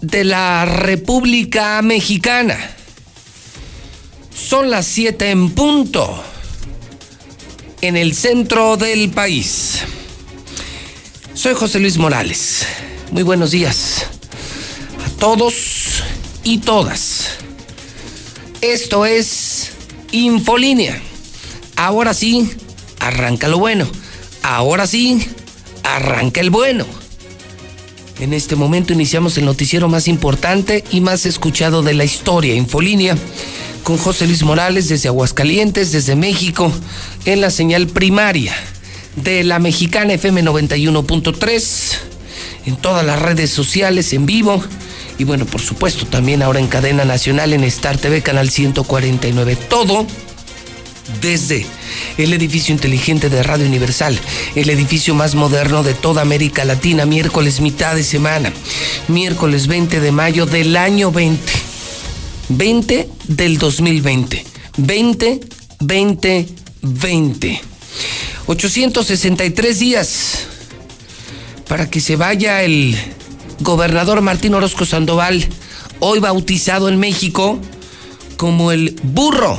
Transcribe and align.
de 0.00 0.24
la 0.24 0.64
República 0.64 1.80
Mexicana. 1.82 2.58
Son 4.34 4.70
las 4.70 4.86
7 4.86 5.30
en 5.30 5.50
punto 5.50 6.22
en 7.80 7.96
el 7.96 8.14
centro 8.14 8.76
del 8.76 9.10
país. 9.10 9.80
Soy 11.34 11.54
José 11.54 11.80
Luis 11.80 11.98
Morales. 11.98 12.66
Muy 13.10 13.22
buenos 13.22 13.50
días 13.50 14.06
a 15.04 15.18
todos 15.18 16.02
y 16.44 16.58
todas. 16.58 17.38
Esto 18.60 19.06
es 19.06 19.72
Infolínea. 20.12 21.00
Ahora 21.76 22.14
sí, 22.14 22.50
arranca 22.98 23.48
lo 23.48 23.58
bueno. 23.58 23.88
Ahora 24.42 24.86
sí, 24.86 25.26
arranca 25.82 26.40
el 26.40 26.50
bueno. 26.50 26.99
En 28.20 28.34
este 28.34 28.54
momento 28.54 28.92
iniciamos 28.92 29.38
el 29.38 29.46
noticiero 29.46 29.88
más 29.88 30.06
importante 30.06 30.84
y 30.90 31.00
más 31.00 31.24
escuchado 31.24 31.82
de 31.82 31.94
la 31.94 32.04
historia, 32.04 32.54
Infolínea, 32.54 33.16
con 33.82 33.96
José 33.96 34.26
Luis 34.26 34.42
Morales 34.42 34.90
desde 34.90 35.08
Aguascalientes, 35.08 35.90
desde 35.90 36.16
México, 36.16 36.70
en 37.24 37.40
la 37.40 37.50
señal 37.50 37.86
primaria 37.86 38.54
de 39.16 39.42
la 39.42 39.58
mexicana 39.58 40.12
FM 40.12 40.44
91.3, 40.44 41.96
en 42.66 42.76
todas 42.76 43.06
las 43.06 43.22
redes 43.22 43.48
sociales 43.48 44.12
en 44.12 44.26
vivo 44.26 44.62
y 45.20 45.24
bueno, 45.24 45.46
por 45.46 45.62
supuesto, 45.62 46.06
también 46.06 46.42
ahora 46.42 46.60
en 46.60 46.66
cadena 46.66 47.06
nacional 47.06 47.54
en 47.54 47.64
Star 47.64 47.98
TV, 47.98 48.22
canal 48.22 48.50
149. 48.50 49.56
Todo 49.68 50.06
desde 51.20 51.66
el 52.18 52.32
edificio 52.32 52.74
inteligente 52.74 53.28
de 53.28 53.42
Radio 53.42 53.66
Universal, 53.66 54.18
el 54.54 54.70
edificio 54.70 55.14
más 55.14 55.34
moderno 55.34 55.82
de 55.82 55.94
toda 55.94 56.22
América 56.22 56.64
Latina, 56.64 57.06
miércoles 57.06 57.60
mitad 57.60 57.94
de 57.94 58.04
semana, 58.04 58.52
miércoles 59.08 59.66
20 59.66 60.00
de 60.00 60.12
mayo 60.12 60.46
del 60.46 60.76
año 60.76 61.10
20, 61.10 61.52
20 62.48 63.08
del 63.28 63.58
2020, 63.58 64.44
20, 64.76 65.40
20, 65.80 66.46
20. 66.82 67.60
863 68.46 69.78
días 69.78 70.46
para 71.68 71.88
que 71.88 72.00
se 72.00 72.16
vaya 72.16 72.64
el 72.64 72.96
gobernador 73.60 74.22
Martín 74.22 74.54
Orozco 74.54 74.84
Sandoval, 74.84 75.46
hoy 76.00 76.18
bautizado 76.18 76.88
en 76.88 76.98
México 76.98 77.60
como 78.36 78.72
el 78.72 78.98
burro, 79.02 79.56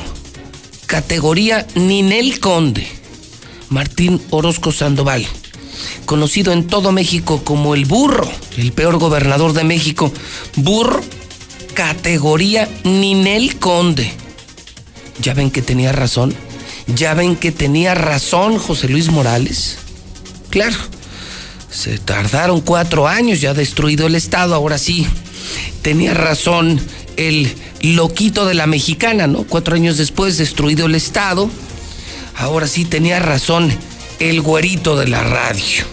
categoría 0.91 1.65
Ninel 1.75 2.41
Conde. 2.41 2.85
Martín 3.69 4.21
Orozco 4.29 4.73
Sandoval, 4.73 5.25
conocido 6.05 6.51
en 6.51 6.67
todo 6.67 6.91
México 6.91 7.45
como 7.45 7.75
el 7.75 7.85
burro, 7.85 8.29
el 8.57 8.73
peor 8.73 8.97
gobernador 8.97 9.53
de 9.53 9.63
México, 9.63 10.11
burro, 10.57 10.99
categoría 11.73 12.67
Ninel 12.83 13.57
Conde. 13.57 14.11
¿Ya 15.21 15.33
ven 15.33 15.49
que 15.49 15.61
tenía 15.61 15.93
razón? 15.93 16.35
¿Ya 16.93 17.13
ven 17.13 17.37
que 17.37 17.53
tenía 17.53 17.95
razón 17.95 18.57
José 18.57 18.89
Luis 18.89 19.09
Morales? 19.09 19.77
Claro 20.49 20.75
se 21.71 21.97
tardaron 21.97 22.59
cuatro 22.61 23.07
años, 23.07 23.39
ya 23.39 23.53
destruido 23.53 24.07
el 24.07 24.15
Estado, 24.15 24.53
ahora 24.53 24.77
sí. 24.77 25.07
Tenía 25.81 26.13
razón 26.13 26.79
el 27.17 27.53
loquito 27.81 28.45
de 28.45 28.53
la 28.53 28.67
mexicana, 28.67 29.27
¿no? 29.27 29.43
Cuatro 29.43 29.75
años 29.75 29.97
después, 29.97 30.37
destruido 30.37 30.85
el 30.85 30.95
Estado. 30.95 31.49
Ahora 32.35 32.67
sí 32.67 32.85
tenía 32.85 33.19
razón 33.19 33.69
el 34.19 34.39
güerito 34.41 34.95
de 34.95 35.07
la 35.07 35.23
radio. 35.23 35.83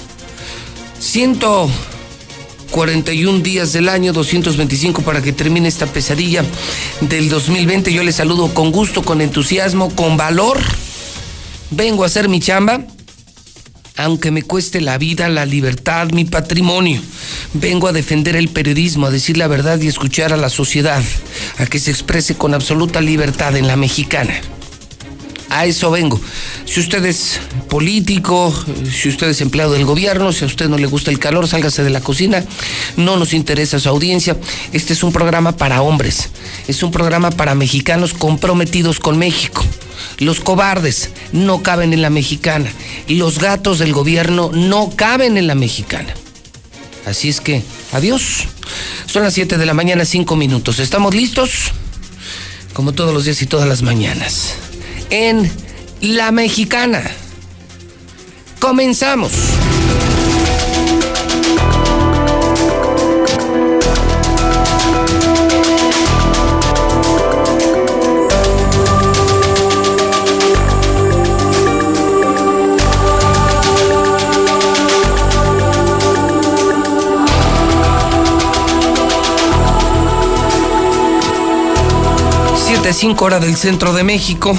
141 1.01 3.39
días 3.41 3.73
del 3.73 3.89
año, 3.89 4.13
225 4.13 5.03
para 5.03 5.23
que 5.23 5.33
termine 5.33 5.69
esta 5.69 5.87
pesadilla 5.87 6.45
del 7.01 7.29
2020. 7.29 7.93
Yo 7.93 8.03
les 8.03 8.17
saludo 8.17 8.53
con 8.55 8.73
gusto, 8.73 9.03
con 9.03 9.21
entusiasmo, 9.21 9.95
con 9.95 10.17
valor. 10.17 10.59
Vengo 11.71 12.03
a 12.03 12.07
hacer 12.07 12.29
mi 12.29 12.41
chamba 12.41 12.85
aunque 13.99 14.31
me 14.31 14.43
cueste 14.43 14.81
la 14.81 14.97
vida, 14.97 15.29
la 15.29 15.45
libertad, 15.45 16.09
mi 16.13 16.25
patrimonio. 16.25 17.03
Vengo 17.53 17.89
a 17.89 17.93
defender 17.93 18.37
el 18.37 18.49
periodismo, 18.49 19.07
a 19.07 19.11
decir 19.11 19.37
la 19.37 19.49
verdad 19.49 19.81
y 19.81 19.89
escuchar 19.89 20.33
a 20.33 20.37
la 20.37 20.49
sociedad, 20.49 21.03
a 21.59 21.67
que 21.67 21.81
se 21.81 21.91
exprese 21.91 22.37
con 22.37 22.55
absoluta 22.55 23.01
libertad 23.01 23.57
en 23.57 23.67
la 23.67 23.77
mexicana. 23.77 24.41
A 25.51 25.65
eso 25.65 25.91
vengo. 25.91 26.21
Si 26.67 26.81
usted 26.81 27.05
es 27.07 27.41
político, 27.69 28.55
si 28.93 29.09
usted 29.09 29.29
es 29.29 29.41
empleado 29.41 29.73
del 29.73 29.87
gobierno, 29.87 30.33
si 30.33 30.45
a 30.45 30.47
usted 30.47 30.69
no 30.69 30.77
le 30.77 30.87
gusta 30.87 31.11
el 31.11 31.19
calor, 31.19 31.49
sálgase 31.49 31.83
de 31.83 31.91
la 31.91 32.01
cocina. 32.01 32.45
No 32.97 33.17
nos 33.17 33.33
interesa 33.33 33.81
su 33.81 33.89
audiencia. 33.89 34.37
Este 34.73 34.93
es 34.93 35.03
un 35.03 35.13
programa 35.13 35.57
para 35.57 35.81
hombres. 35.81 36.29
Es 36.67 36.83
un 36.83 36.91
programa 36.91 37.31
para 37.31 37.55
mexicanos 37.55 38.13
comprometidos 38.13 39.01
con 39.01 39.19
México. 39.19 39.65
Los 40.19 40.41
cobardes 40.41 41.11
no 41.33 41.63
caben 41.63 41.93
en 41.93 42.03
la 42.03 42.11
mexicana. 42.11 42.71
Los 43.09 43.39
gatos 43.39 43.79
del 43.79 43.93
gobierno 43.93 44.51
no 44.53 44.91
caben 44.95 45.39
en 45.39 45.47
la 45.47 45.55
mexicana. 45.55 46.13
Así 47.07 47.31
es 47.31 47.41
que, 47.41 47.63
adiós. 47.93 48.49
Son 49.07 49.23
las 49.23 49.33
7 49.33 49.57
de 49.57 49.65
la 49.65 49.73
mañana, 49.73 50.05
5 50.05 50.37
minutos. 50.37 50.79
¿Estamos 50.79 51.15
listos? 51.15 51.73
Como 52.75 52.93
todos 52.93 53.15
los 53.15 53.25
días 53.25 53.41
y 53.41 53.47
todas 53.47 53.67
las 53.67 53.81
mañanas. 53.81 54.55
En 55.11 55.51
la 56.01 56.31
mexicana. 56.33 57.03
Comenzamos. 58.61 59.33
5 82.93 83.25
horas 83.25 83.41
del 83.41 83.57
centro 83.57 83.93
de 83.93 84.03
México. 84.03 84.57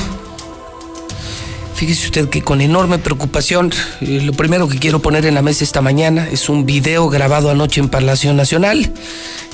Fíjese 1.80 2.08
usted 2.08 2.30
que 2.30 2.42
con 2.42 2.60
enorme 2.60 2.98
preocupación, 2.98 3.72
eh, 4.02 4.20
lo 4.22 4.34
primero 4.34 4.68
que 4.68 4.80
quiero 4.80 5.02
poner 5.02 5.26
en 5.26 5.34
la 5.34 5.42
mesa 5.42 5.64
esta 5.64 5.82
mañana 5.82 6.28
es 6.30 6.50
un 6.50 6.66
video 6.66 7.08
grabado 7.08 7.50
anoche 7.50 7.80
en 7.80 7.88
Palacio 7.88 8.34
Nacional, 8.34 8.92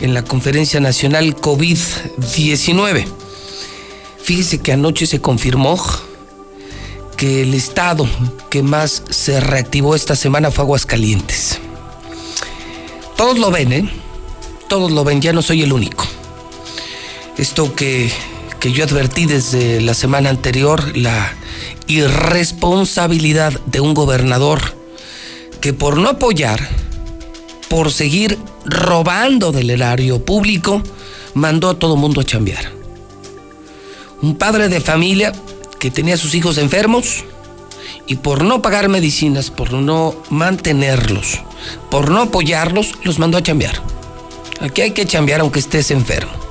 en 0.02 0.16
la 0.16 0.24
Conferencia 0.24 0.80
Nacional 0.80 1.36
COVID-19. 1.36 3.06
Fíjese 4.24 4.58
que 4.58 4.72
anoche 4.72 5.06
se 5.06 5.22
confirmó 5.22 5.80
que 7.16 7.44
el 7.44 7.54
estado 7.54 8.10
que 8.50 8.64
más 8.64 9.04
se 9.12 9.40
reactivó 9.40 9.94
esta 9.94 10.16
semana 10.16 10.50
fue 10.50 10.64
Aguascalientes. 10.64 11.60
Todos 13.18 13.38
lo 13.38 13.52
ven, 13.52 13.72
¿eh? 13.72 13.88
Todos 14.68 14.92
lo 14.92 15.04
ven, 15.04 15.22
ya 15.22 15.32
no 15.32 15.44
soy 15.44 15.62
el 15.62 15.72
único. 15.72 16.08
Esto 17.38 17.76
que 17.76 18.12
que 18.66 18.72
yo 18.72 18.84
advertí 18.84 19.28
desde 19.28 19.80
la 19.80 19.94
semana 19.94 20.32
anterior, 20.32 20.98
la 20.98 21.36
irresponsabilidad 21.88 23.60
de 23.66 23.80
un 23.80 23.94
gobernador 23.94 24.62
que 25.62 25.74
por 25.74 25.98
no 25.98 26.10
apoyar, 26.10 26.68
por 27.70 27.92
seguir 27.92 28.38
robando 28.66 29.52
del 29.52 29.70
erario 29.70 30.24
público, 30.24 30.82
mandó 31.34 31.70
a 31.70 31.80
todo 31.80 31.96
mundo 31.96 32.22
a 32.22 32.24
chambear. 32.24 32.72
Un 34.22 34.36
padre 34.36 34.70
de 34.70 34.80
familia 34.80 35.34
que 35.80 35.92
tenía 35.92 36.16
a 36.16 36.18
sus 36.18 36.36
hijos 36.36 36.58
enfermos 36.58 37.26
y 38.08 38.16
por 38.16 38.44
no 38.44 38.62
pagar 38.62 38.90
medicinas, 38.90 39.50
por 39.50 39.74
no 39.74 40.16
mantenerlos, 40.30 41.42
por 41.90 42.10
no 42.10 42.22
apoyarlos, 42.22 42.94
los 43.04 43.20
mandó 43.20 43.38
a 43.38 43.44
chambear. 43.44 43.82
Aquí 44.62 44.82
hay 44.82 44.92
que 44.92 45.06
chambear 45.06 45.42
aunque 45.42 45.60
estés 45.60 45.92
enfermo. 45.92 46.45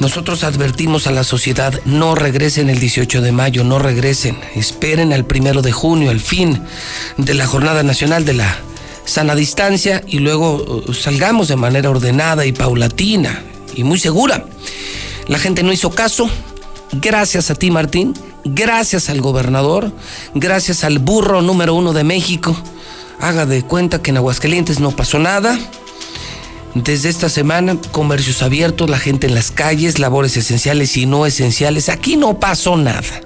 Nosotros 0.00 0.44
advertimos 0.44 1.08
a 1.08 1.10
la 1.10 1.24
sociedad, 1.24 1.80
no 1.84 2.14
regresen 2.14 2.70
el 2.70 2.78
18 2.78 3.20
de 3.20 3.32
mayo, 3.32 3.64
no 3.64 3.80
regresen, 3.80 4.38
esperen 4.54 5.12
al 5.12 5.24
primero 5.24 5.60
de 5.60 5.72
junio, 5.72 6.10
al 6.10 6.20
fin 6.20 6.62
de 7.16 7.34
la 7.34 7.46
Jornada 7.46 7.82
Nacional 7.82 8.24
de 8.24 8.34
la 8.34 8.58
Sana 9.04 9.34
Distancia 9.34 10.04
y 10.06 10.20
luego 10.20 10.84
uh, 10.86 10.92
salgamos 10.92 11.48
de 11.48 11.56
manera 11.56 11.90
ordenada 11.90 12.46
y 12.46 12.52
paulatina 12.52 13.42
y 13.74 13.82
muy 13.82 13.98
segura. 13.98 14.44
La 15.26 15.38
gente 15.38 15.64
no 15.64 15.72
hizo 15.72 15.90
caso. 15.90 16.30
Gracias 16.92 17.50
a 17.50 17.56
ti, 17.56 17.70
Martín. 17.70 18.14
Gracias 18.44 19.10
al 19.10 19.20
gobernador. 19.20 19.92
Gracias 20.34 20.84
al 20.84 21.00
burro 21.00 21.42
número 21.42 21.74
uno 21.74 21.92
de 21.92 22.04
México. 22.04 22.56
Haga 23.20 23.46
de 23.46 23.62
cuenta 23.62 24.00
que 24.00 24.10
en 24.10 24.18
Aguascalientes 24.18 24.78
no 24.78 24.92
pasó 24.92 25.18
nada. 25.18 25.58
Desde 26.84 27.08
esta 27.08 27.28
semana, 27.28 27.76
comercios 27.90 28.40
abiertos, 28.40 28.88
la 28.88 28.98
gente 28.98 29.26
en 29.26 29.34
las 29.34 29.50
calles, 29.50 29.98
labores 29.98 30.36
esenciales 30.36 30.96
y 30.96 31.06
no 31.06 31.26
esenciales. 31.26 31.88
Aquí 31.88 32.16
no 32.16 32.38
pasó 32.38 32.76
nada. 32.76 33.20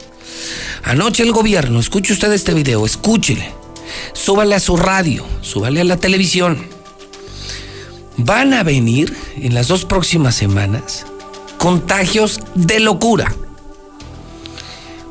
Anoche 0.84 1.22
el 1.22 1.32
gobierno, 1.32 1.78
escuche 1.78 2.14
usted 2.14 2.32
este 2.32 2.54
video, 2.54 2.87
escúchele. 2.87 3.52
Súbale 4.14 4.54
a 4.54 4.60
su 4.60 4.76
radio, 4.76 5.26
súbale 5.43 5.82
a 5.82 5.84
la 5.84 5.99
televisión. 5.99 6.66
Van 8.16 8.54
a 8.54 8.62
venir 8.62 9.14
en 9.37 9.52
las 9.55 9.69
dos 9.69 9.84
próximas 9.84 10.34
semanas 10.34 11.05
contagios 11.58 12.40
de 12.55 12.81
locura. 12.81 13.34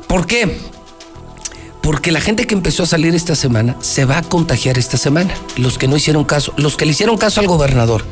¿Por 0.08 0.26
qué? 0.26 0.58
Porque 1.80 2.12
la 2.12 2.20
gente 2.20 2.46
que 2.46 2.54
empezó 2.54 2.82
a 2.82 2.86
salir 2.86 3.14
esta 3.14 3.36
semana 3.36 3.76
se 3.80 4.04
va 4.04 4.18
a 4.18 4.22
contagiar 4.22 4.78
esta 4.78 4.98
semana. 4.98 5.32
Los 5.56 5.78
que 5.78 5.88
no 5.88 5.96
hicieron 5.96 6.24
caso, 6.24 6.52
los 6.56 6.76
que 6.76 6.86
le 6.86 6.90
hicieron 6.90 7.16
caso 7.16 7.40
al 7.40 7.46
gobernador, 7.46 8.04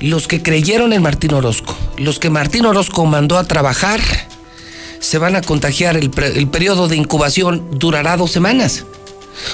los 0.00 0.28
que 0.28 0.42
creyeron 0.42 0.92
en 0.92 1.02
Martín 1.02 1.34
Orozco, 1.34 1.76
los 1.96 2.18
que 2.18 2.30
Martín 2.30 2.66
Orozco 2.66 3.04
mandó 3.06 3.38
a 3.38 3.44
trabajar, 3.44 4.00
se 5.00 5.18
van 5.18 5.36
a 5.36 5.42
contagiar. 5.42 5.96
El, 5.96 6.10
periodo 6.10 6.88
de 6.88 6.96
incubación 6.96 7.68
durará 7.72 8.16
dos 8.16 8.30
semanas. 8.30 8.84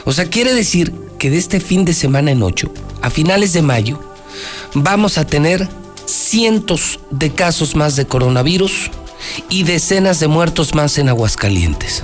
O 0.04 0.12
sea, 0.12 0.26
quiere 0.26 0.54
decir 0.54 0.92
que 1.18 1.30
de 1.30 1.38
este 1.38 1.60
fin 1.60 1.84
de 1.84 1.94
semana 1.94 2.30
en 2.30 2.42
ocho, 2.42 2.72
a 3.02 3.10
finales 3.10 3.52
de 3.52 3.62
mayo, 3.62 4.00
vamos 4.74 5.18
a 5.18 5.26
tener 5.26 5.68
cientos 6.06 7.00
de 7.10 7.30
casos 7.32 7.76
más 7.76 7.96
de 7.96 8.06
coronavirus 8.06 8.90
y 9.48 9.62
decenas 9.62 10.20
de 10.20 10.28
muertos 10.28 10.74
más 10.74 10.98
en 10.98 11.08
Aguascalientes. 11.08 12.02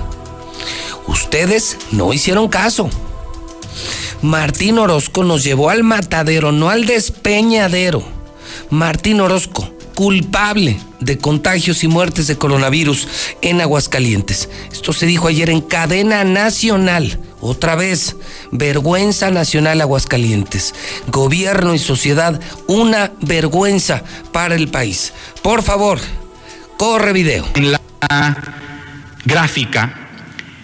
Ustedes 1.07 1.77
no 1.91 2.13
hicieron 2.13 2.47
caso. 2.47 2.89
Martín 4.21 4.77
Orozco 4.77 5.23
nos 5.23 5.43
llevó 5.43 5.69
al 5.69 5.83
matadero, 5.83 6.51
no 6.51 6.69
al 6.69 6.85
despeñadero. 6.85 8.20
Martín 8.71 9.19
Orozco, 9.19 9.69
culpable 9.95 10.79
de 11.01 11.17
contagios 11.17 11.83
y 11.83 11.89
muertes 11.89 12.27
de 12.27 12.37
coronavirus 12.37 13.07
en 13.41 13.59
Aguascalientes. 13.59 14.49
Esto 14.71 14.93
se 14.93 15.05
dijo 15.05 15.27
ayer 15.27 15.49
en 15.49 15.59
cadena 15.61 16.23
nacional. 16.23 17.19
Otra 17.41 17.75
vez, 17.75 18.15
vergüenza 18.51 19.29
nacional 19.29 19.81
Aguascalientes. 19.81 20.73
Gobierno 21.07 21.75
y 21.75 21.79
sociedad, 21.79 22.39
una 22.67 23.11
vergüenza 23.21 24.03
para 24.31 24.55
el 24.55 24.69
país. 24.69 25.11
Por 25.41 25.63
favor, 25.63 25.99
corre 26.77 27.11
video. 27.11 27.45
En 27.55 27.73
la 27.73 27.81
gráfica 29.25 30.00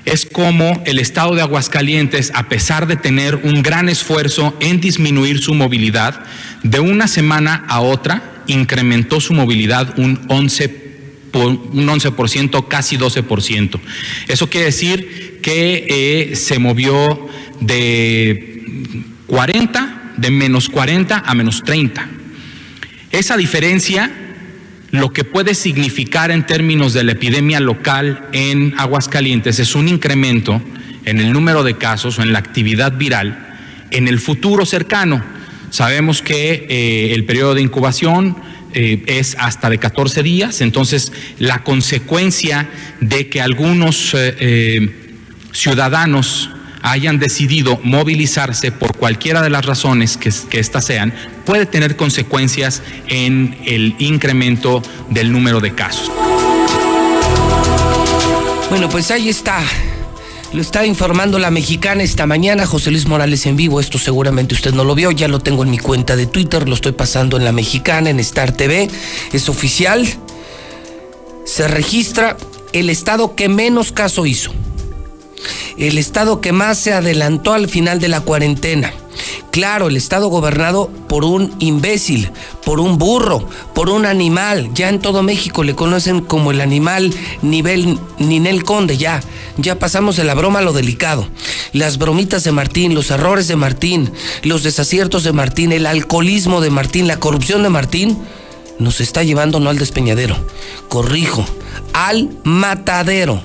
es 0.07 0.25
como 0.25 0.81
el 0.85 0.99
estado 0.99 1.35
de 1.35 1.41
Aguascalientes, 1.41 2.31
a 2.33 2.47
pesar 2.47 2.87
de 2.87 2.95
tener 2.95 3.35
un 3.43 3.61
gran 3.61 3.89
esfuerzo 3.89 4.55
en 4.61 4.79
disminuir 4.79 5.39
su 5.39 5.53
movilidad, 5.53 6.23
de 6.63 6.79
una 6.79 7.09
semana 7.09 7.65
a 7.67 7.81
otra 7.81 8.43
incrementó 8.47 9.19
su 9.19 9.33
movilidad 9.33 9.99
un 9.99 10.21
11 10.29 10.87
un 11.33 11.87
11%, 11.87 12.67
casi 12.67 12.97
12%. 12.97 13.79
Eso 14.27 14.49
quiere 14.49 14.67
decir 14.67 15.39
que 15.43 15.85
eh, 15.87 16.35
se 16.35 16.57
movió 16.57 17.27
de 17.59 18.63
40, 19.27 20.13
de 20.17 20.31
menos 20.31 20.69
40 20.69 21.23
a 21.25 21.35
menos 21.35 21.63
30. 21.63 22.09
Esa 23.11 23.37
diferencia, 23.37 24.26
lo 24.91 25.11
que 25.11 25.23
puede 25.23 25.53
significar 25.53 26.31
en 26.31 26.45
términos 26.45 26.93
de 26.93 27.03
la 27.03 27.11
epidemia 27.13 27.59
local 27.59 28.27
en 28.31 28.73
Aguascalientes 28.77 29.59
es 29.59 29.75
un 29.75 29.87
incremento 29.87 30.61
en 31.05 31.19
el 31.19 31.33
número 31.33 31.63
de 31.63 31.77
casos 31.77 32.19
o 32.19 32.21
en 32.21 32.31
la 32.33 32.39
actividad 32.39 32.97
viral 32.97 33.47
en 33.91 34.07
el 34.07 34.19
futuro 34.19 34.65
cercano. 34.65 35.23
Sabemos 35.69 36.21
que 36.21 36.65
eh, 36.69 37.13
el 37.13 37.25
periodo 37.25 37.55
de 37.55 37.61
incubación 37.61 38.37
eh, 38.73 39.03
es 39.07 39.35
hasta 39.39 39.69
de 39.69 39.77
14 39.77 40.23
días, 40.23 40.61
entonces 40.61 41.11
la 41.39 41.63
consecuencia 41.63 42.69
de 43.01 43.27
que 43.27 43.41
algunos 43.41 44.15
eh, 44.15 44.89
ciudadanos 45.51 46.51
hayan 46.91 47.19
decidido 47.19 47.79
movilizarse 47.83 48.71
por 48.71 48.95
cualquiera 48.95 49.41
de 49.41 49.49
las 49.49 49.65
razones 49.65 50.17
que, 50.17 50.31
que 50.49 50.59
éstas 50.59 50.85
sean, 50.85 51.13
puede 51.45 51.65
tener 51.65 51.95
consecuencias 51.95 52.81
en 53.07 53.57
el 53.65 53.95
incremento 53.99 54.81
del 55.09 55.31
número 55.31 55.59
de 55.59 55.73
casos. 55.73 56.11
Bueno, 58.69 58.89
pues 58.89 59.11
ahí 59.11 59.29
está 59.29 59.63
lo 60.53 60.61
está 60.61 60.85
informando 60.85 61.39
la 61.39 61.51
mexicana 61.51 62.03
esta 62.03 62.25
mañana, 62.25 62.65
José 62.65 62.89
Luis 62.89 63.05
Morales 63.05 63.45
en 63.45 63.57
vivo. 63.57 63.81
Esto 63.81 63.97
seguramente 63.97 64.55
usted 64.55 64.73
no 64.73 64.85
lo 64.85 64.95
vio, 64.95 65.11
ya 65.11 65.27
lo 65.27 65.39
tengo 65.39 65.63
en 65.63 65.69
mi 65.69 65.77
cuenta 65.77 66.15
de 66.15 66.25
Twitter, 66.25 66.69
lo 66.69 66.75
estoy 66.75 66.93
pasando 66.93 67.35
en 67.35 67.43
la 67.43 67.51
mexicana, 67.51 68.09
en 68.09 68.19
Star 68.21 68.53
TV. 68.53 68.89
Es 69.33 69.49
oficial. 69.49 70.07
Se 71.45 71.67
registra 71.67 72.37
el 72.71 72.89
estado 72.89 73.35
que 73.35 73.49
menos 73.49 73.91
caso 73.91 74.25
hizo. 74.25 74.53
El 75.77 75.97
estado 75.97 76.41
que 76.41 76.51
más 76.51 76.77
se 76.77 76.93
adelantó 76.93 77.53
al 77.53 77.67
final 77.67 77.99
de 77.99 78.07
la 78.07 78.21
cuarentena 78.21 78.93
Claro, 79.51 79.87
el 79.87 79.97
Estado 79.97 80.27
gobernado 80.27 80.89
por 81.07 81.25
un 81.25 81.51
imbécil, 81.59 82.29
por 82.63 82.79
un 82.79 82.97
burro, 82.97 83.49
por 83.73 83.89
un 83.89 84.05
animal. 84.05 84.69
Ya 84.73 84.89
en 84.89 84.99
todo 84.99 85.23
México 85.23 85.63
le 85.63 85.73
conocen 85.73 86.21
como 86.21 86.51
el 86.51 86.61
animal 86.61 87.11
nivel 87.41 87.99
Ninel 88.19 88.63
Conde. 88.63 88.97
Ya, 88.97 89.19
ya 89.57 89.79
pasamos 89.79 90.15
de 90.15 90.25
la 90.25 90.35
broma 90.35 90.59
a 90.59 90.61
lo 90.61 90.73
delicado. 90.73 91.27
Las 91.73 91.97
bromitas 91.97 92.43
de 92.43 92.51
Martín, 92.51 92.93
los 92.93 93.09
errores 93.09 93.47
de 93.47 93.55
Martín, 93.55 94.11
los 94.43 94.63
desaciertos 94.63 95.23
de 95.23 95.33
Martín, 95.33 95.71
el 95.71 95.87
alcoholismo 95.87 96.61
de 96.61 96.69
Martín, 96.69 97.07
la 97.07 97.19
corrupción 97.19 97.63
de 97.63 97.69
Martín, 97.69 98.17
nos 98.77 99.01
está 99.01 99.23
llevando 99.23 99.59
no 99.59 99.71
al 99.71 99.79
despeñadero, 99.79 100.37
corrijo, 100.87 101.43
al 101.93 102.29
matadero. 102.43 103.41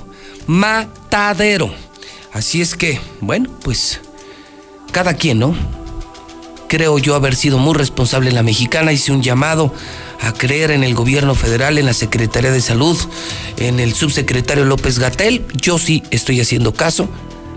Matadero. 0.46 1.72
Así 2.32 2.62
es 2.62 2.74
que, 2.74 3.00
bueno, 3.20 3.50
pues 3.62 4.00
cada 4.90 5.14
quien, 5.14 5.38
¿no? 5.38 5.54
Creo 6.68 6.98
yo 6.98 7.14
haber 7.14 7.36
sido 7.36 7.58
muy 7.58 7.74
responsable 7.74 8.30
en 8.30 8.34
la 8.34 8.42
mexicana, 8.42 8.92
hice 8.92 9.12
un 9.12 9.22
llamado 9.22 9.74
a 10.20 10.32
creer 10.32 10.70
en 10.70 10.84
el 10.84 10.94
gobierno 10.94 11.34
federal, 11.34 11.76
en 11.76 11.84
la 11.84 11.92
Secretaría 11.92 12.50
de 12.50 12.62
Salud, 12.62 12.96
en 13.58 13.80
el 13.80 13.92
subsecretario 13.92 14.64
López 14.64 14.98
Gatel. 14.98 15.44
Yo 15.54 15.78
sí 15.78 16.02
estoy 16.10 16.40
haciendo 16.40 16.72
caso 16.72 17.08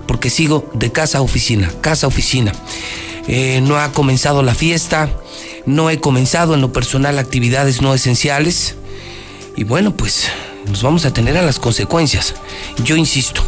porque 0.07 0.29
sigo 0.29 0.69
de 0.73 0.91
casa 0.91 1.19
a 1.19 1.21
oficina, 1.21 1.71
casa 1.81 2.07
a 2.07 2.09
oficina. 2.09 2.51
Eh, 3.27 3.61
no 3.61 3.77
ha 3.77 3.91
comenzado 3.93 4.43
la 4.43 4.53
fiesta, 4.53 5.09
no 5.65 5.89
he 5.89 5.99
comenzado 5.99 6.53
en 6.53 6.61
lo 6.61 6.73
personal 6.73 7.17
actividades 7.17 7.81
no 7.81 7.93
esenciales 7.93 8.75
y 9.55 9.63
bueno, 9.63 9.95
pues 9.95 10.27
nos 10.67 10.83
vamos 10.83 11.05
a 11.05 11.13
tener 11.13 11.37
a 11.37 11.41
las 11.41 11.59
consecuencias. 11.59 12.35
Yo 12.83 12.95
insisto, 12.97 13.43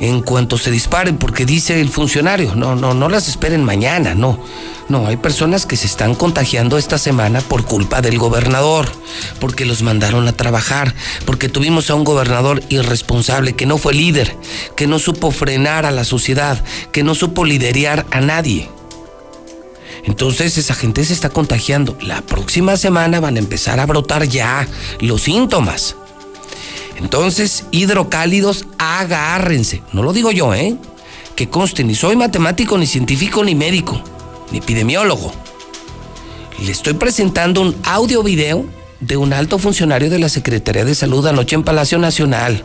en 0.00 0.22
cuanto 0.22 0.58
se 0.58 0.70
disparen, 0.70 1.18
porque 1.18 1.44
dice 1.44 1.80
el 1.80 1.90
funcionario, 1.90 2.54
no, 2.54 2.74
no, 2.74 2.94
no 2.94 3.08
las 3.08 3.28
esperen 3.28 3.64
mañana, 3.64 4.14
no. 4.14 4.40
No, 4.88 5.06
hay 5.06 5.18
personas 5.18 5.66
que 5.66 5.76
se 5.76 5.86
están 5.86 6.16
contagiando 6.16 6.76
esta 6.76 6.98
semana 6.98 7.42
por 7.42 7.64
culpa 7.64 8.00
del 8.00 8.18
gobernador, 8.18 8.90
porque 9.38 9.64
los 9.64 9.82
mandaron 9.82 10.26
a 10.26 10.32
trabajar, 10.32 10.94
porque 11.26 11.48
tuvimos 11.48 11.90
a 11.90 11.94
un 11.94 12.02
gobernador 12.02 12.60
irresponsable 12.70 13.52
que 13.52 13.66
no 13.66 13.78
fue 13.78 13.94
líder, 13.94 14.36
que 14.74 14.88
no 14.88 14.98
supo 14.98 15.30
frenar 15.30 15.86
a 15.86 15.92
la 15.92 16.02
sociedad, 16.02 16.64
que 16.90 17.04
no 17.04 17.14
supo 17.14 17.44
liderar 17.44 18.04
a 18.10 18.20
nadie. 18.20 18.68
Entonces 20.04 20.58
esa 20.58 20.74
gente 20.74 21.04
se 21.04 21.12
está 21.12 21.28
contagiando. 21.28 21.96
La 22.00 22.22
próxima 22.22 22.76
semana 22.76 23.20
van 23.20 23.36
a 23.36 23.40
empezar 23.40 23.78
a 23.80 23.86
brotar 23.86 24.24
ya 24.24 24.66
los 25.00 25.22
síntomas. 25.22 25.94
Entonces, 27.00 27.64
hidrocálidos, 27.70 28.66
agárrense. 28.78 29.82
No 29.92 30.02
lo 30.02 30.12
digo 30.12 30.30
yo, 30.30 30.54
¿eh? 30.54 30.76
Que 31.34 31.48
conste, 31.48 31.82
ni 31.82 31.94
soy 31.94 32.16
matemático, 32.16 32.76
ni 32.76 32.86
científico, 32.86 33.42
ni 33.42 33.54
médico, 33.54 34.00
ni 34.52 34.58
epidemiólogo. 34.58 35.32
Le 36.62 36.70
estoy 36.70 36.94
presentando 36.94 37.62
un 37.62 37.74
audio 37.84 38.22
video 38.22 38.66
de 39.00 39.16
un 39.16 39.32
alto 39.32 39.58
funcionario 39.58 40.10
de 40.10 40.18
la 40.18 40.28
Secretaría 40.28 40.84
de 40.84 40.94
Salud 40.94 41.26
anoche 41.26 41.56
en 41.56 41.62
Palacio 41.62 41.98
Nacional. 41.98 42.64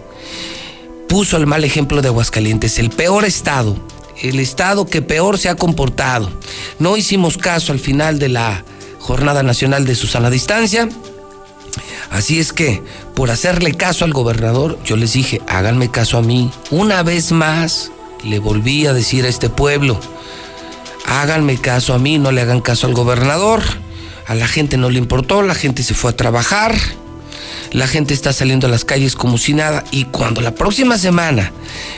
Puso 1.08 1.38
el 1.38 1.48
mal 1.48 1.64
ejemplo 1.64 2.02
de 2.02 2.10
Aguascalientes, 2.10 2.78
el 2.78 2.90
peor 2.90 3.24
estado, 3.24 3.78
el 4.22 4.40
estado 4.42 4.86
que 4.86 5.02
peor 5.02 5.38
se 5.38 5.48
ha 5.48 5.56
comportado. 5.56 6.30
No 6.78 6.98
hicimos 6.98 7.38
caso 7.38 7.72
al 7.72 7.80
final 7.80 8.20
de 8.20 8.30
la 8.30 8.66
Jornada 9.00 9.44
Nacional 9.44 9.86
de 9.86 9.96
Susana 9.96 10.30
Distancia 10.30 10.90
Así 12.10 12.40
es 12.40 12.54
que, 12.54 12.84
por 13.16 13.32
hacerle 13.32 13.74
caso 13.74 14.06
al 14.06 14.14
gobernador, 14.14 14.80
yo 14.86 14.96
les 14.96 15.14
dije, 15.14 15.42
háganme 15.48 15.90
caso 15.90 16.18
a 16.18 16.22
mí. 16.22 16.52
Una 16.72 17.04
vez 17.04 17.32
más, 17.32 17.92
le 18.24 18.40
volví 18.40 18.86
a 18.86 18.94
decir 18.94 19.26
a 19.26 19.30
este 19.30 19.50
pueblo, 19.50 20.00
háganme 21.06 21.58
caso 21.58 21.94
a 21.94 22.00
mí, 22.00 22.18
no 22.18 22.32
le 22.32 22.42
hagan 22.42 22.62
caso 22.62 22.88
al 22.88 22.94
gobernador. 22.94 23.62
A 24.28 24.34
la 24.34 24.48
gente 24.48 24.78
no 24.78 24.90
le 24.90 24.98
importó, 24.98 25.44
la 25.44 25.54
gente 25.54 25.84
se 25.84 25.94
fue 25.94 26.12
a 26.12 26.16
trabajar, 26.16 26.76
la 27.72 27.88
gente 27.88 28.14
está 28.14 28.34
saliendo 28.34 28.66
a 28.66 28.72
las 28.72 28.84
calles 28.84 29.16
como 29.16 29.38
si 29.38 29.54
nada 29.54 29.84
y 29.92 30.06
cuando 30.06 30.42
la 30.42 30.56
próxima 30.56 30.98
semana 30.98 31.52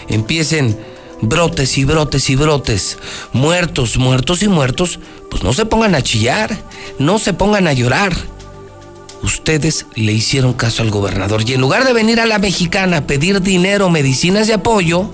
empiecen 0.10 0.78
brotes 1.22 1.78
y 1.78 1.86
brotes 1.86 2.30
y 2.30 2.36
brotes, 2.36 2.98
muertos, 3.32 3.98
muertos 3.98 4.44
y 4.44 4.50
muertos, 4.50 5.00
pues 5.32 5.44
no 5.44 5.54
se 5.54 5.66
pongan 5.66 5.96
a 5.96 6.02
chillar, 6.02 6.58
no 7.00 7.20
se 7.20 7.34
pongan 7.34 7.68
a 7.68 7.74
llorar. 7.74 8.14
Ustedes 9.24 9.88
le 9.96 10.14
hicieron 10.14 10.54
caso 10.54 10.84
al 10.84 10.92
gobernador 10.92 11.44
y 11.48 11.54
en 11.54 11.62
lugar 11.62 11.86
de 11.86 11.94
venir 11.94 12.20
a 12.20 12.26
la 12.26 12.40
mexicana 12.40 12.98
a 12.98 13.08
pedir 13.08 13.42
dinero, 13.42 13.90
medicinas 13.90 14.48
y 14.48 14.52
apoyo, 14.52 15.10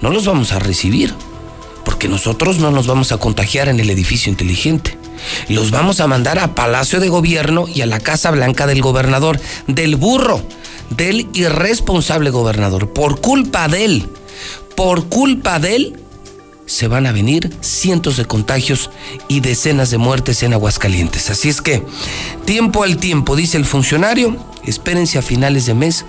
no 0.00 0.10
los 0.10 0.26
vamos 0.26 0.52
a 0.52 0.58
recibir, 0.58 1.14
porque 1.84 2.08
nosotros 2.08 2.58
no 2.58 2.70
nos 2.70 2.86
vamos 2.86 3.12
a 3.12 3.18
contagiar 3.18 3.68
en 3.68 3.80
el 3.80 3.90
edificio 3.90 4.30
inteligente. 4.30 4.98
Los 5.48 5.70
vamos 5.70 6.00
a 6.00 6.06
mandar 6.06 6.38
a 6.38 6.54
Palacio 6.54 7.00
de 7.00 7.08
Gobierno 7.08 7.66
y 7.68 7.82
a 7.82 7.86
la 7.86 8.00
Casa 8.00 8.30
Blanca 8.30 8.66
del 8.66 8.80
gobernador, 8.80 9.40
del 9.66 9.96
burro, 9.96 10.42
del 10.90 11.28
irresponsable 11.34 12.30
gobernador. 12.30 12.92
Por 12.92 13.20
culpa 13.20 13.68
de 13.68 13.84
él, 13.84 14.08
por 14.76 15.08
culpa 15.08 15.58
de 15.58 15.76
él, 15.76 15.99
se 16.70 16.86
van 16.86 17.06
a 17.06 17.12
venir 17.12 17.50
cientos 17.60 18.16
de 18.16 18.26
contagios 18.26 18.90
y 19.26 19.40
decenas 19.40 19.90
de 19.90 19.98
muertes 19.98 20.44
en 20.44 20.52
Aguascalientes. 20.52 21.28
Así 21.28 21.48
es 21.48 21.60
que, 21.60 21.82
tiempo 22.44 22.84
al 22.84 22.96
tiempo, 22.96 23.34
dice 23.34 23.56
el 23.56 23.64
funcionario, 23.64 24.36
espérense 24.64 25.18
a 25.18 25.22
finales 25.22 25.66
de 25.66 25.74
mes 25.74 26.04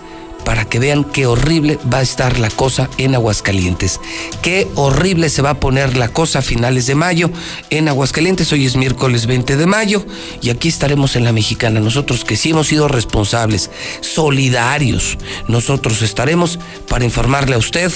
para 0.45 0.65
que 0.65 0.77
vean 0.77 1.03
qué 1.03 1.25
horrible 1.25 1.79
va 1.91 1.97
a 1.97 2.03
estar 2.03 2.37
la 2.37 2.51
cosa 2.51 2.91
en 2.99 3.15
Aguascalientes. 3.15 3.99
Qué 4.43 4.67
horrible 4.75 5.29
se 5.29 5.41
va 5.41 5.51
a 5.51 5.59
poner 5.59 5.97
la 5.97 6.09
cosa 6.09 6.39
a 6.39 6.43
finales 6.43 6.85
de 6.85 6.93
mayo 6.93 7.31
en 7.71 7.87
Aguascalientes. 7.87 8.51
Hoy 8.51 8.67
es 8.67 8.75
miércoles 8.75 9.25
20 9.25 9.57
de 9.57 9.65
mayo 9.65 10.05
y 10.43 10.51
aquí 10.51 10.67
estaremos 10.67 11.15
en 11.15 11.23
la 11.23 11.31
mexicana. 11.31 11.79
Nosotros 11.79 12.23
que 12.23 12.37
sí 12.37 12.51
hemos 12.51 12.67
sido 12.67 12.87
responsables, 12.87 13.71
solidarios, 14.01 15.17
nosotros 15.47 16.03
estaremos 16.03 16.59
para 16.87 17.03
informarle 17.03 17.55
a 17.55 17.59
usted 17.59 17.91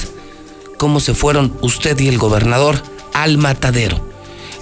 cómo 0.78 1.00
se 1.00 1.14
fueron 1.14 1.58
usted 1.62 2.00
y 2.00 2.08
el 2.08 2.18
gobernador 2.18 2.82
al 3.14 3.38
matadero 3.38 4.16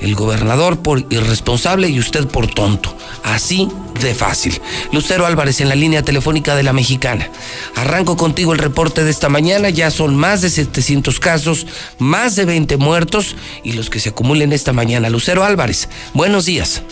el 0.04 0.16
gobernador 0.16 0.80
por 0.80 1.06
irresponsable 1.10 1.88
y 1.88 1.98
usted 1.98 2.28
por 2.28 2.48
tonto. 2.48 2.96
Así 3.24 3.70
de 4.02 4.14
fácil. 4.14 4.62
Lucero 4.92 5.26
Álvarez 5.26 5.62
en 5.62 5.70
la 5.70 5.76
línea 5.76 6.04
telefónica 6.04 6.56
de 6.56 6.64
la 6.64 6.74
Mexicana. 6.74 7.30
Arranco 7.76 8.18
contigo 8.18 8.52
el 8.52 8.60
reporte 8.60 9.04
de 9.06 9.12
esta 9.12 9.30
mañana. 9.30 9.70
Ya 9.70 9.90
son 9.92 10.16
más 10.16 10.42
de 10.42 10.50
700 10.50 11.20
casos, 11.22 11.66
más 12.00 12.36
de 12.36 12.44
20 12.46 12.76
muertos 12.78 13.36
y 13.64 13.74
los 13.74 13.90
que 13.90 14.02
se 14.02 14.10
acumulen 14.10 14.52
esta 14.52 14.74
mañana. 14.74 15.10
Lucero 15.10 15.46
Álvarez, 15.46 15.88
buenos 16.14 16.46
días. 16.46 16.84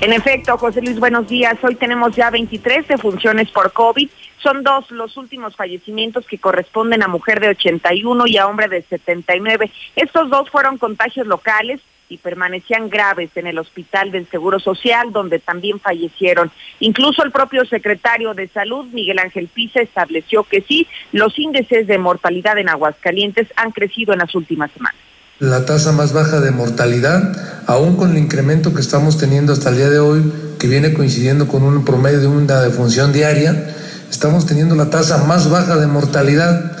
En 0.00 0.12
efecto, 0.12 0.56
José 0.56 0.80
Luis, 0.80 0.98
buenos 0.98 1.28
días. 1.28 1.56
Hoy 1.62 1.74
tenemos 1.74 2.16
ya 2.16 2.30
23 2.30 2.88
defunciones 2.88 3.50
por 3.50 3.72
COVID. 3.72 4.08
Son 4.38 4.62
dos 4.62 4.90
los 4.90 5.16
últimos 5.16 5.54
fallecimientos 5.56 6.26
que 6.26 6.38
corresponden 6.38 7.02
a 7.02 7.08
mujer 7.08 7.40
de 7.40 7.50
81 7.50 8.26
y 8.26 8.38
a 8.38 8.46
hombre 8.46 8.68
de 8.68 8.82
79. 8.82 9.70
Estos 9.96 10.30
dos 10.30 10.48
fueron 10.50 10.78
contagios 10.78 11.26
locales 11.26 11.80
y 12.08 12.18
permanecían 12.18 12.88
graves 12.88 13.30
en 13.36 13.46
el 13.46 13.58
Hospital 13.58 14.10
del 14.10 14.26
Seguro 14.28 14.58
Social, 14.58 15.12
donde 15.12 15.38
también 15.38 15.78
fallecieron. 15.78 16.50
Incluso 16.80 17.22
el 17.22 17.30
propio 17.30 17.64
secretario 17.64 18.34
de 18.34 18.48
Salud, 18.48 18.86
Miguel 18.86 19.18
Ángel 19.18 19.48
Pisa, 19.48 19.80
estableció 19.80 20.44
que 20.44 20.62
sí, 20.62 20.86
los 21.12 21.38
índices 21.38 21.86
de 21.86 21.98
mortalidad 21.98 22.58
en 22.58 22.68
Aguascalientes 22.68 23.52
han 23.56 23.70
crecido 23.70 24.12
en 24.12 24.20
las 24.20 24.34
últimas 24.34 24.70
semanas. 24.72 25.09
La 25.40 25.64
tasa 25.64 25.92
más 25.92 26.12
baja 26.12 26.42
de 26.42 26.50
mortalidad, 26.50 27.32
aún 27.66 27.96
con 27.96 28.10
el 28.10 28.18
incremento 28.18 28.74
que 28.74 28.82
estamos 28.82 29.16
teniendo 29.16 29.54
hasta 29.54 29.70
el 29.70 29.76
día 29.76 29.88
de 29.88 29.98
hoy, 29.98 30.30
que 30.58 30.68
viene 30.68 30.92
coincidiendo 30.92 31.48
con 31.48 31.62
un 31.62 31.82
promedio 31.82 32.20
de 32.20 32.26
una 32.26 32.60
defunción 32.60 33.10
diaria, 33.10 33.74
estamos 34.10 34.44
teniendo 34.44 34.74
la 34.74 34.90
tasa 34.90 35.24
más 35.24 35.48
baja 35.48 35.78
de 35.78 35.86
mortalidad 35.86 36.72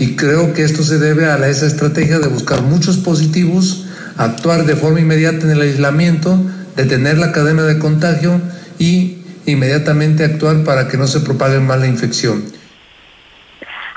y 0.00 0.16
creo 0.16 0.52
que 0.52 0.64
esto 0.64 0.82
se 0.82 0.98
debe 0.98 1.26
a 1.26 1.36
esa 1.48 1.66
estrategia 1.66 2.18
de 2.18 2.26
buscar 2.26 2.60
muchos 2.62 2.96
positivos 2.96 3.84
actuar 4.16 4.66
de 4.66 4.74
forma 4.74 4.98
inmediata 4.98 5.46
en 5.46 5.52
el 5.52 5.60
aislamiento, 5.60 6.40
detener 6.74 7.18
la 7.18 7.30
cadena 7.30 7.62
de 7.62 7.78
contagio 7.78 8.40
y 8.80 9.18
inmediatamente 9.46 10.24
actuar 10.24 10.64
para 10.64 10.88
que 10.88 10.98
no 10.98 11.06
se 11.06 11.20
propague 11.20 11.60
más 11.60 11.78
la 11.78 11.86
infección. 11.86 12.57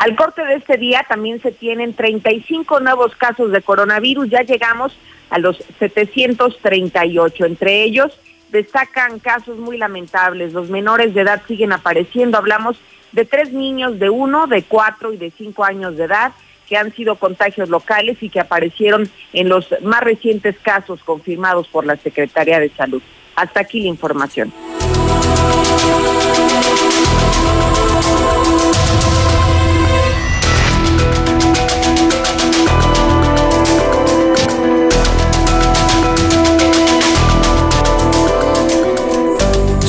Al 0.01 0.15
corte 0.15 0.43
de 0.43 0.55
este 0.55 0.77
día 0.77 1.05
también 1.07 1.39
se 1.43 1.51
tienen 1.51 1.93
35 1.93 2.79
nuevos 2.79 3.15
casos 3.15 3.51
de 3.51 3.61
coronavirus, 3.61 4.31
ya 4.31 4.41
llegamos 4.41 4.97
a 5.29 5.37
los 5.37 5.63
738, 5.77 7.45
entre 7.45 7.83
ellos 7.83 8.19
destacan 8.49 9.19
casos 9.19 9.59
muy 9.59 9.77
lamentables, 9.77 10.53
los 10.53 10.71
menores 10.71 11.13
de 11.13 11.21
edad 11.21 11.43
siguen 11.47 11.71
apareciendo, 11.71 12.39
hablamos 12.39 12.81
de 13.11 13.25
tres 13.25 13.53
niños 13.53 13.99
de 13.99 14.09
uno, 14.09 14.47
de 14.47 14.63
cuatro 14.63 15.13
y 15.13 15.17
de 15.17 15.29
cinco 15.37 15.63
años 15.63 15.95
de 15.95 16.05
edad, 16.05 16.31
que 16.67 16.77
han 16.77 16.91
sido 16.95 17.17
contagios 17.17 17.69
locales 17.69 18.17
y 18.23 18.29
que 18.29 18.39
aparecieron 18.39 19.07
en 19.33 19.49
los 19.49 19.67
más 19.83 20.01
recientes 20.01 20.55
casos 20.63 21.03
confirmados 21.03 21.67
por 21.67 21.85
la 21.85 21.97
Secretaría 21.97 22.59
de 22.59 22.71
Salud. 22.71 23.03
Hasta 23.35 23.59
aquí 23.59 23.81
la 23.81 23.89
información. 23.89 24.51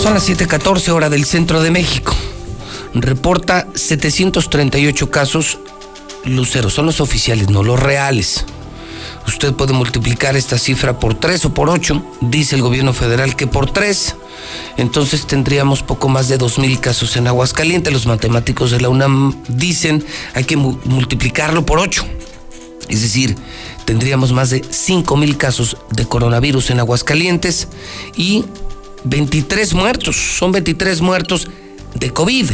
Son 0.02 0.14
las 0.14 0.28
7:14 0.28 0.90
hora 0.90 1.08
del 1.08 1.24
centro 1.24 1.62
de 1.62 1.70
México. 1.70 2.12
Reporta 2.92 3.68
738 3.72 5.10
casos 5.12 5.60
Lucero, 6.24 6.70
son 6.70 6.86
los 6.86 7.00
oficiales, 7.00 7.50
no 7.50 7.62
los 7.62 7.78
reales. 7.78 8.44
Usted 9.28 9.52
puede 9.52 9.72
multiplicar 9.74 10.36
esta 10.36 10.58
cifra 10.58 10.98
por 10.98 11.14
tres 11.14 11.44
o 11.44 11.54
por 11.54 11.70
ocho. 11.70 12.04
Dice 12.20 12.56
el 12.56 12.62
gobierno 12.62 12.92
federal 12.92 13.36
que 13.36 13.46
por 13.46 13.70
tres. 13.70 14.16
Entonces 14.76 15.24
tendríamos 15.24 15.84
poco 15.84 16.08
más 16.08 16.26
de 16.26 16.36
dos 16.36 16.58
mil 16.58 16.80
casos 16.80 17.16
en 17.16 17.28
Aguascalientes. 17.28 17.92
Los 17.92 18.06
matemáticos 18.06 18.72
de 18.72 18.80
la 18.80 18.88
UNAM 18.88 19.40
dicen 19.46 20.04
hay 20.34 20.42
que 20.42 20.56
multiplicarlo 20.56 21.64
por 21.64 21.78
ocho. 21.78 22.04
Es 22.88 23.02
decir, 23.02 23.36
tendríamos 23.84 24.32
más 24.32 24.50
de 24.50 24.64
cinco 24.68 25.16
mil 25.16 25.36
casos 25.36 25.76
de 25.92 26.06
coronavirus 26.06 26.70
en 26.70 26.80
Aguascalientes 26.80 27.68
y 28.16 28.44
23 29.04 29.74
muertos. 29.74 30.16
Son 30.16 30.52
23 30.52 31.00
muertos 31.00 31.48
de 31.94 32.10
COVID. 32.10 32.50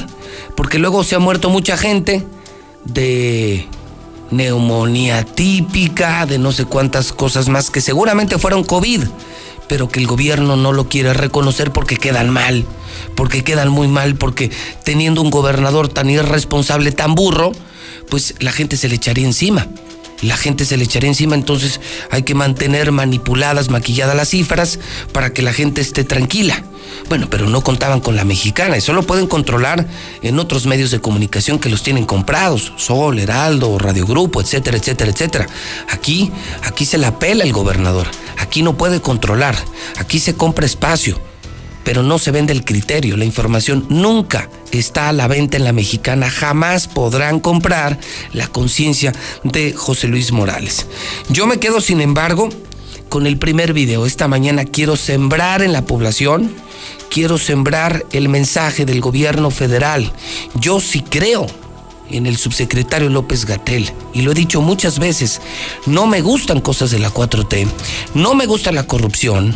Porque 0.57 0.79
luego 0.79 1.05
se 1.05 1.15
ha 1.15 1.19
muerto 1.19 1.51
mucha 1.51 1.77
gente 1.77 2.25
de 2.85 3.67
neumonía 4.31 5.25
típica, 5.25 6.27
de 6.27 6.39
no 6.39 6.53
sé 6.53 6.65
cuántas 6.65 7.13
cosas 7.13 7.49
más 7.49 7.71
que 7.71 7.81
seguramente 7.81 8.39
fueron 8.39 8.65
COVID, 8.65 9.05
pero 9.69 9.89
que 9.89 10.01
el 10.01 10.07
gobierno 10.07 10.57
no 10.57 10.73
lo 10.73 10.89
quiere 10.89 11.15
reconocer 11.15 11.71
porque 11.71 11.97
quedan 11.97 12.29
mal, 12.31 12.67
porque 13.15 13.43
quedan 13.43 13.71
muy 13.71 13.89
mal, 13.89 14.17
porque 14.17 14.51
teniendo 14.85 15.23
un 15.23 15.31
gobernador 15.31 15.89
tan 15.89 16.11
irresponsable, 16.11 16.93
tan 16.93 17.15
burro, 17.15 17.53
pues 18.11 18.35
la 18.41 18.53
gente 18.53 18.77
se 18.77 18.89
le 18.89 18.97
echaría 18.97 19.27
encima 19.27 19.67
la 20.23 20.37
gente 20.37 20.65
se 20.65 20.77
le 20.77 20.85
echaría 20.85 21.09
encima, 21.09 21.35
entonces 21.35 21.81
hay 22.11 22.23
que 22.23 22.35
mantener 22.35 22.93
manipuladas, 22.93 23.71
maquilladas 23.71 24.17
las 24.17 24.29
cifras 24.31 24.79
para 25.13 25.33
que 25.33 25.43
la 25.43 25.53
gente 25.53 25.81
esté 25.81 26.05
tranquila. 26.05 26.65
Bueno, 27.09 27.29
pero 27.31 27.49
no 27.49 27.63
contaban 27.63 28.01
con 28.01 28.17
la 28.17 28.25
mexicana, 28.25 28.77
eso 28.77 28.93
lo 28.93 29.03
pueden 29.03 29.27
controlar 29.27 29.87
en 30.23 30.39
otros 30.39 30.67
medios 30.67 30.91
de 30.91 31.01
comunicación 31.01 31.59
que 31.59 31.69
los 31.69 31.83
tienen 31.83 32.05
comprados, 32.05 32.73
Sol, 32.77 33.19
Heraldo, 33.19 33.79
Radio 33.79 34.07
Grupo, 34.07 34.41
etcétera, 34.41 34.77
etcétera, 34.79 35.11
etcétera. 35.11 35.47
Aquí, 35.91 36.31
aquí 36.65 36.85
se 36.85 36.99
la 36.99 37.19
pela 37.19 37.45
el 37.45 37.53
gobernador, 37.53 38.09
aquí 38.39 38.63
no 38.63 38.77
puede 38.77 39.01
controlar, 39.01 39.57
aquí 39.99 40.19
se 40.19 40.35
compra 40.35 40.67
espacio 40.67 41.19
pero 41.89 42.03
no 42.03 42.19
se 42.19 42.33
vende 42.33 42.53
el 42.53 42.67
criterio. 42.67 43.17
La 43.17 43.25
información 43.25 43.87
nunca 43.89 44.51
está 44.73 45.09
a 45.09 45.13
la 45.15 45.27
venta 45.27 45.57
en 45.57 45.65
la 45.65 45.73
mexicana. 45.73 46.29
Jamás 46.29 46.87
podrán 46.87 47.41
comprar 47.41 47.99
la 48.35 48.47
conciencia 48.47 49.15
de 49.43 49.73
José 49.73 50.07
Luis 50.07 50.31
Morales. 50.31 50.87
Yo 51.31 51.47
me 51.47 51.57
quedo, 51.57 51.81
sin 51.81 52.03
embargo, 52.03 52.51
con 53.09 53.27
el 53.27 53.39
primer 53.39 53.73
video. 53.73 54.05
Esta 54.05 54.29
mañana 54.29 54.67
quiero 54.67 54.97
sembrar 54.97 55.63
en 55.63 55.73
la 55.73 55.87
población, 55.87 56.53
quiero 57.09 57.39
sembrar 57.39 58.05
el 58.13 58.29
mensaje 58.29 58.85
del 58.85 59.01
gobierno 59.01 59.51
federal. 59.51 60.13
Yo 60.61 60.81
sí 60.81 61.01
creo 61.01 61.47
en 62.11 62.27
el 62.27 62.37
subsecretario 62.37 63.09
López 63.09 63.47
Gatel, 63.47 63.91
y 64.13 64.21
lo 64.21 64.33
he 64.33 64.35
dicho 64.35 64.61
muchas 64.61 64.99
veces, 64.99 65.41
no 65.87 66.07
me 66.07 66.21
gustan 66.21 66.61
cosas 66.61 66.91
de 66.91 66.99
la 66.99 67.11
4T, 67.11 67.67
no 68.13 68.35
me 68.35 68.45
gusta 68.45 68.73
la 68.73 68.87
corrupción, 68.87 69.55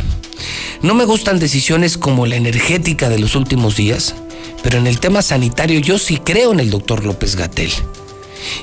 no 0.83 0.95
me 0.95 1.05
gustan 1.05 1.39
decisiones 1.39 1.99
como 1.99 2.27
la 2.27 2.37
energética 2.37 3.09
de 3.09 3.19
los 3.19 3.37
últimos 3.37 3.77
días, 3.77 4.15
pero 4.63 4.79
en 4.79 4.87
el 4.87 5.01
tema 5.01 5.23
sanitario 5.23 5.81
yo 5.81 5.99
sí 5.99 6.17
creo 6.19 6.53
en 6.53 6.61
el 6.61 6.71
doctor 6.71 7.05
López 7.05 7.37
Gatel. 7.37 7.73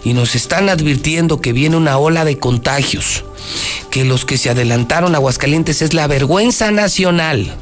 Y 0.04 0.14
nos 0.14 0.36
están 0.36 0.68
advirtiendo 0.70 1.40
que 1.40 1.54
viene 1.54 1.78
una 1.78 1.98
ola 1.98 2.26
de 2.26 2.38
contagios, 2.38 3.24
que 3.90 4.04
los 4.04 4.26
que 4.26 4.38
se 4.38 4.50
adelantaron 4.50 5.16
a 5.16 5.18
Aguascalientes 5.18 5.82
es 5.82 5.94
la 5.94 6.08
vergüenza 6.08 6.72
nacional. 6.72 7.56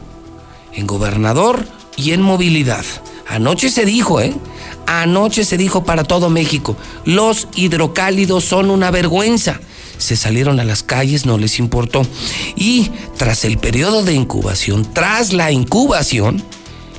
en 0.73 0.85
gobernador 0.85 1.65
y 1.95 2.11
en 2.11 2.21
movilidad. 2.21 2.85
Anoche 3.27 3.69
se 3.69 3.83
dijo, 3.83 4.21
¿eh? 4.21 4.33
Anoche 4.85 5.43
se 5.43 5.57
dijo 5.57 5.83
para 5.83 6.03
todo 6.03 6.29
México, 6.29 6.77
los 7.03 7.47
hidrocálidos 7.55 8.45
son 8.45 8.69
una 8.69 8.91
vergüenza. 8.91 9.59
Se 9.97 10.15
salieron 10.15 10.59
a 10.59 10.63
las 10.63 10.83
calles, 10.83 11.25
no 11.25 11.37
les 11.37 11.59
importó. 11.59 12.05
Y 12.55 12.89
tras 13.17 13.45
el 13.45 13.57
periodo 13.57 14.03
de 14.03 14.13
incubación, 14.13 14.87
tras 14.93 15.33
la 15.33 15.51
incubación, 15.51 16.43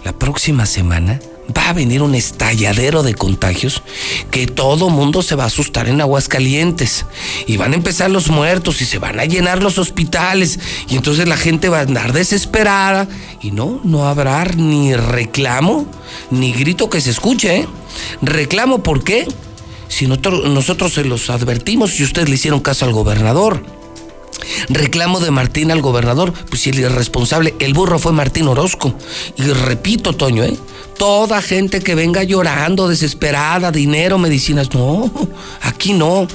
la 0.05 0.13
próxima 0.13 0.67
semana 0.67 1.21
va 1.57 1.71
a 1.71 1.73
venir 1.73 2.03
un 2.03 2.15
estalladero 2.15 3.03
de 3.03 3.15
contagios 3.15 3.83
que 4.31 4.47
todo 4.47 4.91
mundo 4.91 5.23
se 5.23 5.35
va 5.35 5.45
a 5.45 5.47
asustar 5.47 5.89
en 5.89 6.01
Aguascalientes 6.01 7.07
y 7.47 7.57
van 7.57 7.73
a 7.73 7.77
empezar 7.77 8.11
los 8.11 8.29
muertos 8.29 8.83
y 8.83 8.85
se 8.85 8.99
van 8.99 9.19
a 9.19 9.25
llenar 9.25 9.63
los 9.63 9.79
hospitales 9.79 10.59
y 10.89 10.97
entonces 10.97 11.27
la 11.27 11.37
gente 11.37 11.69
va 11.69 11.79
a 11.79 11.83
andar 11.83 12.13
desesperada 12.13 13.09
y 13.41 13.51
no, 13.51 13.81
no 13.85 14.07
habrá 14.07 14.45
ni 14.45 14.95
reclamo 14.95 15.87
ni 16.31 16.53
grito 16.53 16.91
que 16.91 17.01
se 17.01 17.11
escuche. 17.11 17.61
¿eh? 17.61 17.69
Reclamo, 18.23 18.83
¿por 18.83 19.03
qué? 19.05 19.27
Si 19.89 20.07
nosotros, 20.07 20.49
nosotros 20.49 20.93
se 20.95 21.05
los 21.05 21.31
advertimos 21.31 21.99
y 21.99 22.05
ustedes 22.05 22.29
le 22.29 22.35
hicieron 22.37 22.61
caso 22.61 22.85
al 22.85 22.93
gobernador. 22.93 23.65
Reclamo 24.69 25.21
de 25.21 25.31
Martín 25.31 25.71
al 25.71 25.81
gobernador, 25.81 26.33
pues 26.49 26.63
si 26.63 26.71
el 26.71 26.91
responsable, 26.93 27.55
el 27.59 27.75
burro 27.75 27.99
fue 27.99 28.13
Martín 28.13 28.47
Orozco. 28.49 28.95
Y 29.37 29.43
repito, 29.43 30.13
Toño, 30.13 30.45
¿eh? 30.45 30.57
Toda 30.97 31.43
gente 31.43 31.81
que 31.81 31.95
venga 31.95 32.23
llorando, 32.23 32.89
desesperada, 32.89 33.71
dinero, 33.71 34.19
medicinas, 34.19 34.73
no, 34.75 35.11
aquí 35.63 35.93
no. 35.93 36.27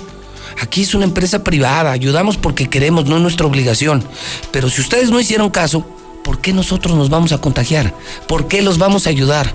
Aquí 0.61 0.83
es 0.83 0.93
una 0.93 1.05
empresa 1.05 1.43
privada, 1.43 1.91
ayudamos 1.91 2.37
porque 2.37 2.69
queremos, 2.69 3.05
no 3.05 3.15
es 3.17 3.21
nuestra 3.21 3.47
obligación. 3.47 4.03
Pero 4.51 4.69
si 4.69 4.81
ustedes 4.81 5.09
no 5.09 5.19
hicieron 5.19 5.49
caso, 5.49 5.85
¿por 6.23 6.39
qué 6.39 6.53
nosotros 6.53 6.95
nos 6.95 7.09
vamos 7.09 7.31
a 7.31 7.39
contagiar? 7.39 7.93
¿Por 8.27 8.47
qué 8.47 8.61
los 8.61 8.77
vamos 8.77 9.07
a 9.07 9.09
ayudar? 9.09 9.53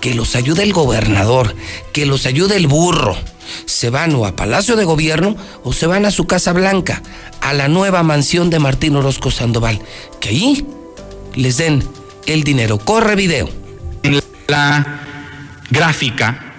Que 0.00 0.14
los 0.14 0.36
ayude 0.36 0.62
el 0.62 0.72
gobernador, 0.72 1.54
que 1.92 2.06
los 2.06 2.26
ayude 2.26 2.56
el 2.56 2.66
burro 2.66 3.16
se 3.66 3.90
van 3.90 4.14
o 4.14 4.26
a 4.26 4.36
Palacio 4.36 4.76
de 4.76 4.84
Gobierno 4.84 5.36
o 5.62 5.72
se 5.72 5.86
van 5.86 6.04
a 6.04 6.10
su 6.10 6.26
Casa 6.26 6.52
Blanca, 6.52 7.02
a 7.40 7.52
la 7.52 7.68
nueva 7.68 8.02
mansión 8.02 8.50
de 8.50 8.58
Martín 8.58 8.96
Orozco 8.96 9.30
Sandoval, 9.30 9.80
que 10.20 10.30
ahí 10.30 10.66
les 11.34 11.56
den 11.56 11.82
el 12.26 12.44
dinero. 12.44 12.78
Corre 12.78 13.16
video. 13.16 13.50
En 14.02 14.20
la 14.48 15.00
gráfica 15.70 16.54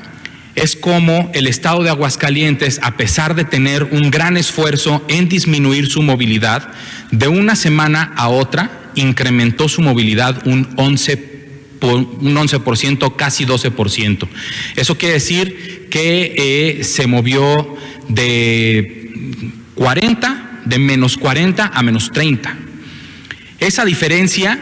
es 0.55 0.75
como 0.75 1.29
el 1.33 1.47
estado 1.47 1.83
de 1.83 1.89
Aguascalientes, 1.89 2.79
a 2.81 2.97
pesar 2.97 3.35
de 3.35 3.43
tener 3.43 3.83
un 3.83 4.09
gran 4.09 4.37
esfuerzo 4.37 5.03
en 5.07 5.27
disminuir 5.27 5.87
su 5.87 6.01
movilidad, 6.01 6.69
de 7.11 7.27
una 7.27 7.55
semana 7.55 8.13
a 8.15 8.29
otra 8.29 8.91
incrementó 8.95 9.67
su 9.67 9.81
movilidad 9.81 10.47
un 10.47 10.75
11% 10.77 11.34
un 11.81 12.35
11%, 12.35 13.15
casi 13.15 13.45
12%. 13.45 14.27
Eso 14.75 14.97
quiere 14.97 15.15
decir 15.15 15.87
que 15.89 16.33
eh, 16.79 16.83
se 16.83 17.07
movió 17.07 17.75
de 18.07 19.51
40, 19.75 20.61
de 20.65 20.79
menos 20.79 21.17
40 21.17 21.71
a 21.73 21.83
menos 21.83 22.11
30. 22.11 22.57
Esa 23.59 23.85
diferencia 23.85 24.59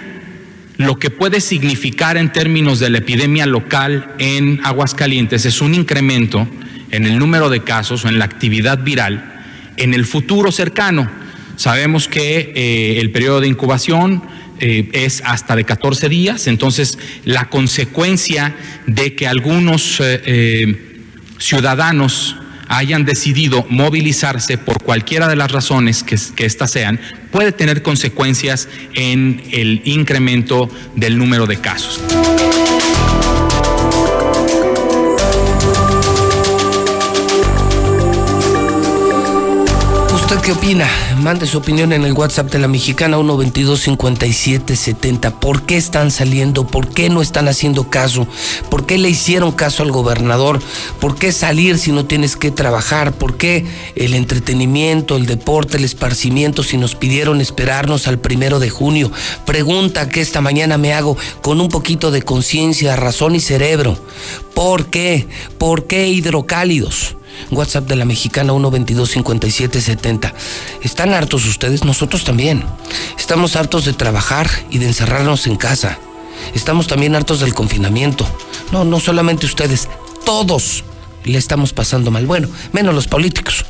lo 0.77 0.97
que 0.97 1.11
puede 1.11 1.39
significar 1.39 2.17
en 2.17 2.31
términos 2.31 2.79
de 2.79 2.89
la 2.89 2.97
epidemia 2.97 3.45
local 3.45 4.13
en 4.17 4.59
Aguascalientes 4.63 5.45
es 5.45 5.61
un 5.61 5.75
incremento 5.75 6.47
en 6.91 7.05
el 7.05 7.19
número 7.19 7.49
de 7.49 7.63
casos 7.63 8.05
o 8.05 8.09
en 8.09 8.19
la 8.19 8.25
actividad 8.25 8.83
viral 8.83 9.33
en 9.77 9.93
el 9.93 10.05
futuro 10.05 10.51
cercano. 10.51 11.09
Sabemos 11.55 12.07
que 12.07 12.53
eh, 12.55 12.99
el 12.99 13.11
periodo 13.11 13.41
de 13.41 13.47
incubación 13.47 14.23
eh, 14.65 14.87
es 14.93 15.21
hasta 15.25 15.57
de 15.57 15.65
14 15.65 16.07
días, 16.07 16.47
entonces 16.47 16.97
la 17.25 17.49
consecuencia 17.49 18.55
de 18.87 19.13
que 19.13 19.27
algunos 19.27 19.99
eh, 19.99 20.21
eh, 20.25 21.01
ciudadanos 21.37 22.37
hayan 22.69 23.03
decidido 23.03 23.65
movilizarse 23.69 24.57
por 24.57 24.81
cualquiera 24.81 25.27
de 25.27 25.35
las 25.35 25.51
razones 25.51 26.01
que, 26.01 26.17
que 26.33 26.45
éstas 26.45 26.71
sean, 26.71 26.97
puede 27.29 27.51
tener 27.51 27.81
consecuencias 27.81 28.69
en 28.93 29.43
el 29.51 29.81
incremento 29.83 30.69
del 30.95 31.17
número 31.17 31.45
de 31.45 31.57
casos. 31.57 31.99
Qué 40.43 40.51
opina? 40.51 40.87
Mande 41.21 41.47
su 41.47 41.57
opinión 41.57 41.93
en 41.93 42.03
el 42.03 42.11
WhatsApp 42.11 42.51
de 42.51 42.59
la 42.59 42.67
mexicana 42.67 43.17
122-5770. 43.17 45.39
¿Por 45.39 45.61
qué 45.61 45.77
están 45.77 46.11
saliendo? 46.11 46.67
¿Por 46.67 46.89
qué 46.89 47.09
no 47.09 47.21
están 47.21 47.47
haciendo 47.47 47.89
caso? 47.89 48.27
¿Por 48.69 48.85
qué 48.85 48.97
le 48.97 49.09
hicieron 49.09 49.53
caso 49.53 49.83
al 49.83 49.91
gobernador? 49.91 50.59
¿Por 50.99 51.15
qué 51.15 51.31
salir 51.31 51.77
si 51.77 51.93
no 51.93 52.03
tienes 52.05 52.35
que 52.35 52.51
trabajar? 52.51 53.13
¿Por 53.13 53.37
qué 53.37 53.65
el 53.95 54.15
entretenimiento, 54.15 55.15
el 55.15 55.27
deporte, 55.27 55.77
el 55.77 55.85
esparcimiento 55.85 56.61
si 56.61 56.75
nos 56.77 56.95
pidieron 56.95 57.39
esperarnos 57.39 58.09
al 58.09 58.19
primero 58.19 58.59
de 58.59 58.69
junio? 58.69 59.13
Pregunta 59.45 60.09
que 60.09 60.19
esta 60.19 60.41
mañana 60.41 60.77
me 60.77 60.93
hago 60.93 61.15
con 61.41 61.61
un 61.61 61.69
poquito 61.69 62.11
de 62.11 62.21
conciencia, 62.21 62.97
razón 62.97 63.35
y 63.35 63.39
cerebro. 63.39 63.97
¿Por 64.53 64.87
qué? 64.87 65.25
¿Por 65.57 65.87
qué 65.87 66.09
hidrocálidos? 66.09 67.15
WhatsApp 67.51 67.87
de 67.87 67.95
la 67.95 68.05
mexicana 68.05 68.53
122-5770. 68.53 70.33
¿Están 70.81 71.13
hartos 71.13 71.45
ustedes? 71.45 71.83
Nosotros 71.83 72.23
también. 72.23 72.63
Estamos 73.17 73.55
hartos 73.55 73.85
de 73.85 73.93
trabajar 73.93 74.49
y 74.69 74.79
de 74.79 74.87
encerrarnos 74.87 75.47
en 75.47 75.55
casa. 75.55 75.99
Estamos 76.53 76.87
también 76.87 77.15
hartos 77.15 77.39
del 77.39 77.53
confinamiento. 77.53 78.27
No, 78.71 78.83
no 78.83 78.99
solamente 78.99 79.45
ustedes, 79.45 79.87
todos 80.25 80.83
le 81.23 81.37
estamos 81.37 81.73
pasando 81.73 82.11
mal. 82.11 82.25
Bueno, 82.25 82.47
menos 82.71 82.93
los 82.93 83.07
políticos. 83.07 83.65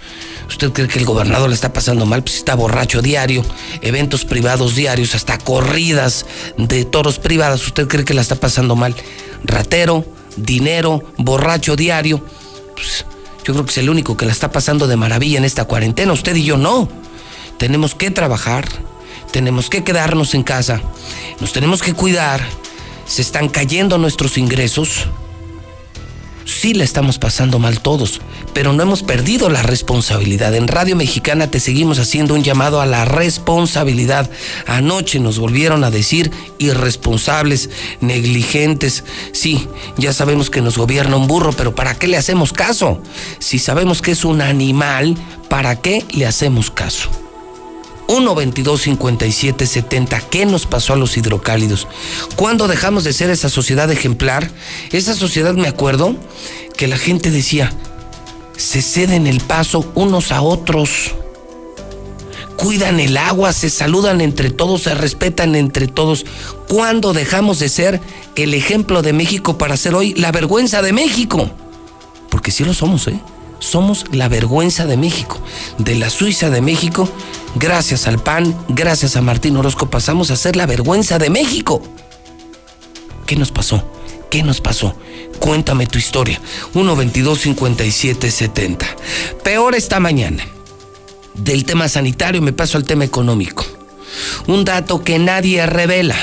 ¿Usted 0.48 0.72
cree 0.72 0.88
que 0.88 1.00
el 1.00 1.06
gobernador 1.06 1.50
le 1.50 1.56
está 1.56 1.72
pasando 1.74 2.06
mal? 2.06 2.22
Pues 2.24 2.36
está 2.36 2.56
borracho 2.56 3.02
diario, 3.02 3.44
eventos 3.82 4.26
privados 4.26 4.76
diarios, 4.76 5.16
hasta 5.16 5.38
corridas 5.38 6.26
de 6.58 6.86
toros 6.86 7.20
privadas. 7.20 7.66
¿Usted 7.66 7.88
cree 7.88 8.06
que 8.06 8.14
la 8.14 8.22
está 8.22 8.36
pasando 8.36 8.76
mal? 8.76 8.96
Ratero, 9.44 10.06
dinero, 10.36 11.04
borracho 11.18 11.76
diario. 11.76 12.24
Pues, 12.76 13.06
yo 13.44 13.54
creo 13.54 13.66
que 13.66 13.72
es 13.72 13.78
el 13.78 13.90
único 13.90 14.16
que 14.18 14.26
la 14.26 14.32
está 14.32 14.52
pasando 14.52 14.88
de 14.88 14.96
maravilla 14.96 15.38
en 15.38 15.46
esta 15.46 15.66
cuarentena. 15.66 16.14
Usted 16.14 16.36
y 16.36 16.44
yo 16.44 16.58
no. 16.58 16.88
Tenemos 17.58 17.96
que 17.96 18.12
trabajar, 18.12 18.66
tenemos 19.32 19.70
que 19.70 19.84
quedarnos 19.84 20.34
en 20.34 20.44
casa, 20.44 20.82
nos 21.40 21.54
tenemos 21.54 21.82
que 21.82 21.94
cuidar. 21.94 22.44
Se 23.06 23.22
están 23.22 23.50
cayendo 23.50 23.98
nuestros 23.98 24.38
ingresos 24.38 25.08
sí 26.46 26.74
la 26.74 26.84
estamos 26.84 27.20
pasando 27.20 27.60
mal 27.60 27.80
todos, 27.80 28.22
pero 28.54 28.74
no 28.74 28.84
hemos 28.84 29.04
perdido 29.04 29.50
la 29.50 29.62
responsabilidad. 29.62 30.56
En 30.56 30.68
Radio 30.68 30.96
Mexicana 30.96 31.50
te 31.50 31.60
seguimos 31.60 32.00
haciendo 32.00 32.34
un 32.34 32.44
llamado 32.44 32.82
a 32.82 32.86
la 32.86 33.06
responsabilidad. 33.06 34.30
Anoche 34.68 35.20
nos 35.20 35.40
volvieron 35.40 35.84
a 35.84 35.92
decir 35.92 36.32
irresponsables, 36.60 37.70
negligentes. 38.02 39.04
Sí, 39.32 39.68
ya 39.98 40.14
sabemos 40.14 40.50
que 40.50 40.62
nos 40.62 40.78
gobierna 40.78 41.18
un 41.18 41.28
burro, 41.28 41.54
pero 41.54 41.76
¿para 41.76 41.96
qué 41.96 42.08
le 42.08 42.18
hacemos 42.18 42.54
caso? 42.54 43.02
Si 43.40 43.60
sabemos 43.60 44.02
que 44.02 44.12
es 44.12 44.26
un 44.26 44.42
animal, 44.42 45.16
¿para 45.50 45.82
qué 45.82 46.06
le 46.12 46.26
hacemos 46.26 46.72
caso? 46.72 47.23
1-22-57-70. 48.08 50.24
¿Qué 50.30 50.46
nos 50.46 50.66
pasó 50.66 50.94
a 50.94 50.98
los 50.98 51.18
hidrocálidos? 51.18 51.88
¿Cuándo 52.36 52.68
dejamos 52.68 53.04
de 53.04 53.14
ser 53.14 53.30
esa 53.30 53.50
sociedad 53.50 53.92
ejemplar? 53.92 54.50
Esa 54.92 55.16
sociedad, 55.16 55.54
me 55.54 55.68
acuerdo, 55.68 56.16
que 56.78 56.88
la 56.88 56.98
gente 56.98 57.32
decía, 57.32 57.72
se 58.58 58.82
ceden 58.82 59.28
el 59.28 59.42
paso 59.42 59.92
unos 59.96 60.32
a 60.32 60.42
otros, 60.42 61.12
cuidan 62.58 63.00
el 63.00 63.18
agua, 63.18 63.54
se 63.54 63.70
saludan 63.70 64.22
entre 64.22 64.50
todos, 64.50 64.84
se 64.84 64.96
respetan 64.96 65.56
entre 65.56 65.88
todos. 65.88 66.26
¿Cuándo 66.68 67.14
dejamos 67.14 67.60
de 67.60 67.70
ser 67.70 68.02
el 68.36 68.54
ejemplo 68.54 69.02
de 69.02 69.14
México 69.14 69.58
para 69.58 69.78
ser 69.78 69.96
hoy 69.96 70.14
la 70.16 70.32
vergüenza 70.32 70.82
de 70.82 70.94
México? 70.94 71.50
Porque 72.30 72.52
sí 72.52 72.64
lo 72.64 72.74
somos, 72.74 73.08
¿eh? 73.08 73.20
Somos 73.60 74.06
la 74.12 74.28
vergüenza 74.28 74.86
de 74.86 74.98
México, 74.98 75.40
de 75.78 75.96
la 75.96 76.10
Suiza 76.10 76.50
de 76.50 76.62
México. 76.62 77.10
Gracias 77.56 78.08
al 78.08 78.20
PAN, 78.20 78.58
gracias 78.70 79.16
a 79.16 79.22
Martín 79.22 79.56
Orozco, 79.58 79.90
pasamos 79.90 80.32
a 80.32 80.36
ser 80.36 80.56
la 80.56 80.66
vergüenza 80.66 81.20
de 81.20 81.30
México. 81.30 81.82
¿Qué 83.26 83.36
nos 83.36 83.52
pasó? 83.52 83.84
¿Qué 84.30 84.44
nos 84.44 84.62
pasó? 84.62 84.96
Cuéntame 85.40 85.88
tu 85.88 86.00
historia. 86.00 86.40
122-5770. 86.74 88.78
Peor 89.44 89.76
esta 89.76 90.00
mañana. 90.00 90.46
Del 91.36 91.66
tema 91.66 91.90
sanitario 91.90 92.42
me 92.42 92.54
paso 92.54 92.78
al 92.78 92.84
tema 92.84 93.06
económico. 93.06 93.66
Un 94.48 94.66
dato 94.66 95.04
que 95.04 95.20
nadie 95.20 95.66
revela. 95.66 96.16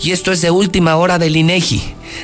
Y 0.00 0.12
esto 0.12 0.32
es 0.32 0.40
de 0.40 0.50
última 0.50 0.96
hora 0.96 1.18
del 1.18 1.36
INEGI. 1.36 1.82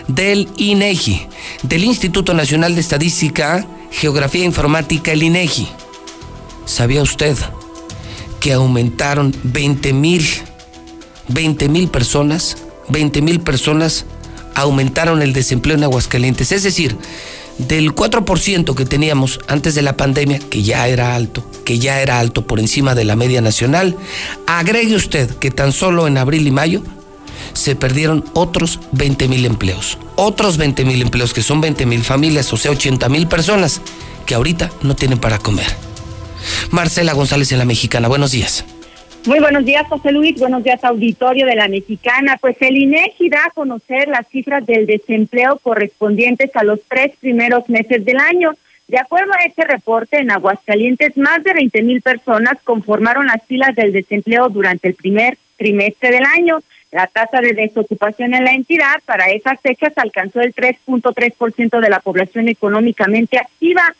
Del 0.08 0.48
INEGI. 0.56 1.26
Del 1.62 1.84
Instituto 1.84 2.32
Nacional 2.34 2.74
de 2.74 2.80
Estadística 2.80 3.66
Geografía 3.92 4.44
Informática, 4.44 5.12
el 5.12 5.22
INEGI. 5.22 5.68
¿Sabía 6.64 7.02
usted 7.02 7.36
que 8.40 8.52
aumentaron 8.52 9.34
20 9.44 9.92
mil, 9.92 10.26
20 11.28 11.68
mil 11.68 11.88
personas, 11.88 12.56
20 12.88 13.22
mil 13.22 13.40
personas 13.40 14.04
aumentaron 14.54 15.22
el 15.22 15.32
desempleo 15.32 15.76
en 15.76 15.84
Aguascalientes. 15.84 16.52
Es 16.52 16.62
decir, 16.62 16.96
del 17.58 17.94
4% 17.94 18.74
que 18.74 18.84
teníamos 18.84 19.40
antes 19.46 19.74
de 19.74 19.82
la 19.82 19.96
pandemia, 19.96 20.38
que 20.38 20.62
ya 20.62 20.88
era 20.88 21.14
alto, 21.14 21.44
que 21.64 21.78
ya 21.78 22.00
era 22.00 22.18
alto 22.18 22.46
por 22.46 22.60
encima 22.60 22.94
de 22.94 23.04
la 23.04 23.16
media 23.16 23.40
nacional, 23.40 23.96
agregue 24.46 24.96
usted 24.96 25.30
que 25.36 25.50
tan 25.50 25.72
solo 25.72 26.06
en 26.06 26.18
abril 26.18 26.46
y 26.46 26.50
mayo 26.50 26.82
se 27.54 27.76
perdieron 27.76 28.24
otros 28.34 28.80
20 28.92 29.28
mil 29.28 29.44
empleos. 29.44 29.98
Otros 30.16 30.56
20 30.56 30.84
mil 30.84 31.02
empleos, 31.02 31.32
que 31.34 31.42
son 31.42 31.60
20 31.60 31.86
mil 31.86 32.02
familias, 32.02 32.52
o 32.52 32.56
sea, 32.56 32.70
80 32.70 33.08
mil 33.08 33.26
personas 33.28 33.80
que 34.26 34.34
ahorita 34.34 34.70
no 34.82 34.94
tienen 34.94 35.18
para 35.18 35.38
comer. 35.38 35.66
Marcela 36.70 37.12
González 37.12 37.52
en 37.52 37.58
la 37.58 37.64
Mexicana, 37.64 38.08
buenos 38.08 38.32
días. 38.32 38.64
Muy 39.24 39.38
buenos 39.38 39.64
días, 39.64 39.86
José 39.88 40.10
Luis. 40.10 40.36
Buenos 40.40 40.64
días, 40.64 40.82
auditorio 40.82 41.46
de 41.46 41.54
la 41.54 41.68
Mexicana. 41.68 42.38
Pues 42.40 42.56
el 42.60 42.76
INEGI 42.76 43.28
da 43.28 43.44
a 43.46 43.50
conocer 43.50 44.08
las 44.08 44.26
cifras 44.28 44.66
del 44.66 44.84
desempleo 44.84 45.58
correspondientes 45.62 46.50
a 46.56 46.64
los 46.64 46.80
tres 46.88 47.12
primeros 47.20 47.68
meses 47.68 48.04
del 48.04 48.18
año. 48.18 48.54
De 48.88 48.98
acuerdo 48.98 49.32
a 49.32 49.44
este 49.44 49.64
reporte, 49.64 50.18
en 50.18 50.32
Aguascalientes, 50.32 51.16
más 51.16 51.44
de 51.44 51.54
20 51.54 51.82
mil 51.82 52.02
personas 52.02 52.58
conformaron 52.64 53.28
las 53.28 53.44
filas 53.46 53.76
del 53.76 53.92
desempleo 53.92 54.48
durante 54.48 54.88
el 54.88 54.94
primer 54.94 55.38
trimestre 55.56 56.10
del 56.10 56.24
año. 56.24 56.58
La 56.92 57.06
tasa 57.06 57.40
de 57.40 57.54
desocupación 57.54 58.34
en 58.34 58.44
la 58.44 58.52
entidad 58.52 59.00
para 59.06 59.30
esas 59.30 59.58
fechas 59.60 59.94
alcanzó 59.96 60.42
el 60.42 60.54
3.3% 60.54 61.80
de 61.80 61.88
la 61.88 62.00
población 62.00 62.48
económicamente 62.48 63.38
activa 63.38 63.94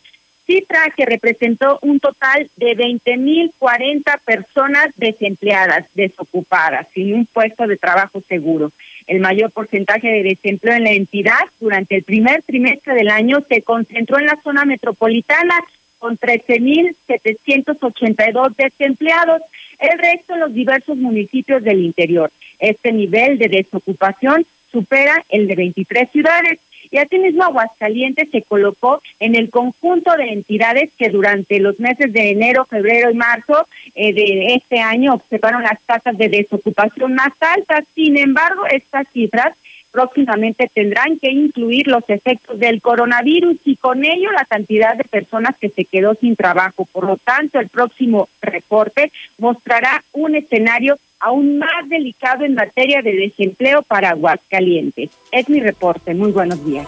cifra 0.47 0.93
que 0.95 1.07
representó 1.07 1.79
un 1.81 1.99
total 2.01 2.51
de 2.57 2.77
20.040 2.77 4.21
personas 4.25 4.89
desempleadas, 4.97 5.87
desocupadas, 5.95 6.87
sin 6.93 7.15
un 7.15 7.25
puesto 7.27 7.67
de 7.67 7.79
trabajo 7.79 8.23
seguro. 8.29 8.73
El 9.07 9.21
mayor 9.21 9.51
porcentaje 9.53 10.09
de 10.09 10.23
desempleo 10.23 10.75
en 10.75 10.85
la 10.85 10.93
entidad 10.93 11.41
durante 11.61 11.97
el 11.97 12.03
primer 12.03 12.43
trimestre 12.43 12.93
del 12.95 13.09
año 13.09 13.43
se 13.49 13.63
concentró 13.63 14.19
en 14.19 14.27
la 14.27 14.39
zona 14.43 14.67
metropolitana 14.67 15.55
con 15.99 16.19
13.782 16.19 18.55
desempleados, 18.57 19.41
el 19.79 19.99
resto 19.99 20.35
en 20.35 20.41
los 20.41 20.53
diversos 20.53 20.99
municipios 20.99 21.63
del 21.63 21.81
interior. 21.81 22.31
Este 22.62 22.92
nivel 22.92 23.38
de 23.38 23.48
desocupación 23.48 24.46
supera 24.70 25.25
el 25.29 25.48
de 25.48 25.57
23 25.57 26.09
ciudades 26.11 26.61
y 26.92 26.98
asimismo 26.98 27.42
Aguascalientes 27.42 28.31
se 28.31 28.42
colocó 28.42 29.03
en 29.18 29.35
el 29.35 29.51
conjunto 29.51 30.14
de 30.16 30.29
entidades 30.29 30.90
que 30.96 31.09
durante 31.09 31.59
los 31.59 31.81
meses 31.81 32.12
de 32.12 32.31
enero, 32.31 32.64
febrero 32.66 33.11
y 33.11 33.14
marzo 33.14 33.66
eh, 33.96 34.12
de 34.12 34.55
este 34.55 34.79
año 34.79 35.14
observaron 35.14 35.62
las 35.62 35.81
tasas 35.83 36.16
de 36.16 36.29
desocupación 36.29 37.14
más 37.14 37.33
altas. 37.40 37.85
Sin 37.94 38.16
embargo, 38.16 38.66
estas 38.66 39.09
cifras 39.09 39.57
próximamente 39.90 40.70
tendrán 40.72 41.18
que 41.18 41.31
incluir 41.31 41.88
los 41.88 42.09
efectos 42.09 42.59
del 42.59 42.81
coronavirus 42.81 43.57
y 43.64 43.77
con 43.77 44.05
ello 44.05 44.31
la 44.31 44.44
cantidad 44.44 44.96
de 44.96 45.05
personas 45.05 45.57
que 45.59 45.68
se 45.68 45.85
quedó 45.85 46.14
sin 46.14 46.37
trabajo. 46.37 46.87
Por 46.87 47.07
lo 47.07 47.16
tanto, 47.16 47.59
el 47.59 47.68
próximo 47.68 48.29
reporte 48.40 49.11
mostrará 49.38 50.05
un 50.12 50.37
escenario 50.37 50.98
aún 51.23 51.59
más 51.59 51.89
delicado 51.89 52.45
en 52.45 52.55
materia 52.55 53.01
de 53.01 53.13
desempleo 53.13 53.83
para 53.83 54.11
Aguascalientes. 54.11 55.11
Es 55.31 55.49
mi 55.49 55.61
reporte. 55.61 56.15
Muy 56.15 56.33
buenos 56.33 56.65
días. 56.67 56.87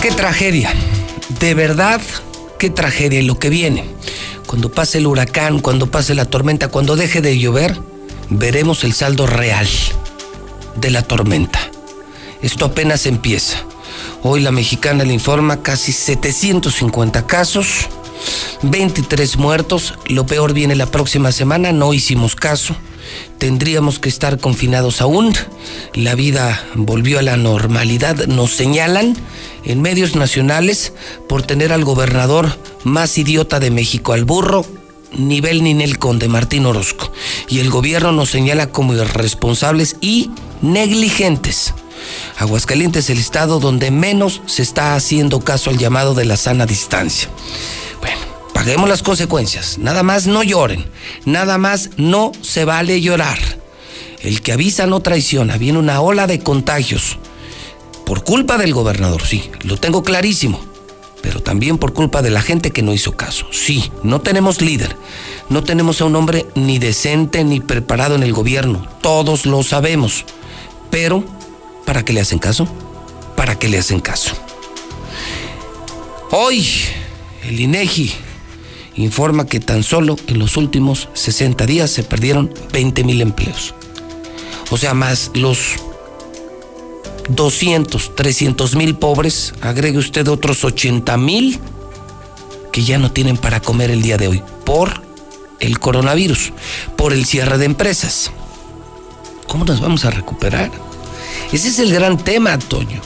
Qué 0.00 0.10
tragedia. 0.12 0.70
De 1.40 1.54
verdad, 1.54 2.00
qué 2.58 2.70
tragedia. 2.70 3.20
Lo 3.22 3.38
que 3.38 3.50
viene. 3.50 3.84
Cuando 4.46 4.70
pase 4.70 4.98
el 4.98 5.08
huracán, 5.08 5.58
cuando 5.58 5.90
pase 5.90 6.14
la 6.14 6.26
tormenta, 6.26 6.68
cuando 6.68 6.94
deje 6.94 7.20
de 7.20 7.38
llover, 7.38 7.76
veremos 8.30 8.84
el 8.84 8.92
saldo 8.92 9.26
real 9.26 9.66
de 10.76 10.90
la 10.90 11.02
tormenta. 11.02 11.58
Esto 12.40 12.66
apenas 12.66 13.06
empieza. 13.06 13.64
Hoy 14.26 14.40
la 14.40 14.52
mexicana 14.52 15.04
le 15.04 15.12
informa 15.12 15.60
casi 15.60 15.92
750 15.92 17.26
casos, 17.26 17.90
23 18.62 19.36
muertos. 19.36 19.92
Lo 20.06 20.24
peor 20.24 20.54
viene 20.54 20.74
la 20.76 20.86
próxima 20.86 21.30
semana, 21.30 21.72
no 21.72 21.92
hicimos 21.92 22.34
caso. 22.34 22.74
Tendríamos 23.36 23.98
que 23.98 24.08
estar 24.08 24.38
confinados 24.38 25.02
aún. 25.02 25.34
La 25.92 26.14
vida 26.14 26.64
volvió 26.74 27.18
a 27.18 27.22
la 27.22 27.36
normalidad. 27.36 28.26
Nos 28.26 28.52
señalan 28.52 29.14
en 29.62 29.82
medios 29.82 30.16
nacionales 30.16 30.94
por 31.28 31.42
tener 31.42 31.70
al 31.70 31.84
gobernador 31.84 32.58
más 32.82 33.18
idiota 33.18 33.60
de 33.60 33.70
México, 33.70 34.14
al 34.14 34.24
burro 34.24 34.64
nivel 35.12 35.62
Ninel 35.62 35.98
Conde, 35.98 36.28
Martín 36.28 36.64
Orozco. 36.64 37.12
Y 37.46 37.58
el 37.58 37.68
gobierno 37.68 38.10
nos 38.10 38.30
señala 38.30 38.70
como 38.70 38.94
irresponsables 38.94 39.96
y 40.00 40.30
negligentes. 40.62 41.74
Aguascalientes 42.38 43.04
es 43.04 43.10
el 43.10 43.18
estado 43.18 43.60
donde 43.60 43.90
menos 43.90 44.42
se 44.46 44.62
está 44.62 44.94
haciendo 44.94 45.40
caso 45.40 45.70
al 45.70 45.78
llamado 45.78 46.14
de 46.14 46.24
la 46.24 46.36
sana 46.36 46.66
distancia. 46.66 47.28
Bueno, 48.00 48.20
paguemos 48.52 48.88
las 48.88 49.02
consecuencias. 49.02 49.78
Nada 49.78 50.02
más 50.02 50.26
no 50.26 50.42
lloren. 50.42 50.84
Nada 51.24 51.58
más 51.58 51.90
no 51.96 52.32
se 52.42 52.64
vale 52.64 53.00
llorar. 53.00 53.38
El 54.20 54.40
que 54.40 54.52
avisa 54.52 54.86
no 54.86 55.00
traiciona. 55.00 55.58
Viene 55.58 55.78
una 55.78 56.00
ola 56.00 56.26
de 56.26 56.40
contagios. 56.40 57.18
Por 58.06 58.24
culpa 58.24 58.58
del 58.58 58.74
gobernador, 58.74 59.26
sí, 59.26 59.50
lo 59.62 59.76
tengo 59.78 60.02
clarísimo. 60.02 60.60
Pero 61.22 61.42
también 61.42 61.78
por 61.78 61.94
culpa 61.94 62.20
de 62.20 62.30
la 62.30 62.42
gente 62.42 62.70
que 62.70 62.82
no 62.82 62.92
hizo 62.92 63.16
caso. 63.16 63.46
Sí, 63.50 63.90
no 64.02 64.20
tenemos 64.20 64.60
líder. 64.60 64.94
No 65.48 65.64
tenemos 65.64 66.00
a 66.00 66.04
un 66.04 66.16
hombre 66.16 66.46
ni 66.54 66.78
decente 66.78 67.44
ni 67.44 67.60
preparado 67.60 68.14
en 68.14 68.22
el 68.22 68.34
gobierno. 68.34 68.86
Todos 69.00 69.46
lo 69.46 69.62
sabemos. 69.62 70.26
Pero 70.90 71.24
¿Para 71.84 72.04
qué 72.04 72.12
le 72.12 72.20
hacen 72.20 72.38
caso? 72.38 72.66
¿Para 73.36 73.58
qué 73.58 73.68
le 73.68 73.78
hacen 73.78 74.00
caso? 74.00 74.34
Hoy, 76.30 76.66
el 77.44 77.60
INEGI 77.60 78.12
informa 78.96 79.46
que 79.46 79.60
tan 79.60 79.82
solo 79.82 80.16
en 80.26 80.38
los 80.38 80.56
últimos 80.56 81.08
60 81.14 81.66
días 81.66 81.90
se 81.90 82.02
perdieron 82.02 82.52
20 82.72 83.04
mil 83.04 83.20
empleos. 83.20 83.74
O 84.70 84.76
sea, 84.76 84.94
más 84.94 85.30
los 85.34 85.76
200, 87.28 88.14
300 88.14 88.76
mil 88.76 88.96
pobres, 88.96 89.54
agregue 89.60 89.98
usted 89.98 90.28
otros 90.28 90.64
80 90.64 91.16
mil 91.16 91.58
que 92.72 92.84
ya 92.84 92.98
no 92.98 93.12
tienen 93.12 93.36
para 93.36 93.60
comer 93.60 93.90
el 93.90 94.02
día 94.02 94.16
de 94.16 94.28
hoy 94.28 94.42
por 94.64 95.02
el 95.60 95.78
coronavirus, 95.78 96.52
por 96.96 97.12
el 97.12 97.24
cierre 97.24 97.58
de 97.58 97.66
empresas. 97.66 98.30
¿Cómo 99.46 99.64
nos 99.64 99.80
vamos 99.80 100.04
a 100.04 100.10
recuperar? 100.10 100.70
Ese 101.54 101.68
es 101.68 101.78
el 101.78 101.92
gran 101.92 102.18
tema, 102.18 102.58
Toño. 102.58 103.00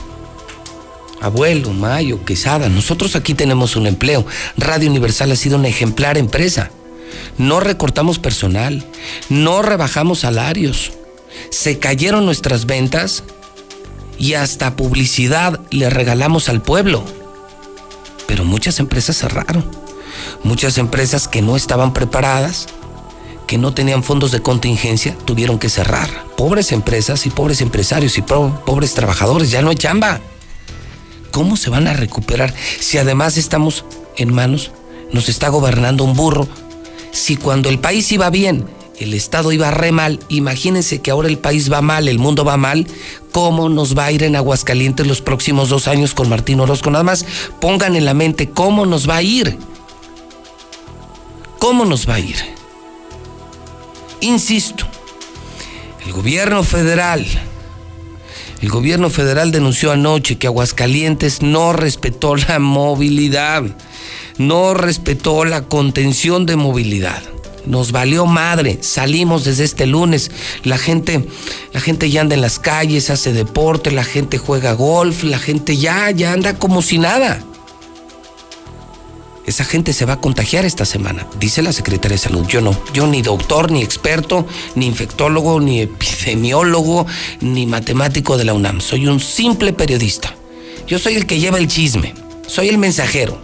Abuelo, 1.20 1.74
Mayo, 1.74 2.24
Quesada, 2.24 2.70
nosotros 2.70 3.14
aquí 3.14 3.34
tenemos 3.34 3.76
un 3.76 3.87
empleo. 3.87 4.24
Radio 4.56 4.88
Universal 4.88 5.30
ha 5.32 5.37
sido 5.37 5.58
una 5.58 5.68
ejemplar 5.68 6.16
empresa. 6.16 6.70
No 7.37 7.61
recortamos 7.61 8.18
personal, 8.18 8.87
no 9.28 9.61
rebajamos 9.61 10.20
salarios. 10.20 10.92
Se 11.50 11.78
cayeron 11.78 12.24
nuestras 12.24 12.64
ventas 12.64 13.22
y 14.16 14.32
hasta 14.32 14.76
publicidad 14.76 15.61
le 15.70 15.90
regalamos 15.90 16.48
al 16.48 16.62
pueblo. 16.62 17.04
Pero 18.26 18.46
muchas 18.46 18.78
empresas 18.80 19.18
cerraron. 19.18 19.70
Muchas 20.42 20.78
empresas 20.78 21.28
que 21.28 21.42
no 21.42 21.54
estaban 21.54 21.92
preparadas 21.92 22.68
que 23.48 23.58
no 23.58 23.72
tenían 23.72 24.04
fondos 24.04 24.30
de 24.30 24.42
contingencia 24.42 25.16
tuvieron 25.24 25.58
que 25.58 25.70
cerrar. 25.70 26.26
Pobres 26.37 26.70
empresas 26.70 27.26
y 27.26 27.30
pobres 27.30 27.62
empresarios 27.62 28.18
y 28.18 28.22
pobres 28.22 28.94
trabajadores, 28.94 29.50
ya 29.50 29.62
no 29.62 29.70
hay 29.70 29.76
chamba. 29.76 30.20
¿Cómo 31.32 31.56
se 31.56 31.70
van 31.70 31.88
a 31.88 31.94
recuperar 31.94 32.54
si 32.78 32.98
además 32.98 33.38
estamos 33.38 33.87
en 34.18 34.32
manos, 34.34 34.70
nos 35.12 35.30
está 35.30 35.48
gobernando 35.48 36.04
un 36.04 36.14
burro? 36.14 36.46
Si 37.11 37.37
cuando 37.37 37.70
el 37.70 37.78
país 37.78 38.12
iba 38.12 38.28
bien, 38.28 38.66
el 38.98 39.14
Estado 39.14 39.50
iba 39.50 39.70
re 39.70 39.92
mal, 39.92 40.20
imagínense 40.28 41.00
que 41.00 41.11
ahora 41.11 41.28
el 41.28 41.38
país 41.38 41.72
va 41.72 41.80
mal, 41.80 42.06
el 42.06 42.18
mundo 42.18 42.44
va 42.44 42.58
mal, 42.58 42.87
¿cómo 43.32 43.70
nos 43.70 43.96
va 43.96 44.04
a 44.04 44.12
ir 44.12 44.24
en 44.24 44.37
Aguascalientes 44.37 45.06
los 45.06 45.22
próximos 45.22 45.70
dos 45.70 45.88
años 45.88 46.12
con 46.12 46.28
Martín 46.28 46.61
Orozco? 46.61 46.90
Nada 46.90 47.04
más 47.04 47.24
pongan 47.62 47.96
en 47.96 48.04
la 48.04 48.12
mente 48.12 48.50
cómo 48.50 48.84
nos 48.84 49.08
va 49.08 49.16
a 49.16 49.22
ir. 49.22 49.56
¿Cómo 51.58 51.87
nos 51.87 52.06
va 52.06 52.14
a 52.16 52.20
ir? 52.20 52.58
Insisto, 54.20 54.85
el 56.04 56.12
gobierno 56.12 56.64
federal, 56.64 57.24
el 58.61 58.68
gobierno 58.68 59.11
federal 59.11 59.52
denunció 59.52 59.92
anoche 59.92 60.38
que 60.38 60.48
Aguascalientes 60.48 61.40
no 61.42 61.72
respetó 61.72 62.35
la 62.35 62.59
movilidad, 62.59 63.62
no 64.37 64.74
respetó 64.74 65.44
la 65.44 65.62
contención 65.62 66.46
de 66.46 66.57
movilidad. 66.57 67.22
Nos 67.64 67.92
valió 67.92 68.26
madre, 68.26 68.78
salimos 68.81 69.44
desde 69.44 69.62
este 69.62 69.87
lunes, 69.87 70.33
la 70.64 70.78
gente, 70.78 71.24
la 71.72 71.81
gente 71.81 72.11
ya 72.11 72.22
anda 72.22 72.35
en 72.35 72.40
las 72.40 72.59
calles, 72.59 73.11
hace 73.11 73.33
deporte, 73.33 73.92
la 73.92 74.04
gente 74.04 74.38
juega 74.38 74.72
golf, 74.72 75.22
la 75.22 75.38
gente 75.38 75.76
ya, 75.76 76.11
ya 76.11 76.33
anda 76.33 76.59
como 76.59 76.83
si 76.83 76.98
nada. 76.98 77.44
Esa 79.48 79.64
gente 79.64 79.94
se 79.94 80.04
va 80.04 80.14
a 80.14 80.20
contagiar 80.20 80.66
esta 80.66 80.84
semana, 80.84 81.26
dice 81.40 81.62
la 81.62 81.72
Secretaría 81.72 82.16
de 82.16 82.22
Salud. 82.22 82.46
Yo 82.46 82.61
no, 82.61 82.78
yo 82.92 83.06
ni 83.06 83.22
doctor, 83.22 83.70
ni 83.70 83.82
experto, 83.82 84.46
ni 84.74 84.87
infectólogo, 84.87 85.58
ni 85.58 85.80
epidemiólogo, 85.80 87.06
ni 87.40 87.66
matemático 87.66 88.37
de 88.37 88.44
la 88.44 88.52
UNAM. 88.52 88.80
Soy 88.80 89.06
un 89.06 89.20
simple 89.20 89.72
periodista. 89.72 90.34
Yo 90.87 90.98
soy 90.98 91.14
el 91.14 91.26
que 91.26 91.40
lleva 91.40 91.58
el 91.58 91.66
chisme, 91.66 92.14
soy 92.46 92.68
el 92.68 92.76
mensajero. 92.76 93.40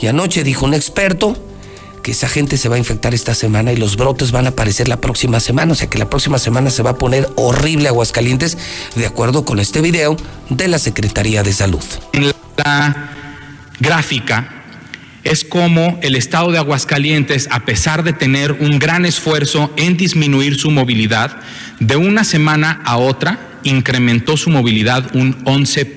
Y 0.00 0.06
anoche 0.06 0.44
dijo 0.44 0.64
un 0.64 0.72
experto 0.72 1.36
que 2.02 2.12
esa 2.12 2.28
gente 2.28 2.56
se 2.56 2.68
va 2.68 2.76
a 2.76 2.78
infectar 2.78 3.14
esta 3.14 3.34
semana 3.34 3.72
y 3.72 3.76
los 3.76 3.96
brotes 3.96 4.30
van 4.30 4.46
a 4.46 4.50
aparecer 4.50 4.88
la 4.88 5.00
próxima 5.00 5.40
semana, 5.40 5.72
o 5.72 5.74
sea 5.74 5.88
que 5.88 5.98
la 5.98 6.08
próxima 6.08 6.38
semana 6.38 6.70
se 6.70 6.82
va 6.82 6.90
a 6.90 6.98
poner 6.98 7.28
horrible 7.36 7.88
Aguascalientes, 7.88 8.56
de 8.94 9.06
acuerdo 9.06 9.44
con 9.44 9.60
este 9.60 9.82
video 9.82 10.16
de 10.48 10.68
la 10.68 10.78
Secretaría 10.78 11.42
de 11.42 11.52
Salud. 11.52 11.84
La 12.56 13.10
gráfica 13.80 14.53
es 15.24 15.42
como 15.42 15.98
el 16.02 16.14
estado 16.14 16.52
de 16.52 16.58
Aguascalientes, 16.58 17.48
a 17.50 17.64
pesar 17.64 18.04
de 18.04 18.12
tener 18.12 18.52
un 18.52 18.78
gran 18.78 19.06
esfuerzo 19.06 19.72
en 19.76 19.96
disminuir 19.96 20.56
su 20.56 20.70
movilidad, 20.70 21.40
de 21.80 21.96
una 21.96 22.24
semana 22.24 22.82
a 22.84 22.98
otra 22.98 23.60
incrementó 23.64 24.36
su 24.36 24.50
movilidad 24.50 25.16
un 25.16 25.42
11%, 25.44 25.88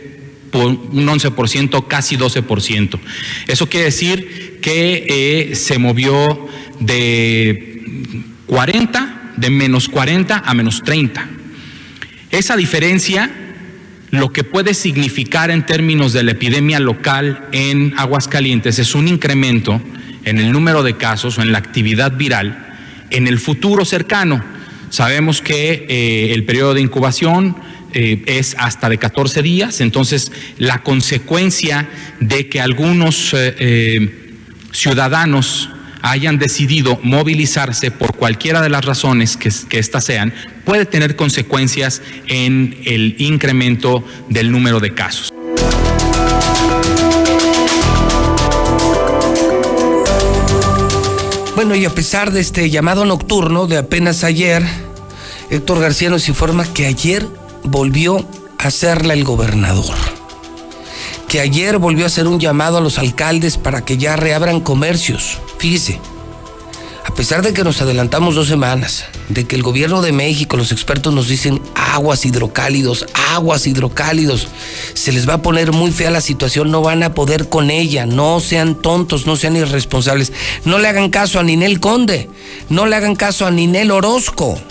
un 0.54 1.08
11% 1.08 1.88
casi 1.88 2.18
12%. 2.18 3.00
Eso 3.48 3.70
quiere 3.70 3.88
decir 3.88 4.60
que 4.62 5.06
eh, 5.52 5.56
se 5.56 5.78
movió 5.78 6.48
de 6.80 7.84
40, 8.48 9.34
de 9.36 9.50
menos 9.50 9.90
40 9.90 10.44
a 10.46 10.54
menos 10.54 10.84
30. 10.84 11.30
Esa 12.32 12.56
diferencia 12.56 13.47
lo 14.20 14.32
que 14.32 14.44
puede 14.44 14.74
significar 14.74 15.52
en 15.52 15.66
términos 15.66 16.14
de 16.14 16.24
la 16.24 16.32
epidemia 16.32 16.80
local 16.80 17.48
en 17.52 17.94
Aguascalientes 17.98 18.80
es 18.80 18.96
un 18.96 19.08
incremento 19.08 19.82
en 20.26 20.40
el 20.40 20.52
número 20.52 20.84
de 20.84 20.98
casos 20.98 21.38
o 21.38 21.42
en 21.42 21.52
la 21.52 21.58
actividad 21.58 22.18
viral 22.18 22.68
en 23.10 23.28
el 23.28 23.40
futuro 23.40 23.86
cercano. 23.86 24.44
Sabemos 24.90 25.42
que 25.42 25.86
eh, 25.88 26.34
el 26.34 26.46
periodo 26.46 26.74
de 26.74 26.82
incubación 26.82 27.56
eh, 27.94 28.24
es 28.26 28.56
hasta 28.60 28.90
de 28.90 28.98
14 28.98 29.42
días, 29.42 29.82
entonces 29.82 30.32
la 30.58 30.84
consecuencia 30.84 31.90
de 32.20 32.48
que 32.48 32.62
algunos 32.62 33.34
eh, 33.34 34.36
ciudadanos 34.72 35.70
hayan 36.02 36.38
decidido 36.38 37.00
movilizarse 37.04 37.92
por 37.92 38.16
cualquiera 38.16 38.62
de 38.62 38.70
las 38.70 38.86
razones 38.86 39.38
que, 39.38 39.52
que 39.70 39.80
éstas 39.80 40.06
sean, 40.06 40.34
puede 40.66 40.86
tener 40.86 41.16
consecuencias 41.16 42.02
en 42.28 42.78
el 42.86 43.16
incremento 43.20 44.04
del 44.30 44.52
número 44.52 44.80
de 44.80 44.94
casos. 44.94 45.32
Bueno, 51.58 51.74
y 51.74 51.86
a 51.86 51.90
pesar 51.90 52.32
de 52.32 52.40
este 52.40 52.70
llamado 52.70 53.04
nocturno 53.04 53.66
de 53.66 53.80
apenas 53.80 54.24
ayer, 54.24 54.64
Héctor 55.50 55.80
García 55.80 56.12
nos 56.12 56.30
informa 56.30 56.72
que 56.72 56.86
ayer 56.86 57.26
volvió 57.64 58.24
a 58.60 58.68
hacerla 58.68 59.14
el 59.14 59.24
gobernador. 59.24 59.96
Que 61.28 61.40
ayer 61.40 61.80
volvió 61.80 62.04
a 62.04 62.08
hacer 62.08 62.28
un 62.28 62.40
llamado 62.40 62.78
a 62.78 62.82
los 62.82 63.00
alcaldes 63.00 63.58
para 63.58 63.84
que 63.84 63.98
ya 63.98 64.16
reabran 64.16 64.60
comercios. 64.60 65.40
Fíjese, 65.58 66.00
a 67.04 67.14
pesar 67.14 67.42
de 67.42 67.54
que 67.54 67.64
nos 67.64 67.82
adelantamos 67.82 68.36
dos 68.36 68.48
semanas, 68.48 69.06
de 69.30 69.46
que 69.48 69.56
el 69.56 69.64
gobierno 69.64 70.02
de 70.02 70.12
México, 70.12 70.56
los 70.56 70.72
expertos 70.72 71.14
nos 71.14 71.28
dicen 71.28 71.60
aguas 71.74 72.26
hidrocálidos, 72.26 73.08
aguas 73.32 73.66
hidrocálidos, 73.66 74.48
se 74.94 75.12
les 75.12 75.28
va 75.28 75.36
a 75.36 75.42
poner 75.42 75.72
muy 75.72 75.92
fea 75.92 76.12
la 76.12 76.22
situación, 76.22 76.70
no 76.70 76.82
van 76.82 77.02
a 77.02 77.16
poder 77.16 77.50
con 77.50 77.72
ella, 77.72 78.06
no 78.06 78.40
sean 78.40 78.76
tontos, 78.76 79.26
no 79.26 79.36
sean 79.36 79.56
irresponsables, 79.56 80.32
no 80.64 80.78
le 80.78 80.90
hagan 80.90 81.10
caso 81.10 81.40
a 81.40 81.44
Ninel 81.44 81.80
Conde, 81.80 82.30
no 82.70 82.86
le 82.86 82.96
hagan 82.96 83.16
caso 83.16 83.48
a 83.48 83.52
Ninel 83.52 83.90
Orozco 83.90 84.62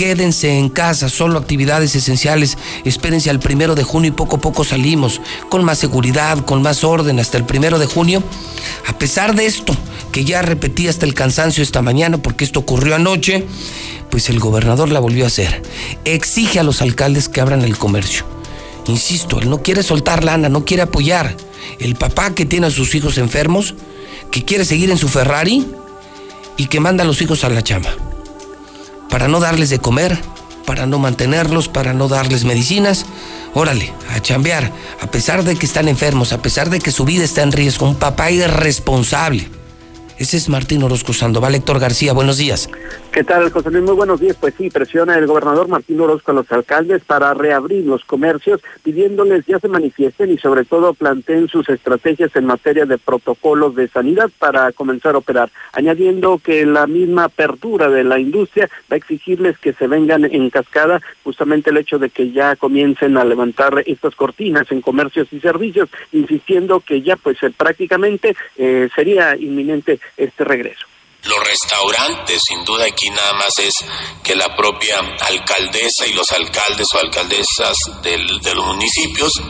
quédense 0.00 0.56
en 0.56 0.70
casa, 0.70 1.10
solo 1.10 1.38
actividades 1.38 1.94
esenciales, 1.94 2.56
espérense 2.86 3.28
al 3.28 3.38
primero 3.38 3.74
de 3.74 3.82
junio 3.82 4.08
y 4.08 4.12
poco 4.12 4.36
a 4.36 4.40
poco 4.40 4.64
salimos, 4.64 5.20
con 5.50 5.62
más 5.62 5.76
seguridad, 5.76 6.42
con 6.46 6.62
más 6.62 6.84
orden, 6.84 7.20
hasta 7.20 7.36
el 7.36 7.44
primero 7.44 7.78
de 7.78 7.84
junio. 7.84 8.22
A 8.86 8.96
pesar 8.96 9.34
de 9.34 9.44
esto, 9.44 9.76
que 10.10 10.24
ya 10.24 10.40
repetí 10.40 10.88
hasta 10.88 11.04
el 11.04 11.12
cansancio 11.12 11.62
esta 11.62 11.82
mañana, 11.82 12.16
porque 12.16 12.44
esto 12.44 12.60
ocurrió 12.60 12.94
anoche, 12.94 13.44
pues 14.10 14.30
el 14.30 14.40
gobernador 14.40 14.88
la 14.88 15.00
volvió 15.00 15.24
a 15.24 15.26
hacer. 15.26 15.60
Exige 16.06 16.58
a 16.58 16.62
los 16.62 16.80
alcaldes 16.80 17.28
que 17.28 17.42
abran 17.42 17.60
el 17.60 17.76
comercio. 17.76 18.24
Insisto, 18.86 19.38
él 19.38 19.50
no 19.50 19.60
quiere 19.62 19.82
soltar 19.82 20.24
lana, 20.24 20.48
no 20.48 20.64
quiere 20.64 20.82
apoyar. 20.82 21.36
El 21.78 21.94
papá 21.94 22.34
que 22.34 22.46
tiene 22.46 22.68
a 22.68 22.70
sus 22.70 22.94
hijos 22.94 23.18
enfermos, 23.18 23.74
que 24.30 24.46
quiere 24.46 24.64
seguir 24.64 24.90
en 24.90 24.96
su 24.96 25.08
Ferrari 25.08 25.66
y 26.56 26.68
que 26.68 26.80
manda 26.80 27.04
a 27.04 27.06
los 27.06 27.20
hijos 27.20 27.44
a 27.44 27.50
la 27.50 27.62
chamba 27.62 27.90
para 29.10 29.28
no 29.28 29.40
darles 29.40 29.70
de 29.70 29.78
comer, 29.78 30.18
para 30.66 30.86
no 30.86 30.98
mantenerlos, 30.98 31.68
para 31.68 31.92
no 31.92 32.08
darles 32.08 32.44
medicinas. 32.44 33.06
Órale, 33.54 33.92
a 34.14 34.20
chambear, 34.20 34.72
a 35.00 35.06
pesar 35.08 35.44
de 35.44 35.56
que 35.56 35.66
están 35.66 35.88
enfermos, 35.88 36.32
a 36.32 36.40
pesar 36.40 36.70
de 36.70 36.78
que 36.78 36.92
su 36.92 37.04
vida 37.04 37.24
está 37.24 37.42
en 37.42 37.52
riesgo, 37.52 37.86
un 37.86 37.96
papá 37.96 38.30
irresponsable 38.30 39.50
ese 40.20 40.36
es 40.36 40.50
Martín 40.50 40.82
Orozco 40.82 41.14
Sandoval. 41.14 41.54
Héctor 41.54 41.78
García, 41.80 42.12
buenos 42.12 42.36
días. 42.36 42.68
¿Qué 43.12 43.24
tal, 43.24 43.50
José 43.50 43.72
Luis? 43.72 43.82
Muy 43.82 43.96
buenos 43.96 44.20
días. 44.20 44.36
Pues 44.40 44.54
sí, 44.56 44.70
presiona 44.70 45.18
el 45.18 45.26
gobernador 45.26 45.66
Martín 45.66 46.00
Orozco 46.00 46.30
a 46.30 46.34
los 46.34 46.52
alcaldes 46.52 47.02
para 47.02 47.34
reabrir 47.34 47.84
los 47.84 48.04
comercios, 48.04 48.60
pidiéndoles 48.84 49.44
ya 49.46 49.58
se 49.58 49.66
manifiesten 49.66 50.30
y 50.30 50.38
sobre 50.38 50.64
todo 50.64 50.94
planteen 50.94 51.48
sus 51.48 51.68
estrategias 51.68 52.36
en 52.36 52.44
materia 52.46 52.86
de 52.86 52.98
protocolos 52.98 53.74
de 53.74 53.88
sanidad 53.88 54.30
para 54.38 54.70
comenzar 54.70 55.16
a 55.16 55.18
operar, 55.18 55.50
añadiendo 55.72 56.38
que 56.38 56.64
la 56.64 56.86
misma 56.86 57.24
apertura 57.24 57.88
de 57.88 58.04
la 58.04 58.20
industria 58.20 58.70
va 58.82 58.94
a 58.94 58.98
exigirles 58.98 59.58
que 59.58 59.72
se 59.72 59.88
vengan 59.88 60.24
en 60.24 60.48
cascada 60.48 61.02
justamente 61.24 61.70
el 61.70 61.78
hecho 61.78 61.98
de 61.98 62.10
que 62.10 62.30
ya 62.30 62.54
comiencen 62.54 63.16
a 63.16 63.24
levantar 63.24 63.82
estas 63.86 64.14
cortinas 64.14 64.70
en 64.70 64.82
comercios 64.82 65.32
y 65.32 65.40
servicios, 65.40 65.88
insistiendo 66.12 66.78
que 66.78 67.02
ya 67.02 67.16
pues 67.16 67.42
eh, 67.42 67.50
prácticamente 67.50 68.36
eh, 68.56 68.88
sería 68.94 69.34
inminente 69.34 69.98
este 70.16 70.44
regreso. 70.44 70.86
Los 71.24 71.38
restaurantes, 71.44 72.42
sin 72.46 72.64
duda 72.64 72.86
aquí 72.86 73.10
nada 73.10 73.34
más 73.34 73.58
es 73.58 73.74
que 74.22 74.34
la 74.34 74.56
propia 74.56 74.98
alcaldesa 75.20 76.06
y 76.06 76.14
los 76.14 76.30
alcaldes 76.32 76.88
o 76.94 76.98
alcaldesas 76.98 77.76
del, 78.02 78.40
de 78.40 78.54
los 78.54 78.66
municipios 78.66 79.40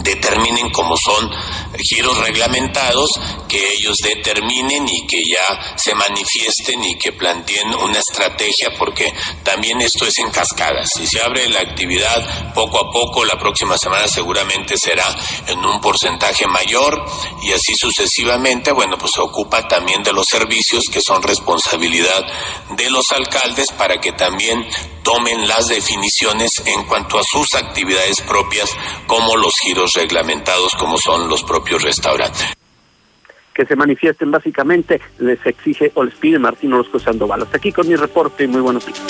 determinen 0.00 0.70
cómo 0.70 0.96
son 0.96 1.30
giros 1.78 2.18
reglamentados, 2.18 3.10
que 3.48 3.74
ellos 3.74 3.98
determinen 3.98 4.88
y 4.88 5.06
que 5.06 5.22
ya 5.24 5.76
se 5.76 5.94
manifiesten 5.94 6.82
y 6.84 6.96
que 6.96 7.12
planteen 7.12 7.74
una 7.74 7.98
estrategia, 7.98 8.70
porque 8.78 9.12
también 9.42 9.80
esto 9.80 10.06
es 10.06 10.18
en 10.18 10.30
cascadas. 10.30 10.90
Si 10.96 11.06
se 11.06 11.20
abre 11.20 11.48
la 11.48 11.60
actividad 11.60 12.52
poco 12.54 12.78
a 12.78 12.90
poco, 12.90 13.24
la 13.24 13.38
próxima 13.38 13.76
semana 13.78 14.08
seguramente 14.08 14.76
será 14.76 15.04
en 15.46 15.58
un 15.64 15.80
porcentaje 15.80 16.46
mayor 16.46 17.04
y 17.42 17.52
así 17.52 17.74
sucesivamente, 17.74 18.72
bueno, 18.72 18.96
pues 18.98 19.12
se 19.12 19.20
ocupa 19.20 19.66
también 19.68 20.02
de 20.02 20.12
los 20.12 20.26
servicios 20.26 20.88
que 20.90 21.00
son 21.00 21.22
responsabilidad 21.22 22.24
de 22.70 22.90
los 22.90 23.10
alcaldes 23.12 23.70
para 23.72 24.00
que 24.00 24.12
también 24.12 24.66
tomen 25.02 25.46
las 25.48 25.68
definiciones 25.68 26.62
en 26.66 26.84
cuanto 26.84 27.18
a 27.18 27.22
sus 27.24 27.54
actividades 27.54 28.20
propias, 28.20 28.70
como 29.06 29.36
los 29.36 29.54
giros 29.62 29.94
reglamentados, 29.94 30.74
como 30.74 30.98
son 30.98 31.28
los 31.28 31.42
propios 31.42 31.82
restaurantes. 31.82 32.46
Que 33.54 33.66
se 33.66 33.76
manifiesten 33.76 34.30
básicamente, 34.30 35.00
les 35.18 35.44
exige 35.44 35.92
o 35.94 36.04
les 36.04 36.14
Martín 36.38 36.72
Orozco 36.72 36.98
Sandoval. 36.98 37.42
Hasta 37.42 37.58
aquí 37.58 37.70
con 37.70 37.86
mi 37.86 37.96
reporte 37.96 38.44
y 38.44 38.46
muy 38.46 38.60
buenos 38.62 38.86
días. 38.86 39.00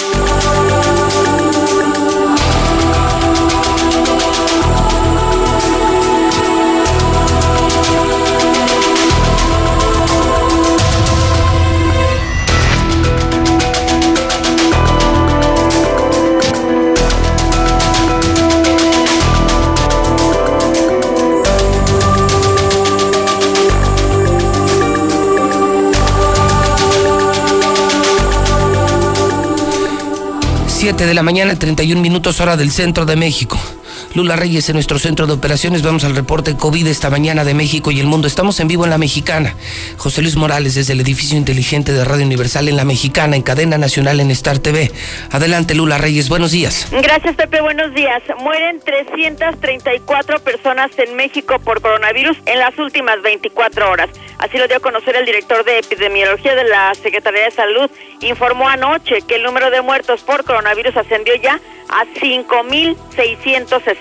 De 30.82 31.14
la 31.14 31.22
mañana, 31.22 31.54
31 31.54 32.00
minutos 32.00 32.40
hora 32.40 32.56
del 32.56 32.72
centro 32.72 33.06
de 33.06 33.14
México. 33.14 33.56
Lula 34.14 34.36
Reyes 34.36 34.68
en 34.68 34.74
nuestro 34.74 34.98
centro 34.98 35.26
de 35.26 35.32
operaciones. 35.32 35.82
Vamos 35.82 36.04
al 36.04 36.14
reporte 36.14 36.54
COVID 36.54 36.86
esta 36.86 37.08
mañana 37.08 37.44
de 37.44 37.54
México 37.54 37.90
y 37.90 38.00
el 38.00 38.06
mundo. 38.06 38.28
Estamos 38.28 38.60
en 38.60 38.68
vivo 38.68 38.84
en 38.84 38.90
La 38.90 38.98
Mexicana. 38.98 39.56
José 39.96 40.20
Luis 40.20 40.36
Morales 40.36 40.74
desde 40.74 40.92
el 40.92 41.00
edificio 41.00 41.38
inteligente 41.38 41.92
de 41.92 42.04
Radio 42.04 42.26
Universal 42.26 42.68
en 42.68 42.76
La 42.76 42.84
Mexicana, 42.84 43.36
en 43.36 43.42
cadena 43.42 43.78
nacional 43.78 44.20
en 44.20 44.30
Star 44.30 44.58
TV. 44.58 44.90
Adelante, 45.30 45.74
Lula 45.74 45.96
Reyes. 45.96 46.28
Buenos 46.28 46.50
días. 46.50 46.88
Gracias, 46.90 47.36
Pepe. 47.36 47.62
Buenos 47.62 47.94
días. 47.94 48.22
Mueren 48.38 48.80
334 48.80 50.40
personas 50.40 50.90
en 50.98 51.16
México 51.16 51.58
por 51.58 51.80
coronavirus 51.80 52.36
en 52.44 52.58
las 52.58 52.78
últimas 52.78 53.22
24 53.22 53.90
horas. 53.90 54.10
Así 54.38 54.58
lo 54.58 54.68
dio 54.68 54.76
a 54.76 54.80
conocer 54.80 55.16
el 55.16 55.24
director 55.24 55.64
de 55.64 55.78
epidemiología 55.78 56.54
de 56.54 56.64
la 56.64 56.92
Secretaría 56.94 57.44
de 57.44 57.50
Salud. 57.50 57.90
Informó 58.20 58.68
anoche 58.68 59.22
que 59.22 59.36
el 59.36 59.42
número 59.42 59.70
de 59.70 59.80
muertos 59.80 60.20
por 60.22 60.44
coronavirus 60.44 60.96
ascendió 60.96 61.34
ya 61.36 61.60
a 61.88 62.04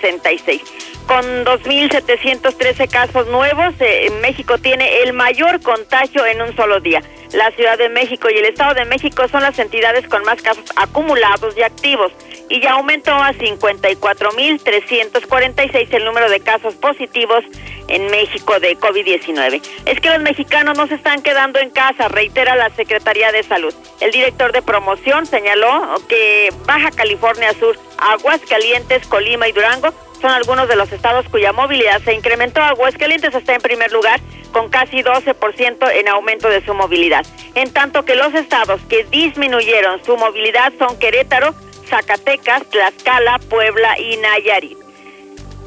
5.666. 0.02 0.91
Con 1.06 1.44
2.713 1.44 2.88
casos 2.88 3.28
nuevos, 3.28 3.74
eh, 3.80 4.10
México 4.20 4.58
tiene 4.58 5.02
el 5.02 5.12
mayor 5.12 5.60
contagio 5.60 6.24
en 6.26 6.40
un 6.40 6.54
solo 6.56 6.80
día. 6.80 7.02
La 7.32 7.50
Ciudad 7.52 7.78
de 7.78 7.88
México 7.88 8.28
y 8.30 8.38
el 8.38 8.44
Estado 8.44 8.74
de 8.74 8.84
México 8.84 9.26
son 9.28 9.42
las 9.42 9.58
entidades 9.58 10.06
con 10.06 10.22
más 10.24 10.42
casos 10.42 10.64
acumulados 10.76 11.56
y 11.56 11.62
activos 11.62 12.12
y 12.48 12.60
ya 12.60 12.72
aumentó 12.72 13.14
a 13.14 13.32
54.346 13.32 15.88
el 15.90 16.04
número 16.04 16.28
de 16.28 16.40
casos 16.40 16.74
positivos 16.74 17.42
en 17.88 18.10
México 18.10 18.60
de 18.60 18.76
COVID-19. 18.76 19.62
Es 19.86 20.00
que 20.00 20.10
los 20.10 20.20
mexicanos 20.20 20.76
no 20.76 20.86
se 20.86 20.96
están 20.96 21.22
quedando 21.22 21.58
en 21.58 21.70
casa, 21.70 22.08
reitera 22.08 22.54
la 22.54 22.68
Secretaría 22.70 23.32
de 23.32 23.42
Salud. 23.42 23.72
El 24.00 24.12
director 24.12 24.52
de 24.52 24.60
promoción 24.60 25.24
señaló 25.24 25.94
que 26.08 26.52
Baja 26.66 26.90
California 26.90 27.54
Sur, 27.58 27.78
Aguascalientes, 27.98 29.06
Colima 29.06 29.48
y 29.48 29.52
Durango 29.52 29.94
son 30.22 30.30
algunos 30.30 30.68
de 30.68 30.76
los 30.76 30.90
estados 30.90 31.28
cuya 31.28 31.52
movilidad 31.52 32.00
se 32.02 32.14
incrementó. 32.14 32.62
Aguascalientes 32.62 33.34
está 33.34 33.54
en 33.54 33.60
primer 33.60 33.92
lugar 33.92 34.20
con 34.52 34.70
casi 34.70 35.02
12% 35.02 35.90
en 35.92 36.08
aumento 36.08 36.48
de 36.48 36.64
su 36.64 36.72
movilidad. 36.72 37.26
En 37.54 37.70
tanto 37.72 38.04
que 38.04 38.14
los 38.14 38.32
estados 38.34 38.80
que 38.88 39.04
disminuyeron 39.04 40.02
su 40.04 40.16
movilidad 40.16 40.72
son 40.78 40.98
Querétaro, 40.98 41.54
Zacatecas, 41.88 42.64
Tlaxcala, 42.70 43.38
Puebla 43.50 43.98
y 43.98 44.16
Nayarit. 44.16 44.81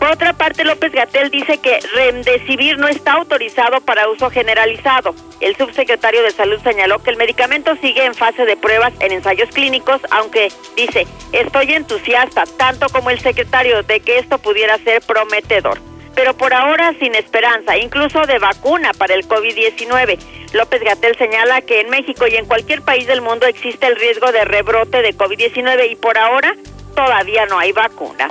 Por 0.05 0.13
otra 0.13 0.33
parte, 0.33 0.63
López 0.63 0.91
Gatel 0.91 1.31
dice 1.31 1.57
que 1.57 1.79
Remdesivir 1.95 2.77
no 2.77 2.87
está 2.87 3.13
autorizado 3.13 3.81
para 3.81 4.07
uso 4.07 4.29
generalizado. 4.29 5.15
El 5.39 5.57
subsecretario 5.57 6.21
de 6.21 6.29
Salud 6.29 6.61
señaló 6.61 7.01
que 7.01 7.09
el 7.09 7.17
medicamento 7.17 7.75
sigue 7.77 8.05
en 8.05 8.13
fase 8.13 8.45
de 8.45 8.55
pruebas 8.55 8.93
en 8.99 9.13
ensayos 9.13 9.49
clínicos, 9.49 9.99
aunque 10.11 10.51
dice, 10.75 11.07
estoy 11.31 11.73
entusiasta, 11.73 12.43
tanto 12.55 12.87
como 12.89 13.09
el 13.09 13.19
secretario, 13.19 13.81
de 13.81 13.99
que 13.99 14.19
esto 14.19 14.37
pudiera 14.37 14.77
ser 14.77 15.01
prometedor. 15.01 15.79
Pero 16.13 16.37
por 16.37 16.53
ahora 16.53 16.93
sin 16.99 17.15
esperanza, 17.15 17.75
incluso 17.75 18.27
de 18.27 18.37
vacuna 18.37 18.91
para 18.93 19.15
el 19.15 19.27
COVID-19. 19.27 20.19
López 20.53 20.83
Gatel 20.83 21.17
señala 21.17 21.61
que 21.61 21.81
en 21.81 21.89
México 21.89 22.27
y 22.27 22.35
en 22.35 22.45
cualquier 22.45 22.83
país 22.83 23.07
del 23.07 23.21
mundo 23.21 23.47
existe 23.47 23.87
el 23.87 23.95
riesgo 23.95 24.31
de 24.31 24.45
rebrote 24.45 25.01
de 25.01 25.17
COVID-19 25.17 25.89
y 25.89 25.95
por 25.95 26.19
ahora 26.19 26.55
todavía 26.93 27.47
no 27.47 27.57
hay 27.57 27.71
vacuna. 27.71 28.29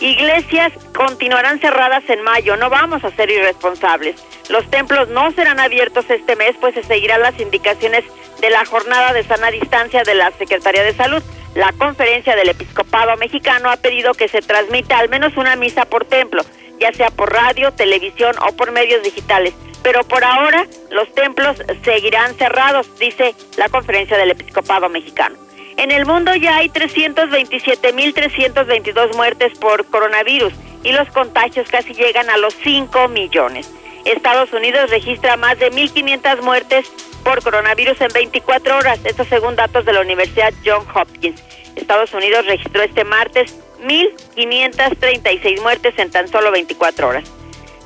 Iglesias 0.00 0.72
continuarán 0.94 1.58
cerradas 1.58 2.04
en 2.08 2.22
mayo, 2.22 2.56
no 2.56 2.68
vamos 2.68 3.02
a 3.02 3.10
ser 3.12 3.30
irresponsables. 3.30 4.22
Los 4.50 4.68
templos 4.70 5.08
no 5.08 5.30
serán 5.32 5.58
abiertos 5.58 6.04
este 6.10 6.36
mes, 6.36 6.54
pues 6.60 6.74
se 6.74 6.82
seguirán 6.82 7.22
las 7.22 7.38
indicaciones 7.40 8.04
de 8.40 8.50
la 8.50 8.64
jornada 8.66 9.14
de 9.14 9.22
sana 9.22 9.50
distancia 9.50 10.02
de 10.02 10.14
la 10.14 10.30
Secretaría 10.32 10.82
de 10.82 10.94
Salud. 10.94 11.22
La 11.54 11.72
conferencia 11.72 12.36
del 12.36 12.50
Episcopado 12.50 13.16
Mexicano 13.16 13.70
ha 13.70 13.76
pedido 13.78 14.12
que 14.12 14.28
se 14.28 14.42
transmita 14.42 14.98
al 14.98 15.08
menos 15.08 15.34
una 15.38 15.56
misa 15.56 15.86
por 15.86 16.04
templo, 16.04 16.42
ya 16.78 16.92
sea 16.92 17.10
por 17.10 17.32
radio, 17.32 17.72
televisión 17.72 18.34
o 18.46 18.54
por 18.54 18.72
medios 18.72 19.02
digitales. 19.02 19.54
Pero 19.82 20.04
por 20.04 20.24
ahora 20.24 20.66
los 20.90 21.10
templos 21.14 21.56
seguirán 21.82 22.34
cerrados, 22.34 22.98
dice 22.98 23.34
la 23.56 23.70
conferencia 23.70 24.18
del 24.18 24.32
Episcopado 24.32 24.90
Mexicano. 24.90 25.45
En 25.76 25.90
el 25.90 26.06
mundo 26.06 26.34
ya 26.34 26.56
hay 26.56 26.70
327.322 26.70 29.14
muertes 29.14 29.58
por 29.58 29.84
coronavirus 29.86 30.54
y 30.82 30.92
los 30.92 31.10
contagios 31.10 31.68
casi 31.68 31.92
llegan 31.92 32.30
a 32.30 32.38
los 32.38 32.54
5 32.54 33.08
millones. 33.08 33.70
Estados 34.06 34.50
Unidos 34.52 34.88
registra 34.88 35.36
más 35.36 35.58
de 35.58 35.70
1.500 35.70 36.40
muertes 36.42 36.90
por 37.24 37.42
coronavirus 37.42 38.00
en 38.00 38.08
24 38.08 38.78
horas, 38.78 39.00
esto 39.04 39.24
según 39.24 39.56
datos 39.56 39.84
de 39.84 39.92
la 39.92 40.00
Universidad 40.00 40.54
Johns 40.64 40.88
Hopkins. 40.94 41.42
Estados 41.74 42.14
Unidos 42.14 42.46
registró 42.46 42.82
este 42.82 43.04
martes 43.04 43.54
1.536 43.82 45.60
muertes 45.60 45.98
en 45.98 46.10
tan 46.10 46.28
solo 46.28 46.50
24 46.52 47.08
horas. 47.08 47.30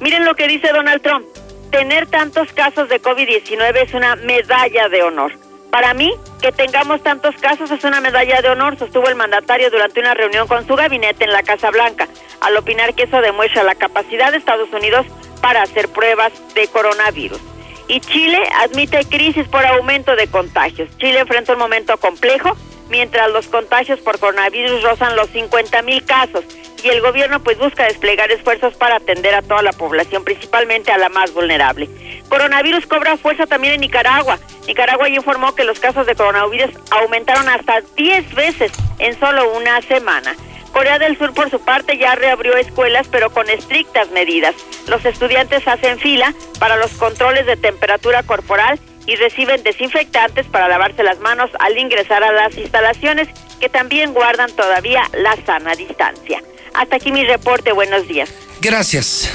Miren 0.00 0.24
lo 0.24 0.36
que 0.36 0.46
dice 0.46 0.68
Donald 0.72 1.02
Trump. 1.02 1.26
Tener 1.70 2.06
tantos 2.06 2.52
casos 2.52 2.88
de 2.88 3.00
COVID-19 3.00 3.82
es 3.82 3.94
una 3.94 4.16
medalla 4.16 4.88
de 4.88 5.02
honor. 5.02 5.32
Para 5.70 5.94
mí, 5.94 6.12
que 6.42 6.50
tengamos 6.50 7.02
tantos 7.02 7.36
casos 7.36 7.70
es 7.70 7.84
una 7.84 8.00
medalla 8.00 8.42
de 8.42 8.48
honor, 8.48 8.76
sostuvo 8.76 9.08
el 9.08 9.14
mandatario 9.14 9.70
durante 9.70 10.00
una 10.00 10.14
reunión 10.14 10.48
con 10.48 10.66
su 10.66 10.74
gabinete 10.74 11.24
en 11.24 11.32
la 11.32 11.44
Casa 11.44 11.70
Blanca, 11.70 12.08
al 12.40 12.56
opinar 12.56 12.94
que 12.94 13.04
eso 13.04 13.20
demuestra 13.20 13.62
la 13.62 13.76
capacidad 13.76 14.32
de 14.32 14.38
Estados 14.38 14.72
Unidos 14.72 15.06
para 15.40 15.62
hacer 15.62 15.88
pruebas 15.88 16.32
de 16.54 16.66
coronavirus. 16.68 17.40
Y 17.86 18.00
Chile 18.00 18.40
admite 18.60 19.04
crisis 19.04 19.46
por 19.48 19.64
aumento 19.64 20.14
de 20.16 20.28
contagios. 20.28 20.88
Chile 20.98 21.20
enfrenta 21.20 21.52
un 21.52 21.58
momento 21.58 21.96
complejo 21.98 22.56
mientras 22.90 23.30
los 23.30 23.48
contagios 23.48 24.00
por 24.00 24.18
coronavirus 24.18 24.82
rozan 24.82 25.16
los 25.16 25.30
50 25.30 25.82
mil 25.82 26.04
casos 26.04 26.44
y 26.82 26.88
el 26.88 27.00
gobierno 27.00 27.40
pues 27.40 27.58
busca 27.58 27.84
desplegar 27.84 28.30
esfuerzos 28.30 28.74
para 28.74 28.96
atender 28.96 29.34
a 29.34 29.42
toda 29.42 29.62
la 29.62 29.72
población, 29.72 30.24
principalmente 30.24 30.90
a 30.92 30.98
la 30.98 31.08
más 31.08 31.32
vulnerable. 31.32 31.88
Coronavirus 32.28 32.86
cobra 32.86 33.16
fuerza 33.16 33.46
también 33.46 33.74
en 33.74 33.80
Nicaragua. 33.80 34.38
Nicaragua 34.66 35.08
ya 35.08 35.16
informó 35.16 35.54
que 35.54 35.64
los 35.64 35.78
casos 35.78 36.06
de 36.06 36.14
coronavirus 36.14 36.70
aumentaron 36.90 37.48
hasta 37.48 37.80
10 37.96 38.34
veces 38.34 38.72
en 38.98 39.18
solo 39.18 39.52
una 39.56 39.80
semana. 39.82 40.34
Corea 40.72 40.98
del 40.98 41.18
Sur, 41.18 41.34
por 41.34 41.50
su 41.50 41.60
parte, 41.60 41.98
ya 41.98 42.14
reabrió 42.14 42.56
escuelas, 42.56 43.08
pero 43.08 43.30
con 43.30 43.50
estrictas 43.50 44.10
medidas. 44.12 44.54
Los 44.86 45.04
estudiantes 45.04 45.66
hacen 45.66 45.98
fila 45.98 46.32
para 46.60 46.76
los 46.76 46.92
controles 46.92 47.44
de 47.46 47.56
temperatura 47.56 48.22
corporal 48.22 48.78
y 49.10 49.16
reciben 49.16 49.60
desinfectantes 49.64 50.46
para 50.46 50.68
lavarse 50.68 51.02
las 51.02 51.18
manos 51.18 51.50
al 51.58 51.76
ingresar 51.76 52.22
a 52.22 52.30
las 52.30 52.56
instalaciones 52.56 53.26
que 53.58 53.68
también 53.68 54.14
guardan 54.14 54.52
todavía 54.52 55.02
la 55.12 55.34
sana 55.44 55.74
distancia. 55.74 56.40
Hasta 56.74 56.94
aquí 56.94 57.10
mi 57.10 57.24
reporte, 57.24 57.72
buenos 57.72 58.06
días. 58.06 58.30
Gracias. 58.60 59.28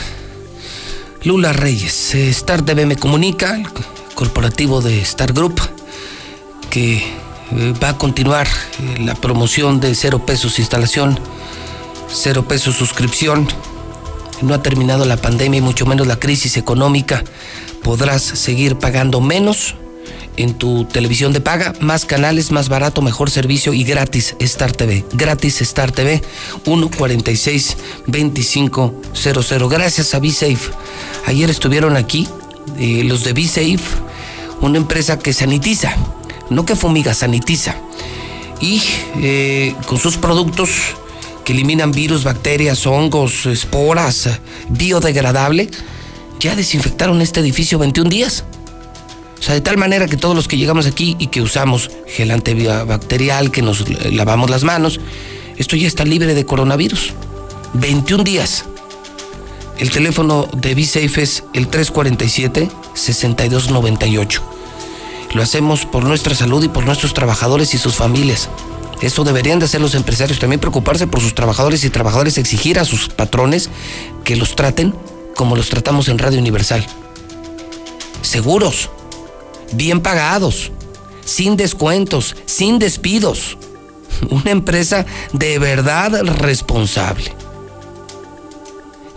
Lula 1.23 1.51
Reyes, 1.51 2.15
eh, 2.15 2.29
Star 2.29 2.61
TV 2.61 2.85
me 2.85 2.95
comunica, 2.95 3.57
el 3.57 3.67
corporativo 4.13 4.79
de 4.79 5.01
Star 5.01 5.33
Group, 5.33 5.59
que 6.69 6.97
eh, 6.97 7.73
va 7.83 7.89
a 7.89 7.97
continuar 7.97 8.47
eh, 8.47 8.99
la 9.01 9.15
promoción 9.15 9.81
de 9.81 9.93
cero 9.93 10.25
pesos 10.25 10.57
instalación, 10.57 11.19
cero 12.07 12.47
pesos 12.47 12.75
suscripción. 12.75 13.45
No 14.41 14.53
ha 14.53 14.61
terminado 14.61 15.03
la 15.03 15.17
pandemia 15.17 15.57
y 15.57 15.61
mucho 15.61 15.85
menos 15.85 16.07
la 16.07 16.17
crisis 16.17 16.55
económica. 16.55 17.23
Podrás 17.85 18.23
seguir 18.23 18.77
pagando 18.77 19.21
menos 19.21 19.75
en 20.37 20.55
tu 20.55 20.85
televisión 20.85 21.33
de 21.33 21.39
paga, 21.39 21.75
más 21.81 22.03
canales, 22.03 22.49
más 22.49 22.67
barato, 22.67 23.03
mejor 23.03 23.29
servicio 23.29 23.73
y 23.73 23.83
gratis 23.83 24.35
Star 24.39 24.71
TV. 24.71 25.05
Gratis 25.13 25.61
Star 25.61 25.91
TV 25.91 26.23
146 26.63 27.77
2500. 28.07 29.69
Gracias 29.69 30.15
a 30.15 30.19
BeSafe. 30.19 30.71
Ayer 31.27 31.47
estuvieron 31.51 31.95
aquí 31.95 32.27
eh, 32.79 33.03
los 33.05 33.23
de 33.23 33.33
BeSafe, 33.33 33.77
una 34.61 34.77
empresa 34.77 35.19
que 35.19 35.31
sanitiza, 35.31 35.95
no 36.49 36.65
que 36.65 36.75
fumiga, 36.75 37.13
sanitiza. 37.13 37.75
Y 38.61 38.81
eh, 39.21 39.75
con 39.85 39.99
sus 39.99 40.17
productos 40.17 40.71
que 41.43 41.53
eliminan 41.53 41.91
virus, 41.91 42.23
bacterias, 42.23 42.87
hongos, 42.87 43.45
esporas, 43.45 44.27
biodegradable, 44.69 45.69
ya 46.39 46.55
desinfectaron 46.55 47.21
este 47.21 47.39
edificio 47.39 47.79
21 47.79 48.09
días. 48.09 48.43
O 49.39 49.43
sea, 49.43 49.53
de 49.53 49.61
tal 49.61 49.77
manera 49.77 50.07
que 50.07 50.17
todos 50.17 50.35
los 50.35 50.47
que 50.47 50.57
llegamos 50.57 50.87
aquí 50.87 51.15
y 51.19 51.27
que 51.27 51.41
usamos 51.41 51.91
gel 52.07 52.31
antibacterial, 52.31 53.51
que 53.51 53.61
nos 53.61 53.87
lavamos 54.11 54.49
las 54.49 54.63
manos, 54.63 54.99
esto 55.57 55.75
ya 55.75 55.87
está 55.87 56.05
libre 56.05 56.33
de 56.33 56.45
coronavirus. 56.45 57.13
21 57.73 58.23
días. 58.23 58.65
El 59.77 59.91
teléfono 59.91 60.47
de 60.55 60.73
BeSafe 60.73 61.21
es 61.21 61.43
el 61.53 61.69
347-6298. 61.69 64.41
Lo 65.33 65.43
hacemos 65.43 65.85
por 65.85 66.05
nuestra 66.05 66.33
salud 66.33 66.63
y 66.63 66.69
por 66.69 66.85
nuestros 66.85 67.13
trabajadores 67.13 67.73
y 67.73 67.77
sus 67.77 67.95
familias. 67.95 68.47
Eso 69.01 69.25
deberían 69.25 69.59
de 69.59 69.65
hacer 69.65 69.81
los 69.81 69.95
empresarios, 69.95 70.39
también 70.39 70.61
preocuparse 70.61 71.07
por 71.07 71.19
sus 71.19 71.35
trabajadores 71.35 71.83
y 71.83 71.89
trabajadores, 71.89 72.37
exigir 72.37 72.79
a 72.79 72.85
sus 72.85 73.09
patrones 73.09 73.69
que 74.23 74.37
los 74.37 74.55
traten 74.55 74.95
como 75.35 75.55
los 75.55 75.69
tratamos 75.69 76.07
en 76.07 76.17
Radio 76.17 76.39
Universal. 76.39 76.83
Seguros, 78.21 78.89
bien 79.73 80.01
pagados, 80.01 80.71
sin 81.25 81.57
descuentos, 81.57 82.35
sin 82.45 82.79
despidos. 82.79 83.57
Una 84.29 84.51
empresa 84.51 85.05
de 85.33 85.59
verdad 85.59 86.23
responsable. 86.23 87.33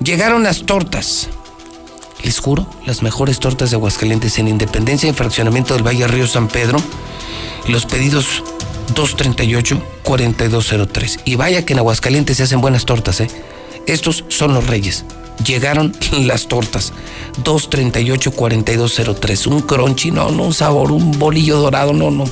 Llegaron 0.03 0.43
las 0.43 0.66
tortas. 0.66 1.29
Les 2.23 2.41
juro, 2.41 2.66
las 2.85 3.03
mejores 3.03 3.39
tortas 3.39 3.71
de 3.71 3.77
Aguascalientes 3.77 4.39
en 4.39 4.49
Independencia 4.49 5.09
y 5.09 5.12
Fraccionamiento 5.12 5.75
del 5.75 5.87
Valle 5.87 6.09
Río 6.09 6.27
San 6.27 6.49
Pedro. 6.49 6.83
Los 7.69 7.87
pedidos 7.87 8.43
238-4203. 8.95 11.21
Y 11.25 11.37
vaya 11.37 11.64
que 11.64 11.75
en 11.75 11.79
Aguascalientes 11.79 12.37
se 12.37 12.43
hacen 12.43 12.61
buenas 12.61 12.85
tortas, 12.85 13.21
¿eh? 13.21 13.31
Estos 13.89 14.24
son 14.28 14.55
los 14.55 14.66
reyes. 14.66 15.05
Llegaron 15.45 15.95
las 16.12 16.47
tortas. 16.47 16.93
238-4203. 17.43 19.47
Un 19.47 19.62
crunchy, 19.62 20.11
no, 20.11 20.30
no, 20.30 20.45
un 20.45 20.55
sabor, 20.55 20.93
un 20.93 21.18
bolillo 21.18 21.59
dorado, 21.59 21.93
no, 21.93 22.11
no. 22.11 22.24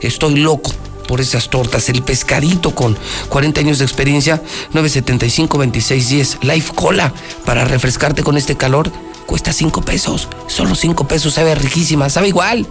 Estoy 0.00 0.36
loco 0.36 0.72
por 1.08 1.20
esas 1.20 1.48
tortas. 1.48 1.88
El 1.88 2.02
pescadito 2.02 2.74
con 2.74 2.96
40 3.30 3.60
años 3.60 3.78
de 3.78 3.86
experiencia, 3.86 4.42
975-2610. 4.74 6.42
Life 6.42 6.72
Cola 6.74 7.12
para 7.44 7.64
refrescarte 7.64 8.22
con 8.22 8.36
este 8.36 8.56
calor. 8.56 8.92
Cuesta 9.26 9.52
5 9.52 9.82
pesos. 9.82 10.28
Solo 10.46 10.74
5 10.74 11.08
pesos. 11.08 11.34
Sabe 11.34 11.54
riquísima. 11.54 12.10
Sabe 12.10 12.28
igual 12.28 12.66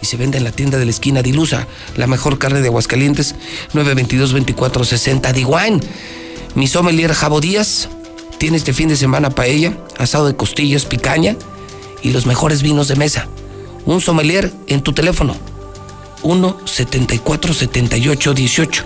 y 0.00 0.06
se 0.06 0.16
vende 0.16 0.38
en 0.38 0.44
la 0.44 0.52
tienda 0.52 0.78
de 0.78 0.84
la 0.84 0.90
esquina 0.90 1.22
Dilusa, 1.22 1.66
la 1.96 2.06
mejor 2.06 2.38
carne 2.38 2.60
de 2.60 2.68
Aguascalientes, 2.68 3.34
922-2460. 3.72 5.32
Diguán, 5.32 5.80
mi 6.56 6.66
sommelier 6.66 7.12
Jabo 7.12 7.40
Díaz 7.40 7.88
tiene 8.38 8.56
este 8.56 8.72
fin 8.72 8.88
de 8.88 8.96
semana 8.96 9.28
paella, 9.28 9.76
asado 9.98 10.26
de 10.26 10.36
costillas, 10.36 10.86
picaña 10.86 11.36
y 12.02 12.12
los 12.12 12.24
mejores 12.24 12.62
vinos 12.62 12.88
de 12.88 12.96
mesa. 12.96 13.28
Un 13.84 14.00
sommelier 14.00 14.50
en 14.66 14.80
tu 14.80 14.94
teléfono, 14.94 15.36
1-74-78-18. 16.22 18.84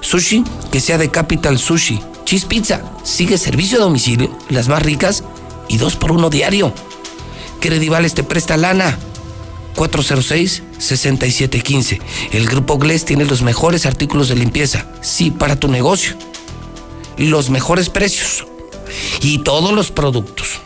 Sushi, 0.00 0.44
que 0.72 0.80
sea 0.80 0.96
de 0.96 1.10
Capital 1.10 1.58
Sushi. 1.58 2.00
Cheese 2.24 2.46
Pizza, 2.46 2.80
sigue 3.02 3.36
servicio 3.36 3.76
a 3.78 3.82
domicilio, 3.82 4.34
las 4.48 4.68
más 4.68 4.82
ricas 4.82 5.22
y 5.68 5.76
dos 5.76 5.96
por 5.96 6.12
uno 6.12 6.30
diario. 6.30 6.72
Credivales 7.60 8.14
te 8.14 8.22
presta 8.22 8.56
lana. 8.56 8.98
406-6715. 9.76 12.00
El 12.32 12.46
Grupo 12.46 12.78
Gles 12.78 13.04
tiene 13.04 13.26
los 13.26 13.42
mejores 13.42 13.84
artículos 13.84 14.28
de 14.28 14.36
limpieza. 14.36 14.86
Sí, 15.02 15.30
para 15.30 15.56
tu 15.56 15.68
negocio. 15.68 16.16
Los 17.20 17.50
mejores 17.50 17.90
precios. 17.90 18.46
Y 19.20 19.38
todos 19.38 19.72
los 19.72 19.90
productos. 19.90 20.60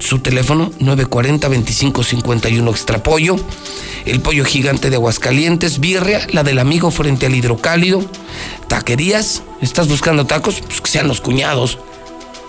Su 0.00 0.18
teléfono 0.18 0.72
940-2551 0.80 2.70
Extra 2.70 3.02
Pollo. 3.02 3.36
El 4.04 4.20
pollo 4.20 4.44
gigante 4.44 4.90
de 4.90 4.96
Aguascalientes. 4.96 5.78
Birria, 5.78 6.26
la 6.32 6.42
del 6.42 6.58
amigo 6.58 6.90
frente 6.90 7.26
al 7.26 7.36
hidrocálido. 7.36 8.04
Taquerías. 8.66 9.44
¿Estás 9.60 9.86
buscando 9.86 10.26
tacos? 10.26 10.60
Pues 10.60 10.80
que 10.80 10.90
sean 10.90 11.06
los 11.06 11.20
cuñados 11.20 11.78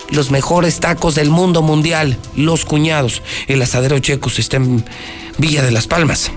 los 0.09 0.29
mejores 0.29 0.79
tacos 0.79 1.15
del 1.15 1.31
mundo 1.31 1.63
mundial, 1.63 2.19
los 2.35 2.65
cuñados. 2.65 3.23
El 3.47 3.59
asadero 3.61 3.97
Checos 3.97 4.37
está 4.37 4.57
en 4.57 4.85
Villa 5.39 5.63
de 5.63 5.71
las 5.71 5.87
Palmas. 5.87 6.31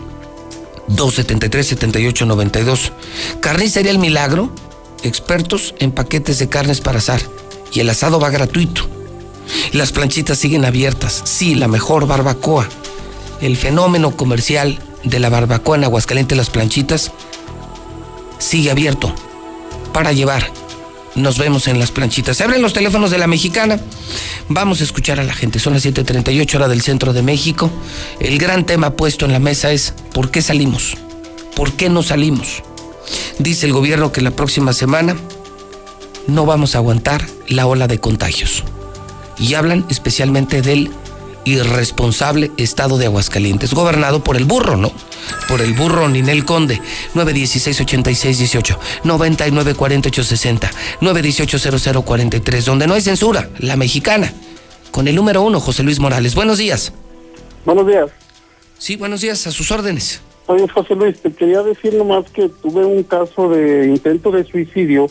273-7892. 0.88 2.92
Carnicería 3.40 3.90
El 3.90 3.98
Milagro, 3.98 4.50
expertos 5.02 5.74
en 5.78 5.92
paquetes 5.92 6.38
de 6.38 6.48
carnes 6.48 6.80
para 6.80 6.98
asar. 6.98 7.20
Y 7.72 7.80
el 7.80 7.90
asado 7.90 8.18
va 8.20 8.30
gratuito. 8.30 8.88
Las 9.72 9.92
planchitas 9.92 10.38
siguen 10.38 10.64
abiertas. 10.64 11.22
Sí, 11.24 11.54
la 11.54 11.68
mejor 11.68 12.06
barbacoa. 12.06 12.68
El 13.40 13.56
fenómeno 13.56 14.16
comercial 14.16 14.78
de 15.04 15.18
la 15.18 15.28
barbacoa 15.28 15.76
en 15.76 15.84
Aguascalientes, 15.84 16.36
las 16.36 16.50
planchitas, 16.50 17.12
sigue 18.38 18.70
abierto 18.70 19.14
para 19.92 20.12
llevar 20.12 20.50
nos 21.18 21.38
vemos 21.38 21.68
en 21.68 21.78
las 21.78 21.90
planchitas. 21.90 22.36
Se 22.36 22.44
abren 22.44 22.62
los 22.62 22.72
teléfonos 22.72 23.10
de 23.10 23.18
la 23.18 23.26
mexicana. 23.26 23.78
Vamos 24.48 24.80
a 24.80 24.84
escuchar 24.84 25.20
a 25.20 25.24
la 25.24 25.34
gente. 25.34 25.58
Son 25.58 25.74
las 25.74 25.84
7:38 25.84 26.56
hora 26.56 26.68
del 26.68 26.80
centro 26.80 27.12
de 27.12 27.22
México. 27.22 27.70
El 28.20 28.38
gran 28.38 28.64
tema 28.64 28.90
puesto 28.90 29.26
en 29.26 29.32
la 29.32 29.38
mesa 29.38 29.72
es 29.72 29.94
¿por 30.12 30.30
qué 30.30 30.42
salimos? 30.42 30.96
¿Por 31.54 31.72
qué 31.72 31.88
no 31.88 32.02
salimos? 32.02 32.62
Dice 33.38 33.66
el 33.66 33.72
gobierno 33.72 34.12
que 34.12 34.20
la 34.20 34.30
próxima 34.30 34.72
semana 34.72 35.16
no 36.26 36.46
vamos 36.46 36.74
a 36.74 36.78
aguantar 36.78 37.26
la 37.48 37.66
ola 37.66 37.86
de 37.88 37.98
contagios. 37.98 38.64
Y 39.38 39.54
hablan 39.54 39.84
especialmente 39.88 40.62
del 40.62 40.90
irresponsable 41.44 42.50
estado 42.56 42.98
de 42.98 43.06
Aguascalientes, 43.06 43.72
gobernado 43.72 44.22
por 44.22 44.36
el 44.36 44.44
burro, 44.44 44.76
¿no? 44.76 44.92
Por 45.48 45.60
el 45.62 45.72
burro 45.72 46.08
Ninel 46.08 46.44
Conde, 46.44 46.80
916-8618, 47.14 48.76
994860, 49.04 50.70
918-0043, 51.00 52.64
donde 52.64 52.86
no 52.86 52.94
hay 52.94 53.00
censura, 53.00 53.48
la 53.58 53.76
mexicana, 53.76 54.32
con 54.90 55.08
el 55.08 55.14
número 55.14 55.42
uno, 55.42 55.60
José 55.60 55.82
Luis 55.82 56.00
Morales. 56.00 56.34
Buenos 56.34 56.58
días. 56.58 56.92
Buenos 57.64 57.86
días. 57.86 58.10
Sí, 58.78 58.96
buenos 58.96 59.20
días, 59.20 59.46
a 59.46 59.52
sus 59.52 59.70
órdenes. 59.70 60.20
Oye, 60.48 60.66
José 60.66 60.94
Luis, 60.94 61.20
te 61.20 61.30
quería 61.30 61.62
decir 61.62 61.92
nomás 61.92 62.30
que 62.30 62.48
tuve 62.48 62.82
un 62.82 63.02
caso 63.02 63.50
de 63.50 63.86
intento 63.86 64.30
de 64.30 64.44
suicidio 64.44 65.06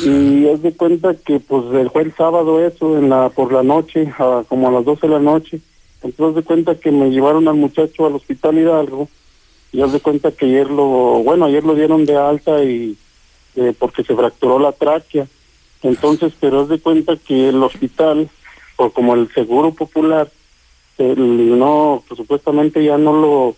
y 0.00 0.44
es 0.44 0.60
de 0.60 0.76
cuenta 0.76 1.14
que 1.14 1.40
pues 1.40 1.64
fue 1.90 2.02
el 2.02 2.14
sábado 2.14 2.62
eso 2.62 2.98
en 2.98 3.08
la 3.08 3.30
por 3.30 3.50
la 3.54 3.62
noche 3.62 4.12
como 4.50 4.68
a 4.68 4.70
las 4.70 4.84
12 4.84 5.06
de 5.06 5.12
la 5.14 5.18
noche. 5.18 5.60
Entonces 6.02 6.36
de 6.36 6.42
cuenta 6.42 6.74
que 6.74 6.90
me 6.90 7.08
llevaron 7.08 7.48
al 7.48 7.54
muchacho 7.54 8.04
al 8.04 8.16
hospital 8.16 8.58
Hidalgo 8.58 9.08
y 9.72 9.80
haz 9.80 9.94
de 9.94 10.00
cuenta 10.00 10.30
que 10.30 10.44
ayer 10.44 10.70
lo 10.70 10.84
bueno 11.22 11.46
ayer 11.46 11.64
lo 11.64 11.74
dieron 11.74 12.04
de 12.04 12.16
alta 12.18 12.62
y 12.62 12.98
eh, 13.56 13.72
porque 13.78 14.04
se 14.04 14.14
fracturó 14.14 14.58
la 14.58 14.72
tráquea. 14.72 15.26
Entonces 15.82 16.34
pero 16.38 16.60
haz 16.60 16.68
de 16.68 16.80
cuenta 16.80 17.16
que 17.16 17.48
el 17.48 17.62
hospital 17.62 18.28
o 18.76 18.90
como 18.90 19.14
el 19.14 19.32
seguro 19.32 19.72
popular 19.72 20.30
no 20.98 22.04
pues, 22.06 22.18
supuestamente 22.18 22.84
ya 22.84 22.98
no 22.98 23.14
lo 23.14 23.56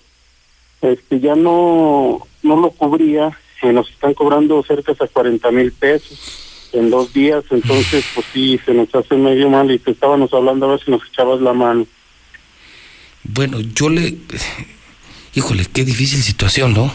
este 0.82 1.20
ya 1.20 1.34
no 1.34 2.26
no 2.42 2.56
lo 2.56 2.70
cubría 2.70 3.36
que 3.60 3.72
nos 3.72 3.90
están 3.90 4.14
cobrando 4.14 4.62
cerca 4.62 4.94
de 4.94 5.08
40 5.08 5.50
mil 5.50 5.72
pesos 5.72 6.50
en 6.72 6.90
dos 6.90 7.12
días, 7.12 7.44
entonces 7.50 8.04
pues 8.14 8.26
sí, 8.32 8.58
se 8.64 8.72
nos 8.72 8.94
hace 8.94 9.16
medio 9.16 9.50
mal 9.50 9.70
y 9.70 9.78
te 9.78 9.90
estábamos 9.90 10.32
hablando 10.32 10.66
a 10.66 10.70
ver 10.70 10.84
si 10.84 10.90
nos 10.90 11.02
echabas 11.06 11.40
la 11.40 11.52
mano. 11.52 11.86
Bueno, 13.24 13.60
yo 13.60 13.88
le... 13.88 14.16
Híjole, 15.34 15.66
qué 15.72 15.84
difícil 15.84 16.22
situación, 16.22 16.72
¿no? 16.72 16.92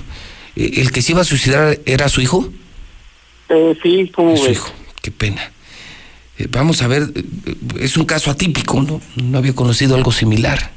Eh, 0.55 0.71
¿El 0.75 0.91
que 0.91 1.01
se 1.01 1.11
iba 1.11 1.21
a 1.21 1.25
suicidar 1.25 1.79
era 1.85 2.09
su 2.09 2.21
hijo? 2.21 2.49
Eh, 3.49 3.77
sí, 3.83 4.11
como 4.13 4.35
Su 4.37 4.51
hijo, 4.51 4.69
qué 5.01 5.11
pena. 5.11 5.51
Eh, 6.37 6.47
vamos 6.49 6.81
a 6.81 6.87
ver, 6.87 7.03
es 7.79 7.95
un 7.97 8.05
caso 8.05 8.31
atípico, 8.31 8.81
¿no? 8.81 9.01
No 9.15 9.37
había 9.37 9.53
conocido 9.53 9.95
algo 9.95 10.11
similar. 10.11 10.71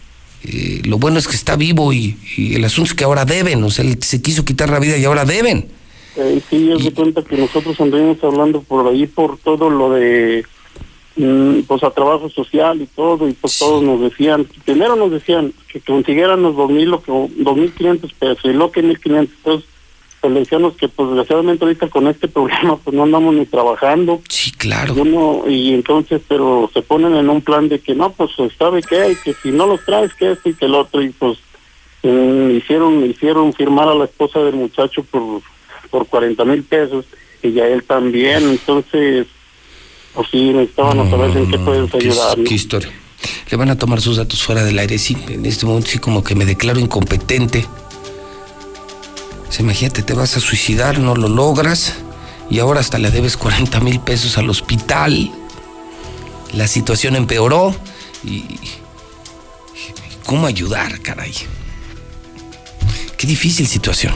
Lo 0.84 0.98
bueno 0.98 1.18
es 1.18 1.26
que 1.26 1.34
está 1.34 1.56
vivo 1.56 1.92
y, 1.92 2.16
y, 2.36 2.54
el 2.54 2.64
asunto 2.64 2.90
es 2.90 2.94
que 2.94 3.04
ahora 3.04 3.24
deben, 3.24 3.62
o 3.64 3.70
sea, 3.70 3.84
se 4.00 4.22
quiso 4.22 4.44
quitar 4.44 4.70
la 4.70 4.78
vida 4.78 4.96
y 4.96 5.04
ahora 5.04 5.24
deben. 5.24 5.68
Eh, 6.16 6.40
sí, 6.50 6.72
es 6.72 6.84
de 6.84 6.92
cuenta 6.92 7.22
que 7.22 7.36
nosotros 7.36 7.80
anduvimos 7.80 8.22
hablando 8.24 8.60
por 8.62 8.88
ahí 8.88 9.06
por 9.06 9.38
todo 9.38 9.70
lo 9.70 9.92
de 9.92 10.44
mm, 11.14 11.60
pues 11.60 11.84
a 11.84 11.90
trabajo 11.90 12.28
social 12.28 12.82
y 12.82 12.86
todo 12.86 13.28
y 13.28 13.34
pues 13.34 13.56
todos 13.56 13.84
nos 13.84 14.00
decían 14.00 14.44
primero 14.64 14.96
nos 14.96 15.12
decían 15.12 15.52
que 15.72 15.80
consiguieran 15.80 16.42
los 16.42 16.56
dos 16.56 16.70
mil 16.70 16.92
o 16.92 17.02
dos 17.06 17.56
mil 17.56 17.72
quinientos 17.72 18.12
pesos 18.14 18.44
y 18.46 18.52
lo 18.52 18.72
que 18.72 18.82
mil 18.82 18.98
quinientos 18.98 19.36
entonces 19.36 19.70
pues 20.20 20.32
le 20.32 20.40
decíamos 20.40 20.74
que 20.74 20.88
pues 20.88 21.08
desgraciadamente 21.08 21.64
ahorita 21.64 21.88
con 21.88 22.08
este 22.08 22.28
problema 22.36 22.76
pues 22.76 22.94
no 22.94 23.04
andamos 23.04 23.34
ni 23.34 23.46
trabajando 23.46 24.20
sí 24.28 24.50
claro 24.52 24.94
uno 24.94 25.44
y 25.48 25.74
entonces 25.74 26.20
pero 26.28 26.70
se 26.72 26.82
ponen 26.82 27.14
en 27.14 27.28
un 27.28 27.42
plan 27.42 27.68
de 27.68 27.80
que 27.80 27.94
no 27.94 28.12
pues 28.12 28.30
sabe 28.58 28.82
qué 28.82 29.12
y 29.12 29.16
que 29.16 29.34
si 29.34 29.50
no 29.50 29.66
los 29.66 29.84
traes 29.84 30.14
que 30.14 30.32
esto 30.32 30.48
y 30.48 30.54
que 30.54 30.66
el 30.66 30.74
otro 30.74 31.02
y 31.02 31.10
pues 31.10 31.38
mm, 32.02 32.50
hicieron 32.50 33.04
hicieron 33.04 33.52
firmar 33.52 33.88
a 33.88 33.94
la 33.94 34.04
esposa 34.04 34.40
del 34.40 34.54
muchacho 34.54 35.02
por 35.04 35.42
por 35.90 36.06
40 36.06 36.44
mil 36.44 36.62
pesos 36.62 37.06
y 37.42 37.52
ya 37.52 37.66
él 37.66 37.84
también, 37.84 38.48
entonces, 38.48 39.26
pues 40.14 40.28
sí, 40.30 40.50
necesitábamos 40.50 41.10
saber 41.10 41.36
en 41.36 41.50
qué 41.50 41.58
puedes 41.58 41.94
ayudar. 41.94 42.38
Qué, 42.44 42.54
historia. 42.54 42.90
Le 43.50 43.56
van 43.56 43.70
a 43.70 43.78
tomar 43.78 44.00
sus 44.00 44.16
datos 44.16 44.42
fuera 44.42 44.64
del 44.64 44.78
aire, 44.78 44.98
sí, 44.98 45.16
en 45.28 45.46
este 45.46 45.66
momento 45.66 45.88
sí 45.88 45.98
como 45.98 46.22
que 46.22 46.34
me 46.34 46.44
declaro 46.44 46.80
incompetente. 46.80 47.66
Imagínate, 49.58 50.02
te 50.02 50.14
vas 50.14 50.36
a 50.36 50.40
suicidar, 50.40 50.98
no 50.98 51.16
lo 51.16 51.28
logras 51.28 51.94
y 52.50 52.58
ahora 52.58 52.80
hasta 52.80 52.98
le 52.98 53.10
debes 53.10 53.36
40 53.36 53.80
mil 53.80 54.00
pesos 54.00 54.38
al 54.38 54.48
hospital. 54.50 55.30
La 56.52 56.66
situación 56.66 57.16
empeoró 57.16 57.74
y... 58.24 58.44
¿Cómo 60.24 60.46
ayudar, 60.46 61.00
caray? 61.00 61.32
Qué 63.16 63.26
difícil 63.26 63.66
situación. 63.66 64.14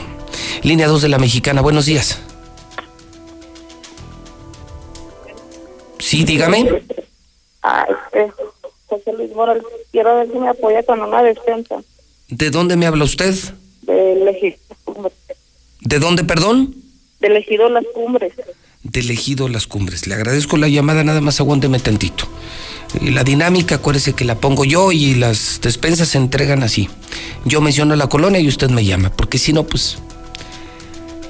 Línea 0.61 0.87
2 0.87 1.01
de 1.01 1.09
la 1.09 1.17
Mexicana, 1.17 1.61
buenos 1.61 1.85
días. 1.85 2.19
Sí, 5.97 6.23
dígame. 6.23 6.83
Ah, 7.63 7.87
este, 7.89 8.31
José 8.85 9.13
Luis 9.13 9.33
Morales, 9.33 9.63
quiero 9.91 10.15
ver 10.17 10.31
si 10.31 10.37
me 10.37 10.49
apoya 10.49 10.83
con 10.83 11.01
una 11.01 11.23
defensa. 11.23 11.81
¿De 12.29 12.51
dónde 12.51 12.75
me 12.75 12.85
habla 12.85 13.05
usted? 13.05 13.33
De 13.81 14.13
Cumbres. 14.13 14.62
¿De 15.83 15.99
dónde, 15.99 16.23
perdón? 16.23 16.75
De 17.19 17.27
Elegido 17.27 17.69
Las 17.69 17.83
Cumbres. 17.93 18.33
ejido 18.93 19.47
Las 19.49 19.67
Cumbres. 19.67 20.07
Le 20.07 20.15
agradezco 20.15 20.57
la 20.57 20.67
llamada, 20.67 21.03
nada 21.03 21.21
más 21.21 21.39
aguánteme 21.39 21.79
tantito. 21.79 22.27
La 23.01 23.23
dinámica, 23.23 23.75
acuérdese 23.75 24.13
que 24.13 24.23
la 24.25 24.35
pongo 24.35 24.65
yo 24.65 24.91
y 24.91 25.15
las 25.15 25.59
despensas 25.61 26.09
se 26.09 26.17
entregan 26.17 26.63
así. 26.63 26.89
Yo 27.45 27.59
menciono 27.59 27.95
la 27.95 28.07
colonia 28.07 28.39
y 28.39 28.47
usted 28.47 28.69
me 28.69 28.85
llama, 28.85 29.09
porque 29.09 29.37
si 29.37 29.51
no, 29.51 29.63
pues, 29.63 29.97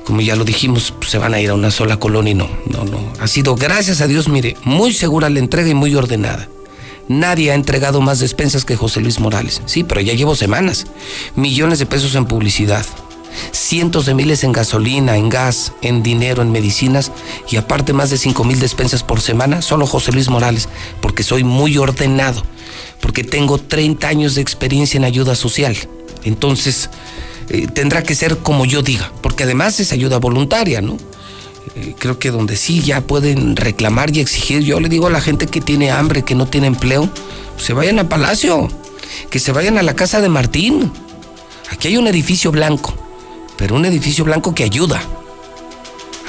como 0.04 0.22
ya 0.22 0.36
lo 0.36 0.43
dijimos, 0.43 0.93
pues, 0.97 1.12
se 1.12 1.18
van 1.18 1.34
a 1.34 1.39
ir 1.39 1.49
a 1.49 1.54
una 1.54 1.72
sola 1.72 1.97
colonia 1.97 2.32
y 2.32 2.36
no, 2.36 2.49
no, 2.68 2.84
no. 2.84 3.14
Ha 3.20 3.28
sido, 3.28 3.56
gracias 3.56 4.01
a 4.01 4.08
Dios, 4.08 4.28
mire, 4.28 4.58
muy 4.66 4.93
segura 4.93 5.30
la 5.30 5.39
entrega 5.39 5.70
y 5.70 5.74
muy 5.74 5.95
ordenada. 5.95 6.49
Nadie 7.08 7.51
ha 7.51 7.56
entregado 7.56 8.01
más 8.01 8.20
despensas 8.20 8.66
que 8.66 8.76
José 8.76 8.99
Luis 9.01 9.20
Morales. 9.20 9.62
Sí, 9.66 9.84
pero 9.84 10.01
ya 10.01 10.14
llevo 10.14 10.36
semanas. 10.36 10.86
Millones 11.36 11.80
de 11.80 11.86
pesos 11.86 12.16
en 12.16 12.26
publicidad. 12.26 12.86
Cientos 13.52 14.06
de 14.06 14.14
miles 14.14 14.44
en 14.44 14.52
gasolina, 14.52 15.18
en 15.18 15.30
gas, 15.30 15.74
en 15.82 16.04
dinero, 16.04 16.42
en 16.42 16.52
medicinas 16.52 17.12
y 17.50 17.58
aparte 17.58 17.94
más 17.94 18.10
de 18.10 18.18
cinco 18.18 18.44
mil 18.44 18.60
despensas 18.60 19.04
por 19.04 19.22
semana, 19.22 19.62
solo 19.62 19.88
José 19.88 20.12
Luis 20.12 20.30
Morales, 20.30 20.70
porque 21.02 21.24
soy 21.24 21.44
muy 21.44 21.78
ordenado, 21.78 22.44
porque 23.02 23.24
tengo 23.24 23.58
30 23.58 24.08
años 24.08 24.36
de 24.36 24.42
experiencia 24.42 24.98
en 24.98 25.06
ayuda 25.06 25.36
social. 25.36 25.76
Entonces, 26.24 26.90
eh, 27.50 27.68
tendrá 27.68 28.04
que 28.04 28.16
ser 28.16 28.38
como 28.38 28.66
yo 28.66 28.82
diga, 28.82 29.12
porque 29.22 29.44
además 29.44 29.80
es 29.80 29.92
ayuda 29.92 30.18
voluntaria, 30.20 30.82
¿no? 30.82 30.98
Eh, 31.76 31.96
creo 31.98 32.20
que 32.20 32.32
donde 32.32 32.56
sí 32.56 32.82
ya 32.82 33.02
pueden 33.02 33.56
reclamar 33.56 34.16
y 34.16 34.20
exigir, 34.20 34.62
yo 34.62 34.80
le 34.80 34.90
digo 34.90 35.08
a 35.08 35.10
la 35.10 35.22
gente 35.22 35.48
que 35.48 35.62
tiene 35.62 35.92
hambre, 35.92 36.24
que 36.24 36.36
no 36.36 36.46
tiene 36.46 36.68
empleo, 36.68 37.10
se 37.58 37.74
vayan 37.74 38.00
a 38.00 38.10
Palacio, 38.10 38.70
que 39.30 39.40
se 39.40 39.52
vayan 39.52 39.78
a 39.78 39.84
la 39.84 39.96
casa 39.96 40.22
de 40.22 40.30
Martín. 40.30 40.92
Aquí 41.70 41.88
hay 41.88 41.98
un 41.98 42.08
edificio 42.08 42.52
blanco, 42.52 42.94
un 43.72 43.86
edificio 43.86 44.26
blanco 44.26 44.53
que 44.53 44.64
ayuda. 44.64 45.01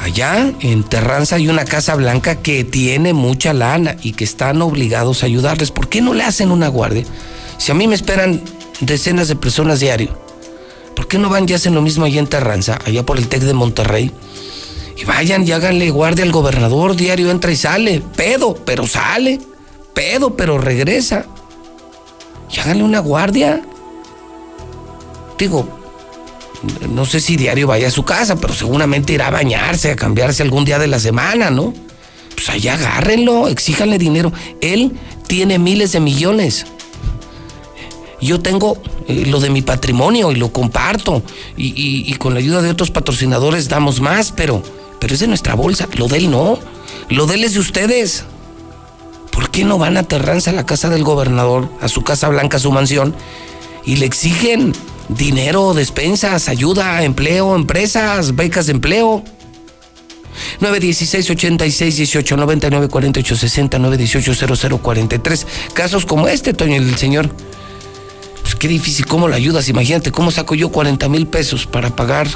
Allá 0.01 0.53
en 0.61 0.85
Terranza 0.85 1.37
hay 1.37 1.49
una 1.49 1.65
casa 1.65 1.95
blanca 1.95 2.37
que 2.37 2.63
tiene 2.63 3.15
mucha 3.15 3.55
lana 3.55 3.97
y 4.03 4.13
que 4.13 4.25
están 4.25 4.61
obligados 4.61 5.23
a 5.23 5.27
ayudarles. 5.27 5.71
¿Por 5.71 5.89
qué 5.89 6.03
no 6.03 6.13
le 6.13 6.25
hacen 6.25 6.51
una 6.51 6.69
guardia? 6.69 7.05
Si 7.57 7.73
a 7.73 7.75
mí 7.75 7.89
me 7.89 7.95
esperan 7.95 8.43
decenas 8.81 9.29
de 9.29 9.37
personas 9.37 9.81
diario, 9.81 10.17
¿por 10.95 11.09
qué 11.09 11.19
no 11.19 11.31
van 11.31 11.49
y 11.49 11.55
hacen 11.55 11.75
lo 11.75 11.81
mismo 11.81 12.05
allá 12.05 12.21
en 12.21 12.27
Terranza, 12.27 12.79
allá 12.85 13.07
por 13.07 13.17
el 13.17 13.29
TEC 13.29 13.43
de 13.43 13.55
Monterrey? 13.55 14.13
Y 14.97 15.05
vayan 15.07 15.49
y 15.49 15.53
háganle 15.53 15.91
guardia 15.91 16.25
al 16.25 16.33
gobernador, 16.33 16.95
diario 16.95 17.31
entra 17.31 17.51
y 17.51 17.57
sale, 17.57 18.03
pedo, 18.15 18.55
pero 18.65 18.87
sale, 18.87 19.41
pedo, 19.95 20.37
pero 20.37 20.59
regresa. 20.59 21.25
Y 22.55 22.61
háganle 22.61 22.85
una 22.85 23.01
guardia. 23.01 23.63
Digo, 25.39 25.84
no 26.91 27.05
sé 27.05 27.21
si 27.21 27.37
diario 27.37 27.67
vaya 27.67 27.89
a 27.89 27.91
su 27.91 28.05
casa, 28.05 28.37
pero 28.37 28.55
seguramente 28.55 29.13
irá 29.13 29.29
a 29.29 29.31
bañarse, 29.31 29.91
a 29.91 29.97
cambiarse 29.97 30.43
algún 30.43 30.65
día 30.65 30.79
de 30.79 30.87
la 30.87 30.99
semana, 30.99 31.51
¿no? 31.51 31.73
Pues 32.35 32.49
allá 32.49 32.75
agárrenlo, 32.75 33.49
exíjanle 33.49 33.99
dinero. 33.99 34.33
Él 34.61 34.93
tiene 35.27 35.59
miles 35.59 35.93
de 35.93 36.01
millones. 36.01 36.67
Yo 38.21 38.41
tengo 38.41 38.79
eh, 39.07 39.25
lo 39.27 39.39
de 39.41 39.51
mi 39.51 39.63
patrimonio 39.63 40.33
y 40.33 40.37
lo 40.37 40.53
comparto. 40.53 41.23
Y, 41.57 41.75
y- 42.11 42.15
con 42.15 42.33
la 42.35 42.41
ayuda 42.41 42.63
de 42.63 42.71
otros 42.71 42.91
patrocinadores 42.91 43.69
damos 43.69 44.01
más, 44.01 44.33
pero, 44.33 44.63
pero 44.99 45.15
es 45.15 45.21
de 45.21 45.27
nuestra 45.27 45.55
bolsa. 45.55 45.89
Lo 45.97 46.09
de 46.09 46.19
él 46.19 46.31
no. 46.31 46.59
Lo 47.11 47.27
de 47.27 47.35
él 47.35 47.45
es 47.45 47.55
de 47.55 47.61
ustedes. 47.61 48.25
¿Por 49.31 49.51
qué 49.51 49.65
no 49.65 49.79
van 49.79 49.97
a 49.97 50.05
Terranza, 50.05 50.51
a 50.51 50.55
la 50.55 50.65
casa 50.65 50.89
del 50.89 51.05
gobernador, 51.05 51.69
a 51.81 51.89
su 51.89 52.03
casa 52.03 52.29
blanca, 52.29 52.57
a 52.57 52.61
su 52.61 52.71
mansión, 52.73 53.15
y 53.85 53.97
le 53.97 54.07
exigen 54.07 54.73
dinero, 55.09 55.75
despensas, 55.75 56.49
ayuda, 56.49 57.03
empleo, 57.03 57.55
empresas, 57.55 58.35
becas 58.35 58.67
de 58.67 58.73
empleo? 58.73 59.25
916 60.61 61.31
86 61.31 61.97
18 61.97 62.37
99 62.37 62.89
48 62.89 63.37
60 63.37 63.79
918 63.79 64.57
00 64.57 64.79
43 64.79 65.47
Casos 65.73 66.07
como 66.07 66.29
este, 66.29 66.53
Toño, 66.55 66.77
el 66.77 66.97
señor. 66.97 67.29
Pues 68.43 68.55
qué 68.55 68.69
difícil, 68.69 69.07
¿cómo 69.07 69.29
lo 69.29 69.35
ayudas? 69.35 69.69
Imagínate, 69.69 70.11
¿cómo 70.11 70.31
saco 70.31 70.55
yo 70.55 70.71
40 70.71 71.09
mil 71.09 71.27
pesos 71.27 71.67
para 71.67 71.95
pagar 71.95 72.29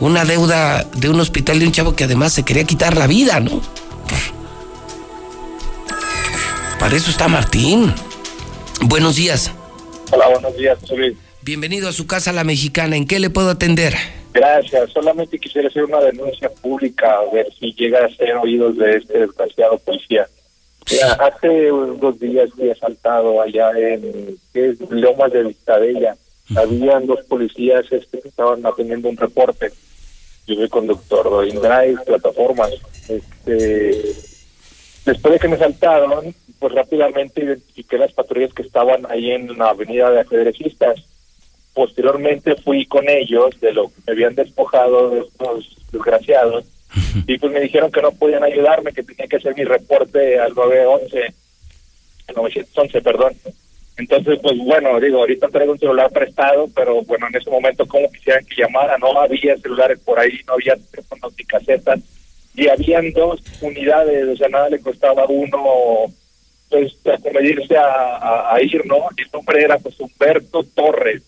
una 0.00 0.24
deuda 0.24 0.84
de 0.94 1.08
un 1.08 1.20
hospital 1.20 1.58
de 1.58 1.66
un 1.66 1.72
chavo 1.72 1.94
que 1.94 2.04
además 2.04 2.32
se 2.32 2.42
quería 2.42 2.64
quitar 2.64 2.96
la 2.96 3.06
vida, 3.06 3.40
¿no? 3.40 3.60
Para 6.78 6.96
eso 6.96 7.10
está 7.10 7.28
Martín. 7.28 7.92
Buenos 8.82 9.16
días. 9.16 9.50
Hola, 10.12 10.28
buenos 10.28 10.56
días, 10.56 10.78
José 10.80 10.96
Luis. 10.96 11.16
Bienvenido 11.42 11.88
a 11.88 11.92
su 11.92 12.06
casa 12.06 12.32
La 12.32 12.44
Mexicana. 12.44 12.96
¿En 12.96 13.06
qué 13.06 13.18
le 13.18 13.30
puedo 13.30 13.50
atender? 13.50 13.94
Gracias. 14.32 14.90
Solamente 14.92 15.38
quisiera 15.38 15.68
hacer 15.68 15.84
una 15.84 16.00
denuncia 16.00 16.48
pública, 16.48 17.18
a 17.18 17.32
ver 17.32 17.46
si 17.58 17.72
llega 17.72 18.04
a 18.04 18.14
ser 18.14 18.36
oídos 18.36 18.76
de 18.76 18.96
este 18.96 19.18
desgraciado 19.18 19.78
policía. 19.78 20.26
Mira, 20.90 21.12
hace 21.14 21.68
dos 21.98 22.18
días 22.20 22.50
fui 22.54 22.70
asaltado 22.70 23.40
allá 23.40 23.70
en. 23.76 24.38
Lomas 24.90 25.32
de 25.32 25.42
Vistabella. 25.44 26.16
Habían 26.56 27.06
dos 27.06 27.24
policías 27.26 27.84
este, 27.90 28.20
que 28.20 28.28
estaban 28.28 28.64
atendiendo 28.64 29.08
un 29.08 29.16
reporte. 29.16 29.72
Yo 30.46 30.54
soy 30.54 30.68
conductor 30.68 31.40
de 31.40 31.48
InDrive, 31.48 31.98
plataformas. 32.06 32.70
Este, 33.08 34.14
después 35.06 35.34
de 35.34 35.38
que 35.40 35.48
me 35.48 35.56
saltaron, 35.56 36.34
pues 36.58 36.74
rápidamente 36.74 37.42
identifiqué 37.42 37.96
las 37.96 38.12
patrullas 38.12 38.52
que 38.52 38.62
estaban 38.62 39.06
ahí 39.08 39.30
en 39.30 39.56
la 39.56 39.70
avenida 39.70 40.10
de 40.10 40.20
ajedrecistas. 40.20 41.00
Posteriormente 41.72 42.56
fui 42.56 42.86
con 42.86 43.08
ellos 43.08 43.58
de 43.60 43.72
lo 43.72 43.88
que 43.88 43.94
me 44.06 44.12
habían 44.12 44.34
despojado 44.34 45.10
de 45.10 45.20
estos 45.20 45.76
desgraciados 45.92 46.64
y 47.26 47.38
pues 47.38 47.52
me 47.52 47.60
dijeron 47.60 47.92
que 47.92 48.02
no 48.02 48.10
podían 48.12 48.42
ayudarme, 48.42 48.92
que 48.92 49.02
tenía 49.02 49.26
que 49.26 49.36
hacer 49.36 49.54
mi 49.54 49.64
reporte 49.64 50.40
al 50.40 50.54
911, 50.54 51.34
al 52.28 52.34
911, 52.34 53.02
perdón. 53.02 53.32
Entonces, 53.98 54.38
pues 54.42 54.58
bueno, 54.58 55.00
digo, 55.00 55.18
ahorita 55.18 55.48
traigo 55.48 55.72
un 55.72 55.78
celular 55.78 56.10
prestado, 56.10 56.68
pero 56.74 57.02
bueno, 57.02 57.28
en 57.28 57.36
ese 57.36 57.50
momento 57.50 57.86
como 57.86 58.10
quisieran 58.10 58.44
que 58.44 58.62
llamara, 58.62 58.98
no 58.98 59.18
había 59.18 59.56
celulares 59.56 59.98
por 60.00 60.18
ahí, 60.18 60.40
no 60.46 60.54
había 60.54 60.76
teléfonos 60.90 61.32
ni 61.38 61.44
casetas, 61.44 62.00
y 62.56 62.68
habían 62.68 63.12
dos 63.12 63.40
unidades, 63.60 64.28
o 64.28 64.36
sea, 64.36 64.48
nada 64.48 64.70
le 64.70 64.80
costaba 64.80 65.22
a 65.22 65.26
uno 65.26 65.58
pues 66.70 66.94
acomedirse 67.06 67.76
a, 67.76 68.16
a, 68.16 68.54
a 68.54 68.62
ir, 68.62 68.84
¿no? 68.86 68.96
El 69.16 69.28
nombre 69.32 69.62
era 69.62 69.78
pues 69.78 70.00
Humberto 70.00 70.64
Torres. 70.74 71.22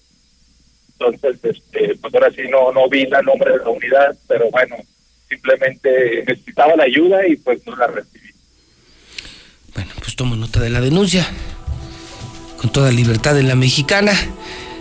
Entonces, 0.98 1.38
este, 1.44 1.96
pues 2.00 2.14
ahora 2.14 2.30
sí 2.32 2.42
no, 2.50 2.72
no 2.72 2.88
vi 2.88 3.02
el 3.02 3.24
nombre 3.24 3.52
de 3.52 3.58
la 3.58 3.68
unidad, 3.68 4.16
pero 4.26 4.50
bueno, 4.50 4.76
simplemente 5.28 6.24
necesitaba 6.26 6.74
la 6.74 6.84
ayuda 6.84 7.26
y 7.26 7.36
pues 7.36 7.64
no 7.66 7.76
la 7.76 7.86
recibí. 7.86 8.30
Bueno, 9.74 9.92
pues 10.00 10.16
tomo 10.16 10.34
nota 10.34 10.60
de 10.60 10.70
la 10.70 10.80
denuncia. 10.80 11.26
Con 12.56 12.72
toda 12.72 12.90
libertad 12.90 13.38
en 13.38 13.46
la 13.46 13.54
mexicana. 13.54 14.12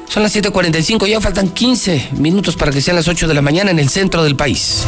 Son 0.09 0.23
las 0.23 0.35
7:45, 0.35 1.05
ya 1.05 1.21
faltan 1.21 1.49
15 1.49 2.09
minutos 2.13 2.55
para 2.55 2.71
que 2.71 2.81
sean 2.81 2.95
las 2.95 3.07
8 3.07 3.27
de 3.27 3.33
la 3.35 3.41
mañana 3.41 3.69
en 3.69 3.77
el 3.77 3.89
centro 3.89 4.23
del 4.23 4.35
país. 4.35 4.87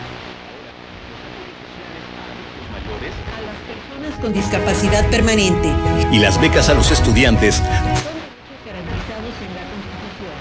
Con 4.21 4.31
discapacidad 4.33 5.05
permanente. 5.09 5.73
Y 6.11 6.19
las 6.19 6.39
becas 6.39 6.69
a 6.69 6.73
los 6.73 6.91
estudiantes. 6.91 7.59
garantizados 7.59 9.35
en 9.41 9.51
la 9.57 9.65
Constitución. 9.65 10.33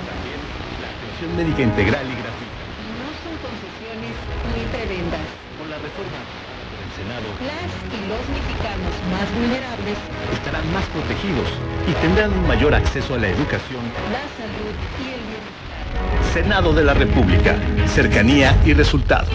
La 0.81 0.89
atención 0.93 1.31
médica 1.37 1.63
integral 1.63 2.05
y 2.05 2.15
gratuita. 2.21 2.61
No 3.01 3.09
son 3.25 3.35
concesiones 3.41 4.15
ni 4.53 4.63
prebendas. 4.69 5.25
Con 5.59 5.71
la 5.73 5.79
reforma 5.81 6.21
del 6.21 6.91
Senado. 6.93 7.27
Las 7.41 7.73
y 7.91 8.01
los 8.05 8.25
mexicanos 8.29 8.93
más 9.09 9.27
vulnerables 9.33 9.99
estarán 10.37 10.67
más 10.73 10.85
protegidos 10.93 11.49
y 11.89 11.93
tendrán 12.05 12.33
un 12.33 12.47
mayor 12.47 12.75
acceso 12.75 13.15
a 13.15 13.19
la 13.19 13.29
educación, 13.29 13.81
la 14.13 14.25
salud 14.37 14.77
y 15.01 15.17
el 15.17 15.23
bienestar. 15.25 16.33
Senado 16.35 16.73
de 16.73 16.85
la 16.85 16.95
República. 16.95 17.57
Cercanía 17.89 18.57
y 18.65 18.75
resultados. 18.75 19.35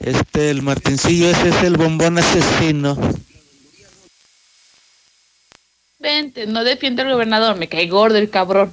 este, 0.00 0.50
el 0.50 0.62
Martincillo, 0.62 1.30
ese 1.30 1.50
es 1.50 1.62
el 1.62 1.76
bombón 1.76 2.18
asesino. 2.18 2.96
Vente, 5.98 6.46
no 6.46 6.64
defiende 6.64 7.02
al 7.02 7.12
gobernador, 7.12 7.56
me 7.56 7.68
cae 7.68 7.86
gordo 7.86 8.16
el 8.16 8.30
cabrón. 8.30 8.72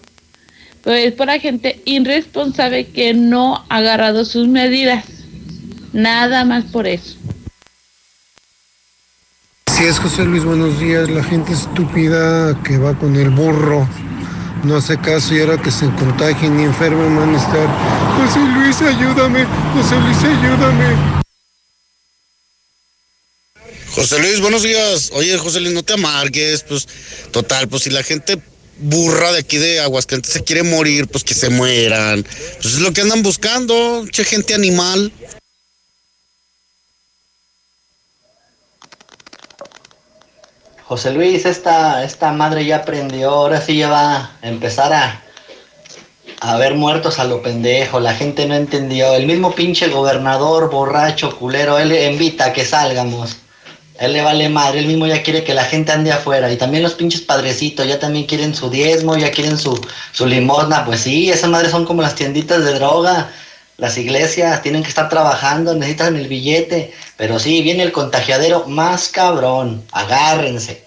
Pero 0.83 0.95
es 0.95 1.13
para 1.13 1.39
gente 1.39 1.81
irresponsable 1.83 2.87
que 2.87 3.13
no 3.13 3.65
ha 3.69 3.77
agarrado 3.77 4.23
sus 4.23 4.47
medidas. 4.47 5.05
Nada 5.91 6.45
más 6.45 6.63
por 6.65 6.87
eso. 6.87 7.17
Si 9.75 9.83
es 9.83 9.99
José 9.99 10.23
Luis, 10.23 10.45
buenos 10.45 10.79
días. 10.79 11.09
La 11.09 11.23
gente 11.23 11.51
estúpida 11.51 12.57
que 12.63 12.77
va 12.77 12.97
con 12.97 13.15
el 13.15 13.29
burro 13.29 13.87
no 14.63 14.77
hace 14.77 14.97
caso 14.97 15.35
y 15.35 15.41
ahora 15.41 15.57
que 15.57 15.71
se 15.71 15.85
contagien 15.91 16.59
y 16.59 16.63
enfermen 16.63 17.15
van 17.15 17.35
a 17.35 17.37
estar. 17.37 17.67
José 18.17 18.39
Luis, 18.39 18.81
ayúdame. 18.81 19.45
José 19.73 19.99
Luis, 19.99 20.23
ayúdame. 20.23 21.16
José 23.97 24.19
Luis, 24.19 24.39
buenos 24.41 24.61
días. 24.61 25.09
Oye, 25.15 25.35
José 25.39 25.59
Luis, 25.59 25.73
no 25.73 25.81
te 25.81 25.93
amargues. 25.93 26.61
Pues, 26.61 26.87
total, 27.31 27.67
pues 27.67 27.81
si 27.81 27.89
la 27.89 28.03
gente 28.03 28.39
burra 28.77 29.31
de 29.31 29.39
aquí 29.39 29.57
de 29.57 29.79
Aguascalientes 29.79 30.33
se 30.33 30.43
quiere 30.43 30.61
morir, 30.61 31.07
pues 31.07 31.23
que 31.23 31.33
se 31.33 31.49
mueran. 31.49 32.23
Pues 32.61 32.75
es 32.75 32.79
lo 32.79 32.93
que 32.93 33.01
andan 33.01 33.23
buscando, 33.23 34.05
che 34.11 34.23
gente 34.23 34.53
animal. 34.53 35.11
José 40.83 41.11
Luis, 41.11 41.47
esta, 41.47 42.03
esta 42.03 42.31
madre 42.31 42.67
ya 42.67 42.77
aprendió, 42.77 43.31
ahora 43.31 43.59
sí 43.61 43.77
ya 43.77 43.89
va 43.89 44.37
a 44.43 44.47
empezar 44.47 44.93
a, 44.93 45.23
a 46.39 46.57
ver 46.57 46.75
muertos 46.75 47.17
a 47.17 47.23
lo 47.23 47.41
pendejo, 47.41 47.99
la 47.99 48.13
gente 48.13 48.45
no 48.45 48.53
entendió, 48.53 49.15
el 49.15 49.25
mismo 49.25 49.55
pinche 49.55 49.87
gobernador 49.87 50.69
borracho, 50.69 51.35
culero, 51.35 51.79
él 51.79 51.91
invita 51.91 52.45
a 52.45 52.53
que 52.53 52.63
salgamos, 52.63 53.37
él 53.99 54.13
le 54.13 54.21
vale 54.21 54.49
madre, 54.49 54.79
él 54.79 54.87
mismo 54.87 55.07
ya 55.07 55.23
quiere 55.23 55.43
que 55.43 55.53
la 55.53 55.65
gente 55.65 55.91
ande 55.91 56.11
afuera, 56.11 56.51
y 56.51 56.57
también 56.57 56.83
los 56.83 56.93
pinches 56.93 57.21
padrecitos 57.21 57.87
ya 57.87 57.99
también 57.99 58.25
quieren 58.25 58.53
su 58.53 58.69
diezmo, 58.69 59.17
ya 59.17 59.31
quieren 59.31 59.57
su, 59.57 59.79
su 60.11 60.25
limosna, 60.25 60.85
pues 60.85 61.01
sí, 61.01 61.29
esas 61.29 61.49
madres 61.49 61.71
son 61.71 61.85
como 61.85 62.01
las 62.01 62.15
tienditas 62.15 62.63
de 62.63 62.73
droga, 62.73 63.31
las 63.77 63.95
iglesias 63.99 64.63
tienen 64.63 64.81
que 64.81 64.89
estar 64.89 65.07
trabajando, 65.07 65.75
necesitan 65.75 66.15
el 66.15 66.27
billete. 66.27 66.93
Pero 67.15 67.37
sí, 67.37 67.61
viene 67.61 67.83
el 67.83 67.91
contagiadero 67.91 68.67
más 68.67 69.09
cabrón. 69.09 69.83
Agárrense. 69.91 70.83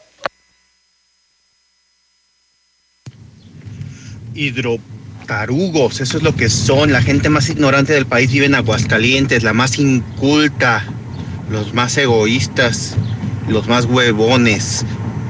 Hidrotarugos, 4.34 6.00
eso 6.00 6.16
es 6.16 6.22
lo 6.24 6.34
que 6.34 6.48
son. 6.48 6.92
La 6.92 7.00
gente 7.00 7.28
más 7.28 7.48
ignorante 7.48 7.92
del 7.92 8.06
país 8.06 8.32
vive 8.32 8.46
en 8.46 8.56
Aguascalientes, 8.56 9.44
la 9.44 9.52
más 9.52 9.78
inculta, 9.78 10.84
los 11.50 11.74
más 11.74 11.96
egoístas, 11.98 12.94
los 13.48 13.66
más 13.68 13.84
huevones. 13.86 14.84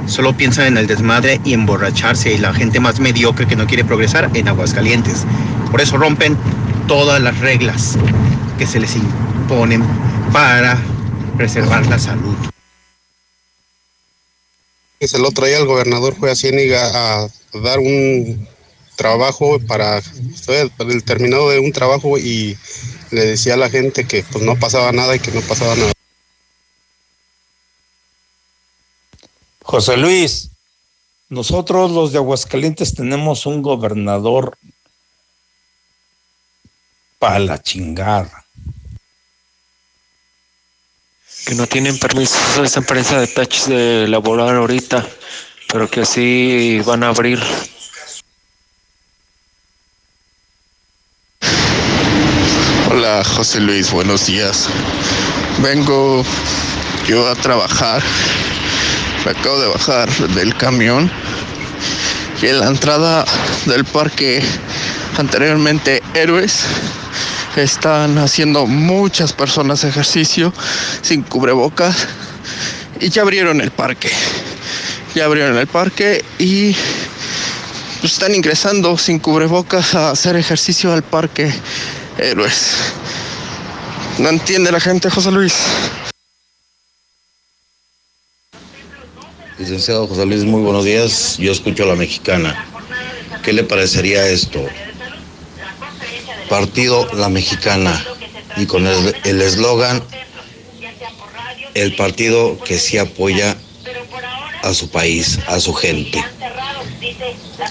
Solo 0.06 0.36
piensan 0.36 0.66
en 0.66 0.76
el 0.76 0.86
desmadre 0.86 1.40
y 1.44 1.54
emborracharse 1.54 2.32
y 2.32 2.38
la 2.38 2.52
gente 2.52 2.78
más 2.78 3.00
mediocre 3.00 3.46
que 3.46 3.56
no 3.56 3.66
quiere 3.66 3.84
progresar 3.84 4.30
en 4.34 4.48
Aguascalientes. 4.48 5.24
Por 5.70 5.80
eso 5.80 5.96
rompen 5.96 6.36
todas 6.86 7.20
las 7.20 7.38
reglas 7.38 7.96
que 8.58 8.66
se 8.66 8.80
les 8.80 8.96
imponen 8.96 9.82
para 10.32 10.78
preservar 11.36 11.86
la 11.86 11.98
salud. 11.98 12.36
El 15.00 15.24
otro 15.24 15.46
día 15.46 15.58
el 15.58 15.66
gobernador 15.66 16.14
fue 16.14 16.30
a 16.30 16.36
Ciéniga 16.36 17.22
a 17.22 17.28
dar 17.54 17.78
un 17.78 18.46
trabajo 18.96 19.58
para, 19.60 20.02
el 20.48 21.04
terminado 21.04 21.48
de 21.48 21.58
un 21.58 21.72
trabajo 21.72 22.18
y 22.18 22.58
le 23.10 23.24
decía 23.24 23.54
a 23.54 23.56
la 23.56 23.70
gente 23.70 24.04
que 24.04 24.22
pues 24.30 24.44
no 24.44 24.56
pasaba 24.56 24.92
nada 24.92 25.16
y 25.16 25.20
que 25.20 25.30
no 25.30 25.40
pasaba 25.40 25.74
nada. 25.74 25.92
José 29.70 29.96
Luis, 29.96 30.50
nosotros 31.28 31.92
los 31.92 32.10
de 32.10 32.18
Aguascalientes 32.18 32.92
tenemos 32.92 33.46
un 33.46 33.62
gobernador 33.62 34.58
para 37.20 37.38
la 37.38 37.62
chingada. 37.62 38.44
Que 41.46 41.54
no 41.54 41.68
tienen 41.68 42.00
permiso 42.00 42.64
esa 42.64 42.80
empresa 42.80 43.20
de 43.20 43.28
touch 43.28 43.66
de 43.66 44.08
laborar 44.08 44.56
ahorita, 44.56 45.06
pero 45.72 45.88
que 45.88 46.04
sí 46.04 46.80
van 46.84 47.04
a 47.04 47.10
abrir. 47.10 47.40
Hola 52.90 53.22
José 53.22 53.60
Luis, 53.60 53.92
buenos 53.92 54.26
días. 54.26 54.68
Vengo 55.62 56.24
yo 57.06 57.28
a 57.28 57.36
trabajar. 57.36 58.02
Me 59.24 59.32
acabo 59.32 59.60
de 59.60 59.68
bajar 59.68 60.10
del 60.28 60.56
camión 60.56 61.10
y 62.40 62.46
en 62.46 62.58
la 62.58 62.68
entrada 62.68 63.26
del 63.66 63.84
parque 63.84 64.42
anteriormente 65.18 66.02
Héroes 66.14 66.64
están 67.56 68.16
haciendo 68.16 68.66
muchas 68.66 69.34
personas 69.34 69.84
ejercicio 69.84 70.54
sin 71.02 71.22
cubrebocas 71.22 72.06
y 72.98 73.10
ya 73.10 73.20
abrieron 73.20 73.60
el 73.60 73.70
parque. 73.70 74.10
Ya 75.14 75.26
abrieron 75.26 75.58
el 75.58 75.66
parque 75.66 76.24
y 76.38 76.74
pues, 78.00 78.14
están 78.14 78.34
ingresando 78.34 78.96
sin 78.96 79.18
cubrebocas 79.18 79.94
a 79.94 80.10
hacer 80.10 80.36
ejercicio 80.36 80.94
al 80.94 81.02
parque 81.02 81.52
Héroes. 82.16 82.76
¿No 84.18 84.30
entiende 84.30 84.72
la 84.72 84.80
gente, 84.80 85.10
José 85.10 85.30
Luis? 85.30 85.54
Licenciado 89.60 90.06
José 90.06 90.24
Luis, 90.24 90.44
muy 90.44 90.62
buenos 90.62 90.86
días. 90.86 91.36
Yo 91.36 91.52
escucho 91.52 91.82
a 91.82 91.88
la 91.88 91.94
mexicana. 91.94 92.66
¿Qué 93.42 93.52
le 93.52 93.62
parecería 93.62 94.26
esto? 94.26 94.58
Partido 96.48 97.06
La 97.12 97.28
Mexicana 97.28 98.02
y 98.56 98.64
con 98.64 98.86
el 98.86 99.42
eslogan 99.42 100.02
el 101.74 101.94
partido 101.94 102.58
que 102.64 102.78
sí 102.78 102.96
apoya 102.96 103.54
a 104.62 104.72
su 104.72 104.88
país, 104.88 105.38
a 105.46 105.60
su 105.60 105.74
gente. 105.74 106.24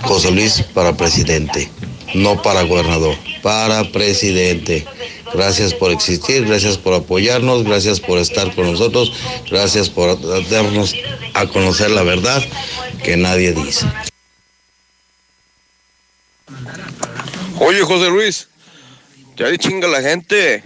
José 0.03 0.29
Luis 0.29 0.61
para 0.75 0.95
presidente. 0.95 1.71
no 2.13 2.39
para 2.43 2.61
gobernador, 2.61 3.15
para 3.41 3.83
presidente. 3.91 4.85
Gracias 5.33 5.73
por 5.73 5.91
existir, 5.91 6.45
gracias 6.45 6.77
por 6.77 6.93
apoyarnos, 6.93 7.63
gracias 7.63 7.99
por 7.99 8.17
estar 8.17 8.53
con 8.55 8.71
nosotros, 8.71 9.13
gracias 9.49 9.89
por 9.89 10.19
darnos 10.49 10.95
a 11.33 11.45
conocer 11.47 11.91
la 11.91 12.03
verdad 12.03 12.43
que 13.03 13.15
nadie 13.15 13.53
dice. 13.53 13.85
Oye, 17.59 17.81
José 17.81 18.09
Luis, 18.09 18.47
ya 19.35 19.47
le 19.47 19.57
chinga 19.57 19.87
la 19.87 20.01
gente. 20.01 20.63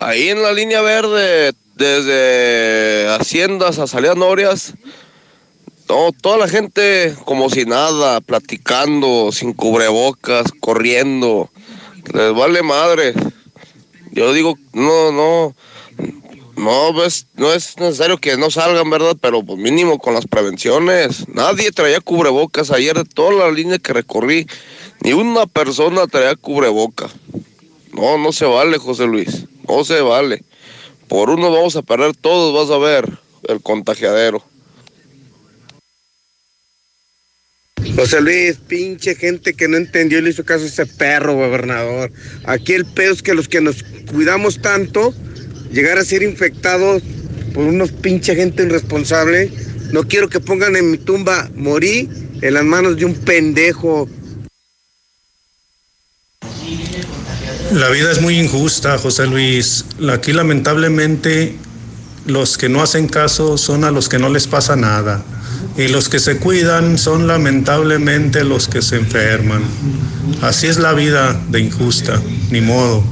Ahí 0.00 0.30
en 0.30 0.42
la 0.42 0.52
línea 0.52 0.80
verde, 0.80 1.52
desde 1.76 3.08
Haciendas 3.14 3.78
a 3.78 3.86
Salidas 3.86 4.16
Norias, 4.16 4.74
no, 5.88 6.12
toda 6.12 6.38
la 6.38 6.48
gente 6.48 7.14
como 7.24 7.50
si 7.50 7.66
nada, 7.66 8.20
platicando, 8.20 9.30
sin 9.32 9.52
cubrebocas, 9.52 10.50
corriendo. 10.60 11.50
Les 12.12 12.34
vale 12.34 12.62
madre. 12.62 13.14
Yo 14.12 14.32
digo, 14.32 14.56
no, 14.72 15.10
no, 15.10 15.54
no, 16.56 16.90
pues, 16.94 17.26
no 17.34 17.52
es 17.52 17.76
necesario 17.78 18.18
que 18.18 18.36
no 18.36 18.50
salgan, 18.50 18.88
¿verdad? 18.88 19.16
Pero 19.20 19.42
pues 19.42 19.58
mínimo 19.58 19.98
con 19.98 20.14
las 20.14 20.26
prevenciones. 20.26 21.28
Nadie 21.28 21.72
traía 21.72 22.00
cubrebocas 22.00 22.70
ayer 22.70 22.96
de 22.96 23.04
toda 23.04 23.32
la 23.32 23.50
línea 23.50 23.78
que 23.78 23.92
recorrí. 23.92 24.46
Ni 25.00 25.12
una 25.12 25.46
persona 25.46 26.06
traía 26.06 26.36
cubreboca. 26.36 27.10
No, 27.92 28.18
no 28.18 28.32
se 28.32 28.44
vale, 28.44 28.78
José 28.78 29.06
Luis. 29.06 29.46
No 29.68 29.84
se 29.84 30.00
vale. 30.00 30.44
Por 31.08 31.30
uno 31.30 31.50
vamos 31.50 31.76
a 31.76 31.82
perder 31.82 32.16
todos, 32.16 32.54
vas 32.54 32.74
a 32.74 32.78
ver, 32.78 33.18
el 33.48 33.60
contagiadero. 33.60 34.42
José 37.92 38.20
Luis, 38.20 38.56
pinche 38.66 39.14
gente 39.14 39.54
que 39.54 39.68
no 39.68 39.76
entendió 39.76 40.18
y 40.18 40.22
le 40.22 40.30
hizo 40.30 40.44
caso 40.44 40.64
a 40.64 40.68
ese 40.68 40.86
perro, 40.86 41.34
gobernador. 41.34 42.10
Aquí 42.44 42.72
el 42.72 42.84
pedo 42.84 43.12
es 43.12 43.22
que 43.22 43.34
los 43.34 43.48
que 43.48 43.60
nos 43.60 43.84
cuidamos 44.10 44.60
tanto, 44.60 45.14
llegar 45.70 45.98
a 45.98 46.04
ser 46.04 46.22
infectados 46.22 47.02
por 47.52 47.64
unos 47.64 47.92
pinche 47.92 48.34
gente 48.34 48.64
irresponsable, 48.64 49.50
no 49.92 50.02
quiero 50.08 50.28
que 50.28 50.40
pongan 50.40 50.74
en 50.76 50.90
mi 50.90 50.98
tumba, 50.98 51.48
morí 51.54 52.08
en 52.42 52.54
las 52.54 52.64
manos 52.64 52.96
de 52.96 53.04
un 53.04 53.14
pendejo. 53.14 54.08
La 57.72 57.88
vida 57.90 58.10
es 58.10 58.20
muy 58.20 58.38
injusta, 58.38 58.98
José 58.98 59.26
Luis. 59.26 59.84
Aquí 60.10 60.32
lamentablemente 60.32 61.56
los 62.26 62.56
que 62.58 62.68
no 62.68 62.82
hacen 62.82 63.08
caso 63.08 63.58
son 63.58 63.84
a 63.84 63.90
los 63.90 64.08
que 64.08 64.18
no 64.18 64.30
les 64.30 64.46
pasa 64.46 64.76
nada. 64.76 65.24
Y 65.76 65.88
los 65.88 66.08
que 66.08 66.20
se 66.20 66.38
cuidan 66.38 66.98
son 66.98 67.26
lamentablemente 67.26 68.44
los 68.44 68.68
que 68.68 68.80
se 68.80 68.96
enferman. 68.96 69.62
Así 70.40 70.68
es 70.68 70.78
la 70.78 70.92
vida 70.92 71.32
de 71.48 71.60
injusta, 71.60 72.22
ni 72.50 72.60
modo. 72.60 73.02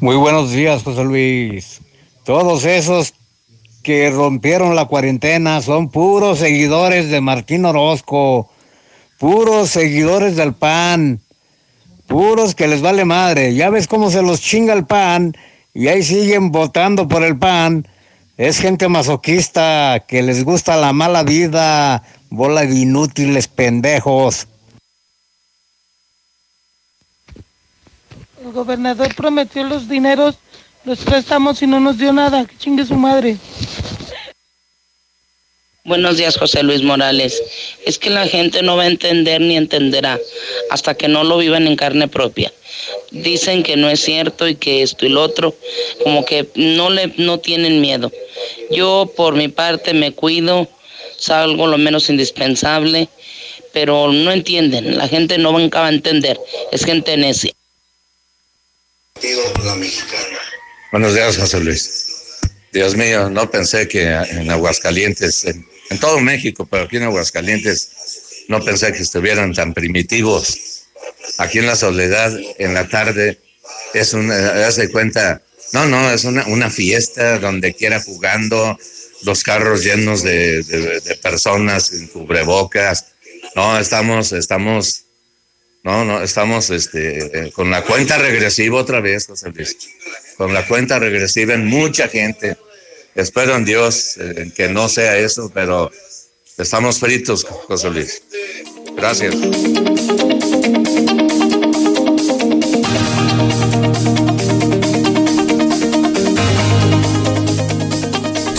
Muy 0.00 0.16
buenos 0.16 0.50
días, 0.50 0.82
José 0.82 1.04
Luis. 1.04 1.80
Todos 2.24 2.64
esos 2.64 3.14
que 3.84 4.10
rompieron 4.10 4.74
la 4.74 4.86
cuarentena 4.86 5.62
son 5.62 5.90
puros 5.90 6.38
seguidores 6.38 7.08
de 7.10 7.20
Martín 7.20 7.64
Orozco, 7.64 8.50
puros 9.18 9.70
seguidores 9.70 10.36
del 10.36 10.54
PAN, 10.54 11.20
puros 12.08 12.56
que 12.56 12.66
les 12.66 12.82
vale 12.82 13.04
madre. 13.04 13.54
Ya 13.54 13.70
ves 13.70 13.86
cómo 13.86 14.10
se 14.10 14.22
los 14.22 14.40
chinga 14.40 14.72
el 14.72 14.86
PAN 14.86 15.36
y 15.72 15.86
ahí 15.86 16.02
siguen 16.02 16.50
votando 16.50 17.06
por 17.06 17.22
el 17.22 17.38
PAN. 17.38 17.86
Es 18.40 18.58
gente 18.58 18.88
masoquista 18.88 20.02
que 20.08 20.22
les 20.22 20.44
gusta 20.46 20.74
la 20.74 20.94
mala 20.94 21.22
vida, 21.24 22.02
bola 22.30 22.62
de 22.62 22.74
inútiles 22.74 23.48
pendejos. 23.48 24.46
El 28.42 28.50
gobernador 28.52 29.14
prometió 29.14 29.62
los 29.64 29.90
dineros, 29.90 30.38
los 30.86 31.00
préstamos 31.00 31.60
y 31.60 31.66
no 31.66 31.80
nos 31.80 31.98
dio 31.98 32.14
nada. 32.14 32.46
Que 32.46 32.56
chingue 32.56 32.86
su 32.86 32.94
madre. 32.94 33.36
Buenos 35.84 36.18
días, 36.18 36.36
José 36.36 36.62
Luis 36.62 36.82
Morales. 36.82 37.42
Es 37.86 37.98
que 37.98 38.10
la 38.10 38.26
gente 38.26 38.62
no 38.62 38.76
va 38.76 38.82
a 38.82 38.86
entender 38.86 39.40
ni 39.40 39.56
entenderá 39.56 40.20
hasta 40.70 40.94
que 40.94 41.08
no 41.08 41.24
lo 41.24 41.38
vivan 41.38 41.66
en 41.66 41.76
carne 41.76 42.06
propia. 42.06 42.52
Dicen 43.10 43.62
que 43.62 43.76
no 43.76 43.88
es 43.88 44.00
cierto 44.00 44.46
y 44.46 44.56
que 44.56 44.82
esto 44.82 45.06
y 45.06 45.08
lo 45.08 45.22
otro, 45.22 45.56
como 46.04 46.26
que 46.26 46.46
no 46.54 46.90
le 46.90 47.14
no 47.16 47.38
tienen 47.38 47.80
miedo. 47.80 48.12
Yo 48.70 49.10
por 49.16 49.34
mi 49.34 49.48
parte 49.48 49.94
me 49.94 50.12
cuido, 50.12 50.68
salgo 51.16 51.66
lo 51.66 51.78
menos 51.78 52.10
indispensable, 52.10 53.08
pero 53.72 54.12
no 54.12 54.32
entienden. 54.32 54.98
La 54.98 55.08
gente 55.08 55.38
no 55.38 55.52
va 55.54 55.86
a 55.86 55.88
entender. 55.88 56.38
Es 56.72 56.84
gente 56.84 57.16
necia. 57.16 57.52
Buenos 60.92 61.14
días, 61.14 61.38
José 61.38 61.60
Luis. 61.60 62.09
Dios 62.72 62.96
mío, 62.96 63.30
no 63.30 63.50
pensé 63.50 63.88
que 63.88 64.02
en 64.04 64.50
Aguascalientes, 64.50 65.44
en, 65.44 65.66
todo 65.98 66.20
México, 66.20 66.66
pero 66.70 66.84
aquí 66.84 66.98
en 66.98 67.04
Aguascalientes, 67.04 68.44
no 68.48 68.64
pensé 68.64 68.92
que 68.92 69.02
estuvieran 69.02 69.52
tan 69.54 69.74
primitivos. 69.74 70.86
Aquí 71.38 71.58
en 71.58 71.66
la 71.66 71.76
soledad, 71.76 72.32
en 72.58 72.74
la 72.74 72.88
tarde, 72.88 73.38
es 73.94 74.12
una, 74.12 74.66
haz 74.66 74.76
de 74.76 74.88
cuenta, 74.90 75.42
no, 75.72 75.86
no, 75.86 76.12
es 76.12 76.24
una, 76.24 76.70
fiesta 76.70 77.38
donde 77.38 77.74
quiera 77.74 78.00
jugando, 78.00 78.78
los 79.22 79.42
carros 79.42 79.84
llenos 79.84 80.22
de, 80.22 80.62
de- 80.62 81.16
personas 81.16 81.92
en 81.92 82.06
cubrebocas. 82.08 83.06
No, 83.54 83.78
estamos, 83.78 84.32
estamos, 84.32 85.04
no, 85.82 86.04
no, 86.04 86.22
estamos 86.22 86.70
este, 86.70 87.46
eh, 87.46 87.52
con 87.52 87.70
la 87.70 87.82
cuenta 87.82 88.16
regresiva 88.16 88.78
otra 88.78 89.00
vez, 89.00 89.26
José 89.26 89.50
Luis. 89.50 89.76
Con 90.40 90.54
la 90.54 90.66
cuenta 90.66 90.98
regresiva 90.98 91.52
en 91.52 91.66
mucha 91.66 92.08
gente. 92.08 92.56
Espero 93.14 93.56
en 93.56 93.66
Dios 93.66 94.16
eh, 94.16 94.50
que 94.56 94.70
no 94.70 94.88
sea 94.88 95.18
eso, 95.18 95.50
pero 95.52 95.90
estamos 96.56 96.98
fritos, 96.98 97.44
José 97.44 97.90
Luis. 97.90 98.22
Gracias. 98.96 99.34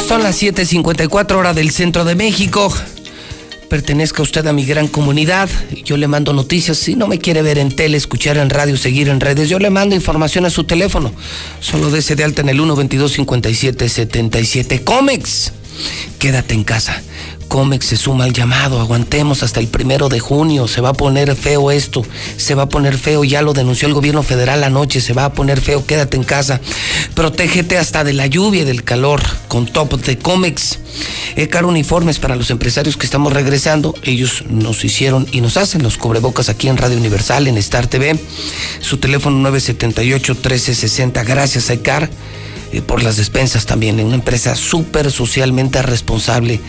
Son 0.08 0.22
las 0.22 0.40
7:54 0.40 1.32
hora 1.36 1.56
del 1.56 1.72
centro 1.72 2.06
de 2.06 2.14
México. 2.14 2.72
Pertenezca 3.72 4.22
usted 4.22 4.46
a 4.48 4.52
mi 4.52 4.66
gran 4.66 4.90
comunidad. 4.90 5.50
Yo 5.86 5.96
le 5.96 6.10
mando 6.10 6.34
noticias. 6.34 6.78
Si 6.78 6.98
no 6.98 7.08
me 7.08 7.20
quiere 7.20 7.42
ver 7.42 7.58
en 7.58 7.74
tele, 7.74 7.96
escuchar 7.96 8.36
en 8.36 8.50
radio, 8.50 8.76
seguir 8.76 9.08
en 9.08 9.22
redes, 9.22 9.48
yo 9.48 9.60
le 9.60 9.70
mando 9.70 9.96
información 9.96 10.46
a 10.46 10.50
su 10.50 10.66
teléfono. 10.66 11.14
Solo 11.62 11.90
dese 11.90 12.18
de 12.18 12.26
alta 12.26 12.42
en 12.42 12.50
el 12.50 12.58
122 12.58 13.14
5777 13.14 14.84
Comex. 14.84 15.54
Quédate 16.20 16.54
en 16.54 16.64
casa. 16.64 17.02
Comex 17.52 17.86
se 17.88 17.98
suma 17.98 18.24
al 18.24 18.32
llamado. 18.32 18.80
Aguantemos 18.80 19.44
hasta 19.44 19.60
el 19.60 19.68
primero 19.68 20.08
de 20.08 20.22
junio. 20.22 20.70
Se 20.70 20.80
va 20.80 20.90
a 20.90 20.94
poner 20.94 21.36
feo 21.36 21.70
esto. 21.70 22.02
Se 22.38 22.56
va 22.56 22.64
a 22.64 22.70
poner 22.70 22.98
feo. 22.98 23.26
Ya 23.26 23.42
lo 23.42 23.52
denunció 23.52 23.90
el 23.90 23.94
gobierno 23.94 24.24
federal 24.24 24.64
anoche. 24.64 25.02
Se 25.02 25.12
va 25.12 25.26
a 25.26 25.34
poner 25.34 25.60
feo. 25.60 25.86
Quédate 25.86 26.16
en 26.16 26.24
casa. 26.24 26.62
Protégete 27.14 27.78
hasta 27.78 28.06
de 28.06 28.14
la 28.14 28.28
lluvia 28.28 28.62
y 28.62 28.64
del 28.64 28.86
calor 28.86 29.22
con 29.50 29.66
Top 29.66 30.00
de 30.02 30.18
Comex. 30.18 30.80
Ecar 31.36 31.66
Uniformes 31.66 32.20
para 32.20 32.38
los 32.38 32.52
empresarios 32.52 32.96
que 32.96 33.06
estamos 33.06 33.34
regresando. 33.34 33.96
Ellos 34.04 34.46
nos 34.50 34.86
hicieron 34.86 35.28
y 35.34 35.42
nos 35.42 35.58
hacen 35.58 35.84
los 35.84 35.98
cubrebocas 35.98 36.48
aquí 36.48 36.70
en 36.70 36.78
Radio 36.78 36.98
Universal, 36.98 37.48
en 37.48 37.58
Star 37.58 37.88
TV. 37.88 38.18
Su 38.80 38.98
teléfono 38.98 39.50
978-1360. 39.50 41.26
Gracias 41.26 41.70
Ecar 41.70 42.10
eh, 42.72 42.82
por 42.82 43.04
las 43.04 43.18
despensas 43.18 43.66
también, 43.66 44.00
en 44.00 44.08
una 44.08 44.16
empresa 44.16 44.56
súper 44.56 45.12
socialmente 45.12 45.82
responsable. 45.82 46.60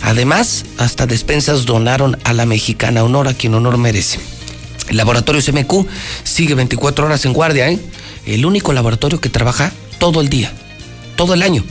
Además, 0.00 0.64
hasta 0.78 1.06
despensas 1.06 1.64
donaron 1.66 2.18
a 2.24 2.32
la 2.32 2.46
mexicana, 2.46 3.04
honor 3.04 3.28
a 3.28 3.34
quien 3.34 3.54
honor 3.54 3.78
merece. 3.78 4.18
El 4.88 4.96
laboratorio 4.96 5.42
CMQ 5.42 5.86
sigue 6.24 6.54
24 6.54 7.06
horas 7.06 7.24
en 7.24 7.32
guardia, 7.32 7.68
¿eh? 7.68 7.78
El 8.26 8.44
único 8.46 8.72
laboratorio 8.72 9.20
que 9.20 9.28
trabaja 9.28 9.72
todo 9.98 10.20
el 10.20 10.28
día, 10.28 10.52
todo 11.16 11.34
el 11.34 11.42
año. 11.42 11.64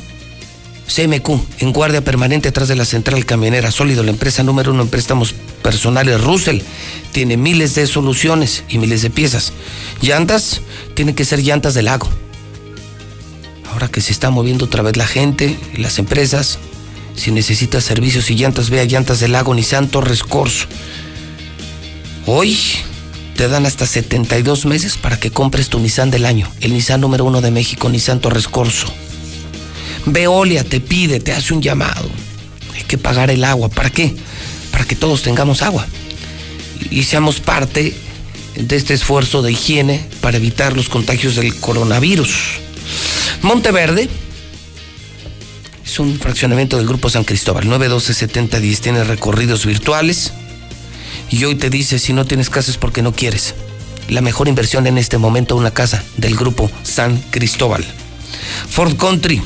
CMQ, 0.88 1.30
en 1.60 1.72
guardia 1.72 2.04
permanente 2.04 2.50
atrás 2.50 2.68
de 2.68 2.76
la 2.76 2.84
central 2.84 3.26
camionera 3.26 3.72
sólido, 3.72 4.04
la 4.04 4.12
empresa 4.12 4.44
número 4.44 4.72
uno 4.72 4.84
en 4.84 4.90
préstamos 4.90 5.34
personales 5.62 6.22
Russell. 6.22 6.62
Tiene 7.14 7.38
miles 7.38 7.76
de 7.76 7.88
soluciones 7.88 8.64
y 8.68 8.78
miles 8.78 9.02
de 9.02 9.10
piezas. 9.10 9.54
Llantas, 10.02 10.62
tienen 10.94 11.16
que 11.16 11.24
ser 11.24 11.42
llantas 11.42 11.74
de 11.74 11.84
lago. 11.84 12.10
Que 13.90 14.02
se 14.02 14.12
está 14.12 14.30
moviendo 14.30 14.66
otra 14.66 14.84
vez 14.84 14.96
la 14.96 15.08
gente, 15.08 15.58
las 15.76 15.98
empresas, 15.98 16.60
si 17.16 17.32
necesitas 17.32 17.84
servicios 17.84 18.30
y 18.30 18.36
llantas, 18.36 18.70
ve 18.70 18.80
a 18.80 18.86
Llantas 18.86 19.20
del 19.20 19.32
Lago 19.32 19.54
Nissan 19.54 19.88
Torres 19.88 20.24
Corso. 20.24 20.68
Hoy 22.26 22.58
te 23.36 23.48
dan 23.48 23.66
hasta 23.66 23.88
72 23.88 24.66
meses 24.66 24.98
para 24.98 25.20
que 25.20 25.32
compres 25.32 25.70
tu 25.70 25.80
Nissan 25.80 26.12
del 26.12 26.26
año, 26.26 26.50
el 26.62 26.74
Nissan 26.74 27.02
número 27.02 27.26
uno 27.26 27.42
de 27.42 27.52
México, 27.52 27.90
Nissan 27.90 28.20
Torres 28.20 28.48
Corso. 28.48 28.88
Veolia 30.06 30.64
te 30.64 30.80
pide, 30.80 31.20
te 31.20 31.32
hace 31.32 31.54
un 31.54 31.62
llamado. 31.62 32.10
Hay 32.76 32.84
que 32.84 32.98
pagar 32.98 33.30
el 33.32 33.44
agua. 33.44 33.70
¿Para 33.70 33.90
qué? 33.90 34.16
Para 34.72 34.86
que 34.86 34.96
todos 34.96 35.22
tengamos 35.22 35.62
agua. 35.62 35.86
y 36.90 37.04
seamos 37.04 37.40
parte 37.40 37.94
de 38.56 38.76
este 38.76 38.94
esfuerzo 38.94 39.42
de 39.42 39.52
higiene 39.52 40.04
para 40.20 40.38
evitar 40.38 40.76
los 40.76 40.90
contagios 40.90 41.36
del 41.36 41.56
coronavirus. 41.56 42.60
Monteverde 43.42 44.08
es 45.84 46.00
un 46.00 46.20
fraccionamiento 46.20 46.78
del 46.78 46.88
Grupo 46.88 47.10
San 47.10 47.24
Cristóbal, 47.24 47.66
912-7010, 47.66 48.80
tiene 48.80 49.04
recorridos 49.04 49.66
virtuales 49.66 50.32
y 51.32 51.44
hoy 51.46 51.56
te 51.56 51.72
dice 51.72 51.98
si 51.98 52.14
no 52.14 52.26
tienes 52.26 52.52
casa 52.52 52.70
es 52.70 52.78
porque 52.78 53.02
no 53.02 53.14
quieres. 53.14 53.56
La 54.10 54.22
mejor 54.22 54.48
inversión 54.48 54.86
en 54.86 54.98
este 54.98 55.18
momento 55.18 55.56
una 55.56 55.72
casa 55.72 56.04
del 56.18 56.36
Grupo 56.36 56.70
San 56.84 57.18
Cristóbal. 57.32 57.84
Ford 58.70 58.96
Country 58.96 59.42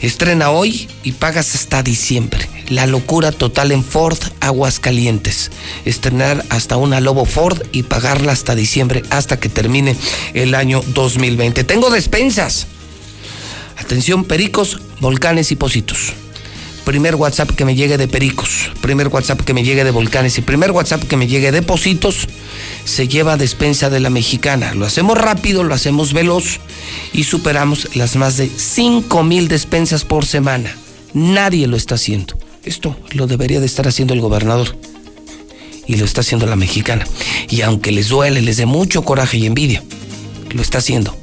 estrena 0.00 0.50
hoy 0.50 0.88
y 1.04 1.12
pagas 1.12 1.54
hasta 1.54 1.82
diciembre. 1.82 2.48
La 2.70 2.86
locura 2.86 3.30
total 3.30 3.70
en 3.70 3.84
Ford 3.84 4.18
Aguascalientes. 4.40 5.52
Estrenar 5.84 6.44
hasta 6.48 6.76
una 6.76 7.00
Lobo 7.00 7.24
Ford 7.24 7.62
y 7.70 7.84
pagarla 7.84 8.32
hasta 8.32 8.56
diciembre, 8.56 9.04
hasta 9.10 9.38
que 9.38 9.48
termine 9.48 9.96
el 10.34 10.56
año 10.56 10.82
2020. 10.88 11.62
Tengo 11.64 11.88
despensas. 11.90 12.66
Atención, 13.78 14.24
pericos, 14.24 14.80
volcanes 15.00 15.52
y 15.52 15.56
positos. 15.56 16.12
Primer 16.84 17.14
WhatsApp 17.14 17.50
que 17.50 17.64
me 17.64 17.76
llegue 17.76 17.96
de 17.96 18.08
pericos, 18.08 18.72
primer 18.80 19.06
WhatsApp 19.06 19.40
que 19.42 19.54
me 19.54 19.62
llegue 19.62 19.84
de 19.84 19.92
volcanes 19.92 20.36
y 20.38 20.42
primer 20.42 20.72
WhatsApp 20.72 21.04
que 21.04 21.16
me 21.16 21.28
llegue 21.28 21.52
de 21.52 21.62
positos 21.62 22.26
se 22.84 23.06
lleva 23.06 23.36
despensa 23.36 23.88
de 23.88 24.00
la 24.00 24.10
mexicana. 24.10 24.74
Lo 24.74 24.84
hacemos 24.84 25.16
rápido, 25.16 25.62
lo 25.62 25.74
hacemos 25.74 26.12
veloz 26.12 26.58
y 27.12 27.22
superamos 27.22 27.94
las 27.94 28.16
más 28.16 28.36
de 28.36 28.48
5 28.48 29.22
mil 29.22 29.46
despensas 29.46 30.04
por 30.04 30.26
semana. 30.26 30.76
Nadie 31.14 31.68
lo 31.68 31.76
está 31.76 31.94
haciendo. 31.94 32.36
Esto 32.64 32.96
lo 33.12 33.28
debería 33.28 33.60
de 33.60 33.66
estar 33.66 33.86
haciendo 33.86 34.14
el 34.14 34.20
gobernador. 34.20 34.76
Y 35.86 35.96
lo 35.96 36.04
está 36.04 36.20
haciendo 36.20 36.46
la 36.46 36.56
mexicana. 36.56 37.06
Y 37.48 37.62
aunque 37.62 37.92
les 37.92 38.08
duele, 38.08 38.40
les 38.40 38.56
dé 38.56 38.66
mucho 38.66 39.02
coraje 39.02 39.36
y 39.38 39.46
envidia, 39.46 39.82
lo 40.50 40.62
está 40.62 40.78
haciendo 40.78 41.16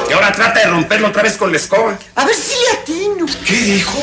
Y 0.09 0.13
ahora 0.13 0.33
trata 0.33 0.61
de 0.61 0.67
romperlo 0.67 1.09
otra 1.09 1.23
vez 1.23 1.37
con 1.37 1.51
la 1.51 1.59
escoba. 1.59 1.99
A 2.15 2.25
ver 2.25 2.35
si 2.35 2.55
le 2.55 2.79
atino. 2.81 3.27
¿Qué 3.47 3.55
dijo? 3.55 4.03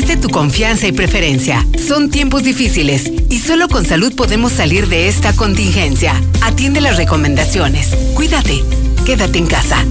tu 0.00 0.30
confianza 0.30 0.86
y 0.86 0.92
preferencia. 0.92 1.66
Son 1.86 2.10
tiempos 2.10 2.42
difíciles 2.44 3.12
y 3.28 3.38
solo 3.40 3.68
con 3.68 3.84
salud 3.84 4.14
podemos 4.14 4.52
salir 4.52 4.88
de 4.88 5.06
esta 5.06 5.34
contingencia. 5.34 6.14
Atiende 6.40 6.80
las 6.80 6.96
recomendaciones. 6.96 7.88
Cuídate. 8.14 8.62
Quédate 9.04 9.38
en 9.38 9.46
casa. 9.46 9.84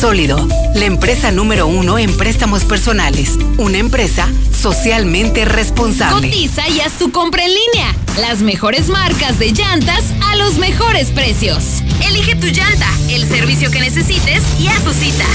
Sólido, 0.00 0.46
la 0.76 0.84
empresa 0.84 1.32
número 1.32 1.66
uno 1.66 1.98
en 1.98 2.16
préstamos 2.16 2.64
personales. 2.64 3.36
Una 3.58 3.78
empresa 3.78 4.28
socialmente 4.56 5.44
responsable. 5.44 6.28
Cotiza 6.28 6.68
y 6.68 6.80
haz 6.80 6.92
tu 6.92 7.10
compra 7.10 7.44
en 7.44 7.50
línea. 7.50 7.96
Las 8.20 8.40
mejores 8.40 8.88
marcas 8.88 9.40
de 9.40 9.50
llantas 9.50 10.04
a 10.30 10.36
los 10.36 10.58
mejores 10.58 11.10
precios. 11.10 11.82
Elige 12.06 12.36
tu 12.36 12.46
llanta, 12.46 12.88
el 13.10 13.26
servicio 13.26 13.70
que 13.72 13.80
necesites 13.80 14.42
y 14.60 14.68
haz 14.68 14.84
tu 14.84 14.92
cita. 14.92 15.26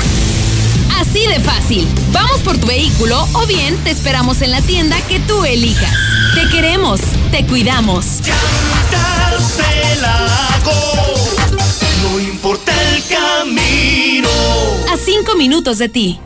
Así 0.99 1.25
de 1.27 1.39
fácil. 1.39 1.87
Vamos 2.11 2.41
por 2.41 2.57
tu 2.57 2.67
vehículo 2.67 3.25
o 3.33 3.45
bien 3.47 3.77
te 3.83 3.91
esperamos 3.91 4.41
en 4.41 4.51
la 4.51 4.61
tienda 4.61 4.97
que 5.07 5.19
tú 5.19 5.45
elijas. 5.45 5.95
Te 6.35 6.49
queremos, 6.49 6.99
te 7.31 7.45
cuidamos. 7.45 8.05
No 12.03 12.19
importa 12.19 12.73
el 12.93 13.03
camino. 13.05 14.29
A 14.91 14.97
cinco 14.97 15.35
minutos 15.35 15.77
de 15.77 15.89
ti. 15.89 16.19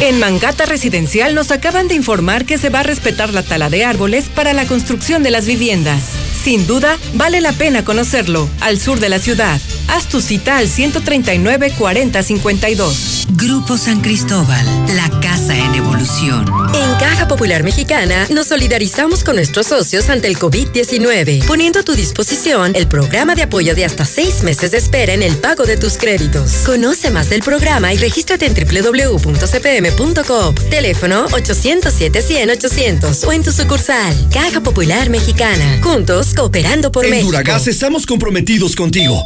En 0.00 0.18
Mangata 0.18 0.66
Residencial 0.66 1.34
nos 1.34 1.50
acaban 1.50 1.88
de 1.88 1.94
informar 1.94 2.44
que 2.44 2.58
se 2.58 2.68
va 2.68 2.80
a 2.80 2.82
respetar 2.82 3.32
la 3.32 3.42
tala 3.42 3.70
de 3.70 3.86
árboles 3.86 4.26
para 4.28 4.52
la 4.52 4.66
construcción 4.66 5.22
de 5.22 5.30
las 5.30 5.46
viviendas. 5.46 6.02
Sin 6.44 6.66
duda, 6.66 6.98
vale 7.14 7.40
la 7.40 7.52
pena 7.52 7.82
conocerlo, 7.84 8.48
al 8.60 8.78
sur 8.78 9.00
de 9.00 9.08
la 9.08 9.18
ciudad. 9.18 9.58
Haz 9.88 10.08
tu 10.08 10.20
cita 10.20 10.58
al 10.58 10.68
139 10.68 11.72
40 11.78 12.22
52. 12.22 13.26
Grupo 13.30 13.76
San 13.76 14.00
Cristóbal, 14.00 14.64
la 14.94 15.08
casa 15.20 15.56
en 15.56 15.74
evolución. 15.74 16.46
En 16.74 16.94
Caja 16.98 17.28
Popular 17.28 17.62
Mexicana 17.62 18.26
nos 18.30 18.48
solidarizamos 18.48 19.24
con 19.24 19.36
nuestros 19.36 19.66
socios 19.66 20.08
ante 20.08 20.28
el 20.28 20.38
COVID-19, 20.38 21.44
poniendo 21.46 21.80
a 21.80 21.82
tu 21.82 21.94
disposición 21.94 22.72
el 22.74 22.86
programa 22.86 23.34
de 23.34 23.42
apoyo 23.42 23.74
de 23.74 23.84
hasta 23.84 24.04
seis 24.04 24.42
meses 24.42 24.70
de 24.70 24.78
espera 24.78 25.12
en 25.12 25.22
el 25.22 25.36
pago 25.36 25.64
de 25.64 25.76
tus 25.76 25.96
créditos. 25.96 26.62
Conoce 26.64 27.10
más 27.10 27.28
del 27.28 27.42
programa 27.42 27.92
y 27.92 27.98
regístrate 27.98 28.46
en 28.46 28.54
www.cpm.com. 28.54 30.54
Teléfono 30.70 31.28
807-100-800 31.28 33.26
o 33.26 33.32
en 33.32 33.42
tu 33.42 33.52
sucursal. 33.52 34.14
Caja 34.32 34.60
Popular 34.60 35.10
Mexicana. 35.10 35.80
Juntos 35.82 36.34
cooperando 36.34 36.92
por 36.92 37.04
en 37.04 37.10
México. 37.10 37.32
Duragas 37.32 37.66
estamos 37.66 38.06
comprometidos 38.06 38.76
contigo. 38.76 39.22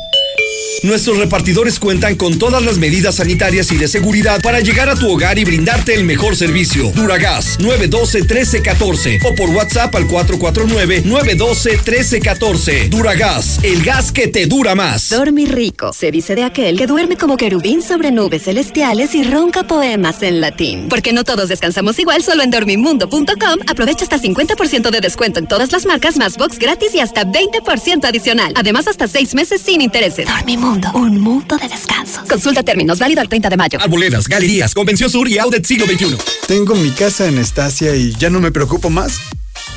Nuestros 0.82 1.18
repartidores 1.18 1.78
cuentan 1.78 2.14
con 2.14 2.38
todas 2.38 2.64
las 2.64 2.78
medidas 2.78 3.16
sanitarias 3.16 3.70
y 3.70 3.76
de 3.76 3.86
seguridad 3.86 4.40
para 4.40 4.60
llegar 4.60 4.88
a 4.88 4.94
tu 4.94 5.10
hogar 5.10 5.38
y 5.38 5.44
brindarte 5.44 5.92
el 5.94 6.04
mejor 6.04 6.36
servicio. 6.36 6.90
Duragas 6.94 7.58
912-1314 7.58 9.18
o 9.30 9.34
por 9.34 9.50
WhatsApp 9.50 9.94
al 9.94 10.08
449-912-1314. 10.08 12.88
Duragas, 12.88 13.62
el 13.62 13.82
gas 13.82 14.10
que 14.10 14.28
te 14.28 14.46
dura 14.46 14.74
más. 14.74 15.10
Dormir 15.10 15.54
rico. 15.54 15.92
Se 15.92 16.10
dice 16.10 16.34
de 16.34 16.44
aquel 16.44 16.78
que 16.78 16.86
duerme 16.86 17.18
como 17.18 17.36
querubín 17.36 17.82
sobre 17.82 18.10
nubes 18.10 18.44
celestiales 18.44 19.14
y 19.14 19.22
ronca 19.22 19.64
poemas 19.64 20.22
en 20.22 20.40
latín. 20.40 20.88
Porque 20.88 21.12
no 21.12 21.24
todos 21.24 21.50
descansamos 21.50 21.98
igual, 21.98 22.22
solo 22.22 22.42
en 22.42 22.50
dormimundo.com 22.50 23.58
aprovecha 23.66 24.04
hasta 24.04 24.18
50% 24.18 24.90
de 24.90 25.00
descuento 25.00 25.40
en 25.40 25.46
todas 25.46 25.72
las 25.72 25.84
marcas, 25.84 26.16
más 26.16 26.38
box 26.38 26.58
gratis 26.58 26.94
y 26.94 27.00
hasta 27.00 27.26
20% 27.26 28.04
adicional. 28.04 28.54
Además, 28.56 28.88
hasta 28.88 29.06
seis 29.08 29.34
meses 29.34 29.60
sin 29.60 29.82
intereses. 29.82 30.19
Dormimundo, 30.24 30.90
un 30.94 31.20
mundo 31.20 31.56
de 31.56 31.68
descanso. 31.68 32.22
Consulta 32.28 32.62
términos, 32.62 32.98
válido 32.98 33.20
al 33.20 33.28
30 33.28 33.48
de 33.48 33.56
mayo. 33.56 33.78
Arboledas, 33.80 34.28
galerías, 34.28 34.74
Convención 34.74 35.10
Sur 35.10 35.28
y 35.28 35.38
Audet 35.38 35.64
Siglo 35.64 35.86
XXI. 35.86 36.16
Tengo 36.46 36.74
mi 36.74 36.90
casa 36.90 37.26
en 37.26 37.38
Estacia 37.38 37.94
y 37.96 38.12
ya 38.14 38.30
no 38.30 38.40
me 38.40 38.50
preocupo 38.52 38.90
más. 38.90 39.20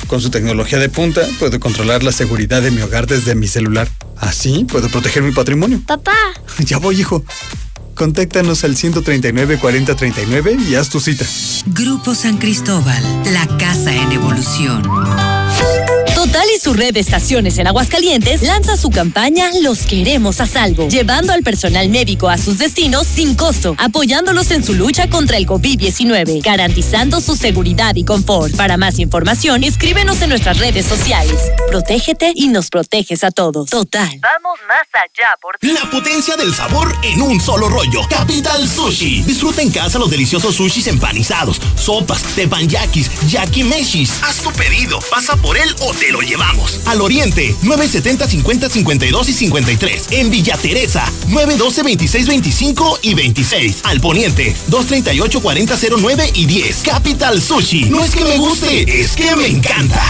Con 0.06 0.20
su 0.20 0.30
tecnología 0.30 0.78
de 0.78 0.88
punta, 0.88 1.22
puedo 1.38 1.58
controlar 1.60 2.02
la 2.02 2.12
seguridad 2.12 2.62
de 2.62 2.70
mi 2.70 2.82
hogar 2.82 3.06
desde 3.06 3.34
mi 3.34 3.48
celular. 3.48 3.88
Así 4.18 4.64
puedo 4.64 4.88
proteger 4.88 5.22
mi 5.22 5.32
patrimonio. 5.32 5.80
Papá. 5.86 6.12
Ya 6.64 6.78
voy, 6.78 7.00
hijo. 7.00 7.24
Contáctanos 7.94 8.64
al 8.64 8.76
139 8.76 9.58
40 9.58 9.94
39 9.94 10.56
y 10.68 10.74
haz 10.74 10.88
tu 10.88 11.00
cita. 11.00 11.24
Grupo 11.66 12.14
San 12.14 12.38
Cristóbal, 12.38 13.02
la 13.32 13.46
casa 13.56 13.94
en 13.94 14.12
evolución. 14.12 14.82
Y 16.54 16.58
su 16.60 16.72
red 16.72 16.94
de 16.94 17.00
estaciones 17.00 17.58
en 17.58 17.66
Aguascalientes 17.66 18.42
lanza 18.42 18.76
su 18.76 18.90
campaña 18.90 19.50
Los 19.60 19.86
queremos 19.86 20.40
a 20.40 20.46
salvo, 20.46 20.88
llevando 20.88 21.32
al 21.32 21.42
personal 21.42 21.88
médico 21.88 22.28
a 22.28 22.38
sus 22.38 22.58
destinos 22.58 23.08
sin 23.08 23.34
costo, 23.34 23.74
apoyándolos 23.78 24.52
en 24.52 24.62
su 24.62 24.74
lucha 24.74 25.08
contra 25.08 25.36
el 25.36 25.46
COVID-19, 25.46 26.42
garantizando 26.44 27.20
su 27.20 27.34
seguridad 27.34 27.96
y 27.96 28.04
confort. 28.04 28.54
Para 28.54 28.76
más 28.76 29.00
información, 29.00 29.64
escríbenos 29.64 30.22
en 30.22 30.28
nuestras 30.28 30.58
redes 30.58 30.86
sociales. 30.86 31.40
Protégete 31.68 32.32
y 32.36 32.48
nos 32.48 32.68
proteges 32.68 33.24
a 33.24 33.32
todos. 33.32 33.70
Total. 33.70 34.20
Vamos 34.20 34.58
más 34.68 34.86
allá 34.92 35.36
por 35.40 35.56
La 35.60 35.90
potencia 35.90 36.36
del 36.36 36.54
sabor 36.54 36.94
en 37.02 37.20
un 37.20 37.40
solo 37.40 37.68
rollo. 37.68 38.00
Capital 38.08 38.68
Sushi. 38.68 39.22
Disfruta 39.22 39.60
en 39.60 39.72
casa 39.72 39.98
los 39.98 40.10
deliciosos 40.10 40.54
sushis 40.54 40.86
empanizados, 40.86 41.60
sopas, 41.74 42.22
tepanyakis, 42.36 43.10
yakimeshis. 43.28 44.22
Haz 44.22 44.36
tu 44.36 44.52
pedido, 44.52 45.00
pasa 45.10 45.34
por 45.36 45.56
él 45.56 45.74
o 45.80 45.92
te 45.92 46.12
lo 46.12 46.22
llevamos. 46.44 46.80
Al 46.86 47.00
Oriente, 47.00 47.54
970 47.62 48.28
50 48.28 48.68
52 48.68 49.28
y 49.28 49.32
53. 49.32 50.06
En 50.12 50.30
Villa 50.30 50.56
Teresa, 50.56 51.04
912 51.28 51.82
26 51.82 52.28
25 52.28 52.98
y 53.02 53.14
26. 53.14 53.80
Al 53.84 54.00
Poniente, 54.00 54.54
238 54.68 55.40
40 55.40 55.76
09 55.98 56.30
y 56.34 56.46
10. 56.46 56.82
Capital 56.82 57.40
Sushi. 57.40 57.84
No 57.84 58.04
es 58.04 58.14
que 58.14 58.24
me 58.24 58.38
guste, 58.38 59.00
es 59.00 59.12
que 59.12 59.34
me 59.36 59.46
encanta. 59.46 60.02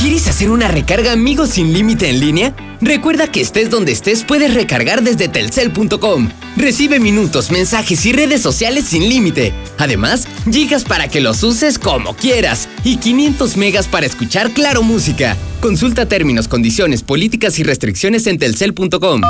¿Quieres 0.00 0.28
hacer 0.28 0.50
una 0.52 0.68
recarga 0.68 1.10
amigos 1.10 1.50
sin 1.50 1.72
límite 1.72 2.08
en 2.08 2.20
línea? 2.20 2.54
Recuerda 2.80 3.26
que 3.32 3.40
estés 3.40 3.68
donde 3.68 3.90
estés 3.90 4.22
puedes 4.22 4.54
recargar 4.54 5.02
desde 5.02 5.26
telcel.com. 5.26 6.28
Recibe 6.56 7.00
minutos, 7.00 7.50
mensajes 7.50 8.06
y 8.06 8.12
redes 8.12 8.40
sociales 8.40 8.84
sin 8.84 9.08
límite. 9.08 9.52
Además, 9.76 10.28
gigas 10.48 10.84
para 10.84 11.08
que 11.08 11.20
los 11.20 11.42
uses 11.42 11.80
como 11.80 12.14
quieras 12.14 12.68
y 12.84 12.98
500 12.98 13.56
megas 13.56 13.88
para 13.88 14.06
escuchar 14.06 14.52
Claro 14.52 14.84
Música. 14.84 15.36
Consulta 15.60 16.06
términos, 16.06 16.46
condiciones, 16.46 17.02
políticas 17.02 17.58
y 17.58 17.64
restricciones 17.64 18.28
en 18.28 18.38
telcel.com. 18.38 19.22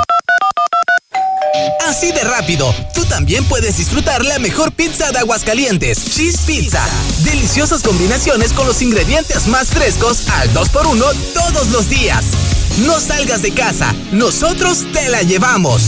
Así 1.87 2.11
de 2.11 2.23
rápido, 2.23 2.73
tú 2.93 3.03
también 3.05 3.43
puedes 3.45 3.77
disfrutar 3.77 4.23
la 4.23 4.37
mejor 4.39 4.71
pizza 4.71 5.11
de 5.11 5.19
Aguascalientes, 5.19 6.15
Cheese 6.15 6.39
Pizza. 6.45 6.85
Deliciosas 7.23 7.81
combinaciones 7.81 8.53
con 8.53 8.67
los 8.67 8.81
ingredientes 8.81 9.47
más 9.47 9.69
frescos 9.69 10.27
al 10.29 10.53
2x1 10.53 11.15
todos 11.33 11.69
los 11.69 11.89
días. 11.89 12.25
No 12.85 12.99
salgas 12.99 13.41
de 13.41 13.51
casa, 13.51 13.95
nosotros 14.11 14.85
te 14.93 15.09
la 15.09 15.23
llevamos. 15.23 15.83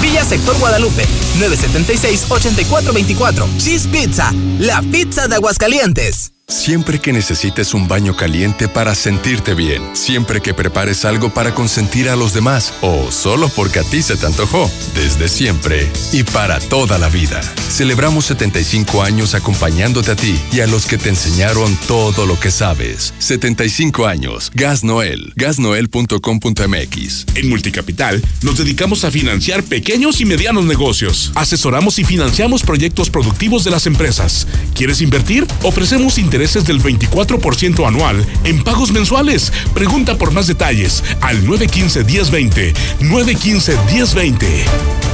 Villa 0.00 0.24
Sector 0.24 0.58
Guadalupe, 0.58 1.06
976-8424. 1.38 3.56
Cheese 3.56 3.88
Pizza, 3.88 4.32
la 4.58 4.82
pizza 4.82 5.28
de 5.28 5.36
Aguascalientes. 5.36 6.33
Siempre 6.46 7.00
que 7.00 7.14
necesites 7.14 7.72
un 7.72 7.88
baño 7.88 8.16
caliente 8.16 8.68
para 8.68 8.94
sentirte 8.94 9.54
bien, 9.54 9.82
siempre 9.96 10.42
que 10.42 10.52
prepares 10.52 11.06
algo 11.06 11.32
para 11.32 11.54
consentir 11.54 12.10
a 12.10 12.16
los 12.16 12.34
demás 12.34 12.74
o 12.82 13.10
solo 13.10 13.48
porque 13.48 13.78
a 13.78 13.82
ti 13.82 14.02
se 14.02 14.14
te 14.16 14.26
antojó, 14.26 14.70
desde 14.94 15.28
siempre 15.28 15.90
y 16.12 16.22
para 16.22 16.60
toda 16.60 16.98
la 16.98 17.08
vida. 17.08 17.40
Celebramos 17.70 18.26
75 18.26 19.02
años 19.02 19.34
acompañándote 19.34 20.10
a 20.10 20.16
ti 20.16 20.38
y 20.52 20.60
a 20.60 20.66
los 20.66 20.84
que 20.84 20.98
te 20.98 21.08
enseñaron 21.08 21.78
todo 21.88 22.26
lo 22.26 22.38
que 22.38 22.50
sabes. 22.50 23.14
75 23.18 24.06
años. 24.06 24.52
Gas 24.54 24.84
Noel. 24.84 25.32
Gasnoel.com.mx. 25.36 27.26
En 27.36 27.48
Multicapital 27.48 28.22
nos 28.42 28.58
dedicamos 28.58 29.04
a 29.04 29.10
financiar 29.10 29.64
pequeños 29.64 30.20
y 30.20 30.26
medianos 30.26 30.66
negocios. 30.66 31.32
Asesoramos 31.36 31.98
y 31.98 32.04
financiamos 32.04 32.62
proyectos 32.62 33.08
productivos 33.08 33.64
de 33.64 33.70
las 33.70 33.86
empresas. 33.86 34.46
¿Quieres 34.74 35.00
invertir? 35.00 35.46
Ofrecemos 35.62 36.18
intereses 36.34 36.64
del 36.64 36.82
24% 36.82 37.86
anual 37.86 38.26
en 38.42 38.64
pagos 38.64 38.90
mensuales. 38.90 39.52
Pregunta 39.72 40.18
por 40.18 40.32
más 40.32 40.48
detalles 40.48 41.04
al 41.20 41.46
915-1020. 41.46 42.74
915-1020. 43.02 45.13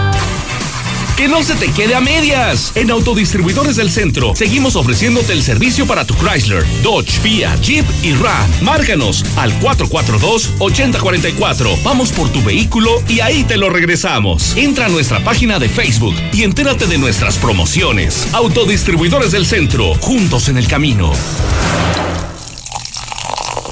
Que 1.17 1.27
no 1.27 1.43
se 1.43 1.55
te 1.55 1.69
quede 1.71 1.95
a 1.95 2.01
medias. 2.01 2.71
En 2.75 2.89
Autodistribuidores 2.89 3.75
del 3.75 3.91
Centro 3.91 4.33
seguimos 4.35 4.75
ofreciéndote 4.75 5.33
el 5.33 5.43
servicio 5.43 5.85
para 5.85 6.03
tu 6.05 6.15
Chrysler, 6.15 6.65
Dodge, 6.81 7.19
Fiat, 7.21 7.61
Jeep 7.61 7.85
y 8.01 8.13
Ram. 8.13 8.49
Márcanos 8.61 9.23
al 9.35 9.53
442-8044. 9.59 11.83
Vamos 11.83 12.11
por 12.11 12.29
tu 12.29 12.41
vehículo 12.43 13.03
y 13.07 13.19
ahí 13.19 13.43
te 13.43 13.57
lo 13.57 13.69
regresamos. 13.69 14.57
Entra 14.57 14.87
a 14.87 14.89
nuestra 14.89 15.23
página 15.23 15.59
de 15.59 15.69
Facebook 15.69 16.15
y 16.33 16.41
entérate 16.43 16.87
de 16.87 16.97
nuestras 16.97 17.37
promociones. 17.37 18.27
Autodistribuidores 18.33 19.31
del 19.31 19.45
Centro, 19.45 19.93
juntos 19.95 20.49
en 20.49 20.57
el 20.57 20.67
camino. 20.67 21.11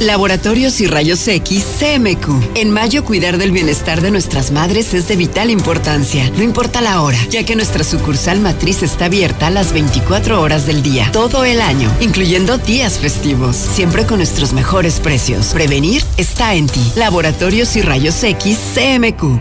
Laboratorios 0.00 0.80
y 0.80 0.86
Rayos 0.86 1.26
X 1.26 1.66
CMQ. 1.80 2.56
En 2.56 2.70
mayo 2.70 3.04
cuidar 3.04 3.36
del 3.36 3.50
bienestar 3.50 4.00
de 4.00 4.12
nuestras 4.12 4.52
madres 4.52 4.94
es 4.94 5.08
de 5.08 5.16
vital 5.16 5.50
importancia, 5.50 6.30
no 6.36 6.44
importa 6.44 6.80
la 6.80 7.02
hora, 7.02 7.18
ya 7.30 7.44
que 7.44 7.56
nuestra 7.56 7.82
sucursal 7.82 8.38
matriz 8.38 8.84
está 8.84 9.06
abierta 9.06 9.50
las 9.50 9.72
24 9.72 10.40
horas 10.40 10.66
del 10.66 10.82
día, 10.82 11.10
todo 11.12 11.44
el 11.44 11.60
año, 11.60 11.92
incluyendo 12.00 12.58
días 12.58 12.98
festivos, 12.98 13.56
siempre 13.56 14.06
con 14.06 14.18
nuestros 14.18 14.52
mejores 14.52 15.00
precios. 15.00 15.48
Prevenir 15.48 16.04
está 16.16 16.54
en 16.54 16.68
ti. 16.68 16.92
Laboratorios 16.94 17.74
y 17.74 17.82
Rayos 17.82 18.22
X 18.22 18.56
CMQ. 18.74 19.40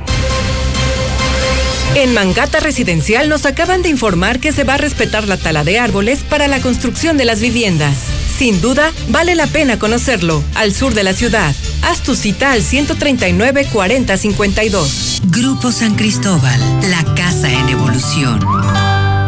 En 1.95 2.13
Mangata 2.13 2.59
Residencial 2.59 3.29
nos 3.29 3.45
acaban 3.45 3.83
de 3.83 3.89
informar 3.89 4.39
que 4.39 4.51
se 4.51 4.63
va 4.63 4.75
a 4.75 4.77
respetar 4.77 5.27
la 5.27 5.37
tala 5.37 5.63
de 5.63 5.77
árboles 5.77 6.19
para 6.27 6.47
la 6.47 6.59
construcción 6.61 7.17
de 7.17 7.25
las 7.25 7.41
viviendas. 7.41 7.97
Sin 8.37 8.61
duda, 8.61 8.93
vale 9.09 9.33
la 9.33 9.47
pena 9.47 9.79
conocerlo, 9.79 10.43
al 10.53 10.71
sur 10.71 10.93
de 10.93 11.03
la 11.03 11.13
ciudad. 11.13 11.55
Haz 11.81 12.03
tu 12.03 12.15
cita 12.15 12.51
al 12.51 12.61
139 12.61 13.65
40 13.73 14.15
52. 14.15 15.21
Grupo 15.25 15.71
San 15.71 15.95
Cristóbal, 15.95 16.59
la 16.91 17.03
casa 17.15 17.51
en 17.51 17.67
evolución. 17.69 18.39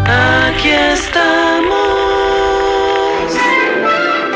Aquí 0.05 0.69
estamos. 0.69 1.79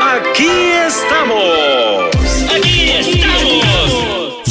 Aquí 0.02 0.48
estamos. 0.88 2.10
Aquí 2.52 2.90
estamos. 2.90 3.33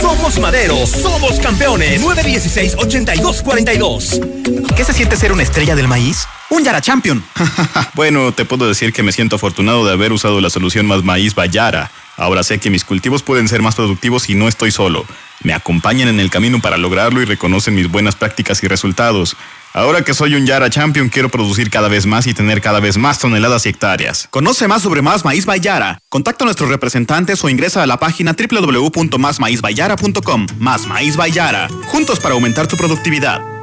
Somos 0.00 0.40
Madero, 0.40 0.84
somos 0.84 1.38
campeones. 1.38 2.02
916-8242. 2.02 4.74
¿Qué 4.74 4.84
se 4.84 4.92
siente 4.92 5.16
ser 5.16 5.30
una 5.30 5.44
estrella 5.44 5.76
del 5.76 5.86
maíz? 5.86 6.26
Un 6.50 6.64
Yara 6.64 6.80
Champion. 6.80 7.24
bueno, 7.94 8.32
te 8.32 8.44
puedo 8.44 8.66
decir 8.66 8.92
que 8.92 9.04
me 9.04 9.12
siento 9.12 9.36
afortunado 9.36 9.86
de 9.86 9.92
haber 9.92 10.12
usado 10.12 10.40
la 10.40 10.50
solución 10.50 10.86
más 10.86 11.04
maíz 11.04 11.36
Bayara. 11.36 11.92
Ahora 12.16 12.42
sé 12.42 12.58
que 12.58 12.70
mis 12.70 12.84
cultivos 12.84 13.22
pueden 13.22 13.48
ser 13.48 13.60
más 13.62 13.74
productivos 13.74 14.30
y 14.30 14.34
no 14.34 14.48
estoy 14.48 14.70
solo. 14.70 15.04
Me 15.42 15.52
acompañan 15.52 16.08
en 16.08 16.20
el 16.20 16.30
camino 16.30 16.60
para 16.60 16.78
lograrlo 16.78 17.20
y 17.20 17.24
reconocen 17.24 17.74
mis 17.74 17.90
buenas 17.90 18.14
prácticas 18.16 18.62
y 18.62 18.68
resultados. 18.68 19.36
Ahora 19.72 20.02
que 20.02 20.14
soy 20.14 20.36
un 20.36 20.46
Yara 20.46 20.70
Champion, 20.70 21.08
quiero 21.08 21.28
producir 21.28 21.68
cada 21.68 21.88
vez 21.88 22.06
más 22.06 22.28
y 22.28 22.34
tener 22.34 22.60
cada 22.60 22.78
vez 22.78 22.96
más 22.96 23.18
toneladas 23.18 23.66
y 23.66 23.70
hectáreas. 23.70 24.28
Conoce 24.30 24.68
más 24.68 24.82
sobre 24.82 25.02
Más 25.02 25.24
Maíz 25.24 25.46
Bayara. 25.46 25.98
Contacta 26.08 26.44
a 26.44 26.46
nuestros 26.46 26.70
representantes 26.70 27.42
o 27.42 27.48
ingresa 27.48 27.82
a 27.82 27.86
la 27.86 27.98
página 27.98 28.36
www.másmaízbayara.com. 28.38 30.46
Más 30.58 30.86
Maíz 30.86 31.16
Bayara. 31.16 31.66
Juntos 31.86 32.20
para 32.20 32.34
aumentar 32.34 32.68
tu 32.68 32.76
productividad. 32.76 33.53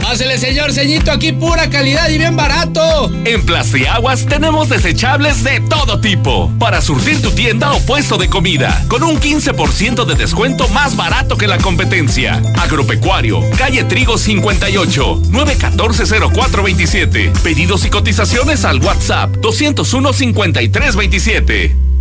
Pásele, 0.00 0.38
señor 0.38 0.72
ceñito, 0.72 1.10
aquí 1.10 1.32
pura 1.32 1.68
calidad 1.70 2.08
y 2.10 2.18
bien 2.18 2.36
barato. 2.36 3.10
En 3.24 3.44
Plastiaguas 3.44 4.26
tenemos 4.26 4.68
desechables 4.68 5.42
de 5.42 5.60
todo 5.60 6.00
tipo 6.00 6.52
para 6.58 6.80
surtir 6.80 7.20
tu 7.22 7.30
tienda 7.30 7.72
o 7.72 7.80
puesto 7.80 8.16
de 8.16 8.28
comida 8.28 8.84
con 8.88 9.02
un 9.02 9.20
15% 9.20 10.04
de 10.04 10.14
descuento 10.14 10.68
más 10.68 10.96
barato 10.96 11.36
que 11.36 11.46
la 11.46 11.58
competencia. 11.58 12.42
Agropecuario, 12.56 13.40
calle 13.56 13.84
Trigo 13.84 14.18
58, 14.18 15.22
914-0427. 15.30 17.32
Pedidos 17.42 17.84
y 17.84 17.90
cotizaciones 17.90 18.64
al 18.64 18.80
WhatsApp 18.80 19.36
201-5327. 19.36 21.93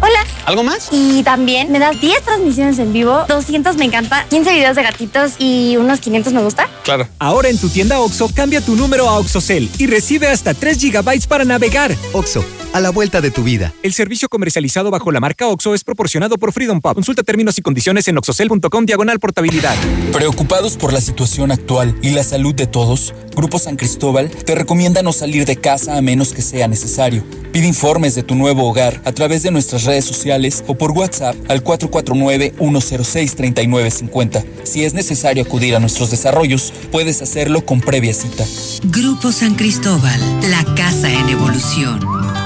Hola. 0.00 0.24
¿Algo 0.44 0.62
más? 0.62 0.88
Y 0.92 1.22
también 1.22 1.72
me 1.72 1.78
das 1.78 2.00
10 2.00 2.22
transmisiones 2.22 2.78
en 2.78 2.92
vivo, 2.92 3.24
200 3.28 3.76
me 3.76 3.84
encanta, 3.86 4.24
15 4.28 4.52
videos 4.52 4.76
de 4.76 4.82
gatitos 4.82 5.32
y 5.38 5.76
unos 5.76 6.00
500 6.00 6.32
me 6.32 6.42
gusta. 6.42 6.68
Claro. 6.84 7.08
Ahora 7.18 7.48
en 7.48 7.58
tu 7.58 7.68
tienda 7.68 8.00
OXO, 8.00 8.30
cambia 8.34 8.60
tu 8.60 8.76
número 8.76 9.08
a 9.08 9.18
OXOCEL 9.18 9.68
y 9.78 9.86
recibe 9.86 10.28
hasta 10.28 10.54
3 10.54 10.78
GB 10.80 11.26
para 11.26 11.44
navegar. 11.44 11.94
OXO, 12.12 12.44
a 12.72 12.80
la 12.80 12.90
vuelta 12.90 13.20
de 13.20 13.30
tu 13.30 13.42
vida. 13.42 13.72
El 13.82 13.92
servicio 13.92 14.28
comercializado 14.28 14.90
bajo 14.90 15.12
la 15.12 15.20
marca 15.20 15.48
OXO 15.48 15.74
es 15.74 15.84
proporcionado 15.84 16.38
por 16.38 16.52
Freedom 16.52 16.80
Pop. 16.80 16.94
Consulta 16.94 17.22
términos 17.22 17.58
y 17.58 17.62
condiciones 17.62 18.08
en 18.08 18.18
oxocel.com 18.18 18.86
diagonal 18.86 19.18
portabilidad. 19.18 19.74
Preocupados 20.12 20.76
por 20.76 20.92
la 20.92 21.00
situación 21.00 21.52
actual 21.52 21.96
y 22.02 22.10
la 22.10 22.24
salud 22.24 22.54
de 22.54 22.66
todos, 22.66 23.14
Grupo 23.34 23.58
San 23.58 23.76
Cristóbal 23.76 24.30
te 24.30 24.54
recomienda 24.54 25.02
no 25.02 25.12
salir 25.12 25.44
de 25.44 25.56
casa 25.56 25.96
a 25.96 26.02
menos 26.02 26.32
que 26.32 26.42
sea 26.42 26.68
necesario. 26.68 27.24
Pide 27.52 27.66
informes 27.66 28.14
de 28.14 28.22
tu 28.22 28.34
nuevo 28.34 28.68
hogar 28.68 29.00
a 29.04 29.12
través 29.12 29.42
de 29.42 29.50
nuestras 29.50 29.84
redes 29.84 30.04
sociales 30.04 30.62
o 30.66 30.76
por 30.76 30.92
WhatsApp 30.92 31.34
al 31.48 31.64
449-106-3950. 31.64 34.44
Si 34.64 34.84
es 34.84 34.92
necesario 34.94 35.42
acudir 35.42 35.74
a 35.74 35.80
nuestros 35.80 36.10
desarrollos, 36.10 36.72
puedes 36.92 37.22
hacerlo 37.22 37.64
con 37.64 37.80
previa 37.80 38.12
cita. 38.12 38.44
Grupo 38.84 39.32
San 39.32 39.54
Cristóbal, 39.54 40.20
la 40.50 40.62
casa 40.74 41.10
en 41.10 41.28
evolución. 41.28 42.45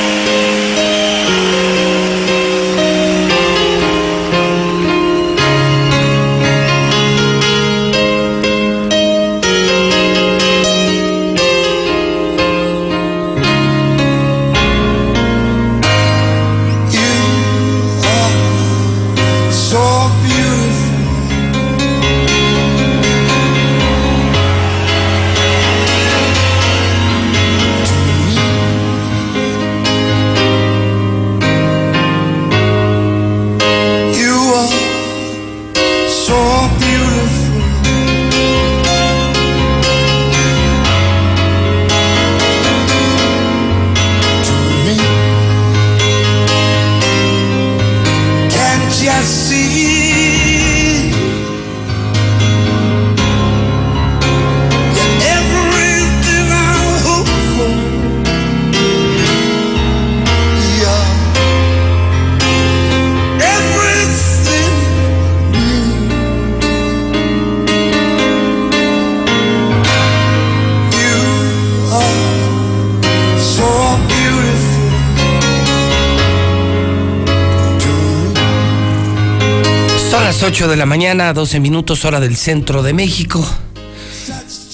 Las 80.41 80.49
8 80.49 80.69
de 80.69 80.75
la 80.75 80.87
mañana, 80.87 81.33
12 81.33 81.59
minutos 81.59 82.03
hora 82.03 82.19
del 82.19 82.35
centro 82.35 82.81
de 82.81 82.93
México. 82.93 83.47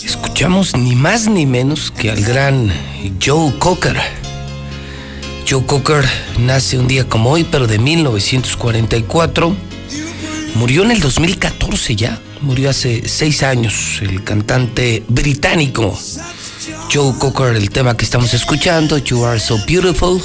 Escuchamos 0.01 0.77
ni 0.77 0.95
más 0.95 1.27
ni 1.27 1.45
menos 1.45 1.91
que 1.91 2.09
al 2.09 2.21
gran 2.21 2.71
Joe 3.21 3.53
Cocker. 3.59 3.97
Joe 5.49 5.65
Cocker 5.65 6.05
nace 6.39 6.79
un 6.79 6.87
día 6.87 7.09
como 7.09 7.31
hoy, 7.31 7.43
pero 7.43 7.67
de 7.67 7.79
1944. 7.79 9.53
Murió 10.55 10.83
en 10.83 10.91
el 10.91 11.01
2014 11.01 11.97
ya, 11.97 12.21
murió 12.39 12.69
hace 12.69 13.05
seis 13.09 13.43
años, 13.43 13.99
el 14.01 14.23
cantante 14.23 15.03
británico 15.09 15.99
Joe 16.93 17.13
Cocker, 17.19 17.57
el 17.57 17.71
tema 17.71 17.97
que 17.97 18.05
estamos 18.05 18.33
escuchando, 18.33 18.99
You 18.99 19.25
Are 19.25 19.39
So 19.39 19.57
Beautiful, 19.67 20.21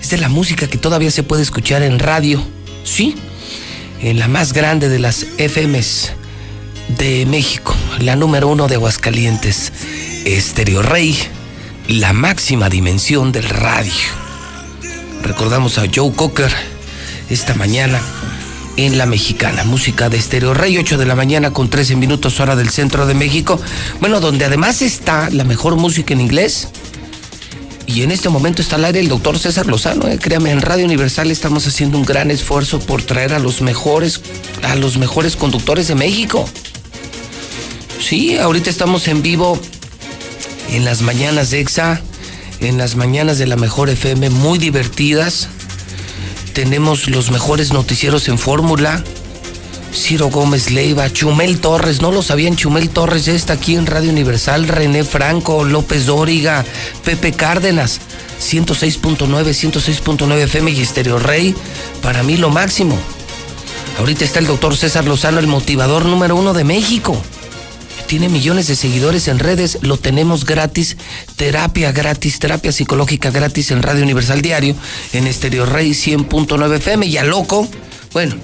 es 0.00 0.10
de 0.10 0.18
la 0.18 0.28
música 0.28 0.66
que 0.66 0.78
todavía 0.78 1.12
se 1.12 1.22
puede 1.22 1.42
escuchar 1.42 1.82
en 1.82 2.00
radio, 2.00 2.42
¿sí? 2.82 3.14
En 4.02 4.18
la 4.18 4.28
más 4.28 4.54
grande 4.54 4.88
de 4.88 4.98
las 4.98 5.26
FMs 5.36 6.12
de 6.96 7.26
México, 7.26 7.74
la 7.98 8.16
número 8.16 8.48
uno 8.48 8.66
de 8.66 8.76
Aguascalientes, 8.76 9.72
Estéreo 10.24 10.80
Rey, 10.80 11.18
la 11.86 12.14
máxima 12.14 12.70
dimensión 12.70 13.30
del 13.30 13.44
radio. 13.44 13.92
Recordamos 15.22 15.76
a 15.76 15.84
Joe 15.94 16.12
Cocker 16.14 16.50
esta 17.28 17.54
mañana 17.54 18.00
en 18.78 18.96
la 18.96 19.04
mexicana, 19.04 19.64
música 19.64 20.08
de 20.08 20.16
Estéreo 20.16 20.54
Rey, 20.54 20.78
8 20.78 20.96
de 20.96 21.04
la 21.04 21.14
mañana 21.14 21.52
con 21.52 21.68
13 21.68 21.96
minutos 21.96 22.40
hora 22.40 22.56
del 22.56 22.70
centro 22.70 23.04
de 23.04 23.12
México, 23.12 23.60
bueno, 24.00 24.20
donde 24.20 24.46
además 24.46 24.80
está 24.80 25.28
la 25.28 25.44
mejor 25.44 25.76
música 25.76 26.14
en 26.14 26.22
inglés. 26.22 26.68
Y 27.92 28.02
en 28.04 28.12
este 28.12 28.28
momento 28.28 28.62
está 28.62 28.76
al 28.76 28.84
aire 28.84 29.00
el 29.00 29.08
doctor 29.08 29.36
César 29.36 29.66
Lozano, 29.66 30.06
eh. 30.06 30.16
créame, 30.16 30.52
en 30.52 30.60
Radio 30.60 30.84
Universal 30.84 31.28
estamos 31.32 31.66
haciendo 31.66 31.98
un 31.98 32.04
gran 32.04 32.30
esfuerzo 32.30 32.78
por 32.78 33.02
traer 33.02 33.34
a 33.34 33.40
los 33.40 33.62
mejores, 33.62 34.20
a 34.62 34.76
los 34.76 34.96
mejores 34.96 35.34
conductores 35.34 35.88
de 35.88 35.96
México. 35.96 36.48
Sí, 37.98 38.38
ahorita 38.38 38.70
estamos 38.70 39.08
en 39.08 39.22
vivo 39.22 39.58
en 40.70 40.84
las 40.84 41.02
mañanas 41.02 41.50
de 41.50 41.58
EXA, 41.58 42.00
en 42.60 42.78
las 42.78 42.94
mañanas 42.94 43.38
de 43.38 43.48
la 43.48 43.56
mejor 43.56 43.90
FM, 43.90 44.30
muy 44.30 44.60
divertidas. 44.60 45.48
Tenemos 46.52 47.08
los 47.08 47.32
mejores 47.32 47.72
noticieros 47.72 48.28
en 48.28 48.38
fórmula. 48.38 49.02
Ciro 49.92 50.28
Gómez 50.28 50.70
Leiva, 50.70 51.12
Chumel 51.12 51.60
Torres, 51.60 52.00
no 52.00 52.12
lo 52.12 52.22
sabían, 52.22 52.56
Chumel 52.56 52.90
Torres 52.90 53.24
ya 53.24 53.32
está 53.32 53.54
aquí 53.54 53.74
en 53.74 53.86
Radio 53.86 54.10
Universal, 54.10 54.68
René 54.68 55.04
Franco, 55.04 55.64
López 55.64 56.06
Dóriga, 56.06 56.64
Pepe 57.04 57.32
Cárdenas, 57.32 58.00
106.9, 58.40 59.18
106.9 59.26 60.38
FM 60.42 60.70
y 60.70 60.80
Estéreo 60.80 61.18
Rey, 61.18 61.54
para 62.02 62.22
mí 62.22 62.36
lo 62.36 62.50
máximo. 62.50 62.98
Ahorita 63.98 64.24
está 64.24 64.38
el 64.38 64.46
doctor 64.46 64.76
César 64.76 65.04
Lozano, 65.04 65.40
el 65.40 65.46
motivador 65.46 66.06
número 66.06 66.36
uno 66.36 66.54
de 66.54 66.64
México. 66.64 67.20
Tiene 68.06 68.28
millones 68.28 68.66
de 68.66 68.76
seguidores 68.76 69.28
en 69.28 69.38
redes, 69.38 69.78
lo 69.82 69.96
tenemos 69.96 70.44
gratis, 70.44 70.96
terapia 71.36 71.92
gratis, 71.92 72.38
terapia 72.38 72.72
psicológica 72.72 73.30
gratis 73.30 73.70
en 73.70 73.82
Radio 73.82 74.02
Universal 74.02 74.42
Diario, 74.42 74.74
en 75.12 75.26
Estéreo 75.26 75.66
Rey 75.66 75.90
100.9 75.90 76.76
FM 76.76 77.06
y 77.06 77.18
a 77.18 77.24
loco, 77.24 77.68
bueno, 78.12 78.34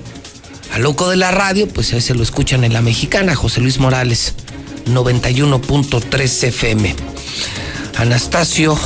a 0.73 0.79
loco 0.79 1.09
de 1.11 1.17
la 1.17 1.31
radio, 1.31 1.69
pues 1.69 1.93
ahí 1.93 2.01
se 2.01 2.15
lo 2.15 2.23
escuchan 2.23 2.65
en 2.65 2.73
la 2.73 2.83
mexicana, 2.83 3.35
José 3.35 3.61
Luis 3.61 3.79
Morales, 3.79 4.35
91.3 4.87 6.45
FM. 6.45 6.95
Anastasio, 7.97 8.79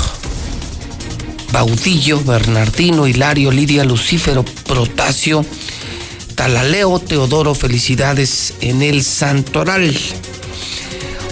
Baudillo, 1.53 2.23
Bernardino, 2.23 3.07
Hilario, 3.07 3.51
Lidia, 3.51 3.85
Lucífero, 3.85 4.45
Protasio, 4.45 5.45
Talaleo, 6.37 6.99
Teodoro, 7.01 7.55
felicidades 7.55 8.55
en 8.61 8.83
el 8.83 9.03
Santoral. 9.03 9.97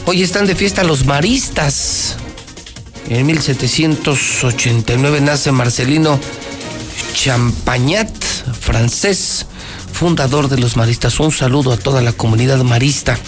Hoy 0.07 0.23
están 0.23 0.47
de 0.47 0.55
fiesta 0.55 0.85
los 0.85 1.05
maristas. 1.07 2.17
En 3.09 3.25
1789 3.27 5.21
nace 5.21 5.53
Marcelino 5.53 6.19
Champagnat, 7.15 8.13
francés, 8.61 9.47
fundador 9.99 10.49
de 10.49 10.59
los 10.59 10.77
maristas. 10.77 11.19
Un 11.19 11.33
saludo 11.33 11.73
a 11.73 11.77
toda 11.77 12.01
la 12.03 12.13
comunidad 12.13 12.63
marista 12.63 13.19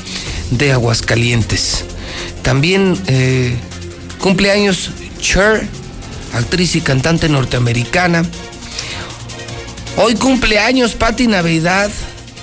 de 0.53 0.71
Aguascalientes. 0.71 1.85
También 2.43 2.97
eh, 3.09 3.59
cumpleaños 4.21 4.93
Cher, 5.21 5.67
actriz 6.33 6.77
y 6.77 6.81
cantante 6.81 7.29
norteamericana. 7.29 8.23
Hoy 9.97 10.15
cumpleaños 10.15 10.93
Patti 10.93 11.27
Navidad, 11.27 11.91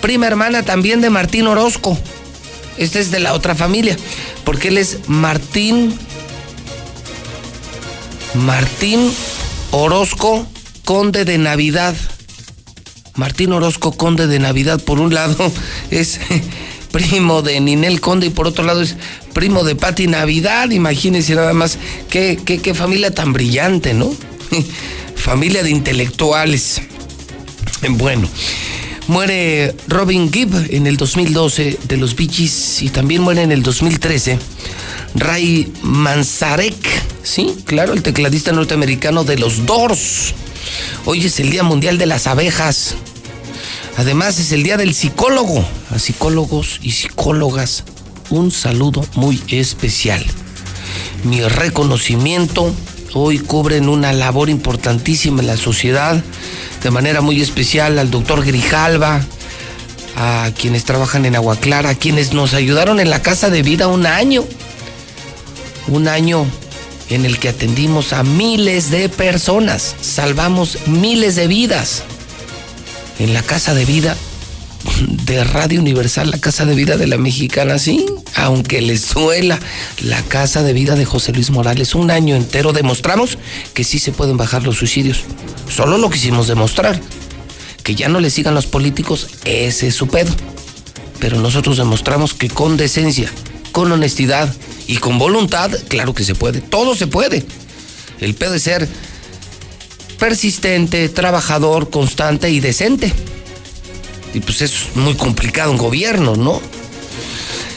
prima 0.02 0.28
hermana 0.28 0.64
también 0.64 1.00
de 1.00 1.10
Martín 1.10 1.48
Orozco. 1.48 1.98
Este 2.78 3.00
es 3.00 3.12
de 3.12 3.20
la 3.20 3.34
otra 3.34 3.56
familia, 3.56 3.96
porque 4.44 4.68
él 4.68 4.78
es 4.78 5.08
Martín 5.08 5.98
Martín 8.34 9.10
Orozco, 9.72 10.46
conde 10.84 11.24
de 11.24 11.38
Navidad. 11.38 11.96
Martín 13.18 13.52
Orozco, 13.52 13.92
conde 13.92 14.28
de 14.28 14.40
Navidad, 14.40 14.80
por 14.80 15.00
un 15.00 15.14
lado 15.14 15.52
es 15.92 16.20
primo 16.92 17.42
de 17.42 17.60
Ninel 17.60 18.00
Conde 18.00 18.28
y 18.28 18.30
por 18.30 18.48
otro 18.48 18.64
lado 18.64 18.82
es 18.82 18.96
primo 19.34 19.64
de 19.64 19.76
Patti 19.76 20.08
Navidad. 20.08 20.70
Imagínense 20.70 21.36
nada 21.36 21.54
más 21.54 21.78
qué, 22.10 22.40
qué, 22.46 22.60
qué 22.60 22.74
familia 22.74 23.14
tan 23.14 23.34
brillante, 23.34 23.94
¿no? 23.94 24.12
familia 25.16 25.64
de 25.64 25.72
intelectuales. 25.72 26.82
Bueno, 27.90 28.30
muere 29.08 29.76
Robin 29.88 30.32
Gibb 30.32 30.68
en 30.70 30.88
el 30.88 30.98
2012 30.98 31.80
de 31.88 31.98
los 31.98 32.16
Bee 32.16 32.30
Gees 32.32 32.82
y 32.82 32.90
también 32.90 33.22
muere 33.22 33.42
en 33.42 33.52
el 33.52 33.62
2013 33.64 34.40
Ray 35.16 35.72
Manzarek, 35.82 36.76
sí, 37.24 37.56
claro, 37.66 37.94
el 37.94 38.04
tecladista 38.04 38.52
norteamericano 38.52 39.24
de 39.24 39.38
los 39.38 39.66
Doors. 39.66 40.34
Hoy 41.06 41.26
es 41.26 41.40
el 41.40 41.50
Día 41.50 41.64
Mundial 41.64 41.98
de 41.98 42.06
las 42.06 42.28
Abejas. 42.28 42.96
Además 43.98 44.40
es 44.40 44.52
el 44.52 44.62
Día 44.62 44.78
del 44.78 44.94
Psicólogo. 44.94 45.66
A 45.90 45.98
psicólogos 45.98 46.80
y 46.84 46.92
psicólogas 46.92 47.84
un 48.30 48.52
saludo 48.52 49.04
muy 49.16 49.42
especial. 49.48 50.24
Mi 51.24 51.42
reconocimiento, 51.42 52.72
hoy 53.14 53.40
cubren 53.40 53.90
una 53.90 54.14
labor 54.14 54.50
importantísima 54.50 55.42
en 55.42 55.48
la 55.48 55.58
sociedad, 55.58 56.24
de 56.84 56.92
manera 56.92 57.22
muy 57.22 57.42
especial 57.42 57.98
al 57.98 58.12
doctor 58.12 58.46
Grijalva, 58.46 59.26
a 60.16 60.52
quienes 60.56 60.84
trabajan 60.84 61.26
en 61.26 61.36
Agua 61.36 61.56
Clara, 61.56 61.90
a 61.90 61.96
quienes 61.96 62.34
nos 62.34 62.54
ayudaron 62.54 63.00
en 63.00 63.10
la 63.10 63.24
Casa 63.24 63.50
de 63.50 63.64
Vida 63.64 63.88
un 63.88 64.06
año. 64.06 64.46
Un 65.88 66.08
año 66.08 66.46
en 67.10 67.26
el 67.26 67.40
que 67.40 67.50
atendimos 67.50 68.14
a 68.14 68.22
miles 68.22 68.92
de 68.92 69.10
personas, 69.10 69.96
salvamos 70.02 70.78
miles 70.86 71.36
de 71.36 71.48
vidas. 71.48 72.04
En 73.20 73.34
la 73.34 73.42
Casa 73.42 73.74
de 73.74 73.86
Vida 73.86 74.16
de 75.26 75.44
Radio 75.44 75.82
Universal, 75.82 76.30
la 76.30 76.40
Casa 76.40 76.66
de 76.66 76.76
Vida 76.76 76.98
de 76.98 77.08
la 77.08 77.18
Mexicana, 77.18 77.80
sí, 77.80 78.06
aunque 78.36 78.82
les 78.82 79.02
suela 79.02 79.60
la 80.02 80.22
Casa 80.22 80.64
de 80.64 80.74
Vida 80.74 80.96
de 80.96 81.06
José 81.06 81.34
Luis 81.34 81.50
Morales. 81.50 81.96
Un 81.96 82.12
año 82.12 82.36
entero 82.36 82.74
demostramos 82.74 83.38
que 83.74 83.84
sí 83.84 84.00
se 84.00 84.12
pueden 84.12 84.38
bajar 84.38 84.64
los 84.64 84.78
suicidios. 84.78 85.24
Solo 85.70 85.98
lo 85.98 86.10
quisimos 86.10 86.48
demostrar. 86.48 87.00
Que 87.84 87.96
ya 87.96 88.10
no 88.10 88.20
le 88.20 88.30
sigan 88.30 88.54
los 88.54 88.68
políticos, 88.68 89.28
ese 89.46 89.88
es 89.88 89.96
su 89.96 90.08
pedo. 90.08 90.32
Pero 91.20 91.40
nosotros 91.40 91.78
demostramos 91.78 92.34
que 92.34 92.50
con 92.50 92.78
decencia, 92.78 93.32
con 93.72 93.92
honestidad 93.92 94.54
y 94.88 94.98
con 94.98 95.18
voluntad, 95.18 95.72
claro 95.88 96.14
que 96.14 96.24
se 96.24 96.36
puede. 96.36 96.62
Todo 96.62 96.96
se 96.96 97.08
puede. 97.08 97.46
El 98.20 98.36
pedo 98.36 98.56
es 98.56 98.64
ser 98.64 98.88
persistente, 100.18 101.10
trabajador, 101.10 101.90
constante 101.90 102.50
y 102.50 102.60
decente. 102.60 103.12
Y 104.34 104.40
pues 104.40 104.62
es 104.62 104.96
muy 104.96 105.16
complicado 105.16 105.72
en 105.72 105.78
gobierno, 105.78 106.36
¿no? 106.36 106.62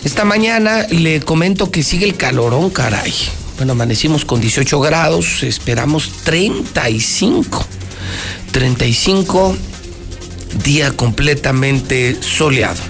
Esta 0.05 0.25
mañana 0.25 0.87
le 0.91 1.21
comento 1.21 1.71
que 1.71 1.83
sigue 1.83 2.07
el 2.07 2.17
calorón, 2.17 2.71
caray. 2.71 3.15
Bueno, 3.57 3.73
amanecimos 3.73 4.25
con 4.25 4.41
18 4.41 4.81
grados, 4.81 5.43
esperamos 5.43 6.11
35. 6.25 7.67
35 8.53 9.57
día 10.65 10.93
completamente 10.93 12.17
soleado. 12.23 12.81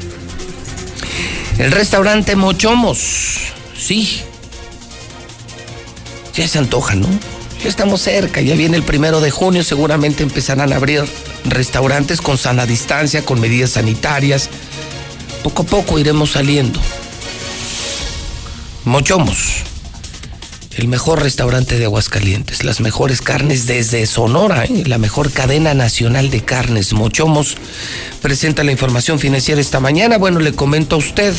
El 1.59 1.73
restaurante 1.73 2.37
Mochomos, 2.37 3.39
sí. 3.77 4.23
Ya 6.35 6.49
se 6.49 6.59
antoja, 6.59 6.95
¿no? 6.95 7.09
Ya 7.63 7.69
estamos 7.69 8.01
cerca, 8.01 8.41
ya 8.41 8.55
viene 8.55 8.79
el 8.79 8.83
primero 8.83 9.21
de 9.21 9.31
junio, 9.31 9.63
seguramente 9.63 10.23
empezarán 10.23 10.73
a 10.73 10.77
abrir 10.77 11.05
restaurantes 11.45 12.23
con 12.23 12.39
sana 12.39 12.65
distancia, 12.65 13.23
con 13.23 13.39
medidas 13.39 13.71
sanitarias. 13.71 14.49
Poco 15.43 15.63
a 15.63 15.67
poco 15.67 15.99
iremos 15.99 16.31
saliendo. 16.33 16.81
Mochomos, 18.85 19.63
el 20.77 20.89
mejor 20.89 21.23
restaurante 21.23 21.79
de 21.79 21.85
Aguascalientes, 21.85 22.65
las 22.65 22.81
mejores 22.81 23.21
carnes 23.21 23.67
desde 23.67 24.07
Sonora, 24.07 24.65
¿eh? 24.65 24.85
la 24.87 24.97
mejor 24.97 25.31
cadena 25.31 25.75
nacional 25.75 26.31
de 26.31 26.43
carnes. 26.43 26.95
Mochomos 26.95 27.59
presenta 28.23 28.65
la 28.65 28.73
información 28.73 29.19
financiera 29.19 29.61
esta 29.61 29.81
mañana. 29.81 30.17
Bueno, 30.17 30.41
le 30.41 30.55
comento 30.55 30.97
a 30.97 30.99
usted 30.99 31.35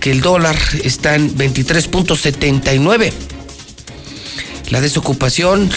que 0.00 0.10
el 0.10 0.22
dólar 0.22 0.56
está 0.82 1.16
en 1.16 1.36
23.79. 1.36 3.12
La 4.70 4.80
desocupación 4.82 5.70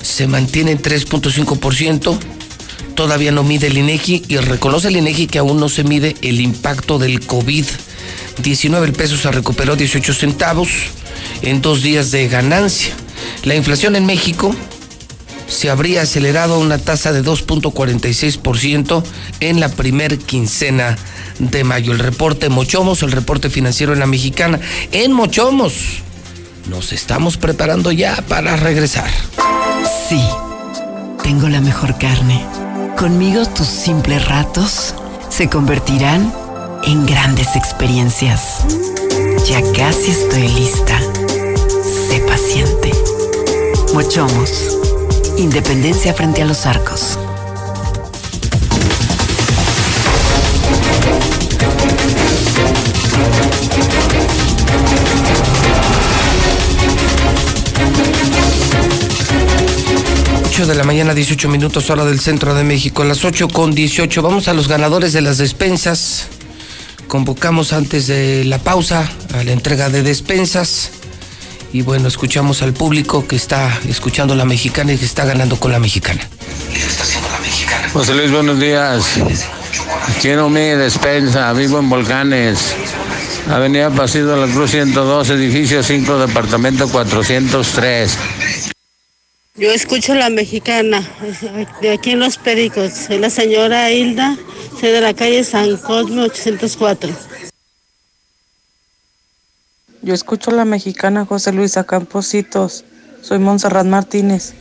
se 0.00 0.26
mantiene 0.26 0.72
en 0.72 0.82
3.5%. 0.82 2.18
Todavía 2.94 3.32
no 3.32 3.42
mide 3.42 3.66
el 3.66 3.76
INEGI 3.76 4.22
y 4.28 4.36
reconoce 4.38 4.88
el 4.88 4.96
INEGI 4.96 5.26
que 5.26 5.38
aún 5.38 5.58
no 5.58 5.68
se 5.68 5.84
mide 5.84 6.16
el 6.22 6.40
impacto 6.40 6.98
del 6.98 7.26
COVID-19. 7.26 8.84
El 8.84 8.92
peso 8.92 9.16
se 9.16 9.30
recuperó 9.30 9.76
18 9.76 10.14
centavos 10.14 10.70
en 11.42 11.60
dos 11.60 11.82
días 11.82 12.10
de 12.12 12.28
ganancia. 12.28 12.94
La 13.42 13.54
inflación 13.54 13.96
en 13.96 14.06
México 14.06 14.54
se 15.46 15.68
habría 15.68 16.02
acelerado 16.02 16.54
a 16.54 16.58
una 16.58 16.78
tasa 16.78 17.12
de 17.12 17.22
2.46% 17.22 19.04
en 19.40 19.60
la 19.60 19.68
primer 19.68 20.18
quincena 20.18 20.96
de 21.38 21.64
mayo. 21.64 21.92
El 21.92 21.98
reporte 21.98 22.48
Mochomos, 22.48 23.02
el 23.02 23.12
reporte 23.12 23.50
financiero 23.50 23.92
en 23.92 23.98
la 23.98 24.06
mexicana. 24.06 24.60
En 24.92 25.12
Mochomos 25.12 26.03
nos 26.66 26.92
estamos 26.92 27.36
preparando 27.36 27.92
ya 27.92 28.16
para 28.28 28.56
regresar. 28.56 29.10
Sí, 30.08 30.22
tengo 31.22 31.48
la 31.48 31.60
mejor 31.60 31.98
carne. 31.98 32.44
Conmigo 32.96 33.46
tus 33.46 33.66
simples 33.66 34.26
ratos 34.26 34.94
se 35.28 35.48
convertirán 35.48 36.32
en 36.84 37.06
grandes 37.06 37.56
experiencias. 37.56 38.60
Ya 39.48 39.60
casi 39.72 40.10
estoy 40.10 40.48
lista. 40.48 40.98
Sé 42.08 42.20
paciente. 42.20 42.92
Mochomos. 43.92 44.78
Independencia 45.36 46.14
frente 46.14 46.42
a 46.42 46.44
los 46.44 46.66
arcos. 46.66 47.18
De 60.62 60.74
la 60.76 60.84
mañana, 60.84 61.14
18 61.14 61.48
minutos 61.48 61.90
hora 61.90 62.04
del 62.04 62.20
centro 62.20 62.54
de 62.54 62.62
México. 62.62 63.02
A 63.02 63.04
las 63.04 63.24
8 63.24 63.48
con 63.48 63.74
18 63.74 64.22
vamos 64.22 64.46
a 64.46 64.54
los 64.54 64.68
ganadores 64.68 65.12
de 65.12 65.20
las 65.20 65.36
despensas. 65.36 66.28
Convocamos 67.08 67.72
antes 67.72 68.06
de 68.06 68.44
la 68.44 68.58
pausa 68.58 69.10
a 69.34 69.42
la 69.42 69.50
entrega 69.50 69.90
de 69.90 70.04
despensas. 70.04 70.92
Y 71.72 71.82
bueno, 71.82 72.06
escuchamos 72.06 72.62
al 72.62 72.72
público 72.72 73.26
que 73.26 73.34
está 73.34 73.80
escuchando 73.88 74.36
la 74.36 74.44
mexicana 74.44 74.92
y 74.92 74.96
que 74.96 75.04
está 75.04 75.24
ganando 75.24 75.58
con 75.58 75.72
la 75.72 75.80
mexicana. 75.80 76.20
José 77.92 78.14
Luis, 78.14 78.30
buenos 78.30 78.60
días. 78.60 79.04
Quiero 80.22 80.48
mi 80.48 80.60
despensa, 80.60 81.52
vivo 81.52 81.80
en 81.80 81.90
Volcanes. 81.90 82.76
Avenida 83.50 83.90
Pasillo 83.90 84.28
de 84.28 84.46
la 84.46 84.52
Cruz 84.52 84.70
102, 84.70 85.30
edificio 85.30 85.82
5, 85.82 86.18
departamento 86.18 86.88
403. 86.88 88.18
Yo 89.56 89.70
escucho 89.70 90.16
la 90.16 90.30
mexicana, 90.30 91.00
de 91.80 91.92
aquí 91.92 92.10
en 92.10 92.18
Los 92.18 92.38
Pericos. 92.38 92.92
Soy 92.92 93.18
la 93.18 93.30
señora 93.30 93.88
Hilda, 93.92 94.36
soy 94.80 94.90
de 94.90 95.00
la 95.00 95.14
calle 95.14 95.44
San 95.44 95.76
Cosme 95.76 96.22
804. 96.22 97.08
Yo 100.02 100.12
escucho 100.12 100.50
la 100.50 100.64
mexicana 100.64 101.24
José 101.24 101.52
Luis 101.52 101.76
Acampositos. 101.76 102.84
Soy 103.22 103.38
Montserrat 103.38 103.86
Martínez. 103.86 104.54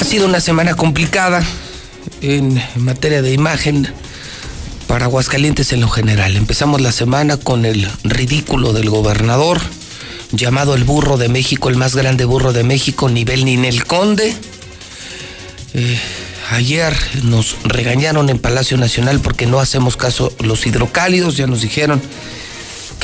Ha 0.00 0.04
sido 0.04 0.28
una 0.28 0.38
semana 0.38 0.76
complicada 0.76 1.42
en 2.20 2.62
materia 2.76 3.22
de 3.22 3.32
imagen 3.32 3.88
para 4.94 5.06
Aguascalientes 5.06 5.72
en 5.72 5.80
lo 5.80 5.88
general. 5.88 6.36
Empezamos 6.36 6.80
la 6.80 6.92
semana 6.92 7.36
con 7.36 7.64
el 7.64 7.90
ridículo 8.04 8.72
del 8.72 8.90
gobernador, 8.90 9.60
llamado 10.30 10.76
el 10.76 10.84
burro 10.84 11.16
de 11.16 11.28
México, 11.28 11.68
el 11.68 11.74
más 11.74 11.96
grande 11.96 12.24
burro 12.24 12.52
de 12.52 12.62
México, 12.62 13.08
nivel 13.08 13.44
Ninel 13.44 13.86
Conde. 13.86 14.36
Eh, 15.72 15.98
ayer 16.52 16.96
nos 17.24 17.56
regañaron 17.64 18.30
en 18.30 18.38
Palacio 18.38 18.76
Nacional 18.76 19.18
porque 19.18 19.46
no 19.46 19.58
hacemos 19.58 19.96
caso 19.96 20.32
los 20.38 20.64
hidrocálidos, 20.64 21.36
ya 21.36 21.48
nos 21.48 21.62
dijeron 21.62 22.00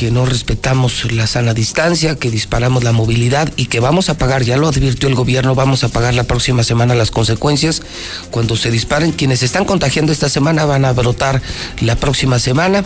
que 0.01 0.09
no 0.09 0.25
respetamos 0.25 1.11
la 1.11 1.27
sana 1.27 1.53
distancia, 1.53 2.15
que 2.15 2.31
disparamos 2.31 2.83
la 2.83 2.91
movilidad 2.91 3.53
y 3.55 3.67
que 3.67 3.79
vamos 3.79 4.09
a 4.09 4.17
pagar, 4.17 4.41
ya 4.41 4.57
lo 4.57 4.67
advirtió 4.67 5.07
el 5.07 5.13
gobierno, 5.13 5.53
vamos 5.53 5.83
a 5.83 5.89
pagar 5.89 6.15
la 6.15 6.23
próxima 6.23 6.63
semana 6.63 6.95
las 6.95 7.11
consecuencias. 7.11 7.83
Cuando 8.31 8.57
se 8.57 8.71
disparen, 8.71 9.11
quienes 9.11 9.43
están 9.43 9.63
contagiando 9.63 10.11
esta 10.11 10.27
semana 10.27 10.65
van 10.65 10.85
a 10.85 10.91
brotar 10.93 11.43
la 11.81 11.95
próxima 11.97 12.39
semana 12.39 12.83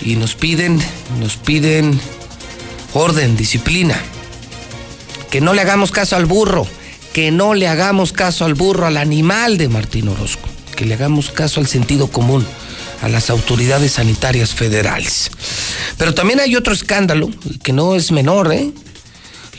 y 0.00 0.16
nos 0.16 0.34
piden, 0.34 0.80
nos 1.20 1.36
piden 1.36 2.00
orden, 2.94 3.36
disciplina, 3.36 4.00
que 5.30 5.42
no 5.42 5.52
le 5.52 5.60
hagamos 5.60 5.90
caso 5.90 6.16
al 6.16 6.24
burro, 6.24 6.66
que 7.12 7.30
no 7.30 7.52
le 7.52 7.68
hagamos 7.68 8.14
caso 8.14 8.46
al 8.46 8.54
burro, 8.54 8.86
al 8.86 8.96
animal 8.96 9.58
de 9.58 9.68
Martín 9.68 10.08
Orozco, 10.08 10.48
que 10.74 10.86
le 10.86 10.94
hagamos 10.94 11.30
caso 11.30 11.60
al 11.60 11.66
sentido 11.66 12.06
común 12.06 12.46
a 13.00 13.08
las 13.08 13.30
autoridades 13.30 13.92
sanitarias 13.92 14.54
federales. 14.54 15.30
Pero 15.96 16.14
también 16.14 16.40
hay 16.40 16.56
otro 16.56 16.72
escándalo 16.72 17.30
que 17.62 17.72
no 17.72 17.94
es 17.94 18.12
menor, 18.12 18.52
¿eh? 18.52 18.72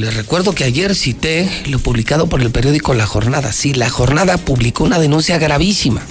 Les 0.01 0.15
recuerdo 0.15 0.55
que 0.55 0.63
ayer 0.63 0.95
cité 0.95 1.47
lo 1.67 1.77
publicado 1.77 2.25
por 2.25 2.41
el 2.41 2.49
periódico 2.49 2.95
La 2.95 3.05
Jornada. 3.05 3.51
Sí, 3.51 3.75
La 3.75 3.87
Jornada 3.87 4.39
publicó 4.39 4.83
una 4.83 4.97
denuncia 4.97 5.37
gravísima. 5.37 6.01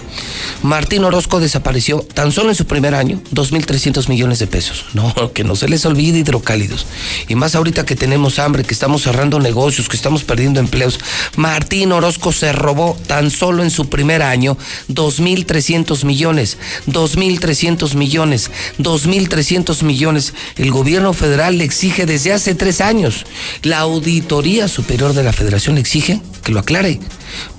Martín 0.63 1.03
Orozco 1.05 1.41
desapareció 1.41 2.07
tan 2.15 2.31
solo 2.31 2.51
en 2.51 2.55
su 2.55 2.67
primer 2.67 2.95
año 2.95 3.21
2.300 3.35 4.09
millones 4.09 4.39
de 4.39 4.47
pesos. 4.47 4.85
No, 4.95 5.33
que 5.35 5.43
no 5.43 5.57
se 5.57 5.69
les 5.69 5.85
olvide 5.87 6.19
hidrocálidos. 6.19 6.87
Y 7.27 7.35
más 7.35 7.57
ahorita 7.57 7.85
que 7.85 7.97
tenemos 7.97 8.39
hambre, 8.39 8.63
que 8.63 8.75
estamos 8.75 9.03
cerrando 9.03 9.41
negocios, 9.41 9.89
que 9.89 9.97
estamos 9.97 10.23
perdiendo 10.23 10.61
empleos. 10.61 11.01
Martín 11.35 11.91
Orozco 11.91 12.31
se 12.31 12.53
robó 12.53 12.97
tan 13.09 13.33
solo 13.33 13.65
en 13.65 13.71
su 13.71 13.89
primer 13.89 14.23
año 14.23 14.57
2.300 14.89 16.05
millones, 16.05 16.59
2.300 16.87 17.95
millones, 17.97 18.53
2.300 18.79 19.83
millones. 19.83 20.33
El 20.57 20.71
gobierno 20.71 21.13
federal 21.13 21.59
le 21.59 21.65
exige 21.65 22.07
desde 22.07 22.33
hace 22.33 22.55
tres 22.55 22.81
años. 22.81 23.25
La 23.63 23.80
Auditoría 23.81 24.69
Superior 24.69 25.15
de 25.15 25.23
la 25.23 25.33
Federación 25.33 25.79
exige 25.79 26.21
que 26.43 26.53
lo 26.53 26.61
aclare. 26.61 27.01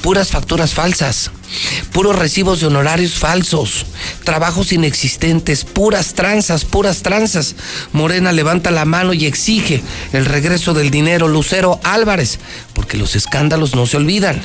Puras 0.01 0.29
facturas 0.29 0.73
falsas, 0.73 1.31
puros 1.91 2.15
recibos 2.15 2.59
de 2.59 2.67
honorarios 2.67 3.13
falsos, 3.13 3.85
trabajos 4.23 4.71
inexistentes, 4.71 5.65
puras 5.65 6.13
tranzas, 6.13 6.65
puras 6.65 7.01
tranzas. 7.01 7.55
Morena 7.91 8.31
levanta 8.31 8.69
la 8.69 8.85
mano 8.85 9.13
y 9.13 9.25
exige 9.25 9.81
el 10.13 10.25
regreso 10.25 10.73
del 10.73 10.91
dinero. 10.91 11.27
Lucero 11.27 11.79
Álvarez, 11.83 12.39
porque 12.73 12.97
los 12.97 13.15
escándalos 13.15 13.75
no 13.75 13.85
se 13.87 13.97
olvidan. 13.97 14.41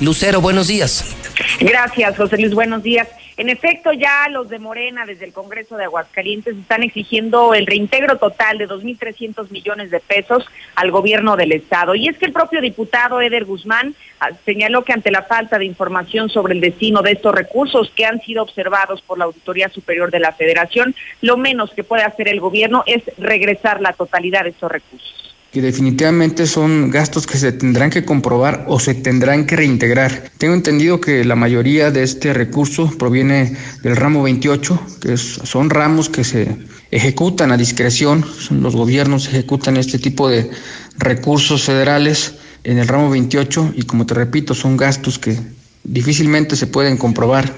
Lucero, 0.00 0.40
buenos 0.40 0.68
días. 0.68 1.16
Gracias, 1.58 2.16
José 2.16 2.36
Luis. 2.36 2.54
Buenos 2.54 2.82
días. 2.82 3.08
En 3.38 3.50
efecto, 3.50 3.92
ya 3.92 4.28
los 4.30 4.48
de 4.48 4.58
Morena 4.58 5.04
desde 5.04 5.26
el 5.26 5.32
Congreso 5.32 5.76
de 5.76 5.84
Aguascalientes 5.84 6.56
están 6.56 6.82
exigiendo 6.82 7.52
el 7.52 7.66
reintegro 7.66 8.16
total 8.16 8.56
de 8.56 8.66
2.300 8.66 9.50
millones 9.50 9.90
de 9.90 10.00
pesos 10.00 10.44
al 10.74 10.90
gobierno 10.90 11.36
del 11.36 11.52
Estado. 11.52 11.94
Y 11.94 12.08
es 12.08 12.16
que 12.16 12.26
el 12.26 12.32
propio 12.32 12.62
diputado 12.62 13.20
Eder 13.20 13.44
Guzmán 13.44 13.94
ah, 14.20 14.30
señaló 14.46 14.84
que 14.84 14.94
ante 14.94 15.10
la 15.10 15.22
falta 15.22 15.58
de 15.58 15.66
información 15.66 16.30
sobre 16.30 16.54
el 16.54 16.60
destino 16.60 17.02
de 17.02 17.12
estos 17.12 17.34
recursos 17.34 17.90
que 17.94 18.06
han 18.06 18.20
sido 18.20 18.42
observados 18.42 19.02
por 19.02 19.18
la 19.18 19.26
Auditoría 19.26 19.68
Superior 19.68 20.10
de 20.10 20.20
la 20.20 20.32
Federación, 20.32 20.94
lo 21.20 21.36
menos 21.36 21.72
que 21.72 21.84
puede 21.84 22.04
hacer 22.04 22.28
el 22.28 22.40
gobierno 22.40 22.84
es 22.86 23.02
regresar 23.18 23.82
la 23.82 23.92
totalidad 23.92 24.44
de 24.44 24.50
estos 24.50 24.72
recursos 24.72 25.35
que 25.56 25.62
definitivamente 25.62 26.46
son 26.46 26.90
gastos 26.90 27.26
que 27.26 27.38
se 27.38 27.50
tendrán 27.50 27.88
que 27.88 28.04
comprobar 28.04 28.66
o 28.68 28.78
se 28.78 28.92
tendrán 28.92 29.46
que 29.46 29.56
reintegrar. 29.56 30.30
Tengo 30.36 30.52
entendido 30.52 31.00
que 31.00 31.24
la 31.24 31.34
mayoría 31.34 31.90
de 31.90 32.02
este 32.02 32.34
recurso 32.34 32.92
proviene 32.98 33.56
del 33.82 33.96
ramo 33.96 34.22
28, 34.22 34.78
que 35.00 35.16
son 35.16 35.70
ramos 35.70 36.10
que 36.10 36.24
se 36.24 36.58
ejecutan 36.90 37.52
a 37.52 37.56
discreción, 37.56 38.22
los 38.50 38.76
gobiernos 38.76 39.28
ejecutan 39.28 39.78
este 39.78 39.98
tipo 39.98 40.28
de 40.28 40.50
recursos 40.98 41.62
federales 41.64 42.34
en 42.62 42.76
el 42.76 42.86
ramo 42.86 43.08
28 43.08 43.72
y 43.76 43.84
como 43.84 44.04
te 44.04 44.12
repito, 44.12 44.52
son 44.52 44.76
gastos 44.76 45.18
que 45.18 45.38
difícilmente 45.84 46.54
se 46.54 46.66
pueden 46.66 46.98
comprobar. 46.98 47.50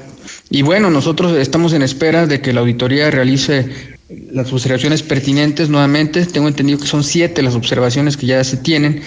Y 0.51 0.63
bueno, 0.63 0.89
nosotros 0.89 1.37
estamos 1.37 1.73
en 1.73 1.83
espera 1.83 2.29
de 2.29 2.41
que 2.41 2.53
la 2.53 2.61
auditoría 2.61 3.11
realice 3.11 3.98
las 4.09 4.53
observaciones 4.53 5.03
pertinentes 5.03 5.69
nuevamente. 5.69 6.25
Tengo 6.27 6.49
entendido 6.49 6.79
que 6.79 6.87
son 6.87 7.05
siete 7.05 7.43
las 7.43 7.55
observaciones 7.55 8.17
que 8.17 8.27
ya 8.27 8.43
se 8.45 8.57
tienen 8.57 9.03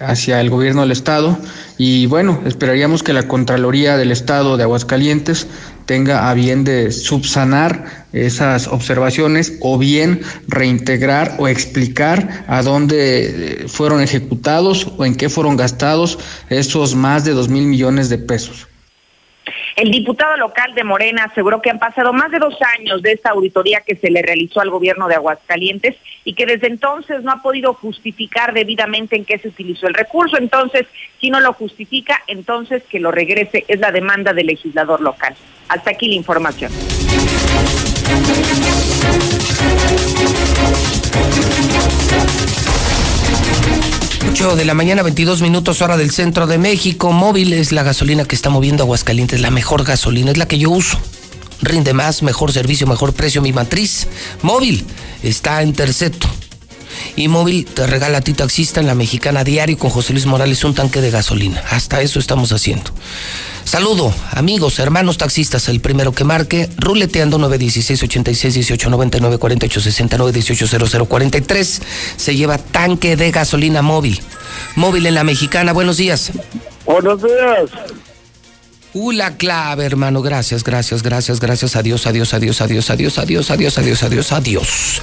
hacia 0.00 0.40
el 0.40 0.50
gobierno 0.50 0.82
del 0.82 0.90
Estado 0.90 1.38
y 1.78 2.06
bueno, 2.06 2.42
esperaríamos 2.46 3.04
que 3.04 3.12
la 3.12 3.28
Contraloría 3.28 3.96
del 3.96 4.10
Estado 4.10 4.56
de 4.56 4.64
Aguascalientes 4.64 5.46
tenga 5.86 6.30
a 6.30 6.34
bien 6.34 6.64
de 6.64 6.90
subsanar 6.90 8.06
esas 8.12 8.66
observaciones 8.66 9.54
o 9.60 9.78
bien 9.78 10.20
reintegrar 10.48 11.36
o 11.38 11.46
explicar 11.46 12.44
a 12.48 12.62
dónde 12.62 13.66
fueron 13.68 14.00
ejecutados 14.00 14.88
o 14.96 15.04
en 15.04 15.14
qué 15.14 15.28
fueron 15.28 15.56
gastados 15.56 16.18
esos 16.48 16.94
más 16.94 17.24
de 17.24 17.32
dos 17.32 17.48
mil 17.48 17.64
millones 17.64 18.08
de 18.08 18.18
pesos. 18.18 18.66
El 19.76 19.90
diputado 19.90 20.36
local 20.36 20.74
de 20.74 20.84
Morena 20.84 21.24
aseguró 21.24 21.60
que 21.60 21.70
han 21.70 21.80
pasado 21.80 22.12
más 22.12 22.30
de 22.30 22.38
dos 22.38 22.56
años 22.78 23.02
de 23.02 23.12
esta 23.12 23.30
auditoría 23.30 23.80
que 23.80 23.96
se 23.96 24.10
le 24.10 24.22
realizó 24.22 24.60
al 24.60 24.70
gobierno 24.70 25.08
de 25.08 25.16
Aguascalientes 25.16 25.96
y 26.24 26.34
que 26.34 26.46
desde 26.46 26.68
entonces 26.68 27.22
no 27.22 27.32
ha 27.32 27.42
podido 27.42 27.74
justificar 27.74 28.54
debidamente 28.54 29.16
en 29.16 29.24
qué 29.24 29.38
se 29.38 29.48
utilizó 29.48 29.88
el 29.88 29.94
recurso. 29.94 30.38
Entonces, 30.38 30.86
si 31.20 31.30
no 31.30 31.40
lo 31.40 31.52
justifica, 31.54 32.22
entonces 32.28 32.84
que 32.84 33.00
lo 33.00 33.10
regrese 33.10 33.64
es 33.66 33.80
la 33.80 33.90
demanda 33.90 34.32
del 34.32 34.46
legislador 34.46 35.00
local. 35.00 35.34
Hasta 35.68 35.90
aquí 35.90 36.08
la 36.08 36.14
información. 36.14 36.70
8 44.30 44.56
de 44.56 44.64
la 44.64 44.74
mañana, 44.74 45.02
22 45.02 45.42
minutos 45.42 45.82
hora 45.82 45.96
del 45.96 46.10
centro 46.10 46.46
de 46.46 46.58
México. 46.58 47.12
Móvil 47.12 47.52
es 47.52 47.72
la 47.72 47.82
gasolina 47.82 48.24
que 48.24 48.34
está 48.34 48.50
moviendo 48.50 48.82
Aguascalientes, 48.82 49.40
la 49.40 49.50
mejor 49.50 49.84
gasolina, 49.84 50.30
es 50.30 50.38
la 50.38 50.48
que 50.48 50.58
yo 50.58 50.70
uso. 50.70 50.98
Rinde 51.60 51.92
más, 51.92 52.22
mejor 52.22 52.52
servicio, 52.52 52.86
mejor 52.86 53.12
precio. 53.12 53.42
Mi 53.42 53.52
matriz 53.52 54.06
móvil 54.42 54.84
está 55.22 55.62
en 55.62 55.72
Terceto. 55.72 56.28
Y 57.16 57.28
móvil 57.28 57.64
te 57.66 57.86
regala 57.86 58.18
a 58.18 58.20
ti 58.20 58.32
taxista 58.32 58.80
en 58.80 58.86
la 58.86 58.94
mexicana 58.94 59.44
diario 59.44 59.78
con 59.78 59.90
José 59.90 60.12
Luis 60.12 60.26
Morales 60.26 60.64
un 60.64 60.74
tanque 60.74 61.00
de 61.00 61.10
gasolina. 61.10 61.62
Hasta 61.70 62.00
eso 62.00 62.18
estamos 62.18 62.52
haciendo. 62.52 62.90
Saludo, 63.64 64.12
amigos, 64.30 64.78
hermanos 64.78 65.16
taxistas. 65.16 65.68
El 65.68 65.80
primero 65.80 66.12
que 66.12 66.24
marque, 66.24 66.68
ruleteando 66.76 67.38
916 67.38 68.02
86 68.02 68.54
18 68.54 68.90
99 68.90 69.38
48 69.38 69.80
69 69.80 70.32
18 70.32 70.66
00 70.88 71.06
43. 71.06 71.82
Se 72.16 72.36
lleva 72.36 72.58
tanque 72.58 73.16
de 73.16 73.30
gasolina 73.30 73.82
móvil. 73.82 74.20
Móvil 74.76 75.06
en 75.06 75.14
la 75.14 75.24
mexicana. 75.24 75.72
Buenos 75.72 75.96
días. 75.96 76.32
Buenos 76.84 77.22
días. 77.22 77.70
Uh, 78.96 79.10
la 79.10 79.36
clave, 79.36 79.84
hermano. 79.84 80.22
Gracias, 80.22 80.62
gracias, 80.62 81.02
gracias, 81.02 81.40
gracias. 81.40 81.74
Adiós, 81.74 82.06
adiós, 82.06 82.32
adiós, 82.32 82.60
adiós, 82.60 82.90
adiós, 82.90 83.18
adiós, 83.18 83.50
adiós, 83.50 83.78
adiós, 83.78 84.02
adiós, 84.04 84.32
adiós. 84.32 85.02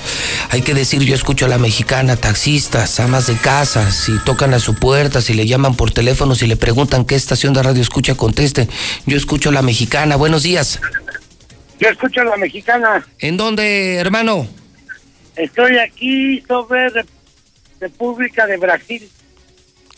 Hay 0.49 0.61
que 0.61 0.73
decir, 0.73 1.01
yo 1.03 1.13
escucho 1.13 1.43
a 1.45 1.49
la 1.49 1.57
mexicana, 1.57 2.15
taxistas, 2.15 3.01
amas 3.01 3.27
de 3.27 3.35
casa, 3.35 3.91
si 3.91 4.17
tocan 4.19 4.53
a 4.53 4.59
su 4.59 4.75
puerta, 4.75 5.19
si 5.21 5.33
le 5.33 5.45
llaman 5.45 5.75
por 5.75 5.91
teléfono, 5.91 6.35
si 6.35 6.47
le 6.47 6.55
preguntan 6.55 7.03
qué 7.03 7.15
estación 7.15 7.53
de 7.53 7.63
radio 7.63 7.81
escucha, 7.81 8.15
conteste. 8.15 8.69
Yo 9.05 9.17
escucho 9.17 9.49
a 9.49 9.51
la 9.51 9.61
mexicana. 9.61 10.15
Buenos 10.15 10.43
días. 10.43 10.79
Yo 11.79 11.89
escucho 11.89 12.21
a 12.21 12.23
la 12.25 12.37
mexicana. 12.37 13.05
¿En 13.19 13.35
dónde, 13.35 13.95
hermano? 13.95 14.47
Estoy 15.35 15.77
aquí 15.79 16.41
sobre 16.47 16.89
Re- 16.89 17.05
República 17.81 18.47
de 18.47 18.55
Brasil. 18.55 19.09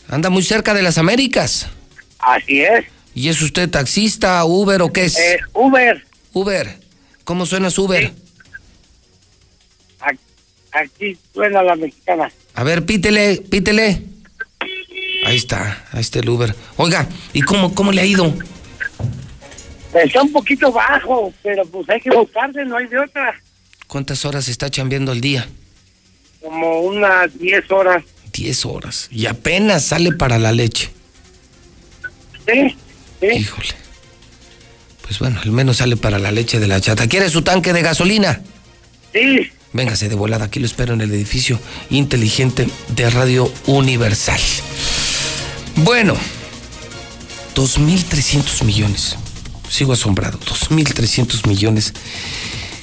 Anda 0.08 0.30
muy 0.30 0.42
cerca 0.42 0.74
de 0.74 0.82
las 0.82 0.98
Américas. 0.98 1.68
Así 2.18 2.60
es. 2.62 2.86
¿Y 3.14 3.28
es 3.28 3.40
usted 3.40 3.70
taxista, 3.70 4.44
Uber 4.44 4.82
o 4.82 4.92
qué 4.92 5.04
es? 5.04 5.16
Eh, 5.18 5.38
Uber. 5.52 6.04
Uber. 6.32 6.78
¿Cómo 7.24 7.46
suena 7.46 7.70
su 7.70 7.84
Uber? 7.84 8.12
Aquí 10.72 11.16
suena 11.32 11.62
la 11.62 11.76
mexicana. 11.76 12.30
A 12.54 12.64
ver, 12.64 12.84
pítele, 12.84 13.36
pítele. 13.48 14.02
Ahí 15.24 15.36
está, 15.36 15.84
ahí 15.92 16.00
está 16.00 16.18
el 16.18 16.28
Uber. 16.28 16.54
Oiga, 16.76 17.08
¿y 17.32 17.42
cómo, 17.42 17.72
cómo 17.74 17.92
le 17.92 18.00
ha 18.00 18.04
ido? 18.04 18.34
Está 19.94 20.22
un 20.22 20.32
poquito 20.32 20.72
bajo, 20.72 21.32
pero 21.42 21.64
pues 21.66 21.88
hay 21.88 22.00
que 22.00 22.10
buscarse, 22.10 22.64
no 22.64 22.76
hay 22.76 22.86
de 22.88 22.98
otra. 22.98 23.40
¿Cuántas 23.86 24.24
horas 24.24 24.48
está 24.48 24.68
chambeando 24.68 25.12
al 25.12 25.20
día? 25.20 25.48
Como 26.42 26.80
unas 26.80 27.38
10 27.38 27.70
horas. 27.70 28.04
Diez 28.32 28.66
horas. 28.66 29.08
Y 29.12 29.26
apenas 29.26 29.84
sale 29.84 30.10
para 30.12 30.38
la 30.38 30.50
leche. 30.50 30.90
Sí, 32.46 32.76
sí. 33.30 33.38
Híjole. 33.38 33.68
Pues 35.02 35.18
bueno, 35.18 35.40
al 35.42 35.50
menos 35.50 35.78
sale 35.78 35.96
para 35.96 36.18
la 36.18 36.32
leche 36.32 36.58
de 36.60 36.66
la 36.66 36.80
chata. 36.80 37.06
¿Quiere 37.06 37.28
su 37.28 37.42
tanque 37.42 37.72
de 37.72 37.82
gasolina? 37.82 38.40
Sí. 39.12 39.50
Véngase 39.72 40.08
de 40.08 40.14
volada, 40.14 40.46
aquí 40.46 40.60
lo 40.60 40.66
espero 40.66 40.94
en 40.94 41.00
el 41.00 41.12
edificio 41.12 41.60
inteligente 41.90 42.68
de 42.88 43.10
Radio 43.10 43.52
Universal. 43.66 44.40
Bueno, 45.76 46.16
2.300 47.54 48.64
millones. 48.64 49.16
Sigo 49.68 49.92
asombrado. 49.92 50.38
2.300 50.38 51.46
millones 51.48 51.92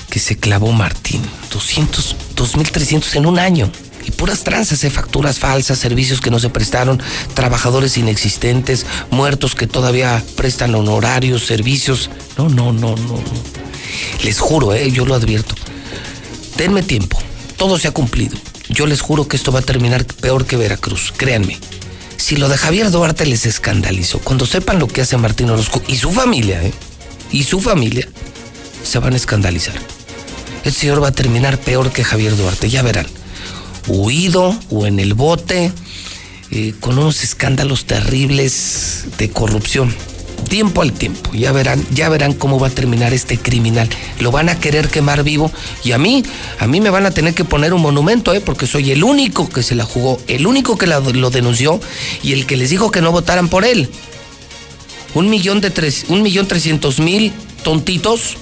que 0.09 0.19
se 0.19 0.37
clavó 0.37 0.71
Martín. 0.73 1.21
200, 1.51 2.15
2.300 2.35 3.15
en 3.15 3.25
un 3.25 3.39
año. 3.39 3.71
Y 4.05 4.11
puras 4.11 4.43
tranzas, 4.43 4.83
¿eh? 4.83 4.89
facturas 4.89 5.39
falsas, 5.39 5.77
servicios 5.77 6.21
que 6.21 6.31
no 6.31 6.39
se 6.39 6.49
prestaron, 6.49 7.01
trabajadores 7.33 7.97
inexistentes, 7.97 8.85
muertos 9.09 9.55
que 9.55 9.67
todavía 9.67 10.23
prestan 10.35 10.75
honorarios, 10.75 11.45
servicios. 11.45 12.09
No, 12.37 12.49
no, 12.49 12.73
no, 12.73 12.95
no. 12.95 13.23
Les 14.23 14.39
juro, 14.39 14.73
¿eh? 14.73 14.91
yo 14.91 15.05
lo 15.05 15.15
advierto. 15.15 15.55
Denme 16.57 16.83
tiempo. 16.83 17.19
Todo 17.57 17.77
se 17.77 17.87
ha 17.87 17.91
cumplido. 17.91 18.37
Yo 18.69 18.85
les 18.85 19.01
juro 19.01 19.27
que 19.27 19.35
esto 19.35 19.51
va 19.51 19.59
a 19.59 19.63
terminar 19.63 20.05
peor 20.05 20.45
que 20.45 20.57
Veracruz. 20.57 21.13
Créanme. 21.15 21.59
Si 22.17 22.37
lo 22.37 22.49
de 22.49 22.57
Javier 22.57 22.91
Duarte 22.91 23.25
les 23.25 23.45
escandalizó, 23.45 24.19
cuando 24.19 24.45
sepan 24.45 24.79
lo 24.79 24.87
que 24.87 25.01
hace 25.01 25.17
Martín 25.17 25.49
Orozco 25.49 25.81
y 25.87 25.97
su 25.97 26.11
familia, 26.11 26.63
¿eh? 26.63 26.71
Y 27.31 27.43
su 27.43 27.59
familia, 27.59 28.07
se 28.83 28.99
van 28.99 29.13
a 29.13 29.17
escandalizar. 29.17 29.75
El 30.63 30.73
señor 30.73 31.03
va 31.03 31.09
a 31.09 31.11
terminar 31.11 31.57
peor 31.57 31.91
que 31.91 32.03
Javier 32.03 32.37
Duarte, 32.37 32.69
ya 32.69 32.83
verán. 32.83 33.07
Huido 33.87 34.57
o 34.69 34.85
en 34.85 34.99
el 34.99 35.13
bote, 35.13 35.71
eh, 36.51 36.73
con 36.79 36.97
unos 36.97 37.23
escándalos 37.23 37.85
terribles 37.85 39.05
de 39.17 39.29
corrupción. 39.29 39.93
tiempo 40.49 40.81
al 40.81 40.91
tiempo. 40.91 41.31
Ya 41.33 41.51
verán, 41.53 41.85
ya 41.93 42.09
verán 42.09 42.33
cómo 42.33 42.59
va 42.59 42.67
a 42.67 42.71
terminar 42.71 43.13
este 43.13 43.37
criminal. 43.37 43.87
Lo 44.19 44.31
van 44.31 44.49
a 44.49 44.59
querer 44.59 44.89
quemar 44.89 45.23
vivo 45.23 45.51
y 45.83 45.91
a 45.93 45.97
mí, 45.99 46.23
a 46.59 46.67
mí 46.67 46.81
me 46.81 46.89
van 46.89 47.05
a 47.05 47.11
tener 47.11 47.33
que 47.35 47.45
poner 47.45 47.73
un 47.73 47.81
monumento, 47.81 48.33
¿eh? 48.33 48.41
porque 48.41 48.65
soy 48.67 48.91
el 48.91 49.03
único 49.03 49.47
que 49.47 49.61
se 49.63 49.75
la 49.75 49.85
jugó, 49.85 50.19
el 50.27 50.47
único 50.47 50.77
que 50.77 50.87
la- 50.87 50.99
lo 50.99 51.29
denunció 51.29 51.79
y 52.23 52.33
el 52.33 52.47
que 52.47 52.57
les 52.57 52.71
dijo 52.71 52.91
que 52.91 53.01
no 53.01 53.11
votaran 53.11 53.47
por 53.49 53.63
él. 53.63 53.89
Un 55.13 55.29
millón 55.29 55.61
de 55.61 55.69
tres, 55.69 56.05
un 56.09 56.21
millón 56.23 56.47
trescientos 56.47 56.99
mil 56.99 57.31
tontitos 57.63 58.35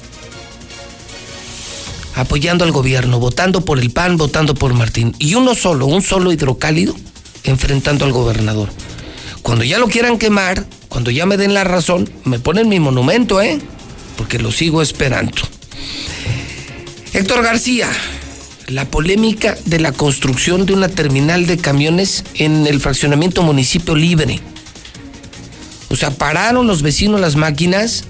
apoyando 2.20 2.66
al 2.66 2.72
gobierno, 2.72 3.20
votando 3.20 3.64
por 3.66 3.80
el 3.80 3.91
PAN, 3.91 4.18
votando 4.18 4.56
por 4.56 4.74
Martín. 4.74 5.16
Y 5.20 5.36
uno 5.36 5.56
solo, 5.56 5.86
un 5.86 6.02
solo 6.02 6.32
hidrocálido, 6.32 6.96
enfrentando 7.44 8.06
al 8.06 8.12
gobernador. 8.12 8.70
Cuando 9.41 9.64
ya 9.64 9.80
lo 9.80 9.88
quieran 9.88 10.18
quemar, 10.18 10.66
cuando 10.90 11.12
ya 11.12 11.26
me 11.26 11.38
den 11.38 11.54
la 11.54 11.64
razón, 11.64 12.10
me 12.26 12.40
ponen 12.40 12.68
mi 12.70 12.80
monumento, 12.80 13.41
¿eh? 13.41 13.60
Porque 14.18 14.40
lo 14.40 14.52
sigo 14.52 14.82
esperando. 14.82 15.38
Héctor 17.14 17.41
García, 17.41 17.90
la 18.68 18.86
polémica 18.86 19.58
de 19.66 19.80
la 19.80 19.91
construcción 19.91 20.66
de 20.66 20.74
una 20.74 20.90
terminal 20.90 21.48
de 21.48 21.58
camiones 21.58 22.24
en 22.36 22.68
el 22.68 22.80
fraccionamiento 22.80 23.41
municipio 23.44 23.96
libre. 23.96 24.40
O 25.90 25.96
sea, 25.96 26.12
pararon 26.12 26.68
los 26.68 26.82
vecinos 26.82 27.20
las 27.20 27.36
máquinas 27.36 28.04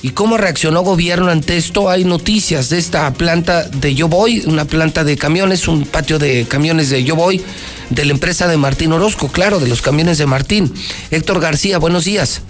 ¿Y 0.00 0.10
cómo 0.10 0.36
reaccionó 0.36 0.82
gobierno 0.82 1.28
ante 1.28 1.56
esto? 1.56 1.90
Hay 1.90 2.04
noticias 2.04 2.70
de 2.70 2.78
esta 2.78 3.12
planta 3.14 3.64
de 3.64 3.96
Yo 3.96 4.06
Voy, 4.06 4.44
una 4.46 4.64
planta 4.64 5.02
de 5.02 5.16
camiones, 5.16 5.66
un 5.66 5.86
patio 5.86 6.20
de 6.20 6.46
camiones 6.48 6.90
de 6.90 7.02
Yo 7.02 7.16
Voy, 7.16 7.42
de 7.90 8.04
la 8.04 8.12
empresa 8.12 8.46
de 8.46 8.56
Martín 8.56 8.92
Orozco, 8.92 9.26
claro, 9.26 9.58
de 9.58 9.66
los 9.66 9.82
camiones 9.82 10.18
de 10.18 10.26
Martín. 10.26 10.72
Héctor 11.10 11.40
García, 11.40 11.78
buenos 11.78 12.04
días. 12.04 12.42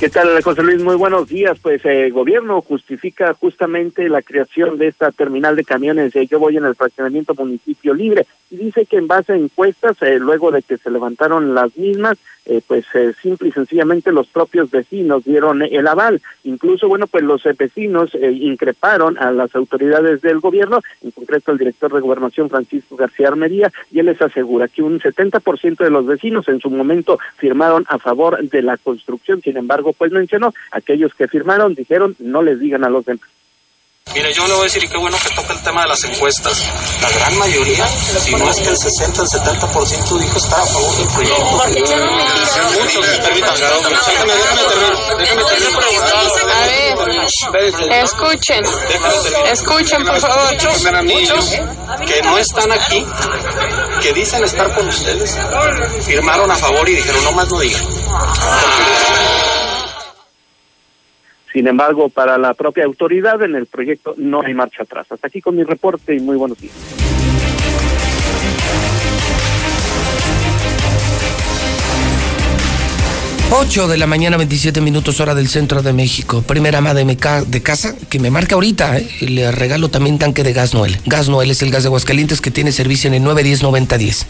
¿Qué 0.00 0.08
tal, 0.08 0.42
José 0.42 0.62
Luis? 0.62 0.82
Muy 0.82 0.96
buenos 0.96 1.28
días. 1.28 1.58
Pues 1.60 1.84
el 1.84 2.10
gobierno 2.10 2.62
justifica 2.62 3.34
justamente 3.34 4.08
la 4.08 4.22
creación 4.22 4.78
de 4.78 4.88
esta 4.88 5.12
terminal 5.12 5.56
de 5.56 5.64
camiones 5.64 6.12
de 6.14 6.26
Yo 6.26 6.38
Voy 6.38 6.56
en 6.56 6.64
el 6.64 6.74
fraccionamiento 6.74 7.34
municipio 7.34 7.92
libre 7.92 8.26
dice 8.56 8.86
que 8.86 8.96
en 8.96 9.06
base 9.06 9.32
a 9.32 9.36
encuestas, 9.36 10.00
eh, 10.02 10.18
luego 10.18 10.50
de 10.50 10.62
que 10.62 10.76
se 10.76 10.90
levantaron 10.90 11.54
las 11.54 11.76
mismas, 11.76 12.18
eh, 12.46 12.60
pues 12.66 12.84
eh, 12.94 13.12
simple 13.22 13.48
y 13.48 13.52
sencillamente 13.52 14.12
los 14.12 14.26
propios 14.26 14.70
vecinos 14.70 15.24
dieron 15.24 15.62
el 15.62 15.86
aval. 15.86 16.20
Incluso, 16.44 16.88
bueno, 16.88 17.06
pues 17.06 17.24
los 17.24 17.44
eh, 17.46 17.54
vecinos 17.58 18.14
eh, 18.14 18.30
increparon 18.32 19.16
a 19.18 19.30
las 19.32 19.54
autoridades 19.54 20.20
del 20.20 20.40
gobierno, 20.40 20.80
en 21.02 21.10
concreto 21.10 21.52
el 21.52 21.58
director 21.58 21.92
de 21.92 22.00
gobernación 22.00 22.50
Francisco 22.50 22.96
García 22.96 23.28
Armería, 23.28 23.72
y 23.90 24.00
él 24.00 24.06
les 24.06 24.20
asegura 24.20 24.68
que 24.68 24.82
un 24.82 25.00
70% 25.00 25.78
de 25.78 25.90
los 25.90 26.06
vecinos 26.06 26.48
en 26.48 26.60
su 26.60 26.70
momento 26.70 27.18
firmaron 27.36 27.84
a 27.88 27.98
favor 27.98 28.42
de 28.42 28.62
la 28.62 28.76
construcción. 28.76 29.40
Sin 29.40 29.56
embargo, 29.56 29.92
pues 29.92 30.12
mencionó, 30.12 30.52
aquellos 30.70 31.14
que 31.14 31.28
firmaron 31.28 31.74
dijeron 31.74 32.14
no 32.18 32.42
les 32.42 32.60
digan 32.60 32.84
a 32.84 32.90
los 32.90 33.04
demás. 33.06 33.43
Mire, 34.14 34.32
yo 34.32 34.46
le 34.46 34.52
voy 34.52 34.60
a 34.60 34.64
decir, 34.64 34.84
y 34.84 34.88
qué 34.88 34.96
bueno 34.96 35.16
que 35.18 35.34
toca 35.34 35.52
el 35.54 35.62
tema 35.62 35.82
de 35.82 35.88
las 35.88 36.04
encuestas. 36.04 36.62
La 37.02 37.10
gran 37.10 37.36
mayoría, 37.36 37.84
si 37.88 38.32
no 38.34 38.48
es 38.48 38.60
que 38.60 38.68
el 38.68 38.76
60, 38.76 39.22
el 39.22 39.28
70% 39.28 40.18
dijo 40.20 40.38
estar 40.38 40.60
a 40.60 40.66
favor 40.66 40.96
del 40.96 41.08
proyecto. 41.08 41.44
Muchos, 42.80 43.06
terminar, 43.20 43.58
déjame 45.18 45.44
terminar. 45.44 45.74
A 46.48 47.50
ver, 47.50 47.74
escuchen, 47.90 48.64
escuchen 49.50 50.04
por 50.04 50.20
favor. 50.20 50.52
Muchos, 50.52 50.84
muchos 51.02 51.50
que 52.06 52.22
no 52.22 52.38
están 52.38 52.70
aquí, 52.70 53.04
que 54.00 54.12
dicen 54.12 54.44
estar 54.44 54.72
con 54.74 54.86
ustedes, 54.86 55.36
firmaron 56.06 56.50
a 56.52 56.56
favor 56.56 56.88
y 56.88 56.94
dijeron, 56.94 57.24
no 57.24 57.32
más 57.32 57.48
no 57.48 57.58
digan. 57.58 57.84
Sin 61.54 61.68
embargo, 61.68 62.08
para 62.08 62.36
la 62.36 62.52
propia 62.52 62.84
autoridad 62.84 63.40
en 63.42 63.54
el 63.54 63.66
proyecto 63.66 64.14
no 64.16 64.42
hay 64.42 64.52
marcha 64.54 64.82
atrás. 64.82 65.06
Hasta 65.08 65.28
aquí 65.28 65.40
con 65.40 65.54
mi 65.54 65.62
reporte 65.62 66.12
y 66.12 66.18
muy 66.18 66.36
buenos 66.36 66.60
días. 66.60 67.13
8 73.56 73.86
de 73.86 73.98
la 73.98 74.08
mañana, 74.08 74.36
27 74.36 74.80
minutos 74.80 75.20
hora 75.20 75.32
del 75.32 75.48
centro 75.48 75.80
de 75.80 75.92
México. 75.92 76.42
Primera 76.42 76.78
ama 76.78 76.92
de, 76.92 77.62
casa 77.62 77.94
que 78.08 78.18
me 78.18 78.28
marca 78.28 78.56
ahorita. 78.56 78.98
¿eh? 78.98 79.08
Le 79.20 79.52
regalo 79.52 79.90
también 79.90 80.18
tanque 80.18 80.42
de 80.42 80.52
gas 80.52 80.74
Noel. 80.74 80.98
Gas 81.06 81.28
Noel 81.28 81.52
es 81.52 81.62
el 81.62 81.70
gas 81.70 81.84
de 81.84 81.86
Aguascalientes 81.86 82.40
que 82.40 82.50
tiene 82.50 82.72
servicio 82.72 83.06
en 83.06 83.14
el 83.14 83.22
910-9010. 83.22 84.26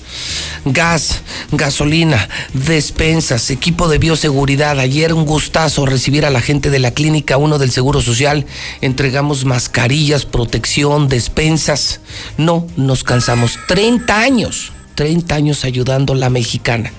Gas, 0.66 1.22
gasolina, 1.52 2.28
despensas, 2.52 3.48
equipo 3.48 3.88
de 3.88 3.96
bioseguridad. 3.96 4.78
Ayer 4.78 5.14
un 5.14 5.24
gustazo 5.24 5.86
recibir 5.86 6.26
a 6.26 6.30
la 6.30 6.42
gente 6.42 6.68
de 6.68 6.80
la 6.80 6.90
Clínica 6.90 7.38
1 7.38 7.58
del 7.58 7.70
Seguro 7.70 8.02
Social. 8.02 8.44
Entregamos 8.82 9.46
mascarillas, 9.46 10.26
protección, 10.26 11.08
despensas. 11.08 12.00
No 12.36 12.66
nos 12.76 13.04
cansamos. 13.04 13.58
30 13.68 14.20
años. 14.20 14.72
30 14.96 15.34
años 15.34 15.64
ayudando 15.64 16.12
a 16.12 16.16
la 16.16 16.30
mexicana. 16.30 16.92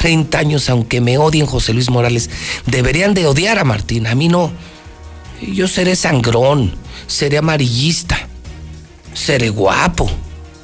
30 0.00 0.38
años, 0.38 0.70
aunque 0.70 1.02
me 1.02 1.18
odien 1.18 1.44
José 1.44 1.74
Luis 1.74 1.90
Morales, 1.90 2.30
deberían 2.64 3.12
de 3.12 3.26
odiar 3.26 3.58
a 3.58 3.64
Martín, 3.64 4.06
a 4.06 4.14
mí 4.14 4.28
no. 4.28 4.50
Yo 5.42 5.68
seré 5.68 5.94
sangrón, 5.94 6.74
seré 7.06 7.36
amarillista, 7.36 8.18
seré 9.12 9.50
guapo, 9.50 10.10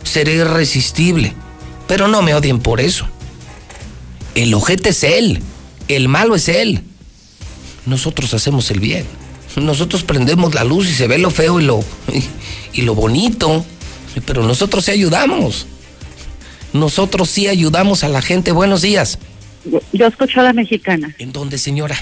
seré 0.02 0.36
irresistible, 0.36 1.34
pero 1.86 2.08
no 2.08 2.22
me 2.22 2.34
odien 2.34 2.60
por 2.60 2.80
eso. 2.80 3.06
El 4.34 4.54
ojete 4.54 4.88
es 4.88 5.04
él, 5.04 5.42
el 5.88 6.08
malo 6.08 6.34
es 6.34 6.48
él. 6.48 6.82
Nosotros 7.84 8.32
hacemos 8.32 8.70
el 8.70 8.80
bien. 8.80 9.04
Nosotros 9.56 10.02
prendemos 10.02 10.54
la 10.54 10.64
luz 10.64 10.88
y 10.88 10.94
se 10.94 11.08
ve 11.08 11.18
lo 11.18 11.30
feo 11.30 11.60
y 11.60 11.64
lo, 11.64 11.84
y, 12.72 12.80
lo 12.80 12.94
bonito, 12.94 13.66
pero 14.24 14.44
nosotros 14.44 14.86
sí 14.86 14.92
ayudamos. 14.92 15.66
Nosotros 16.72 17.30
sí 17.30 17.48
ayudamos 17.48 18.04
a 18.04 18.08
la 18.08 18.22
gente. 18.22 18.52
Buenos 18.52 18.82
días. 18.82 19.18
Yo 19.92 20.06
escucho 20.06 20.40
a 20.40 20.44
la 20.44 20.52
mexicana. 20.52 21.14
¿En 21.18 21.32
dónde, 21.32 21.58
señora? 21.58 21.96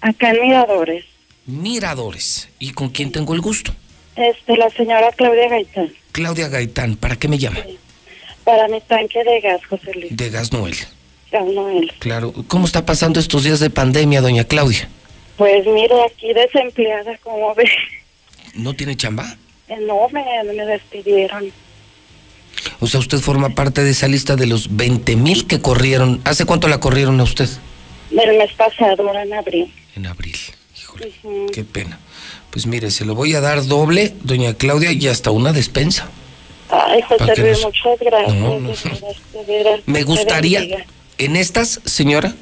Acá 0.00 0.30
en 0.30 0.40
Miradores. 0.42 1.04
Miradores. 1.46 2.48
¿Y 2.58 2.70
con 2.72 2.90
quién 2.90 3.12
tengo 3.12 3.34
el 3.34 3.40
gusto? 3.40 3.72
Este, 4.16 4.56
la 4.56 4.70
señora 4.70 5.10
Claudia 5.16 5.48
Gaitán. 5.48 5.92
Claudia 6.12 6.48
Gaitán. 6.48 6.96
¿Para 6.96 7.16
qué 7.16 7.28
me 7.28 7.38
llama? 7.38 7.58
Para 8.44 8.68
mi 8.68 8.80
tanque 8.82 9.24
de 9.24 9.40
gas, 9.40 9.60
José 9.68 9.92
Luis. 9.94 10.16
De 10.16 10.30
Gas 10.30 10.52
Noel. 10.52 10.76
Gas 11.32 11.46
Noel. 11.46 11.92
Claro. 11.98 12.32
¿Cómo 12.46 12.66
está 12.66 12.84
pasando 12.86 13.18
estos 13.18 13.42
días 13.44 13.58
de 13.60 13.70
pandemia, 13.70 14.20
doña 14.20 14.44
Claudia? 14.44 14.88
Pues 15.36 15.66
mire, 15.66 15.94
aquí 16.04 16.32
desempleada, 16.32 17.16
como 17.18 17.54
ve. 17.54 17.64
¿No 18.54 18.74
tiene 18.74 18.96
chamba? 18.96 19.36
Eh, 19.68 19.76
No, 19.80 20.08
me, 20.10 20.22
me 20.52 20.64
despidieron. 20.66 21.50
O 22.80 22.86
sea, 22.86 23.00
usted 23.00 23.18
forma 23.18 23.50
parte 23.50 23.82
de 23.84 23.90
esa 23.90 24.08
lista 24.08 24.36
de 24.36 24.46
los 24.46 24.76
20 24.76 25.16
mil 25.16 25.46
que 25.46 25.60
corrieron. 25.60 26.20
¿Hace 26.24 26.44
cuánto 26.44 26.68
la 26.68 26.80
corrieron 26.80 27.20
a 27.20 27.24
usted? 27.24 27.48
El 28.10 28.38
mes 28.38 28.52
pasado, 28.52 29.12
en 29.14 29.32
abril. 29.34 29.72
En 29.96 30.06
abril. 30.06 30.36
Ujú. 31.24 31.46
Qué 31.52 31.64
pena. 31.64 31.98
Pues 32.50 32.66
mire, 32.66 32.90
se 32.92 33.04
lo 33.04 33.14
voy 33.16 33.34
a 33.34 33.40
dar 33.40 33.64
doble, 33.66 34.14
doña 34.22 34.54
Claudia, 34.54 34.92
y 34.92 35.08
hasta 35.08 35.30
una 35.32 35.52
despensa. 35.52 36.08
Ay, 36.70 37.02
¿Para 37.02 37.26
José 37.26 37.42
Luis, 37.42 37.52
nos- 37.52 37.64
muchas 37.64 37.98
gracias. 38.00 38.34
No, 38.36 38.60
no. 38.60 38.72
Me 39.86 40.02
gustaría, 40.04 40.86
en 41.18 41.36
estas, 41.36 41.80
señora, 41.84 42.34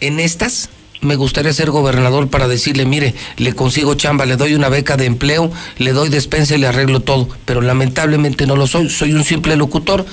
en 0.00 0.20
estas, 0.20 0.70
me 1.06 1.16
gustaría 1.16 1.52
ser 1.52 1.70
gobernador 1.70 2.28
para 2.28 2.48
decirle, 2.48 2.84
mire, 2.84 3.14
le 3.36 3.54
consigo 3.54 3.94
chamba, 3.94 4.26
le 4.26 4.36
doy 4.36 4.54
una 4.54 4.68
beca 4.68 4.96
de 4.96 5.06
empleo, 5.06 5.50
le 5.78 5.92
doy 5.92 6.08
despensa 6.10 6.54
y 6.54 6.58
le 6.58 6.66
arreglo 6.66 7.00
todo. 7.00 7.28
Pero 7.44 7.62
lamentablemente 7.62 8.46
no 8.46 8.56
lo 8.56 8.66
soy, 8.66 8.90
soy 8.90 9.14
un 9.14 9.24
simple 9.24 9.56
locutor, 9.56 10.04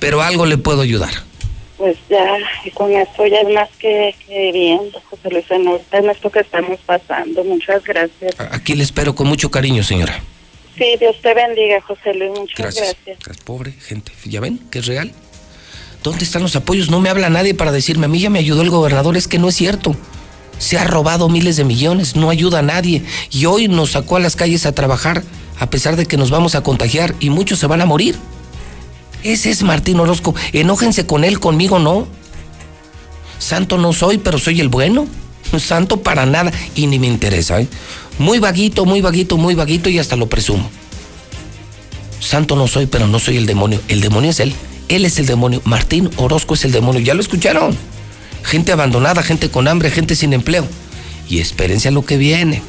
pero 0.00 0.22
algo 0.22 0.46
le 0.46 0.58
puedo 0.58 0.80
ayudar. 0.80 1.10
Pues 1.76 1.96
ya, 2.10 2.26
con 2.74 2.92
esto 2.92 3.24
ya 3.26 3.38
es 3.38 3.54
más 3.54 3.68
que, 3.78 4.12
que 4.26 4.50
bien, 4.50 4.80
José 5.08 5.30
Luis, 5.30 5.44
en 5.92 6.10
esto 6.10 6.28
que 6.28 6.40
estamos 6.40 6.80
pasando. 6.84 7.44
Muchas 7.44 7.84
gracias. 7.84 8.34
Aquí 8.50 8.74
le 8.74 8.82
espero 8.82 9.14
con 9.14 9.28
mucho 9.28 9.50
cariño, 9.52 9.84
señora. 9.84 10.20
Sí, 10.76 10.96
Dios 10.98 11.16
te 11.22 11.34
bendiga, 11.34 11.80
José 11.82 12.14
Luis. 12.14 12.30
Muchas 12.30 12.56
Gracias. 12.56 12.84
gracias. 12.86 13.18
Gracias, 13.24 13.44
Pobre 13.44 13.72
gente, 13.72 14.12
¿ya 14.24 14.40
ven 14.40 14.58
que 14.70 14.80
es 14.80 14.86
real? 14.86 15.12
¿Dónde 16.02 16.24
están 16.24 16.42
los 16.42 16.54
apoyos? 16.56 16.90
No 16.90 17.00
me 17.00 17.08
habla 17.08 17.28
nadie 17.28 17.54
para 17.54 17.72
decirme, 17.72 18.06
a 18.06 18.08
mí 18.08 18.20
ya 18.20 18.30
me 18.30 18.38
ayudó 18.38 18.62
el 18.62 18.70
gobernador, 18.70 19.16
es 19.16 19.26
que 19.26 19.38
no 19.38 19.48
es 19.48 19.56
cierto. 19.56 19.96
Se 20.58 20.78
ha 20.78 20.84
robado 20.84 21.28
miles 21.28 21.56
de 21.56 21.64
millones, 21.64 22.16
no 22.16 22.30
ayuda 22.30 22.60
a 22.60 22.62
nadie. 22.62 23.04
Y 23.30 23.46
hoy 23.46 23.68
nos 23.68 23.92
sacó 23.92 24.16
a 24.16 24.20
las 24.20 24.36
calles 24.36 24.66
a 24.66 24.72
trabajar, 24.72 25.22
a 25.58 25.70
pesar 25.70 25.96
de 25.96 26.06
que 26.06 26.16
nos 26.16 26.30
vamos 26.30 26.54
a 26.54 26.62
contagiar 26.62 27.14
y 27.20 27.30
muchos 27.30 27.58
se 27.58 27.66
van 27.66 27.80
a 27.80 27.86
morir. 27.86 28.16
Ese 29.22 29.50
es 29.50 29.62
Martín 29.62 29.98
Orozco. 30.00 30.34
Enójense 30.52 31.06
con 31.06 31.24
él, 31.24 31.40
conmigo 31.40 31.78
no. 31.78 32.06
Santo 33.38 33.78
no 33.78 33.92
soy, 33.92 34.18
pero 34.18 34.38
soy 34.38 34.60
el 34.60 34.68
bueno. 34.68 35.06
Santo 35.58 36.02
para 36.02 36.26
nada 36.26 36.52
y 36.74 36.86
ni 36.86 36.98
me 36.98 37.06
interesa. 37.06 37.60
¿eh? 37.60 37.68
Muy 38.18 38.38
vaguito, 38.38 38.84
muy 38.84 39.00
vaguito, 39.00 39.36
muy 39.36 39.54
vaguito 39.54 39.88
y 39.88 39.98
hasta 39.98 40.16
lo 40.16 40.28
presumo. 40.28 40.68
Santo 42.20 42.56
no 42.56 42.66
soy, 42.66 42.86
pero 42.86 43.06
no 43.06 43.18
soy 43.18 43.36
el 43.36 43.46
demonio. 43.46 43.80
El 43.88 44.00
demonio 44.00 44.30
es 44.30 44.40
él. 44.40 44.54
Él 44.88 45.04
es 45.04 45.18
el 45.18 45.26
demonio. 45.26 45.62
Martín 45.64 46.10
Orozco 46.16 46.54
es 46.54 46.64
el 46.64 46.72
demonio. 46.72 47.00
Ya 47.00 47.14
lo 47.14 47.20
escucharon. 47.20 47.76
Gente 48.42 48.72
abandonada, 48.72 49.22
gente 49.22 49.50
con 49.50 49.68
hambre, 49.68 49.90
gente 49.90 50.16
sin 50.16 50.32
empleo. 50.32 50.66
Y 51.28 51.40
espérense 51.40 51.88
a 51.88 51.92
lo 51.92 52.04
que 52.04 52.16
viene. 52.16 52.62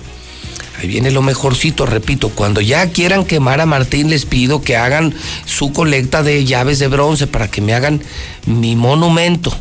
Ahí 0.80 0.88
viene 0.88 1.12
lo 1.12 1.22
mejorcito, 1.22 1.86
repito, 1.86 2.30
cuando 2.30 2.62
ya 2.62 2.90
quieran 2.91 3.26
quemar 3.26 3.60
a 3.60 3.66
Martín, 3.66 4.10
les 4.10 4.26
pido 4.26 4.62
que 4.62 4.78
hagan 4.78 5.14
su 5.46 5.74
colecta 5.74 6.24
de 6.24 6.46
llaves 6.46 6.80
de 6.80 6.88
bronce 6.88 7.28
para 7.28 7.52
que 7.52 7.62
me 7.62 7.74
hagan 7.74 8.02
mi 8.46 8.78
monumento. 8.78 9.54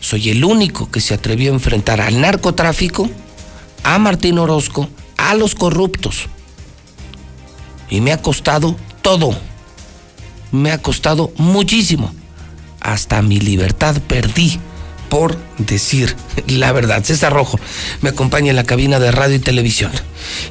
Soy 0.00 0.30
el 0.30 0.44
único 0.44 0.90
que 0.90 1.00
se 1.00 1.14
atrevió 1.14 1.52
a 1.52 1.54
enfrentar 1.54 2.00
al 2.00 2.20
narcotráfico, 2.20 3.08
a 3.84 3.98
Martín 3.98 4.38
Orozco, 4.38 4.88
a 5.16 5.34
los 5.34 5.54
corruptos. 5.54 6.26
Y 7.88 8.00
me 8.00 8.12
ha 8.12 8.20
costado 8.20 8.76
todo. 9.02 9.38
Me 10.50 10.72
ha 10.72 10.82
costado 10.82 11.32
muchísimo. 11.36 12.12
Hasta 12.80 13.22
mi 13.22 13.38
libertad 13.38 13.96
perdí 14.08 14.58
por 15.14 15.36
decir 15.58 16.16
la 16.48 16.72
verdad. 16.72 17.04
César 17.04 17.32
Rojo 17.32 17.58
me 18.00 18.10
acompaña 18.10 18.50
en 18.50 18.56
la 18.56 18.64
cabina 18.64 18.98
de 18.98 19.10
radio 19.10 19.36
y 19.36 19.40
televisión. 19.40 19.90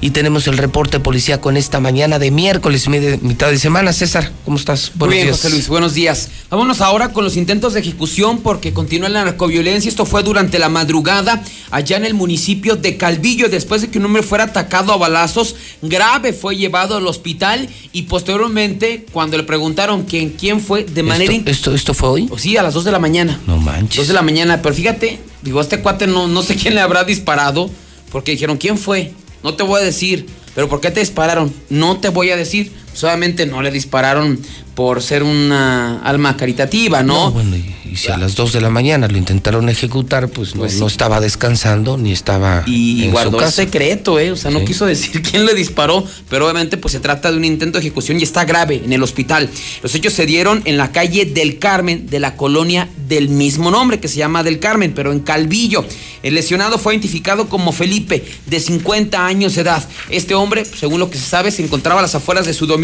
Y 0.01 0.11
tenemos 0.11 0.47
el 0.47 0.57
reporte 0.57 0.99
policíaco 0.99 1.49
en 1.49 1.57
esta 1.57 1.79
mañana 1.79 2.19
de 2.19 2.31
miércoles, 2.31 2.87
mitad 2.87 3.49
de 3.49 3.57
semana. 3.57 3.91
César, 3.93 4.31
¿cómo 4.45 4.57
estás? 4.57 4.91
Muy 4.95 5.09
bien, 5.09 5.31
José 5.31 5.49
Luis, 5.49 5.67
buenos 5.67 5.93
días. 5.93 6.29
Vámonos 6.49 6.81
ahora 6.81 7.09
con 7.09 7.23
los 7.23 7.37
intentos 7.37 7.73
de 7.73 7.79
ejecución 7.79 8.39
porque 8.39 8.73
continúa 8.73 9.09
la 9.09 9.25
narcoviolencia. 9.25 9.89
Esto 9.89 10.05
fue 10.05 10.23
durante 10.23 10.59
la 10.59 10.69
madrugada 10.69 11.43
allá 11.71 11.97
en 11.97 12.05
el 12.05 12.13
municipio 12.13 12.75
de 12.75 12.97
Calvillo, 12.97 13.49
después 13.49 13.81
de 13.81 13.89
que 13.89 13.97
un 13.97 14.05
hombre 14.05 14.23
fuera 14.23 14.45
atacado 14.45 14.93
a 14.93 14.97
balazos. 14.97 15.55
Grave 15.81 16.33
fue 16.33 16.55
llevado 16.55 16.97
al 16.97 17.07
hospital 17.07 17.67
y 17.91 18.03
posteriormente, 18.03 19.05
cuando 19.11 19.37
le 19.37 19.43
preguntaron 19.43 20.03
quién, 20.03 20.31
quién 20.31 20.61
fue, 20.61 20.83
de 20.83 21.03
manera... 21.03 21.33
¿Esto, 21.33 21.49
esto, 21.49 21.73
esto 21.73 21.93
fue 21.93 22.09
hoy? 22.09 22.29
Sí, 22.37 22.57
a 22.57 22.63
las 22.63 22.73
2 22.73 22.85
de 22.85 22.91
la 22.91 22.99
mañana. 22.99 23.39
No 23.47 23.57
manches. 23.57 23.97
2 23.97 24.07
de 24.09 24.13
la 24.13 24.21
mañana, 24.21 24.61
pero 24.61 24.75
fíjate, 24.75 24.92
digo, 25.41 25.61
este 25.61 25.79
cuate 25.79 26.07
no, 26.07 26.27
no 26.27 26.41
sé 26.41 26.55
quién 26.61 26.75
le 26.75 26.81
habrá 26.81 27.03
disparado, 27.03 27.69
porque 28.11 28.31
dijeron, 28.31 28.57
¿quién 28.57 28.77
fue? 28.77 29.11
No 29.43 29.55
te 29.55 29.63
voy 29.63 29.81
a 29.81 29.83
decir, 29.83 30.27
pero 30.55 30.69
¿por 30.69 30.81
qué 30.81 30.91
te 30.91 30.99
dispararon? 30.99 31.53
No 31.69 31.97
te 31.99 32.09
voy 32.09 32.29
a 32.29 32.37
decir. 32.37 32.71
Solamente 32.93 33.45
no 33.45 33.61
le 33.61 33.71
dispararon 33.71 34.39
por 34.75 35.01
ser 35.03 35.21
una 35.23 35.99
alma 36.01 36.35
caritativa, 36.35 37.03
¿no? 37.03 37.25
No, 37.25 37.31
bueno, 37.31 37.55
y, 37.55 37.75
y 37.91 37.95
si 37.95 38.11
a 38.11 38.17
las 38.17 38.35
2 38.35 38.53
de 38.53 38.61
la 38.61 38.71
mañana 38.71 39.07
lo 39.07 39.17
intentaron 39.19 39.69
ejecutar, 39.69 40.29
pues, 40.29 40.55
no- 40.55 40.61
Pues 40.61 40.73
sí. 40.73 40.79
no, 40.79 40.87
estaba 40.87 41.19
descansando 41.21 41.95
ni 41.97 42.11
estaba 42.11 42.63
Y 42.65 43.03
en 43.03 43.11
guardó 43.11 43.31
su 43.31 43.37
el 43.37 43.41
casa. 43.43 43.55
secreto, 43.57 44.17
¿eh? 44.19 44.31
O 44.31 44.35
sea, 44.35 44.49
no 44.49 44.59
Sí. 44.59 44.65
quiso 44.65 44.85
decir 44.87 45.21
quién 45.31 45.45
le 45.45 45.53
disparó, 45.53 46.03
pero 46.29 46.45
obviamente 46.45 46.77
pues 46.77 46.91
se 46.93 46.99
trata 46.99 47.29
de 47.31 47.37
un 47.37 47.45
intento 47.45 47.77
de 47.77 47.85
ejecución 47.85 48.19
y 48.19 48.23
está 48.23 48.45
grave 48.45 48.81
en 48.83 48.93
el 48.93 49.03
hospital. 49.03 49.47
Los 49.83 49.93
hechos 49.93 50.13
se 50.13 50.25
dieron 50.25 50.61
en 50.65 50.77
la 50.77 50.91
calle 50.91 51.25
del 51.25 51.59
Carmen 51.59 52.07
de 52.07 52.19
la 52.19 52.35
colonia 52.35 52.89
del 53.07 53.29
mismo 53.29 53.69
nombre, 53.69 53.99
que 53.99 54.07
se 54.07 54.17
llama 54.17 54.41
del 54.43 54.59
Carmen, 54.59 54.93
pero 54.95 55.11
en 55.11 55.19
Calvillo. 55.19 55.85
El 56.23 56.33
lesionado 56.35 56.79
fue 56.79 56.93
identificado 56.93 57.47
como 57.49 57.73
Felipe, 57.73 58.23
de 58.47 58.59
50 58.59 59.23
años 59.25 59.53
de 59.55 59.61
edad. 59.61 59.87
Este 60.09 60.33
hombre, 60.33 60.63
según 60.65 60.99
lo 60.99 61.09
que 61.11 61.17
se 61.19 61.25
sabe, 61.25 61.51
se 61.51 61.61
encontraba 61.63 61.99
a 61.99 62.03
las 62.03 62.15
afueras 62.15 62.45
de 62.47 62.53
su 62.53 62.65
domicilio 62.65 62.82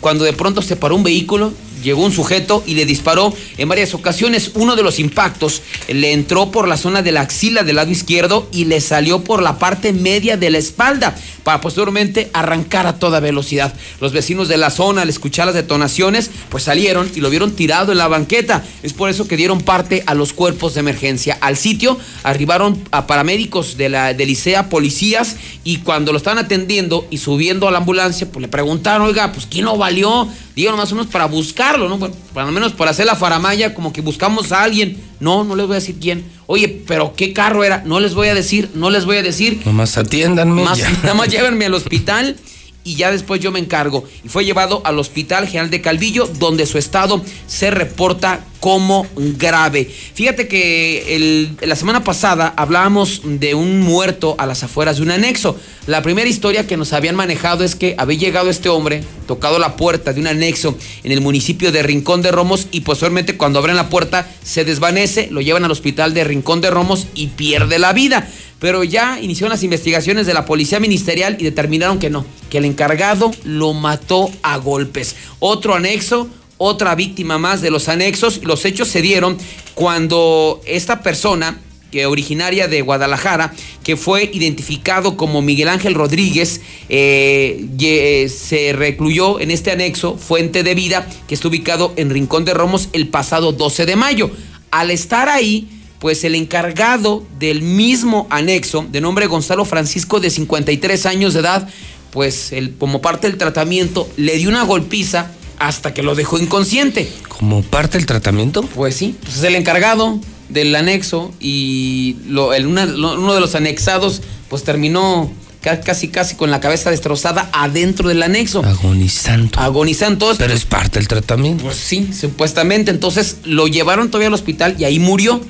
cuando 0.00 0.24
de 0.24 0.32
pronto 0.32 0.62
se 0.62 0.76
paró 0.76 0.96
un 0.96 1.02
vehículo, 1.02 1.52
llegó 1.82 2.04
un 2.04 2.12
sujeto 2.12 2.62
y 2.66 2.74
le 2.74 2.86
disparó 2.86 3.34
en 3.58 3.68
varias 3.68 3.94
ocasiones. 3.94 4.52
Uno 4.54 4.76
de 4.76 4.82
los 4.82 4.98
impactos 4.98 5.62
le 5.88 6.12
entró 6.12 6.50
por 6.50 6.68
la 6.68 6.76
zona 6.76 7.02
de 7.02 7.12
la 7.12 7.22
axila 7.22 7.62
del 7.62 7.76
lado 7.76 7.90
izquierdo 7.90 8.48
y 8.52 8.64
le 8.64 8.80
salió 8.80 9.24
por 9.24 9.42
la 9.42 9.58
parte 9.58 9.92
media 9.92 10.36
de 10.36 10.50
la 10.50 10.58
espalda 10.58 11.14
para 11.44 11.60
posteriormente 11.60 12.30
arrancar 12.32 12.86
a 12.86 12.98
toda 12.98 13.20
velocidad. 13.20 13.74
Los 14.00 14.12
vecinos 14.12 14.48
de 14.48 14.56
la 14.56 14.70
zona 14.70 15.02
al 15.02 15.08
escuchar 15.08 15.46
las 15.46 15.54
detonaciones 15.54 16.30
pues 16.48 16.64
salieron 16.64 17.10
y 17.14 17.20
lo 17.20 17.30
vieron 17.30 17.52
tirado 17.52 17.92
en 17.92 17.98
la 17.98 18.08
banqueta. 18.08 18.64
Es 18.82 18.92
por 18.92 19.10
eso 19.10 19.26
que 19.26 19.36
dieron 19.36 19.60
parte 19.60 20.02
a 20.06 20.14
los 20.14 20.32
cuerpos 20.32 20.74
de 20.74 20.80
emergencia. 20.80 21.38
Al 21.40 21.56
sitio 21.56 21.98
arribaron 22.22 22.82
a 22.90 23.06
paramédicos 23.06 23.76
de 23.76 23.88
la 23.88 24.14
de 24.14 24.26
Licea, 24.26 24.68
policías 24.68 25.36
y 25.64 25.78
cuando 25.78 26.12
lo 26.12 26.18
estaban 26.18 26.38
atendiendo 26.38 27.06
y 27.10 27.18
subiendo 27.18 27.68
a 27.68 27.70
la 27.70 27.78
ambulancia 27.78 28.30
pues 28.30 28.42
le 28.42 28.48
preguntaron, 28.48 29.06
oiga, 29.06 29.32
pues 29.32 29.46
¿quién 29.46 29.64
lo 29.64 29.76
valió? 29.76 30.28
Díganos 30.54 30.78
más 30.78 30.92
o 30.92 30.94
menos 30.96 31.10
para 31.10 31.26
buscarlo, 31.70 31.88
¿no? 31.88 31.98
Bueno, 31.98 32.14
para 32.34 32.46
lo 32.46 32.52
menos 32.52 32.72
para 32.72 32.90
hacer 32.90 33.06
la 33.06 33.14
faramaya, 33.16 33.74
como 33.74 33.92
que 33.92 34.00
buscamos 34.00 34.52
a 34.52 34.62
alguien. 34.62 34.96
No, 35.20 35.44
no 35.44 35.54
les 35.54 35.66
voy 35.66 35.74
a 35.76 35.80
decir 35.80 35.96
quién. 36.00 36.24
Oye, 36.46 36.82
pero 36.86 37.14
¿qué 37.14 37.32
carro 37.32 37.62
era? 37.64 37.82
No 37.84 38.00
les 38.00 38.14
voy 38.14 38.28
a 38.28 38.34
decir, 38.34 38.70
no 38.74 38.90
les 38.90 39.04
voy 39.04 39.18
a 39.18 39.22
decir. 39.22 39.60
Nomás 39.64 39.96
atiéndanme. 39.96 40.62
Más- 40.64 40.80
nada 41.02 41.14
más 41.14 41.28
llévenme 41.32 41.66
al 41.66 41.74
hospital 41.74 42.36
y 42.84 42.96
ya 42.96 43.10
después 43.10 43.40
yo 43.40 43.52
me 43.52 43.58
encargo. 43.58 44.04
Y 44.24 44.28
fue 44.28 44.44
llevado 44.44 44.82
al 44.84 44.98
Hospital 44.98 45.46
General 45.46 45.70
de 45.70 45.80
Calvillo, 45.80 46.26
donde 46.38 46.66
su 46.66 46.78
estado 46.78 47.22
se 47.46 47.70
reporta 47.70 48.44
como 48.60 49.06
grave. 49.16 49.90
Fíjate 50.14 50.46
que 50.46 51.56
la 51.62 51.76
semana 51.76 52.04
pasada 52.04 52.52
hablábamos 52.56 53.22
de 53.24 53.54
un 53.54 53.80
muerto 53.80 54.34
a 54.38 54.46
las 54.46 54.62
afueras 54.62 54.96
de 54.96 55.02
un 55.02 55.10
anexo. 55.10 55.58
La 55.86 56.02
primera 56.02 56.28
historia 56.28 56.66
que 56.66 56.76
nos 56.76 56.92
habían 56.92 57.16
manejado 57.16 57.64
es 57.64 57.74
que 57.74 57.94
había 57.96 58.18
llegado 58.18 58.50
este 58.50 58.68
hombre, 58.68 59.02
tocado 59.26 59.58
la 59.58 59.76
puerta 59.76 60.12
de 60.12 60.20
un 60.20 60.26
anexo 60.26 60.76
en 61.02 61.12
el 61.12 61.22
municipio 61.22 61.72
de 61.72 61.82
Rincón 61.82 62.20
de 62.20 62.32
Romos 62.32 62.66
y 62.70 62.82
posteriormente 62.82 63.38
cuando 63.38 63.58
abren 63.58 63.76
la 63.76 63.88
puerta 63.88 64.30
se 64.42 64.64
desvanece, 64.64 65.28
lo 65.30 65.40
llevan 65.40 65.64
al 65.64 65.70
hospital 65.70 66.12
de 66.12 66.24
Rincón 66.24 66.60
de 66.60 66.70
Romos 66.70 67.06
y 67.14 67.28
pierde 67.28 67.78
la 67.78 67.94
vida 67.94 68.28
pero 68.60 68.84
ya 68.84 69.18
iniciaron 69.20 69.50
las 69.50 69.64
investigaciones 69.64 70.26
de 70.26 70.34
la 70.34 70.44
policía 70.44 70.78
ministerial 70.78 71.36
y 71.40 71.44
determinaron 71.44 71.98
que 71.98 72.10
no, 72.10 72.24
que 72.50 72.58
el 72.58 72.66
encargado 72.66 73.32
lo 73.44 73.72
mató 73.72 74.30
a 74.42 74.58
golpes. 74.58 75.16
Otro 75.40 75.74
anexo, 75.74 76.28
otra 76.58 76.94
víctima 76.94 77.38
más 77.38 77.62
de 77.62 77.70
los 77.70 77.88
anexos. 77.88 78.44
Los 78.44 78.64
hechos 78.66 78.86
se 78.88 79.00
dieron 79.02 79.38
cuando 79.74 80.60
esta 80.66 81.02
persona 81.02 81.58
que 81.90 82.06
originaria 82.06 82.68
de 82.68 82.82
Guadalajara, 82.82 83.52
que 83.82 83.96
fue 83.96 84.30
identificado 84.32 85.16
como 85.16 85.42
Miguel 85.42 85.68
Ángel 85.68 85.94
Rodríguez, 85.94 86.60
eh, 86.88 87.66
ye- 87.76 88.28
se 88.28 88.72
recluyó 88.74 89.40
en 89.40 89.50
este 89.50 89.72
anexo 89.72 90.16
Fuente 90.16 90.62
de 90.62 90.74
Vida, 90.76 91.08
que 91.26 91.34
está 91.34 91.48
ubicado 91.48 91.92
en 91.96 92.10
Rincón 92.10 92.44
de 92.44 92.54
Romos 92.54 92.90
el 92.92 93.08
pasado 93.08 93.50
12 93.52 93.86
de 93.86 93.96
mayo. 93.96 94.30
Al 94.70 94.92
estar 94.92 95.28
ahí, 95.28 95.66
pues 96.00 96.24
el 96.24 96.34
encargado 96.34 97.24
del 97.38 97.62
mismo 97.62 98.26
anexo, 98.30 98.86
de 98.90 99.00
nombre 99.00 99.26
Gonzalo 99.26 99.64
Francisco, 99.64 100.18
de 100.18 100.30
53 100.30 101.06
años 101.06 101.34
de 101.34 101.40
edad, 101.40 101.68
pues 102.10 102.52
el, 102.52 102.74
como 102.74 103.00
parte 103.00 103.28
del 103.28 103.36
tratamiento 103.38 104.08
le 104.16 104.36
dio 104.36 104.48
una 104.48 104.64
golpiza 104.64 105.30
hasta 105.58 105.92
que 105.94 106.02
lo 106.02 106.14
dejó 106.14 106.38
inconsciente. 106.38 107.12
¿Como 107.28 107.62
parte 107.62 107.98
del 107.98 108.06
tratamiento? 108.06 108.62
Pues 108.62 108.96
sí, 108.96 109.14
pues 109.22 109.36
es 109.36 109.42
el 109.44 109.54
encargado 109.56 110.18
del 110.48 110.74
anexo 110.74 111.32
y 111.38 112.16
lo- 112.26 112.54
el- 112.54 112.66
una- 112.66 112.86
lo- 112.86 113.14
uno 113.20 113.34
de 113.34 113.40
los 113.40 113.54
anexados 113.54 114.22
pues 114.48 114.64
terminó 114.64 115.30
ca- 115.60 115.80
casi 115.82 116.08
casi 116.08 116.34
con 116.34 116.50
la 116.50 116.58
cabeza 116.60 116.90
destrozada 116.90 117.48
adentro 117.52 118.08
del 118.08 118.22
anexo. 118.22 118.64
Agonizando. 118.64 119.60
Agonizando. 119.60 120.34
Pero 120.38 120.54
es 120.54 120.64
parte 120.64 120.98
del 120.98 121.06
tratamiento. 121.08 121.62
Pues 121.64 121.76
sí, 121.76 122.10
supuestamente. 122.18 122.90
Entonces 122.90 123.36
lo 123.44 123.68
llevaron 123.68 124.08
todavía 124.08 124.28
al 124.28 124.34
hospital 124.34 124.74
y 124.78 124.84
ahí 124.84 124.98
murió. 124.98 125.40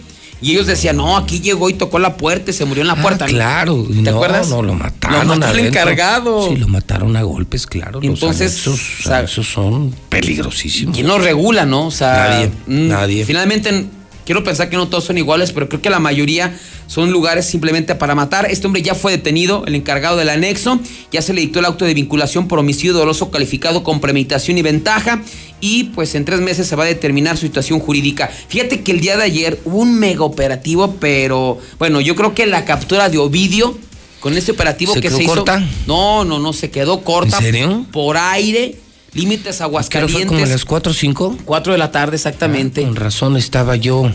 Y 0.43 0.53
ellos 0.53 0.67
decían, 0.67 0.97
no, 0.97 1.17
aquí 1.17 1.41
llegó 1.41 1.69
y 1.69 1.75
tocó 1.75 1.99
la 1.99 2.17
puerta 2.17 2.51
y 2.51 2.55
se 2.55 2.65
murió 2.65 2.83
en 2.83 2.89
la 2.89 2.97
puerta. 2.97 3.27
Ah, 3.27 3.29
claro. 3.29 3.85
¿Te 3.87 4.03
no, 4.03 4.11
acuerdas? 4.11 4.49
No, 4.49 4.63
lo 4.63 4.75
mataron. 4.75 5.27
Lo 5.27 5.35
adentro. 5.35 5.67
encargado. 5.67 6.49
Sí, 6.49 6.57
lo 6.57 6.69
mataron 6.69 7.17
a 7.17 7.23
golpes, 7.23 7.67
claro. 7.67 8.01
Entonces, 8.03 8.67
anexos, 8.67 9.01
o 9.01 9.03
sea, 9.03 9.27
son 9.27 9.95
peligrosísimos. 10.09 10.95
¿Quién 10.95 11.07
los 11.07 11.23
regula, 11.23 11.67
no? 11.67 11.87
O 11.87 11.91
sea, 11.91 12.29
Nadie, 12.31 12.51
mm, 12.67 12.89
nadie. 12.89 13.25
Finalmente, 13.25 13.87
quiero 14.31 14.45
pensar 14.45 14.71
que 14.71 14.77
no 14.77 14.87
todos 14.87 15.03
son 15.03 15.19
iguales, 15.19 15.51
pero 15.51 15.69
creo 15.69 15.83
que 15.83 15.91
la 15.91 15.99
mayoría 15.99 16.57
son 16.87 17.11
lugares 17.11 17.47
simplemente 17.47 17.97
para 17.97 18.15
matar. 18.15 18.47
Este 18.49 18.65
hombre 18.65 18.81
ya 18.81 18.95
fue 18.95 19.11
detenido, 19.11 19.65
el 19.67 19.75
encargado 19.75 20.17
del 20.17 20.29
anexo, 20.29 20.79
ya 21.11 21.21
se 21.21 21.33
le 21.33 21.41
dictó 21.41 21.59
el 21.59 21.65
auto 21.65 21.85
de 21.85 21.95
vinculación 21.95 22.47
por 22.47 22.61
homicidio 22.61 22.93
doloso 22.93 23.33
calificado 23.33 23.83
con 23.83 23.99
premeditación 23.99 24.57
y 24.57 24.63
ventaja. 24.63 25.21
Y 25.61 25.85
pues 25.97 26.15
en 26.15 26.25
tres 26.25 26.41
meses 26.41 26.69
se 26.69 26.77
va 26.77 26.85
a 26.85 26.87
determinar 26.87 27.39
su 27.39 27.47
situación 27.47 27.81
jurídica. 27.81 28.31
Fíjate 28.47 28.83
que 28.83 28.93
el 28.93 29.01
día 29.01 29.17
de 29.17 29.25
ayer 29.25 29.59
hubo 29.65 29.79
un 29.79 29.99
mega 29.99 30.23
operativo, 30.23 30.95
pero 31.01 31.59
bueno, 31.81 32.01
yo 32.01 32.15
creo 32.15 32.33
que 32.33 32.47
la 32.47 32.65
captura 32.65 33.09
de 33.09 33.19
Ovidio 33.19 33.77
con 34.21 34.37
ese 34.37 34.53
operativo 34.53 34.95
¿Se 34.95 35.01
que 35.01 35.09
quedó 35.09 35.17
se 35.17 35.25
hizo. 35.25 35.35
corta? 35.35 35.69
No, 35.89 36.25
no, 36.25 36.39
no, 36.39 36.53
se 36.53 36.71
quedó 36.71 37.03
corta. 37.03 37.39
¿En 37.39 37.43
serio? 37.43 37.87
Por 37.91 38.17
aire, 38.17 38.79
límites 39.15 39.57
Pero 39.57 39.65
Aguascalientes. 39.65 40.17
fue 40.17 40.27
como 40.27 40.43
a 40.45 40.47
las 40.47 40.65
4 40.65 40.91
o 40.93 40.95
5. 40.95 41.39
4 41.45 41.73
de 41.73 41.79
la 41.79 41.91
tarde, 41.93 42.17
exactamente. 42.17 42.83
Con 42.83 42.97
razón 42.97 43.37
estaba 43.37 43.77
yo. 43.77 44.11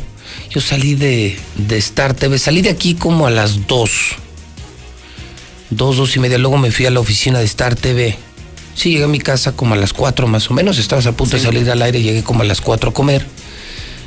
Yo 0.50 0.62
salí 0.62 0.96
de, 0.96 1.38
de 1.56 1.78
Star 1.78 2.14
TV. 2.14 2.40
Salí 2.40 2.62
de 2.62 2.70
aquí 2.70 2.96
como 2.96 3.28
a 3.28 3.32
las 3.32 3.68
2. 3.68 3.92
2, 5.72 5.98
2 5.98 6.16
y 6.16 6.20
media. 6.20 6.38
Luego 6.38 6.58
me 6.58 6.72
fui 6.72 6.86
a 6.86 6.92
la 6.92 7.00
oficina 7.00 7.40
de 7.40 7.46
Star 7.46 7.76
TV. 7.76 8.18
Sí, 8.76 8.92
llegué 8.92 9.06
a 9.06 9.08
mi 9.08 9.20
casa 9.20 9.54
como 9.54 9.74
a 9.74 9.78
las 9.78 9.94
4 9.94 10.28
más 10.28 10.50
o 10.50 10.54
menos. 10.54 10.78
Estabas 10.78 11.06
a 11.08 11.12
punto 11.14 11.38
de 11.38 11.44
salir 11.44 11.70
al 11.70 11.82
aire. 11.82 12.02
Llegué 12.02 12.24
como 12.24 12.42
a 12.42 12.46
las 12.46 12.62
4 12.62 12.90
a 12.90 12.94
comer. 12.94 13.26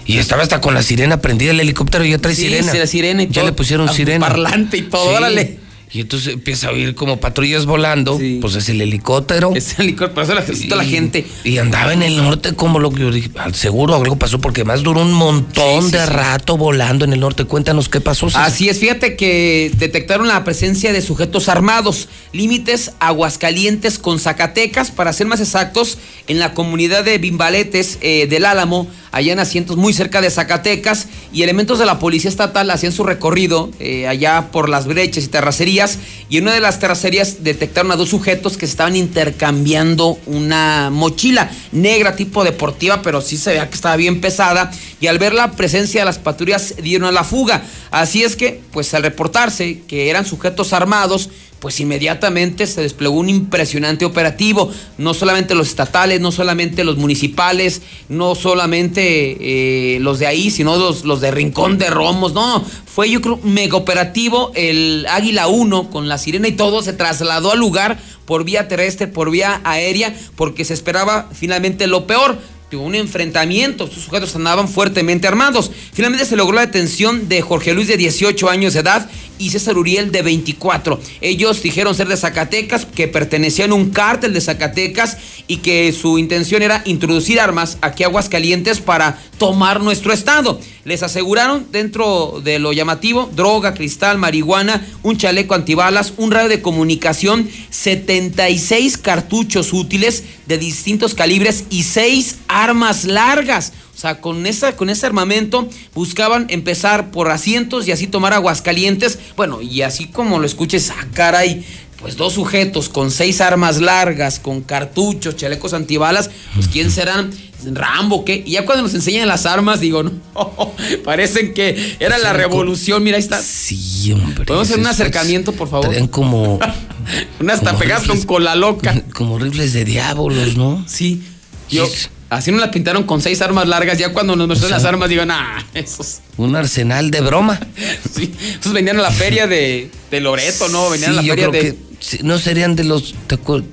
Y 0.07 0.17
estaba 0.19 0.43
hasta 0.43 0.61
con 0.61 0.73
la 0.75 0.83
sirena 0.83 1.21
prendida. 1.21 1.51
El 1.51 1.61
helicóptero 1.61 2.05
ya 2.05 2.19
trae 2.19 2.35
Sí, 2.35 2.43
sirena. 2.45 2.73
sí, 2.73 2.79
la 2.79 2.87
sirena 2.87 3.23
y 3.23 3.27
ya 3.27 3.33
todo. 3.43 3.47
le 3.47 3.53
pusieron 3.53 3.89
Ah, 3.89 3.93
sirena. 3.93 4.27
parlante 4.27 4.79
y 4.79 4.83
todo, 4.83 5.05
órale. 5.17 5.59
Y 5.91 6.01
entonces 6.03 6.35
empieza 6.35 6.69
a 6.69 6.73
oír 6.73 6.95
como 6.95 7.19
patrullas 7.19 7.65
volando, 7.65 8.21
pues 8.41 8.55
es 8.57 8.69
el 8.69 8.81
helicóptero. 8.83 9.53
Es 9.55 9.79
el 9.79 9.87
helicóptero, 9.87 10.15
por 10.15 10.25
eso 10.25 10.35
la, 10.35 10.45
toda 10.45 10.77
la 10.77 10.85
Y- 10.85 10.91
gente. 10.91 11.27
Y 11.45 11.59
andaba 11.59 11.93
en 11.95 12.03
el 12.03 12.17
norte 12.17 12.55
como 12.55 12.79
lo 12.79 12.91
que 12.91 13.01
yo 13.01 13.11
dije, 13.11 13.31
al 13.39 13.55
seguro 13.55 13.95
algo 13.95 14.17
pasó 14.17 14.39
porque 14.41 14.65
más 14.65 14.83
duró 14.83 15.01
un 15.01 15.13
montón 15.15 15.85
Sí, 15.85 15.91
sí, 15.91 15.97
de 15.97 16.05
rato 16.07 16.57
volando 16.59 17.05
en 17.07 17.13
el 17.15 17.21
norte. 17.21 17.45
Cuéntanos 17.45 17.89
qué 17.89 18.01
pasó. 18.03 18.29
César. 18.29 18.45
Así 18.45 18.69
es, 18.69 18.79
fíjate 18.81 19.17
que 19.17 19.73
detectaron 19.79 20.29
la 20.29 20.45
presencia 20.45 20.93
de 20.93 21.01
sujetos 21.01 21.49
armados, 21.49 22.09
límites 22.33 22.93
Aguascalientes 23.01 23.99
con 23.99 24.19
Zacatecas, 24.19 24.91
para 24.91 25.13
ser 25.13 25.27
más 25.27 25.41
exactos, 25.41 25.99
en 26.27 26.39
la 26.39 26.53
comunidad 26.55 27.05
de 27.05 27.19
Bimbaletes 27.19 27.99
eh, 28.01 28.27
del 28.29 28.45
Álamo, 28.45 28.89
allá 29.13 29.33
en 29.33 29.41
asientos 29.41 29.77
muy 29.77 29.93
cerca 29.93 30.21
de 30.21 30.31
Zacatecas, 30.31 31.07
y 31.33 31.43
elementos 31.43 31.79
de 31.79 31.87
la 31.87 31.99
Policía 31.99 32.31
Estatal 32.31 32.71
hacían 32.71 32.93
su 32.93 33.05
recorrido 33.05 33.71
eh, 33.79 34.07
allá 34.07 34.49
por 34.51 34.69
las 34.69 34.87
brechas 34.87 35.25
y 35.25 35.29
terracerías, 35.29 35.99
y 36.29 36.39
en 36.39 36.45
una 36.45 36.55
de 36.55 36.61
las 36.61 36.79
terracerías 36.79 37.43
detectaron 37.45 37.93
a 37.93 37.97
dos 37.97 38.09
sujetos 38.11 38.57
que 38.57 38.65
estaban 38.65 38.97
intercambiando 38.97 40.19
una 40.27 40.91
mochila 40.91 41.51
negra 41.73 42.17
tipo 42.17 42.45
deportiva, 42.45 43.03
pero 43.03 43.21
sí 43.21 43.37
se 43.37 43.51
veía 43.51 43.69
que 43.69 43.75
estaba 43.75 43.97
bien 43.97 44.21
pesada, 44.21 44.71
y 45.01 45.07
al 45.07 45.19
ver 45.19 45.33
la 45.33 45.53
presencia 45.53 46.01
de 46.01 46.05
las 46.05 46.19
patrullas 46.19 46.75
dieron 46.83 47.09
a 47.09 47.13
la 47.13 47.25
fuga. 47.25 47.63
Así 47.91 48.23
es 48.23 48.37
que, 48.37 48.61
pues 48.73 48.93
al 48.95 49.03
reportarse 49.03 49.83
que 49.87 50.11
eran 50.11 50.27
sujetos 50.27 50.73
armados, 50.73 51.31
pues 51.61 51.81
inmediatamente 51.81 52.67
se 52.67 52.83
desplegó 52.83 53.17
un 53.17 53.29
impresionante 53.29 54.05
operativo. 54.05 54.71
No 54.97 55.15
solamente 55.15 55.55
los 55.55 55.69
estatales, 55.69 56.21
no 56.21 56.31
solamente 56.31 56.85
los 56.85 56.97
municipales, 56.97 57.83
no 58.09 58.35
solamente 58.35 59.37
eh, 59.41 60.01
los 60.01 60.19
de 60.19 60.27
ahí, 60.27 60.51
sino 60.51 60.77
los, 60.77 61.05
los 61.05 61.21
de 61.21 61.31
Rincón 61.31 61.79
de 61.79 61.91
Romos. 61.91 62.33
No, 62.33 62.65
fue 62.87 63.11
yo 63.11 63.21
creo 63.21 63.41
mega 63.43 63.77
operativo. 63.77 64.53
El 64.55 65.07
Águila 65.09 65.49
1 65.49 65.91
con 65.91 66.09
la 66.09 66.19
sirena 66.19 66.49
y 66.49 66.53
todo 66.53 66.83
se 66.83 66.93
trasladó 66.93 67.53
al 67.53 67.59
lugar 67.59 67.99
por 68.25 68.45
vía 68.45 68.69
terrestre, 68.69 69.07
por 69.07 69.31
vía 69.31 69.61
aérea, 69.65 70.15
porque 70.37 70.65
se 70.65 70.75
esperaba 70.75 71.29
finalmente 71.33 71.87
lo 71.87 72.07
peor. 72.07 72.39
Tuvo 72.71 72.83
un 72.83 72.95
enfrentamiento, 72.95 73.87
sus 73.87 74.05
sujetos 74.05 74.37
andaban 74.37 74.69
fuertemente 74.69 75.27
armados. 75.27 75.71
Finalmente 75.95 76.27
se 76.27 76.37
logró 76.37 76.55
la 76.55 76.67
detención 76.67 77.27
de 77.27 77.41
Jorge 77.41 77.73
Luis 77.73 77.89
de 77.89 77.97
18 77.97 78.51
años 78.51 78.75
de 78.75 78.81
edad 78.81 79.09
y 79.39 79.51
César 79.51 79.79
Uriel 79.79 80.13
de 80.13 80.23
24. 80.23 81.01
Ellos 81.21 81.63
dijeron 81.63 81.95
ser 81.95 82.09
de 82.09 82.17
Zacatecas, 82.17 82.87
que 82.87 83.09
pertenecían 83.09 83.73
a 83.73 83.75
un 83.75 83.91
cártel 83.91 84.33
de 84.33 84.41
Zacatecas 84.41 85.17
y 85.47 85.59
que 85.59 85.93
su 85.93 86.19
intención 86.19 86.63
era 86.63 86.83
introducir 86.85 87.41
armas 87.41 87.79
aquí 87.81 88.03
a 88.03 88.07
Aguascalientes 88.07 88.81
para 88.81 89.19
tomar 89.39 89.81
nuestro 89.81 90.13
estado. 90.13 90.61
Les 90.85 91.03
aseguraron 91.03 91.67
dentro 91.71 92.41
de 92.43 92.59
lo 92.59 92.73
llamativo 92.73 93.31
droga, 93.35 93.75
cristal, 93.75 94.19
marihuana, 94.19 94.87
un 95.03 95.17
chaleco 95.17 95.55
antibalas, 95.55 96.15
un 96.17 96.31
radio 96.31 96.49
de 96.49 96.63
comunicación, 96.63 97.49
76 97.71 98.99
cartuchos 98.99 99.73
útiles 99.73 100.25
de 100.47 100.59
distintos 100.59 101.15
calibres 101.15 101.65
y 101.71 101.85
6 101.85 102.39
armas 102.49 103.05
largas. 103.05 103.73
O 103.99 104.01
sea, 104.01 104.21
con, 104.21 104.47
esa, 104.47 104.77
con 104.77 104.91
ese 104.91 105.07
armamento 105.07 105.69
buscaban 105.93 106.47
empezar 106.51 107.11
por 107.11 107.33
asientos 107.33 107.89
y 107.89 107.91
así 107.91 108.07
tomar 108.07 108.33
Aguascalientes. 108.33 109.19
Bueno, 109.37 109.61
y 109.61 109.83
así 109.83 110.07
como 110.07 110.39
lo 110.39 110.47
escuches, 110.47 110.91
ah, 110.91 111.09
caray, 111.15 111.65
pues 112.01 112.17
dos 112.17 112.35
sujetos 112.35 112.89
con 112.89 113.11
seis 113.11 113.41
armas 113.41 113.81
largas, 113.81 114.39
con 114.39 114.61
cartuchos, 114.61 115.35
chalecos 115.35 115.75
antibalas, 115.75 116.31
pues 116.55 116.69
¿quién 116.69 116.93
serán? 116.93 117.33
Rambo, 117.73 118.25
¿qué? 118.25 118.45
Y 118.47 118.53
ya 118.53 118.65
cuando 118.65 118.85
nos 118.85 118.95
enseñan 118.95 119.27
las 119.27 119.47
armas, 119.47 119.81
digo, 119.81 120.05
no, 120.05 120.13
parecen 121.05 121.53
que 121.53 121.97
era 121.99 122.19
la 122.19 122.33
revolución, 122.33 123.03
mira, 123.03 123.17
ahí 123.17 123.23
está. 123.23 123.43
Sí, 123.43 124.13
hombre. 124.13 124.45
¿Podemos 124.45 124.69
hacer 124.69 124.79
un 124.79 124.87
acercamiento, 124.87 125.51
por 125.51 125.69
favor? 125.69 125.89
Traen 125.89 126.07
como, 126.07 126.61
Una 127.41 127.55
hasta 127.55 127.71
como 127.71 127.81
pegadas 127.81 128.07
con 128.07 128.23
cola 128.23 128.55
loca. 128.55 129.03
como 129.13 129.41
rifles 129.41 129.73
de 129.73 129.85
diablos, 129.85 130.57
¿no? 130.57 130.85
Sí. 130.87 131.21
Yo, 131.69 131.85
así 132.31 132.51
nos 132.51 132.61
la 132.61 132.71
pintaron 132.71 133.05
con 133.05 133.21
seis 133.21 133.41
armas 133.43 133.67
largas. 133.69 133.99
Ya 133.99 134.13
cuando 134.13 134.37
nos 134.37 134.49
mostraron 134.49 134.73
las 134.73 134.85
armas, 134.85 135.09
digo, 135.09 135.25
nah, 135.25 135.61
esos. 135.75 136.19
Un 136.37 136.55
arsenal 136.57 137.11
de 137.11 137.21
broma. 137.21 137.59
Sí, 138.15 138.33
esos 138.61 138.73
venían 138.73 138.99
a 138.99 139.03
la 139.03 139.11
feria 139.11 139.47
de, 139.47 139.91
de 140.11 140.21
Loreto, 140.21 140.69
¿no? 140.69 140.91
Venían 140.91 141.13
Sí, 141.13 141.19
a 141.19 141.23
la 141.23 141.29
feria 141.35 141.49
de. 141.49 141.59
que 141.61 142.23
no 142.23 142.39
serían 142.39 142.75
de 142.77 142.85
los. 142.85 143.15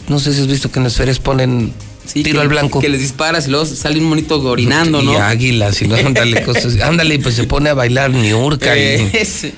no 0.08 0.20
sé 0.20 0.34
si 0.34 0.42
has 0.42 0.48
visto 0.48 0.72
que 0.72 0.80
en 0.80 0.84
las 0.84 0.96
ferias 0.96 1.20
ponen 1.20 1.74
Sí, 2.06 2.22
tiro 2.22 2.36
que- 2.38 2.42
al 2.44 2.48
blanco. 2.50 2.80
Que 2.80 2.90
les 2.90 3.02
disparas 3.02 3.48
y 3.48 3.50
luego 3.52 3.66
sale 3.66 3.98
un 4.00 4.06
monito 4.06 4.40
orinando, 4.42 5.02
Y 5.02 5.06
¿no? 5.06 5.18
águilas, 5.18 5.82
y 5.82 5.86
luego 5.86 6.08
ándale 6.08 6.44
cosas. 6.44 6.80
Ándale, 6.82 7.16
y 7.16 7.18
pues 7.20 7.34
se 7.36 7.46
pone 7.46 7.70
a 7.70 7.74
bailar 7.74 8.12
Niurka. 8.12 8.76
Eh, 8.76 9.10
y, 9.14 9.18
ese. 9.18 9.54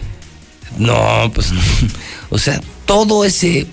no, 0.77 1.29
pues. 1.33 1.47
O 2.29 2.37
sea, 2.37 2.61
todo 2.85 3.25
ese 3.25 3.67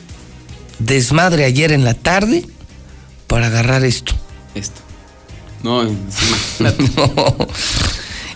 desmadre 0.80 1.44
ayer 1.44 1.70
en 1.72 1.84
la 1.84 1.94
tarde 1.94 2.44
para 3.28 3.46
agarrar 3.46 3.84
esto. 3.84 4.12
Esto. 4.54 4.80
No, 5.64 5.82
imagínate. 6.58 6.84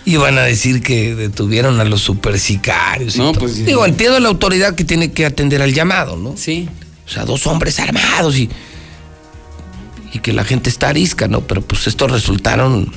Iban 0.06 0.38
a 0.38 0.42
decir 0.42 0.82
que 0.82 1.14
detuvieron 1.14 1.78
a 1.78 1.84
los 1.84 2.00
supersicarios. 2.00 3.16
y 3.16 3.18
No, 3.18 3.32
pues, 3.32 3.66
Digo, 3.66 3.84
entiendo 3.84 4.18
la 4.18 4.28
autoridad 4.30 4.74
que 4.74 4.84
tiene 4.84 5.12
que 5.12 5.26
atender 5.26 5.60
al 5.60 5.74
llamado, 5.74 6.16
¿no? 6.16 6.34
Sí. 6.38 6.66
O 7.06 7.10
sea, 7.10 7.26
dos 7.26 7.46
hombres 7.46 7.78
armados 7.78 8.36
y. 8.36 8.48
Y 10.14 10.20
que 10.20 10.32
la 10.32 10.44
gente 10.44 10.70
está 10.70 10.88
arisca, 10.88 11.28
¿no? 11.28 11.42
Pero 11.42 11.60
pues 11.60 11.86
estos 11.86 12.10
resultaron. 12.10 12.90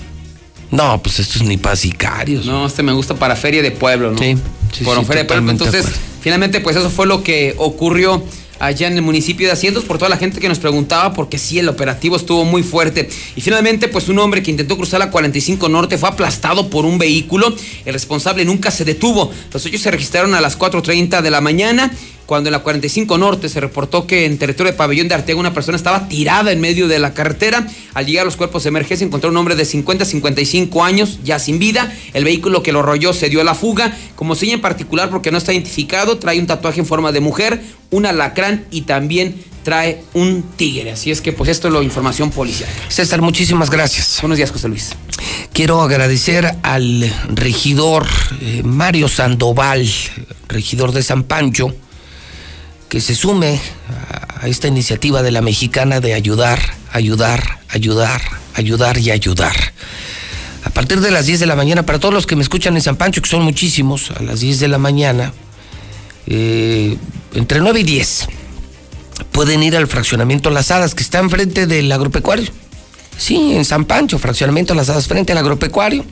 No, 0.72 1.04
pues 1.04 1.20
estos 1.20 1.42
ni 1.42 1.58
para 1.58 1.76
sicarios. 1.76 2.46
No, 2.46 2.66
este 2.66 2.84
me 2.84 2.94
gusta 2.94 3.16
para 3.16 3.36
Feria 3.36 3.62
de 3.62 3.72
Pueblo, 3.72 4.12
¿no? 4.12 4.18
Sí, 4.18 4.38
sí, 4.72 4.86
Por 4.86 4.98
sí, 4.98 5.04
Feria 5.04 5.24
de 5.24 5.28
Pueblo. 5.28 5.52
Entonces, 5.52 5.82
acuerdo. 5.82 6.02
finalmente, 6.22 6.62
pues 6.62 6.78
eso 6.78 6.90
fue 6.90 7.06
lo 7.06 7.22
que 7.22 7.54
ocurrió 7.58 8.24
allá 8.62 8.88
en 8.88 8.96
el 8.96 9.02
municipio 9.02 9.48
de 9.48 9.54
Asientos 9.54 9.84
por 9.84 9.98
toda 9.98 10.10
la 10.10 10.18
gente 10.18 10.40
que 10.40 10.48
nos 10.48 10.60
preguntaba, 10.60 11.14
porque 11.14 11.38
sí, 11.38 11.60
el 11.60 11.68
operativo 11.68 12.16
estuvo 12.16 12.46
muy 12.46 12.64
fuerte. 12.64 13.10
Y 13.36 13.42
finalmente, 13.42 13.88
pues 13.88 14.08
un 14.08 14.20
hombre 14.20 14.44
que 14.44 14.52
intentó 14.52 14.78
cruzar 14.78 15.00
la 15.00 15.10
45 15.10 15.68
Norte 15.68 15.98
fue 15.98 16.10
aplastado 16.10 16.70
por 16.70 16.86
un 16.86 16.98
vehículo. 16.98 17.54
El 17.86 17.94
responsable 17.94 18.46
nunca 18.46 18.70
se 18.70 18.86
detuvo. 18.86 19.32
Los 19.52 19.66
hechos 19.66 19.82
se 19.82 19.92
registraron 19.92 20.36
a 20.36 20.42
las 20.42 20.58
4.30 20.58 21.22
de 21.22 21.32
la 21.32 21.42
mañana. 21.42 21.92
Cuando 22.32 22.48
en 22.48 22.54
la 22.54 22.60
45 22.60 23.18
Norte 23.18 23.50
se 23.50 23.60
reportó 23.60 24.08
que 24.08 24.26
en 24.26 24.38
territorio 24.38 24.72
de 24.72 24.78
Pabellón 24.78 25.10
de 25.10 25.16
Arteaga 25.16 25.38
una 25.38 25.54
persona 25.54 25.76
estaba 25.76 26.08
tirada 26.08 26.54
en 26.54 26.62
medio 26.62 26.88
de 26.88 26.98
la 26.98 27.14
carretera. 27.14 27.68
Al 27.94 28.06
llegar 28.06 28.22
a 28.22 28.24
los 28.24 28.38
cuerpos 28.38 28.64
de 28.64 28.70
emergencia 28.70 29.06
encontró 29.06 29.32
un 29.32 29.36
hombre 29.36 29.58
de 29.58 29.66
50 29.66 30.06
a 30.06 30.08
55 30.08 30.82
años 30.82 31.20
ya 31.26 31.40
sin 31.40 31.60
vida. 31.60 31.94
El 32.14 32.24
vehículo 32.24 32.64
que 32.64 32.72
lo 32.72 32.80
arrolló 32.80 33.12
se 33.12 33.28
dio 33.28 33.42
a 33.42 33.44
la 33.44 33.54
fuga. 33.54 33.98
Como 34.16 34.36
seña 34.36 34.54
en 34.54 34.62
particular 34.62 35.10
porque 35.10 35.30
no 35.30 35.38
está 35.38 35.52
identificado, 35.52 36.20
trae 36.20 36.40
un 36.40 36.48
tatuaje 36.48 36.80
en 36.80 36.86
forma 36.86 37.12
de 37.12 37.20
mujer, 37.20 37.62
un 37.90 38.06
alacrán 38.06 38.64
y 38.72 38.84
también 38.84 39.36
trae 39.64 40.02
un 40.14 40.42
tigre. 40.56 40.92
Así 40.92 41.12
es 41.12 41.20
que 41.20 41.34
pues 41.34 41.50
esto 41.50 41.68
es 41.68 41.74
la 41.74 41.84
información 41.84 42.32
policial. 42.32 42.70
César, 42.88 43.22
muchísimas 43.22 43.70
gracias. 43.70 44.20
Buenos 44.22 44.38
días, 44.38 44.52
José 44.52 44.70
Luis. 44.70 44.92
Quiero 45.52 45.82
agradecer 45.82 46.50
al 46.64 47.14
regidor 47.28 48.08
eh, 48.40 48.62
Mario 48.64 49.10
Sandoval, 49.10 49.86
regidor 50.48 50.94
de 50.94 51.04
San 51.04 51.24
Pancho, 51.24 51.76
que 52.92 53.00
se 53.00 53.16
sume 53.16 53.58
a, 54.42 54.50
esta 54.50 54.68
iniciativa 54.68 55.24
de 55.24 55.32
la 55.32 55.42
mexicana 55.42 56.02
de 56.02 56.14
ayudar, 56.14 56.60
ayudar, 56.92 57.60
ayudar, 57.70 58.22
ayudar 58.54 58.98
y 58.98 59.12
ayudar. 59.12 59.56
A 60.66 60.70
partir 60.72 61.00
de 61.00 61.10
las 61.10 61.26
10 61.26 61.40
de 61.40 61.46
la 61.46 61.56
mañana, 61.56 61.86
para 61.86 62.00
todos 62.00 62.14
los 62.14 62.28
que 62.28 62.36
me 62.36 62.42
escuchan 62.42 62.76
en 62.76 62.82
San 62.82 62.98
Pancho, 62.98 63.22
que 63.22 63.30
son 63.30 63.44
muchísimos, 63.44 64.12
a 64.12 64.22
las 64.22 64.42
10 64.42 64.60
de 64.60 64.68
la 64.68 64.78
mañana, 64.78 65.32
eh, 66.28 66.98
entre 67.34 67.62
9 67.62 67.80
y 67.80 67.84
10, 67.84 68.28
pueden 69.32 69.64
ir 69.64 69.78
al 69.78 69.88
fraccionamiento 69.88 70.50
Las 70.50 70.70
Hadas, 70.70 70.94
que 70.94 71.04
está 71.04 71.20
enfrente 71.20 71.68
del 71.68 71.90
agropecuario. 71.94 72.52
Sí, 73.18 73.54
en 73.56 73.64
San 73.64 73.86
Pancho, 73.86 74.20
fraccionamiento 74.20 74.76
Las 74.76 74.90
Hadas, 74.90 75.08
frente 75.08 75.32
al 75.32 75.38
agropecuario. 75.38 76.04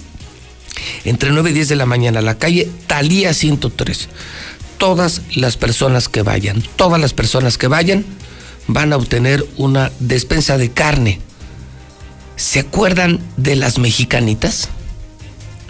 Entre 1.04 1.30
9 1.30 1.50
y 1.50 1.54
10 1.54 1.68
de 1.68 1.76
la 1.76 1.86
mañana, 1.86 2.22
la 2.22 2.38
calle 2.38 2.70
Talía 2.88 3.34
103. 3.34 4.08
Todas 4.80 5.22
las 5.36 5.58
personas 5.58 6.10
que 6.10 6.24
vayan, 6.24 6.64
todas 6.76 7.00
las 7.00 7.14
personas 7.14 7.60
que 7.60 7.68
vayan, 7.68 8.06
van 8.68 8.94
a 8.94 8.98
obtener 8.98 9.46
una 9.58 9.92
despensa 10.00 10.58
de 10.58 10.72
carne. 10.72 11.20
¿Se 12.38 12.60
acuerdan 12.60 13.20
de 13.38 13.56
las 13.56 13.78
mexicanitas? 13.78 14.70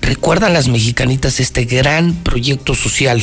¿Recuerdan 0.01 0.53
las 0.53 0.67
mexicanitas 0.67 1.39
este 1.39 1.65
gran 1.65 2.13
proyecto 2.13 2.75
social? 2.75 3.21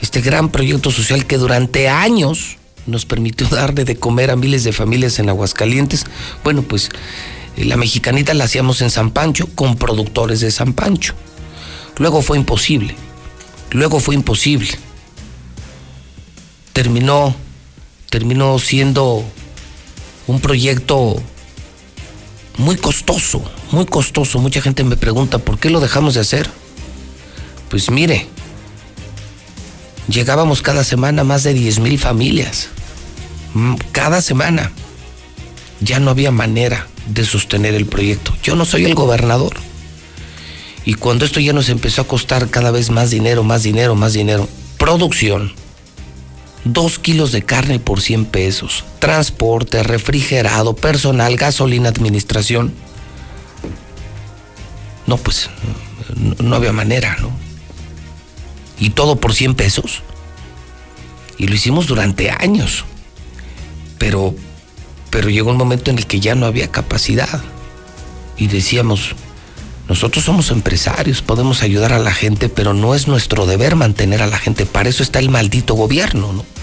Este 0.00 0.20
gran 0.20 0.48
proyecto 0.48 0.90
social 0.90 1.26
que 1.26 1.36
durante 1.36 1.88
años 1.88 2.56
nos 2.86 3.04
permitió 3.04 3.46
darle 3.50 3.84
de 3.84 3.96
comer 3.96 4.30
a 4.30 4.36
miles 4.36 4.64
de 4.64 4.72
familias 4.72 5.18
en 5.18 5.28
Aguascalientes. 5.28 6.06
Bueno, 6.42 6.62
pues 6.62 6.88
eh, 7.56 7.64
la 7.64 7.76
mexicanita 7.76 8.34
la 8.34 8.44
hacíamos 8.44 8.80
en 8.80 8.90
San 8.90 9.10
Pancho 9.10 9.48
con 9.54 9.76
productores 9.76 10.40
de 10.40 10.50
San 10.50 10.72
Pancho. 10.72 11.14
Luego 11.98 12.22
fue 12.22 12.38
imposible. 12.38 12.94
Luego 13.70 14.00
fue 14.00 14.14
imposible. 14.14 14.68
Terminó 16.76 17.34
terminó 18.10 18.58
siendo 18.58 19.24
un 20.26 20.40
proyecto 20.40 21.16
muy 22.58 22.76
costoso, 22.76 23.42
muy 23.70 23.86
costoso. 23.86 24.38
Mucha 24.40 24.60
gente 24.60 24.84
me 24.84 24.98
pregunta, 24.98 25.38
¿por 25.38 25.58
qué 25.58 25.70
lo 25.70 25.80
dejamos 25.80 26.12
de 26.12 26.20
hacer? 26.20 26.50
Pues 27.70 27.90
mire, 27.90 28.26
llegábamos 30.06 30.60
cada 30.60 30.84
semana 30.84 31.24
más 31.24 31.44
de 31.44 31.54
10 31.54 31.78
mil 31.78 31.98
familias. 31.98 32.68
Mm, 33.54 33.76
Cada 33.92 34.20
semana. 34.20 34.70
Ya 35.80 35.98
no 35.98 36.10
había 36.10 36.30
manera 36.30 36.88
de 37.06 37.24
sostener 37.24 37.74
el 37.74 37.86
proyecto. 37.86 38.36
Yo 38.42 38.54
no 38.54 38.66
soy 38.66 38.84
el 38.84 38.94
gobernador. 38.94 39.56
Y 40.84 40.92
cuando 40.92 41.24
esto 41.24 41.40
ya 41.40 41.54
nos 41.54 41.70
empezó 41.70 42.02
a 42.02 42.06
costar 42.06 42.50
cada 42.50 42.70
vez 42.70 42.90
más 42.90 43.10
dinero, 43.10 43.44
más 43.44 43.62
dinero, 43.62 43.94
más 43.94 44.12
dinero, 44.12 44.46
producción, 44.76 45.54
dos 46.72 46.98
kilos 46.98 47.32
de 47.32 47.42
carne 47.42 47.78
por 47.78 48.00
100 48.00 48.26
pesos, 48.26 48.84
transporte, 48.98 49.82
refrigerado, 49.82 50.74
personal, 50.74 51.36
gasolina, 51.36 51.88
administración. 51.88 52.74
No, 55.06 55.16
pues 55.16 55.50
no, 56.14 56.34
no 56.42 56.56
había 56.56 56.72
manera, 56.72 57.16
¿no? 57.20 57.30
Y 58.78 58.90
todo 58.90 59.16
por 59.16 59.34
100 59.34 59.54
pesos. 59.54 60.02
Y 61.38 61.46
lo 61.46 61.54
hicimos 61.54 61.86
durante 61.86 62.30
años. 62.30 62.84
Pero, 63.98 64.34
pero 65.10 65.30
llegó 65.30 65.50
un 65.50 65.56
momento 65.56 65.90
en 65.90 65.98
el 65.98 66.06
que 66.06 66.20
ya 66.20 66.34
no 66.34 66.46
había 66.46 66.70
capacidad. 66.70 67.42
Y 68.36 68.48
decíamos, 68.48 69.14
nosotros 69.88 70.24
somos 70.24 70.50
empresarios, 70.50 71.22
podemos 71.22 71.62
ayudar 71.62 71.92
a 71.92 71.98
la 71.98 72.12
gente, 72.12 72.48
pero 72.48 72.74
no 72.74 72.94
es 72.94 73.06
nuestro 73.06 73.46
deber 73.46 73.76
mantener 73.76 74.20
a 74.20 74.26
la 74.26 74.38
gente. 74.38 74.66
Para 74.66 74.88
eso 74.88 75.02
está 75.02 75.20
el 75.20 75.30
maldito 75.30 75.74
gobierno, 75.74 76.32
¿no? 76.32 76.55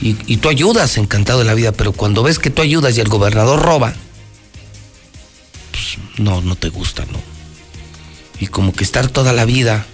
Y, 0.00 0.16
y 0.26 0.38
tú 0.38 0.48
ayudas, 0.48 0.96
encantado 0.98 1.38
de 1.38 1.44
la 1.44 1.54
vida, 1.54 1.72
pero 1.72 1.92
cuando 1.92 2.22
ves 2.22 2.38
que 2.38 2.50
tú 2.50 2.62
ayudas 2.62 2.96
y 2.96 3.00
el 3.00 3.08
gobernador 3.08 3.62
roba, 3.62 3.94
pues 5.70 5.98
no, 6.18 6.42
no 6.42 6.56
te 6.56 6.68
gusta, 6.68 7.04
¿no? 7.10 7.18
Y 8.40 8.48
como 8.48 8.72
que 8.72 8.84
estar 8.84 9.08
toda 9.08 9.32
la 9.32 9.44
vida 9.44 9.86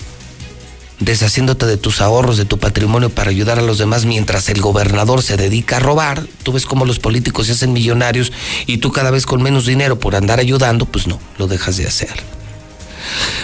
deshaciéndote 1.00 1.66
de 1.66 1.78
tus 1.78 2.00
ahorros, 2.00 2.36
de 2.36 2.44
tu 2.44 2.58
patrimonio 2.58 3.10
para 3.10 3.30
ayudar 3.30 3.58
a 3.58 3.62
los 3.62 3.78
demás 3.78 4.04
mientras 4.04 4.48
el 4.50 4.60
gobernador 4.60 5.22
se 5.22 5.36
dedica 5.36 5.78
a 5.78 5.80
robar, 5.80 6.26
tú 6.42 6.52
ves 6.52 6.66
cómo 6.66 6.84
los 6.84 6.98
políticos 6.98 7.46
se 7.46 7.52
hacen 7.52 7.72
millonarios 7.72 8.32
y 8.66 8.78
tú 8.78 8.92
cada 8.92 9.10
vez 9.10 9.26
con 9.26 9.42
menos 9.42 9.66
dinero 9.66 9.98
por 9.98 10.14
andar 10.14 10.38
ayudando, 10.38 10.84
pues 10.84 11.06
no, 11.06 11.18
lo 11.38 11.48
dejas 11.48 11.78
de 11.78 11.86
hacer. 11.86 12.22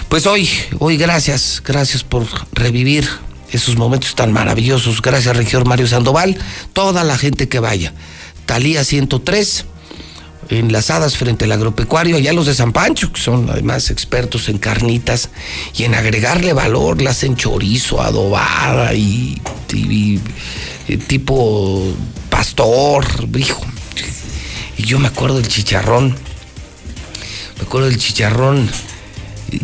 Pues 0.09 0.27
hoy, 0.27 0.49
hoy 0.79 0.97
gracias, 0.97 1.63
gracias 1.65 2.05
por 2.05 2.27
revivir 2.53 3.09
esos 3.57 3.77
momentos 3.77 4.15
tan 4.15 4.33
maravillosos. 4.33 5.03
Gracias, 5.03 5.37
regidor 5.37 5.67
Mario 5.67 5.87
Sandoval, 5.87 6.39
toda 6.73 7.05
la 7.05 7.19
gente 7.19 7.49
que 7.49 7.59
vaya. 7.59 7.93
Talía 8.47 8.85
103, 8.85 9.65
enlazadas 10.51 11.17
frente 11.17 11.45
al 11.45 11.53
agropecuario, 11.53 12.17
allá 12.17 12.33
los 12.33 12.47
de 12.47 12.55
San 12.55 12.73
Pancho, 12.73 13.13
que 13.13 13.21
son 13.21 13.51
además 13.51 13.91
expertos 13.91 14.49
en 14.49 14.59
carnitas 14.59 15.31
y 15.77 15.85
en 15.85 15.95
agregarle 15.95 16.53
valor, 16.53 17.03
la 17.03 17.11
hacen 17.11 17.37
chorizo, 17.37 18.01
adobada 18.01 18.95
y 18.95 19.41
tipo 21.09 21.93
pastor, 22.31 23.07
hijo. 23.37 23.63
Y 24.79 24.85
yo 24.85 24.99
me 24.99 25.09
acuerdo 25.09 25.37
del 25.37 25.49
chicharrón, 25.49 26.15
me 27.57 27.63
acuerdo 27.63 27.89
del 27.89 27.99
chicharrón 27.99 28.69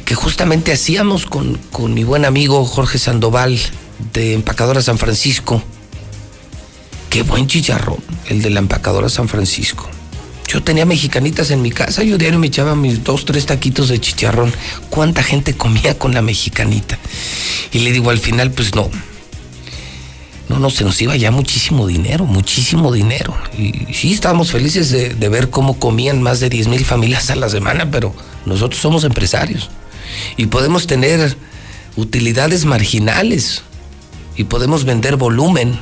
que 0.05 0.15
justamente 0.15 0.73
hacíamos 0.73 1.27
con, 1.27 1.59
con 1.71 1.93
mi 1.95 2.05
buen 2.05 2.25
amigo 2.25 2.65
Jorge 2.65 2.99
Sandoval 2.99 3.59
de 4.13 4.35
Empacadora 4.35 4.83
San 4.83 4.99
Francisco. 4.99 5.63
Qué 7.11 7.23
buen 7.23 7.47
chicharrón, 7.47 7.99
el 8.29 8.43
de 8.43 8.51
la 8.51 8.61
Empacadora 8.61 9.09
San 9.09 9.29
Francisco. 9.29 9.89
Yo 10.49 10.63
tenía 10.63 10.85
mexicanitas 10.85 11.51
en 11.51 11.63
mi 11.63 11.71
casa, 11.71 12.03
yo 12.03 12.19
diario 12.19 12.39
me 12.39 12.49
echaba 12.49 12.75
mis 12.75 13.03
dos, 13.05 13.25
tres 13.25 13.47
taquitos 13.47 13.89
de 13.89 14.01
chicharrón. 14.01 14.53
¿Cuánta 14.91 15.23
gente 15.23 15.55
comía 15.55 15.99
con 15.99 16.13
la 16.13 16.21
mexicanita? 16.21 16.99
Y 17.73 17.79
le 17.79 17.93
digo 17.93 18.11
al 18.11 18.19
final, 18.19 18.51
pues 18.51 18.75
no. 18.75 18.91
No, 20.49 20.59
no, 20.59 20.69
se 20.69 20.85
nos 20.85 21.01
iba 21.01 21.17
ya 21.17 21.31
muchísimo 21.31 21.87
dinero, 21.87 22.27
muchísimo 22.27 22.93
dinero. 22.93 23.35
Y 23.57 23.95
sí, 23.95 24.13
estábamos 24.13 24.51
felices 24.51 24.91
de, 24.91 25.29
ver 25.31 25.49
cómo 25.49 25.79
comían 25.79 26.21
más 26.21 26.41
de 26.41 26.51
10 26.51 26.69
mil 26.69 26.85
familias 26.85 27.31
a 27.31 27.37
la 27.37 27.49
semana, 27.49 27.91
pero 27.91 28.15
nosotros 28.45 28.79
somos 28.79 29.05
empresarios. 29.05 29.71
Y 30.37 30.47
podemos 30.47 30.87
tener 30.87 31.35
utilidades 31.97 32.67
marginales. 32.67 33.63
Y 34.37 34.45
podemos 34.45 34.85
vender 34.85 35.17
volumen. 35.17 35.79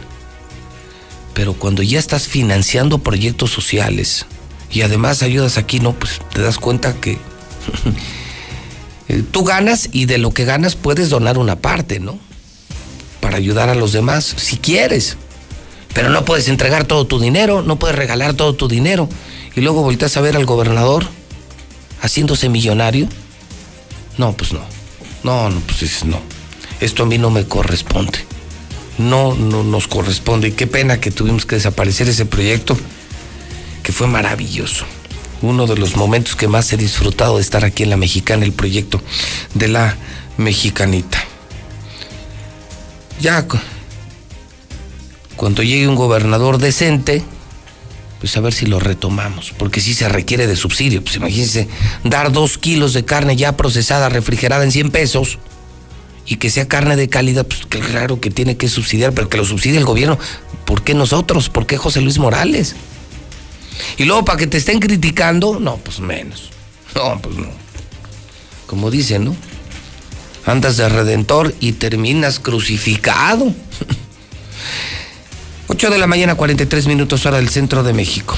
Pero 1.34 1.54
cuando 1.54 1.82
ya 1.82 1.98
estás 1.98 2.26
financiando 2.26 2.98
proyectos 2.98 3.50
sociales 3.50 4.26
y 4.70 4.82
además 4.82 5.22
ayudas 5.22 5.58
aquí, 5.58 5.80
no, 5.80 5.92
pues 5.92 6.20
te 6.32 6.42
das 6.42 6.58
cuenta 6.58 6.94
que 6.94 7.18
tú 9.32 9.44
ganas 9.44 9.88
y 9.92 10.06
de 10.06 10.18
lo 10.18 10.32
que 10.32 10.44
ganas 10.44 10.76
puedes 10.76 11.10
donar 11.10 11.38
una 11.38 11.56
parte, 11.56 12.00
¿no? 12.00 12.18
Para 13.20 13.36
ayudar 13.36 13.68
a 13.68 13.74
los 13.74 13.92
demás, 13.92 14.34
si 14.36 14.56
quieres. 14.56 15.16
Pero 15.94 16.10
no 16.10 16.24
puedes 16.24 16.48
entregar 16.48 16.84
todo 16.84 17.06
tu 17.06 17.18
dinero, 17.18 17.62
no 17.62 17.78
puedes 17.78 17.96
regalar 17.96 18.34
todo 18.34 18.54
tu 18.54 18.68
dinero. 18.68 19.08
Y 19.54 19.60
luego 19.60 19.82
volteas 19.82 20.16
a 20.16 20.20
ver 20.20 20.36
al 20.36 20.46
gobernador 20.46 21.06
haciéndose 22.00 22.48
millonario. 22.48 23.08
No, 24.18 24.32
pues 24.32 24.52
no. 24.52 24.60
No, 25.22 25.50
no, 25.50 25.60
pues 25.60 26.04
no. 26.04 26.20
Esto 26.80 27.02
a 27.02 27.06
mí 27.06 27.18
no 27.18 27.30
me 27.30 27.44
corresponde. 27.46 28.18
No, 29.00 29.34
no 29.34 29.62
nos 29.64 29.88
corresponde. 29.88 30.48
Y 30.48 30.52
qué 30.52 30.66
pena 30.66 31.00
que 31.00 31.10
tuvimos 31.10 31.46
que 31.46 31.56
desaparecer 31.56 32.08
ese 32.08 32.26
proyecto, 32.26 32.76
que 33.82 33.92
fue 33.92 34.06
maravilloso. 34.06 34.84
Uno 35.42 35.66
de 35.66 35.76
los 35.76 35.96
momentos 35.96 36.36
que 36.36 36.48
más 36.48 36.70
he 36.72 36.76
disfrutado 36.76 37.36
de 37.36 37.42
estar 37.42 37.64
aquí 37.64 37.82
en 37.82 37.90
la 37.90 37.96
Mexicana, 37.96 38.44
el 38.44 38.52
proyecto 38.52 39.00
de 39.54 39.68
la 39.68 39.96
Mexicanita. 40.36 41.18
Ya, 43.20 43.46
cu- 43.46 43.58
cuando 45.36 45.62
llegue 45.62 45.88
un 45.88 45.94
gobernador 45.94 46.58
decente, 46.58 47.22
pues 48.18 48.36
a 48.36 48.40
ver 48.40 48.52
si 48.52 48.66
lo 48.66 48.80
retomamos, 48.80 49.54
porque 49.58 49.80
sí 49.80 49.94
se 49.94 50.08
requiere 50.10 50.46
de 50.46 50.56
subsidio. 50.56 51.02
Pues 51.02 51.16
imagínense, 51.16 51.68
dar 52.04 52.32
dos 52.32 52.58
kilos 52.58 52.92
de 52.92 53.06
carne 53.06 53.36
ya 53.36 53.56
procesada, 53.56 54.10
refrigerada 54.10 54.64
en 54.64 54.72
100 54.72 54.90
pesos, 54.90 55.38
y 56.30 56.36
que 56.36 56.48
sea 56.48 56.68
carne 56.68 56.94
de 56.94 57.08
calidad, 57.08 57.44
pues 57.44 57.62
claro 57.68 58.20
que 58.20 58.30
tiene 58.30 58.56
que 58.56 58.68
subsidiar, 58.68 59.12
pero 59.12 59.28
que 59.28 59.36
lo 59.36 59.44
subsidie 59.44 59.78
el 59.78 59.84
gobierno. 59.84 60.16
¿Por 60.64 60.84
qué 60.84 60.94
nosotros? 60.94 61.48
¿Por 61.48 61.66
qué 61.66 61.76
José 61.76 62.00
Luis 62.00 62.20
Morales? 62.20 62.76
Y 63.96 64.04
luego 64.04 64.24
para 64.24 64.38
que 64.38 64.46
te 64.46 64.56
estén 64.56 64.78
criticando, 64.78 65.58
no, 65.58 65.78
pues 65.78 65.98
menos. 65.98 66.50
No, 66.94 67.20
pues 67.20 67.34
no. 67.34 67.48
Como 68.68 68.92
dicen, 68.92 69.24
¿no? 69.24 69.34
Andas 70.46 70.76
de 70.76 70.88
redentor 70.88 71.52
y 71.58 71.72
terminas 71.72 72.38
crucificado. 72.38 73.52
8 75.66 75.90
de 75.90 75.98
la 75.98 76.06
mañana, 76.06 76.36
43 76.36 76.86
minutos 76.86 77.26
hora 77.26 77.38
del 77.38 77.48
centro 77.48 77.82
de 77.82 77.92
México. 77.92 78.36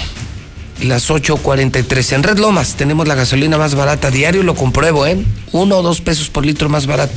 Las 0.82 1.10
8.43. 1.10 2.12
En 2.12 2.22
Red 2.24 2.38
Lomas 2.38 2.74
tenemos 2.74 3.06
la 3.06 3.14
gasolina 3.14 3.56
más 3.56 3.76
barata. 3.76 4.10
Diario 4.10 4.42
lo 4.42 4.56
compruebo, 4.56 5.06
¿eh? 5.06 5.16
Uno 5.52 5.76
o 5.76 5.82
dos 5.82 6.00
pesos 6.00 6.28
por 6.28 6.44
litro 6.44 6.68
más 6.68 6.86
barato. 6.86 7.14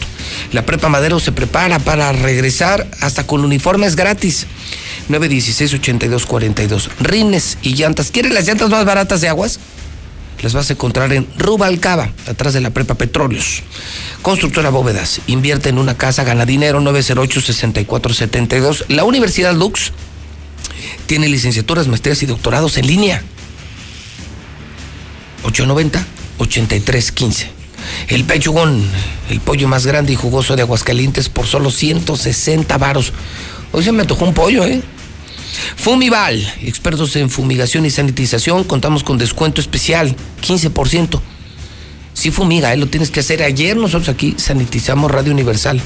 La 0.52 0.68
Prepa 0.68 0.88
Madero 0.88 1.20
se 1.20 1.32
prepara 1.32 1.80
para 1.80 2.12
regresar 2.12 2.88
hasta 3.02 3.26
con 3.26 3.44
uniformes 3.44 3.96
gratis. 3.96 4.46
916-8242. 5.10 6.90
Rines 7.00 7.58
y 7.64 7.74
llantas. 7.74 8.12
¿Quieres 8.12 8.34
las 8.34 8.46
llantas 8.46 8.70
más 8.70 8.86
baratas 8.86 9.22
de 9.22 9.30
aguas? 9.30 9.60
Las 10.44 10.54
vas 10.54 10.70
a 10.70 10.74
encontrar 10.74 11.12
en 11.14 11.28
Rubalcaba, 11.36 12.12
atrás 12.28 12.54
de 12.54 12.62
la 12.62 12.70
Prepa 12.70 12.94
Petróleos. 12.94 13.64
Constructora 14.22 14.70
Bóvedas. 14.70 15.22
Invierte 15.26 15.70
en 15.70 15.80
una 15.80 15.98
casa, 15.98 16.24
gana 16.24 16.46
dinero. 16.46 16.82
908-6472. 16.82 18.86
La 18.90 19.06
Universidad 19.06 19.56
Lux 19.56 19.92
tiene 21.08 21.30
licenciaturas, 21.30 21.88
maestrías 21.88 22.22
y 22.22 22.28
doctorados 22.28 22.78
en 22.78 22.86
línea. 22.86 23.24
890-8315. 25.56 27.48
El 28.10 28.26
pechugón, 28.26 28.84
el 29.30 29.40
pollo 29.40 29.68
más 29.68 29.86
grande 29.86 30.14
y 30.14 30.16
jugoso 30.16 30.56
de 30.56 30.64
Aguascalientes 30.64 31.30
por 31.30 31.46
solo 31.48 31.70
160 31.72 32.78
varos. 32.78 33.14
Hoy 33.72 33.84
se 33.84 33.92
me 33.92 34.02
antojó 34.02 34.26
un 34.26 34.34
pollo, 34.34 34.66
¿eh? 34.66 34.82
Fumival, 35.78 36.54
expertos 36.62 37.16
en 37.16 37.30
fumigación 37.30 37.86
y 37.86 37.90
sanitización, 37.90 38.66
contamos 38.66 39.04
con 39.04 39.18
descuento 39.18 39.62
especial, 39.62 40.14
15%. 40.42 41.22
Si 42.14 42.32
fumiga, 42.32 42.74
¿eh? 42.74 42.78
lo 42.78 42.88
tienes 42.88 43.12
que 43.12 43.20
hacer. 43.20 43.44
Ayer 43.44 43.78
nosotros 43.78 44.10
aquí 44.10 44.34
sanitizamos 44.38 45.12
Radio 45.12 45.34
Universal, 45.34 45.82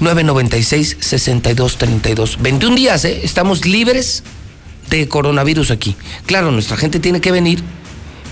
996-6232. 0.00 2.38
21 2.38 2.76
días, 2.76 3.04
¿eh? 3.04 3.20
estamos 3.24 3.66
libres 3.66 4.22
de 4.90 5.08
coronavirus 5.08 5.72
aquí. 5.72 5.96
Claro, 6.26 6.52
nuestra 6.52 6.76
gente 6.76 7.00
tiene 7.00 7.20
que 7.20 7.32
venir. 7.32 7.64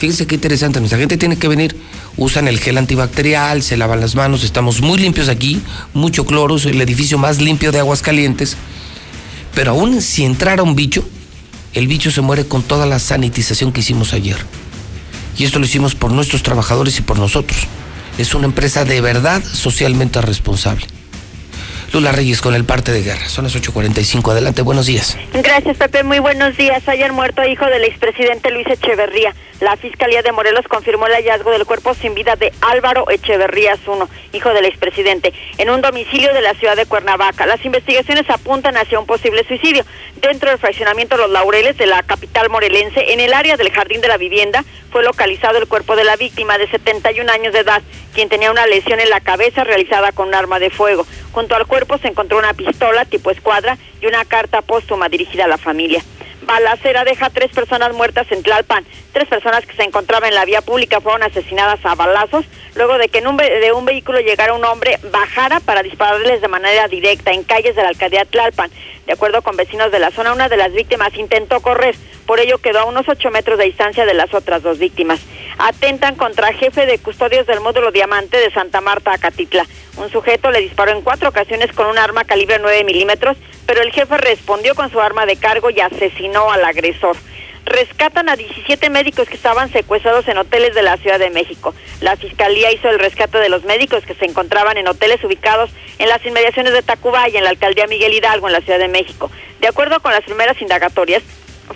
Fíjense 0.01 0.27
qué 0.27 0.37
interesante, 0.37 0.81
nuestra 0.81 0.99
gente 0.99 1.19
tiene 1.19 1.37
que 1.37 1.47
venir, 1.47 1.77
usan 2.17 2.49
el 2.49 2.59
gel 2.59 2.79
antibacterial, 2.79 3.63
se 3.63 3.77
lavan 3.77 4.01
las 4.01 4.15
manos, 4.15 4.45
estamos 4.45 4.81
muy 4.81 4.99
limpios 4.99 5.29
aquí, 5.29 5.61
mucho 5.93 6.25
cloro, 6.25 6.57
es 6.57 6.65
el 6.65 6.81
edificio 6.81 7.19
más 7.19 7.39
limpio 7.39 7.71
de 7.71 7.81
Aguascalientes. 7.81 8.57
Pero 9.55 9.73
aún 9.73 10.01
si 10.01 10.25
entrara 10.25 10.63
un 10.63 10.75
bicho, 10.75 11.07
el 11.75 11.87
bicho 11.87 12.11
se 12.11 12.23
muere 12.23 12.47
con 12.47 12.63
toda 12.63 12.87
la 12.87 12.99
sanitización 12.99 13.73
que 13.73 13.81
hicimos 13.81 14.15
ayer. 14.15 14.39
Y 15.37 15.45
esto 15.45 15.59
lo 15.59 15.67
hicimos 15.67 15.95
por 15.95 16.13
nuestros 16.13 16.43
trabajadores 16.43 16.99
y 16.99 17.03
por 17.03 17.19
nosotros. 17.19 17.67
Es 18.17 18.35
una 18.35 18.47
empresa 18.47 18.87
de 18.87 19.03
verdad 19.03 19.43
socialmente 19.45 20.23
responsable. 20.23 20.87
Lula 21.93 22.13
Reyes 22.13 22.41
con 22.41 22.55
el 22.55 22.65
parte 22.65 22.91
de 22.91 23.03
guerra. 23.03 23.29
Son 23.29 23.45
las 23.45 23.55
8.45. 23.55 24.31
Adelante, 24.31 24.63
buenos 24.63 24.87
días. 24.87 25.19
Gracias, 25.35 25.77
Pepe. 25.77 26.05
Muy 26.05 26.21
buenos 26.21 26.57
días. 26.57 26.89
Ayer 26.89 27.13
muerto 27.13 27.45
hijo 27.45 27.67
del 27.67 27.85
expresidente 27.85 28.51
Luis 28.51 28.67
Echeverría. 28.67 29.35
La 29.61 29.77
Fiscalía 29.77 30.23
de 30.23 30.33
Morelos 30.33 30.67
confirmó 30.69 31.07
el 31.07 31.13
hallazgo 31.13 31.51
del 31.51 31.67
cuerpo 31.67 31.93
sin 31.93 32.15
vida 32.15 32.35
de 32.35 32.51
Álvaro 32.63 33.11
Echeverría 33.11 33.77
Zuno, 33.77 34.09
hijo 34.33 34.55
del 34.55 34.65
expresidente, 34.65 35.35
en 35.59 35.69
un 35.69 35.83
domicilio 35.83 36.33
de 36.33 36.41
la 36.41 36.55
ciudad 36.55 36.77
de 36.77 36.87
Cuernavaca. 36.87 37.45
Las 37.45 37.63
investigaciones 37.63 38.31
apuntan 38.31 38.79
hacia 38.79 38.99
un 38.99 39.05
posible 39.05 39.45
suicidio. 39.45 39.85
Dentro 40.17 40.49
del 40.49 40.59
fraccionamiento 40.59 41.19
Los 41.19 41.31
Laureles 41.31 41.77
de 41.77 41.85
la 41.85 42.03
capital 42.03 42.49
morelense, 42.49 43.13
en 43.13 43.21
el 43.21 43.35
área 43.35 43.59
del 43.59 43.71
Jardín 43.71 44.01
de 44.01 44.09
la 44.09 44.17
Vivienda, 44.17 44.65
fue 44.91 45.03
localizado 45.03 45.59
el 45.59 45.69
cuerpo 45.69 45.95
de 45.95 46.05
la 46.05 46.17
víctima 46.17 46.57
de 46.57 46.67
71 46.67 47.31
años 47.31 47.53
de 47.53 47.59
edad, 47.59 47.83
quien 48.15 48.31
tenía 48.31 48.51
una 48.51 48.67
lesión 48.67 48.99
en 48.99 49.11
la 49.11 49.21
cabeza 49.21 49.63
realizada 49.63 50.13
con 50.13 50.29
un 50.29 50.35
arma 50.35 50.59
de 50.59 50.71
fuego. 50.71 51.07
Junto 51.33 51.55
al 51.55 51.67
cuerpo 51.67 51.99
se 51.99 52.09
encontró 52.09 52.39
una 52.39 52.55
pistola 52.55 53.05
tipo 53.05 53.31
escuadra 53.31 53.77
y 54.01 54.07
una 54.07 54.25
carta 54.25 54.63
póstuma 54.63 55.11
dirigida 55.11 55.45
a 55.45 55.49
la 55.49 55.59
familia 55.59 56.03
balacera 56.43 57.05
deja 57.05 57.31
tres 57.31 57.51
personas 57.53 57.93
muertas 57.95 58.31
en 58.31 58.43
Tlalpan. 58.43 58.85
Tres 59.13 59.29
personas 59.29 59.67
que 59.67 59.75
se 59.75 59.83
encontraban 59.83 60.29
en 60.29 60.35
la 60.35 60.45
vía 60.45 60.63
pública 60.63 61.01
fueron 61.01 61.23
asesinadas 61.23 61.81
a 61.85 61.95
balazos 61.95 62.45
luego 62.75 62.99
de 62.99 63.09
que 63.09 63.19
en 63.19 63.27
un 63.27 63.37
de 63.37 63.73
un 63.73 63.85
vehículo 63.85 64.21
llegara 64.21 64.55
un 64.55 64.65
hombre, 64.65 64.99
bajara 65.11 65.61
para 65.61 65.83
dispararles 65.83 66.41
de 66.41 66.49
manera 66.49 66.89
directa 66.89 67.33
en 67.33 67.43
calles 67.43 67.75
de 67.77 67.83
la 67.83 67.89
alcaldía 67.89 68.25
Tlalpan. 68.25 68.71
De 69.07 69.13
acuerdo 69.15 69.43
con 69.43 69.57
vecinos 69.57 69.91
de 69.91 69.99
la 69.99 70.11
zona, 70.13 70.33
una 70.33 70.49
de 70.49 70.57
las 70.57 70.73
víctimas 70.73 71.13
intentó 71.17 71.61
correr, 71.61 71.97
por 72.27 72.39
ello 72.39 72.59
quedó 72.59 72.81
a 72.81 72.85
unos 72.85 73.09
ocho 73.09 73.31
metros 73.31 73.59
de 73.59 73.65
distancia 73.65 74.07
de 74.07 74.15
las 74.15 74.33
otras 74.33 74.63
dos 74.63 74.79
víctimas. 74.79 75.21
Atentan 75.63 76.15
contra 76.15 76.55
jefe 76.55 76.87
de 76.87 76.99
custodios 76.99 77.47
del 77.47 77.61
módulo 77.61 77.93
Diamante 77.93 78.39
de 78.39 78.51
Santa 78.51 78.81
Marta, 78.81 79.13
Acatitla. 79.13 79.67
Un 79.99 80.11
sujeto 80.11 80.51
le 80.51 80.61
disparó 80.61 80.93
en 80.93 81.03
cuatro 81.03 81.29
ocasiones 81.29 81.71
con 81.75 81.87
un 81.87 81.99
arma 81.99 82.25
calibre 82.25 82.59
9 82.59 82.83
milímetros, 82.85 83.37
pero 83.67 83.83
el 83.83 83.93
jefe 83.93 84.17
respondió 84.17 84.75
con 84.75 84.91
su 84.91 84.99
arma 85.03 85.27
de 85.27 85.37
cargo 85.37 85.69
y 85.69 85.81
asesinó 85.81 86.51
al 86.51 86.65
agresor. 86.65 87.15
Rescatan 87.67 88.31
a 88.31 88.37
17 88.37 88.89
médicos 88.89 89.29
que 89.29 89.37
estaban 89.37 89.71
secuestrados 89.71 90.27
en 90.29 90.39
hoteles 90.39 90.75
de 90.75 90.83
la 90.83 90.97
Ciudad 90.97 91.19
de 91.19 91.29
México. 91.29 91.75
La 92.01 92.17
Fiscalía 92.17 92.73
hizo 92.73 92.89
el 92.89 92.99
rescate 92.99 93.37
de 93.37 93.51
los 93.51 93.65
médicos 93.65 94.07
que 94.07 94.15
se 94.15 94.25
encontraban 94.25 94.79
en 94.79 94.89
hoteles 94.89 95.23
ubicados 95.23 95.71
en 95.99 96.09
las 96.09 96.25
inmediaciones 96.25 96.73
de 96.73 96.83
Tacubaya, 96.83 97.37
en 97.37 97.45
la 97.45 97.51
alcaldía 97.51 97.87
Miguel 97.87 98.15
Hidalgo, 98.15 98.47
en 98.47 98.55
la 98.55 98.63
Ciudad 98.63 98.79
de 98.79 98.89
México. 98.89 99.31
De 99.61 99.69
acuerdo 99.69 100.01
con 100.01 100.13
las 100.13 100.25
primeras 100.25 100.61
indagatorias, 100.63 101.23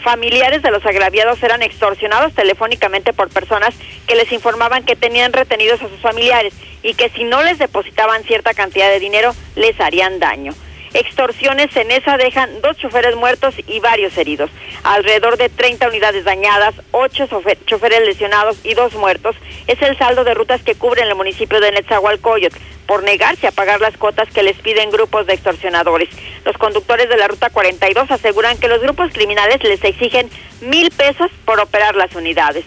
familiares 0.03 0.62
de 0.62 0.71
los 0.71 0.85
agraviados 0.85 1.43
eran 1.43 1.62
extorsionados 1.62 2.35
telefónicamente 2.35 3.12
por 3.12 3.29
personas 3.29 3.75
que 4.07 4.15
les 4.16 4.31
informaban 4.33 4.85
que 4.85 4.97
tenían 4.97 5.33
retenidos 5.33 5.83
a 5.83 5.89
sus 5.89 6.01
familiares 6.01 6.55
y 6.83 6.95
que 6.95 7.09
si 7.11 7.25
no 7.25 7.43
les 7.43 7.59
depositaban 7.59 8.23
cierta 8.25 8.55
cantidad 8.55 8.89
de 8.89 9.01
dinero 9.01 9.35
les 9.57 9.81
harían 9.81 10.19
daño. 10.19 10.53
Extorsiones 10.95 11.75
en 11.77 11.91
esa 11.91 12.16
dejan 12.16 12.61
dos 12.62 12.77
choferes 12.79 13.16
muertos 13.16 13.57
y 13.66 13.81
varios 13.81 14.16
heridos. 14.16 14.49
Alrededor 14.85 15.37
de 15.37 15.49
30 15.49 15.89
unidades 15.89 16.25
dañadas, 16.25 16.73
ocho 16.93 17.27
choferes 17.66 18.01
lesionados 18.07 18.65
y 18.65 18.75
dos 18.75 18.95
muertos 18.95 19.35
es 19.66 19.83
el 19.83 19.99
saldo 19.99 20.23
de 20.23 20.35
rutas 20.35 20.62
que 20.62 20.77
cubren 20.77 21.09
el 21.09 21.16
municipio 21.16 21.61
de 21.61 21.73
Netzahualcoyot 21.73 22.55
por 22.87 23.03
negarse 23.03 23.49
a 23.49 23.51
pagar 23.51 23.81
las 23.81 23.97
cuotas 23.97 24.29
que 24.31 24.45
les 24.45 24.57
piden 24.59 24.93
grupos 24.93 25.27
de 25.27 25.35
extorsionadores. 25.35 26.11
Los 26.45 26.57
conductores 26.59 27.09
de 27.09 27.16
la 27.16 27.27
Ruta 27.27 27.51
42 27.51 28.12
aseguran 28.12 28.59
que 28.59 28.69
los 28.69 28.81
grupos 28.81 29.12
criminales 29.12 29.65
les 29.65 29.83
exigen 29.83 30.31
mil 30.61 30.93
pesos 30.93 31.31
por 31.45 31.59
operar 31.59 31.97
las 31.97 32.15
unidades. 32.15 32.65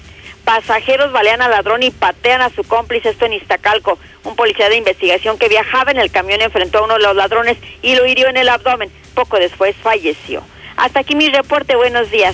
Pasajeros 0.47 1.11
balean 1.11 1.41
al 1.41 1.51
ladrón 1.51 1.83
y 1.83 1.91
patean 1.91 2.39
a 2.39 2.49
su 2.49 2.63
cómplice, 2.63 3.09
esto 3.09 3.25
en 3.25 3.33
Iztacalco. 3.33 3.99
Un 4.23 4.37
policía 4.37 4.69
de 4.69 4.77
investigación 4.77 5.37
que 5.37 5.49
viajaba 5.49 5.91
en 5.91 5.97
el 5.97 6.09
camión 6.09 6.41
enfrentó 6.41 6.77
a 6.77 6.83
uno 6.83 6.93
de 6.93 7.01
los 7.01 7.17
ladrones 7.17 7.57
y 7.81 7.95
lo 7.95 8.05
hirió 8.05 8.29
en 8.29 8.37
el 8.37 8.47
abdomen. 8.47 8.89
Poco 9.13 9.39
después 9.39 9.75
falleció. 9.75 10.41
Hasta 10.77 11.01
aquí 11.01 11.15
mi 11.15 11.27
reporte, 11.27 11.75
buenos 11.75 12.09
días. 12.11 12.33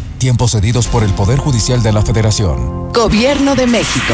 Tiempos 0.21 0.51
cedidos 0.51 0.85
por 0.85 1.03
el 1.03 1.11
Poder 1.15 1.39
Judicial 1.39 1.81
de 1.81 1.91
la 1.91 2.03
Federación. 2.03 2.93
Gobierno 2.93 3.55
de 3.55 3.65
México. 3.65 4.13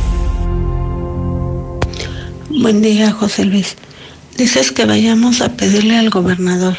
Buen 2.59 2.81
día, 2.81 3.11
José 3.11 3.45
Luis. 3.45 3.75
Dices 4.37 4.71
que 4.71 4.85
vayamos 4.85 5.39
a 5.41 5.55
pedirle 5.55 5.97
al 5.97 6.09
gobernador. 6.09 6.75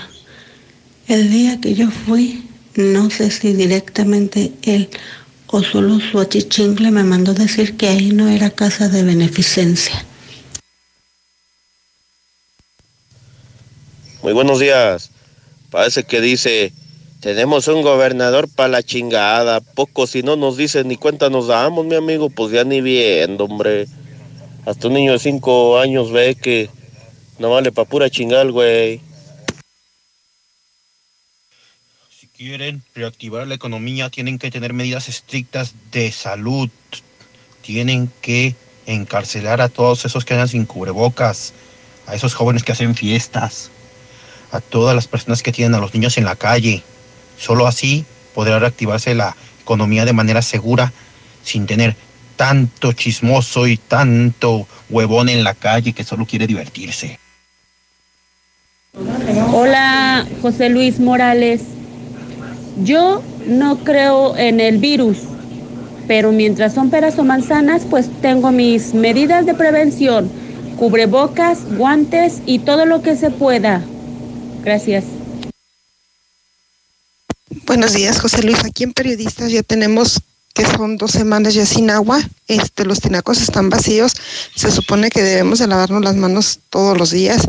El 1.08 1.30
día 1.30 1.60
que 1.60 1.74
yo 1.74 1.90
fui, 1.90 2.44
no 2.76 3.08
sé 3.08 3.30
si 3.30 3.54
directamente 3.54 4.52
él 4.62 4.90
o 5.46 5.62
solo 5.62 5.98
su 5.98 6.20
achichingle 6.20 6.90
me 6.90 7.04
mandó 7.04 7.32
decir 7.32 7.76
que 7.76 7.88
ahí 7.88 8.12
no 8.12 8.28
era 8.28 8.50
casa 8.50 8.88
de 8.88 9.02
beneficencia. 9.02 10.04
Muy 14.22 14.34
buenos 14.34 14.60
días. 14.60 15.10
Parece 15.70 16.04
que 16.04 16.20
dice 16.20 16.72
Tenemos 17.20 17.66
un 17.68 17.82
gobernador 17.82 18.48
para 18.48 18.68
la 18.68 18.82
chingada. 18.82 19.60
Poco 19.60 20.06
si 20.06 20.22
no 20.22 20.36
nos 20.36 20.56
dicen 20.56 20.88
ni 20.88 20.96
cuenta 20.96 21.30
nos 21.30 21.46
damos, 21.46 21.86
mi 21.86 21.94
amigo. 21.94 22.28
Pues 22.28 22.52
ya 22.52 22.64
ni 22.64 22.80
viendo, 22.80 23.44
hombre. 23.44 23.86
Hasta 24.64 24.86
un 24.86 24.94
niño 24.94 25.12
de 25.12 25.18
cinco 25.18 25.80
años 25.80 26.12
ve 26.12 26.36
que 26.36 26.70
no 27.38 27.50
vale 27.50 27.72
pa' 27.72 27.84
pura 27.84 28.08
chingal, 28.08 28.52
güey. 28.52 29.00
Si 32.08 32.28
quieren 32.28 32.84
reactivar 32.94 33.46
la 33.48 33.56
economía, 33.56 34.08
tienen 34.08 34.38
que 34.38 34.52
tener 34.52 34.72
medidas 34.72 35.08
estrictas 35.08 35.74
de 35.90 36.12
salud. 36.12 36.70
Tienen 37.62 38.08
que 38.20 38.54
encarcelar 38.86 39.60
a 39.60 39.68
todos 39.68 40.04
esos 40.04 40.24
que 40.24 40.34
andan 40.34 40.48
sin 40.48 40.64
cubrebocas, 40.64 41.54
a 42.06 42.14
esos 42.14 42.34
jóvenes 42.34 42.62
que 42.62 42.70
hacen 42.72 42.94
fiestas, 42.94 43.70
a 44.52 44.60
todas 44.60 44.94
las 44.94 45.08
personas 45.08 45.42
que 45.42 45.50
tienen 45.50 45.74
a 45.74 45.80
los 45.80 45.92
niños 45.92 46.18
en 46.18 46.24
la 46.24 46.36
calle. 46.36 46.84
Solo 47.36 47.66
así 47.66 48.04
podrá 48.32 48.60
reactivarse 48.60 49.14
la 49.16 49.36
economía 49.60 50.04
de 50.04 50.12
manera 50.12 50.42
segura, 50.42 50.92
sin 51.42 51.66
tener 51.66 51.96
tanto 52.42 52.92
chismoso 52.92 53.68
y 53.68 53.76
tanto 53.76 54.66
huevón 54.90 55.28
en 55.28 55.44
la 55.44 55.54
calle 55.54 55.92
que 55.92 56.02
solo 56.02 56.26
quiere 56.26 56.48
divertirse. 56.48 57.20
Hola, 59.52 60.26
José 60.42 60.68
Luis 60.68 60.98
Morales. 60.98 61.60
Yo 62.82 63.22
no 63.46 63.84
creo 63.84 64.36
en 64.36 64.58
el 64.58 64.78
virus, 64.78 65.18
pero 66.08 66.32
mientras 66.32 66.74
son 66.74 66.90
peras 66.90 67.16
o 67.20 67.22
manzanas, 67.22 67.82
pues 67.88 68.10
tengo 68.20 68.50
mis 68.50 68.92
medidas 68.92 69.46
de 69.46 69.54
prevención, 69.54 70.28
cubrebocas, 70.76 71.60
guantes 71.76 72.42
y 72.44 72.58
todo 72.58 72.86
lo 72.86 73.02
que 73.02 73.14
se 73.14 73.30
pueda. 73.30 73.82
Gracias. 74.64 75.04
Buenos 77.66 77.92
días, 77.92 78.20
José 78.20 78.42
Luis. 78.42 78.64
Aquí 78.64 78.82
en 78.82 78.92
Periodistas 78.92 79.52
ya 79.52 79.62
tenemos 79.62 80.20
que 80.54 80.66
son 80.66 80.96
dos 80.96 81.12
semanas 81.12 81.54
ya 81.54 81.66
sin 81.66 81.90
agua. 81.90 82.20
Este, 82.48 82.84
los 82.84 83.00
tinacos 83.00 83.40
están 83.40 83.70
vacíos. 83.70 84.12
Se 84.54 84.70
supone 84.70 85.10
que 85.10 85.22
debemos 85.22 85.58
de 85.58 85.66
lavarnos 85.66 86.02
las 86.02 86.16
manos 86.16 86.60
todos 86.70 86.98
los 86.98 87.10
días. 87.10 87.42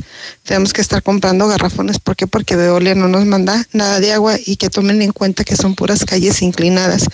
Tenemos 0.44 0.74
que 0.74 0.82
estar 0.82 1.04
comprando 1.04 1.48
garrafones. 1.48 2.00
¿Por 2.00 2.16
qué? 2.16 2.28
Porque 2.28 2.56
Veolia 2.56 2.96
no 2.96 3.08
nos 3.08 3.26
manda 3.26 3.68
nada 3.74 4.00
de 4.00 4.14
agua 4.14 4.38
y 4.46 4.56
que 4.56 4.70
tomen 4.70 5.02
en 5.02 5.12
cuenta 5.12 5.44
que 5.44 5.56
son 5.56 5.76
puras 5.76 6.06
calles 6.06 6.42
inclinadas, 6.42 7.06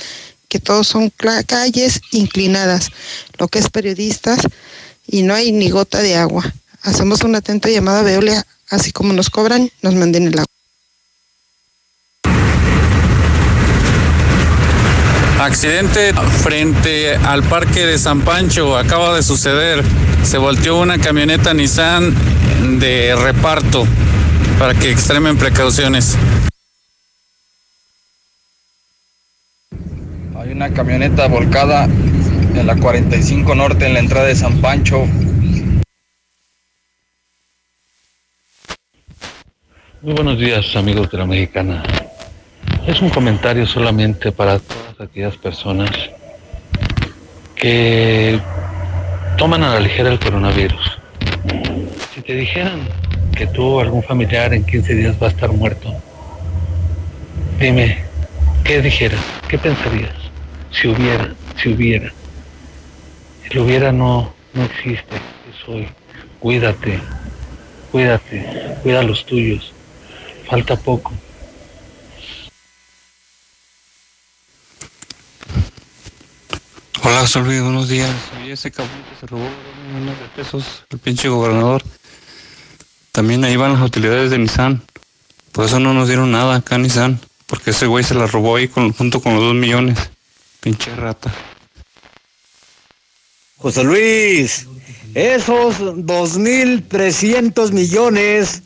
que 0.48 0.60
todos 0.60 0.88
son 0.88 1.12
calles 1.46 2.02
inclinadas, 2.12 2.92
lo 3.38 3.48
que 3.48 3.60
es 3.60 3.70
periodistas 3.70 4.42
y 5.08 5.24
no 5.24 5.34
hay 5.34 5.52
ni 5.52 5.70
gota 5.70 6.02
de 6.02 6.16
agua. 6.16 6.54
Hacemos 6.82 7.24
un 7.24 7.36
atento 7.36 7.68
llamado 7.68 8.00
a 8.00 8.04
Veolia, 8.04 8.46
así 8.70 8.92
como 8.92 9.14
nos 9.14 9.30
cobran, 9.30 9.70
nos 9.82 9.96
manden 9.96 10.28
el 10.28 10.40
agua. 10.40 10.59
Accidente 15.40 16.14
frente 16.44 17.16
al 17.16 17.44
parque 17.44 17.86
de 17.86 17.98
San 17.98 18.20
Pancho 18.20 18.78
acaba 18.78 19.16
de 19.16 19.24
suceder. 19.24 19.82
Se 20.22 20.38
volteó 20.38 20.78
una 20.82 20.98
camioneta 20.98 21.54
Nissan 21.54 22.14
de 22.78 23.16
reparto 23.16 23.88
para 24.60 24.74
que 24.74 24.92
extremen 24.92 25.38
precauciones. 25.38 26.18
Hay 30.38 30.52
una 30.52 30.74
camioneta 30.74 31.28
volcada 31.30 31.86
en 31.86 32.68
la 32.68 32.76
45 32.76 33.56
Norte 33.56 33.86
en 33.86 33.94
la 33.94 34.00
entrada 34.00 34.28
de 34.28 34.36
San 34.36 34.60
Pancho. 34.60 35.06
Muy 40.02 40.14
buenos 40.14 40.38
días 40.38 40.76
amigos 40.76 41.10
de 41.10 41.18
la 41.18 41.26
Mexicana. 41.26 42.09
Es 42.88 43.02
un 43.02 43.10
comentario 43.10 43.68
solamente 43.68 44.32
para 44.32 44.60
todas 44.60 45.00
aquellas 45.00 45.38
personas 45.38 45.92
que 47.56 48.40
toman 49.38 49.64
a 49.64 49.74
la 49.76 49.80
ligera 49.80 50.10
el 50.10 50.20
coronavirus. 50.20 50.98
Si 52.14 52.22
te 52.22 52.34
dijeran 52.34 52.88
que 53.36 53.48
tú 53.48 53.80
algún 53.80 54.02
familiar 54.02 54.54
en 54.54 54.66
15 54.66 54.96
días 54.96 55.16
va 55.22 55.28
a 55.28 55.30
estar 55.30 55.52
muerto, 55.52 55.94
dime, 57.60 58.00
¿qué 58.64 58.82
dijeras? 58.82 59.22
¿Qué 59.48 59.58
pensarías? 59.58 60.16
Si 60.72 60.88
hubiera, 60.88 61.34
si 61.58 61.74
hubiera. 61.74 62.12
El 63.50 63.60
hubiera 63.60 63.92
no, 63.92 64.34
no 64.54 64.64
existe, 64.64 65.16
es. 65.16 65.88
Cuídate, 66.40 67.00
cuídate, 67.92 68.78
cuida 68.82 69.02
a 69.02 69.04
los 69.04 69.26
tuyos. 69.26 69.74
Falta 70.48 70.76
poco. 70.76 71.12
Hola, 77.02 77.22
José 77.22 77.40
Luis, 77.40 77.62
buenos 77.62 77.88
días. 77.88 78.10
Oye, 78.42 78.54
ese 78.54 78.72
cabrón 78.72 79.02
que 79.10 79.20
se 79.20 79.26
robó 79.28 79.44
dos 79.44 79.54
millones 79.88 80.20
de 80.20 80.28
pesos, 80.36 80.86
el 80.90 81.00
pinche 81.00 81.30
gobernador. 81.30 81.82
También 83.14 83.44
ahí 83.46 83.56
van 83.56 83.74
las 83.74 83.82
utilidades 83.82 84.32
de 84.32 84.38
Nissan. 84.38 84.82
Por 85.54 85.66
eso 85.66 85.80
no 85.80 85.94
nos 85.94 86.08
dieron 86.08 86.32
nada 86.32 86.56
acá 86.56 86.78
Nissan. 86.78 87.20
Porque 87.48 87.72
ese 87.72 87.88
güey 87.88 88.04
se 88.04 88.16
la 88.16 88.28
robó 88.28 88.58
ahí 88.58 88.68
junto 88.68 89.22
con 89.22 89.34
los 89.34 89.42
dos 89.42 89.56
millones. 89.56 89.98
Pinche 90.60 90.94
rata. 90.96 91.34
José 93.58 93.84
Luis, 93.84 94.68
esos 95.16 95.80
2.300 95.80 97.72
millones 97.72 98.64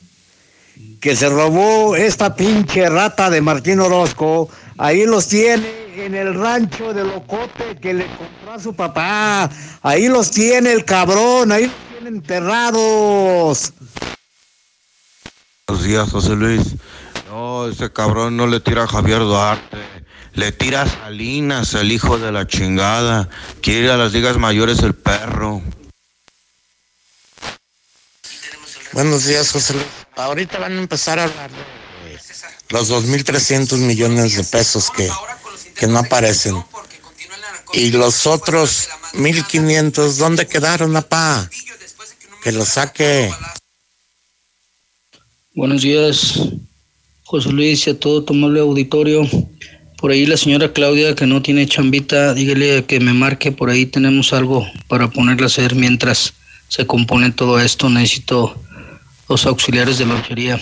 que 1.04 1.18
se 1.18 1.28
robó 1.28 1.98
esta 1.98 2.34
pinche 2.34 2.88
rata 2.88 3.30
de 3.30 3.42
Martín 3.42 3.82
Orozco, 3.82 4.50
ahí 4.78 5.06
los 5.06 5.28
tiene 5.28 5.68
en 5.98 6.16
el 6.16 6.34
rancho 6.34 6.94
de 6.94 7.04
Locote 7.04 7.76
que 7.82 7.94
le 7.94 8.06
compró 8.06 8.54
a 8.54 8.60
su 8.60 8.74
papá. 8.74 9.50
Ahí 9.82 10.08
los 10.08 10.32
tiene 10.32 10.72
el 10.72 10.86
cabrón, 10.86 11.52
ahí 11.52 11.64
los 11.64 11.74
tiene 11.92 12.08
enterrados. 12.08 13.74
Buenos 15.68 15.84
días, 15.84 16.10
José 16.10 16.38
Luis. 16.38 16.76
No, 17.30 17.68
ese 17.68 17.92
cabrón 17.92 18.38
no 18.38 18.48
le 18.48 18.62
tira 18.62 18.86
a 18.86 18.88
Javier 18.88 19.20
Duarte. 19.20 19.80
Le 20.36 20.54
tira 20.54 20.84
a 20.84 20.88
Salinas, 20.88 21.74
el 21.74 21.92
hijo 21.92 22.18
de 22.18 22.32
la 22.32 22.48
chingada. 22.48 23.28
Quiere 23.62 23.88
ir 23.88 23.92
a 23.92 23.98
las 23.98 24.14
ligas 24.14 24.38
mayores 24.38 24.80
el 24.80 24.94
perro. 24.94 25.62
Buenos 28.94 29.26
días, 29.26 29.52
José 29.52 29.74
Luis. 29.74 30.03
Ahorita 30.16 30.60
van 30.60 30.78
a 30.78 30.80
empezar 30.80 31.20
a 31.20 31.24
hablar 31.24 31.50
de 31.50 31.58
los 32.70 32.92
2.300 32.92 33.78
millones 33.78 34.36
de 34.36 34.44
pesos 34.44 34.90
que, 34.92 35.10
que 35.76 35.88
no 35.88 36.00
aparecen. 36.00 36.56
Y 37.74 37.92
los 37.92 38.28
otros 38.28 38.90
1.500, 39.14 40.18
¿dónde 40.18 40.48
quedaron, 40.48 40.96
apá? 40.96 41.50
Que 42.44 42.52
los 42.52 42.70
saque. 42.70 43.32
Buenos 45.56 45.82
días, 45.82 46.40
José 47.24 47.50
Luis 47.50 47.88
y 47.88 47.92
a 47.92 48.00
todo 48.00 48.24
tu 48.24 48.34
amable 48.34 48.60
auditorio. 48.60 49.28
Por 49.98 50.12
ahí 50.12 50.26
la 50.26 50.38
señora 50.38 50.74
Claudia 50.74 51.16
que 51.16 51.26
no 51.26 51.42
tiene 51.42 51.68
chambita, 51.68 52.34
dígale 52.34 52.86
que 52.86 53.00
me 53.00 53.14
marque, 53.14 53.52
por 53.52 53.70
ahí 53.70 53.86
tenemos 53.86 54.34
algo 54.34 54.68
para 54.88 55.10
ponerle 55.10 55.44
a 55.44 55.48
hacer 55.48 55.76
mientras 55.76 56.34
se 56.68 56.86
compone 56.86 57.32
todo 57.32 57.60
esto. 57.60 57.90
Necesito 57.90 58.63
los 59.28 59.46
auxiliares 59.46 59.98
de 59.98 60.06
lonchería. 60.06 60.58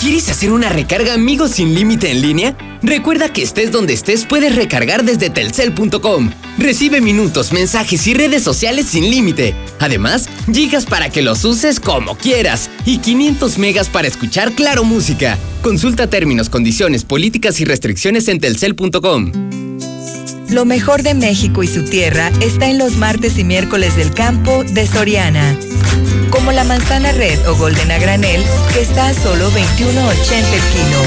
¿Quieres 0.00 0.30
hacer 0.30 0.50
una 0.50 0.70
recarga 0.70 1.12
amigos 1.12 1.50
sin 1.50 1.74
límite 1.74 2.10
en 2.10 2.22
línea? 2.22 2.56
Recuerda 2.82 3.34
que 3.34 3.42
estés 3.42 3.70
donde 3.70 3.92
estés 3.92 4.24
puedes 4.24 4.56
recargar 4.56 5.04
desde 5.04 5.28
telcel.com. 5.28 6.30
Recibe 6.56 7.02
minutos, 7.02 7.52
mensajes 7.52 8.06
y 8.06 8.14
redes 8.14 8.42
sociales 8.42 8.86
sin 8.86 9.10
límite. 9.10 9.54
Además, 9.78 10.30
gigas 10.50 10.86
para 10.86 11.10
que 11.10 11.20
los 11.20 11.44
uses 11.44 11.80
como 11.80 12.16
quieras 12.16 12.70
y 12.86 12.96
500 12.96 13.58
megas 13.58 13.90
para 13.90 14.08
escuchar 14.08 14.52
Claro 14.52 14.84
Música. 14.84 15.36
Consulta 15.60 16.06
términos, 16.06 16.48
condiciones, 16.48 17.04
políticas 17.04 17.60
y 17.60 17.66
restricciones 17.66 18.26
en 18.28 18.40
telcel.com. 18.40 19.32
Lo 20.48 20.64
mejor 20.64 21.02
de 21.02 21.12
México 21.12 21.62
y 21.62 21.68
su 21.68 21.84
tierra 21.84 22.32
está 22.40 22.70
en 22.70 22.78
los 22.78 22.96
martes 22.96 23.36
y 23.36 23.44
miércoles 23.44 23.96
del 23.96 24.14
campo 24.14 24.64
de 24.64 24.86
Soriana 24.86 25.58
como 26.30 26.52
la 26.52 26.64
manzana 26.64 27.12
red 27.12 27.38
o 27.48 27.56
golden 27.56 27.90
a 27.90 27.98
granel, 27.98 28.44
que 28.72 28.80
está 28.80 29.08
a 29.08 29.14
solo 29.14 29.50
21.80 29.50 29.62
el 29.62 30.62
kilo. 30.72 31.02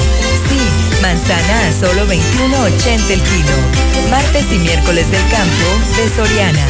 Sí, 0.48 0.60
manzana 1.02 1.68
a 1.68 1.72
solo 1.72 2.06
21.80 2.06 3.10
el 3.10 3.22
kilo. 3.22 4.10
Martes 4.10 4.44
y 4.52 4.58
miércoles 4.58 5.10
del 5.10 5.22
campo 5.28 5.66
de 5.96 6.08
Soriana. 6.14 6.66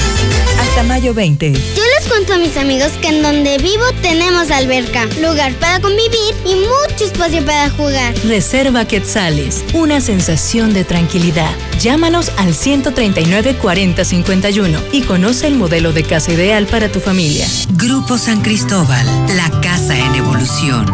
Hasta 0.75 0.89
mayo 0.89 1.15
20. 1.15 1.53
Yo 1.53 1.83
les 1.97 2.09
cuento 2.09 2.35
a 2.35 2.39
mis 2.39 2.57
amigos 2.57 2.91
que 3.01 3.07
en 3.07 3.23
donde 3.23 3.59
vivo 3.59 3.85
tenemos 4.03 4.51
alberca, 4.51 5.05
lugar 5.23 5.53
para 5.61 5.79
convivir 5.79 6.35
y 6.45 6.57
mucho 6.57 7.05
espacio 7.05 7.45
para 7.45 7.71
jugar. 7.71 8.13
Reserva 8.25 8.85
Quetzales, 8.85 9.65
una 9.73 10.01
sensación 10.01 10.75
de 10.75 10.83
tranquilidad. 10.83 11.53
Llámanos 11.79 12.33
al 12.39 12.55
139 12.55 13.55
40 13.55 14.05
51 14.05 14.81
y 14.91 15.03
conoce 15.03 15.47
el 15.47 15.55
modelo 15.55 15.93
de 15.93 16.03
casa 16.03 16.33
ideal 16.33 16.67
para 16.67 16.91
tu 16.91 16.99
familia. 16.99 17.47
Grupo 17.75 18.19
San 18.19 18.41
Cristóbal, 18.41 19.07
la 19.37 19.49
casa 19.61 19.97
en 19.97 20.17
evolución. 20.17 20.91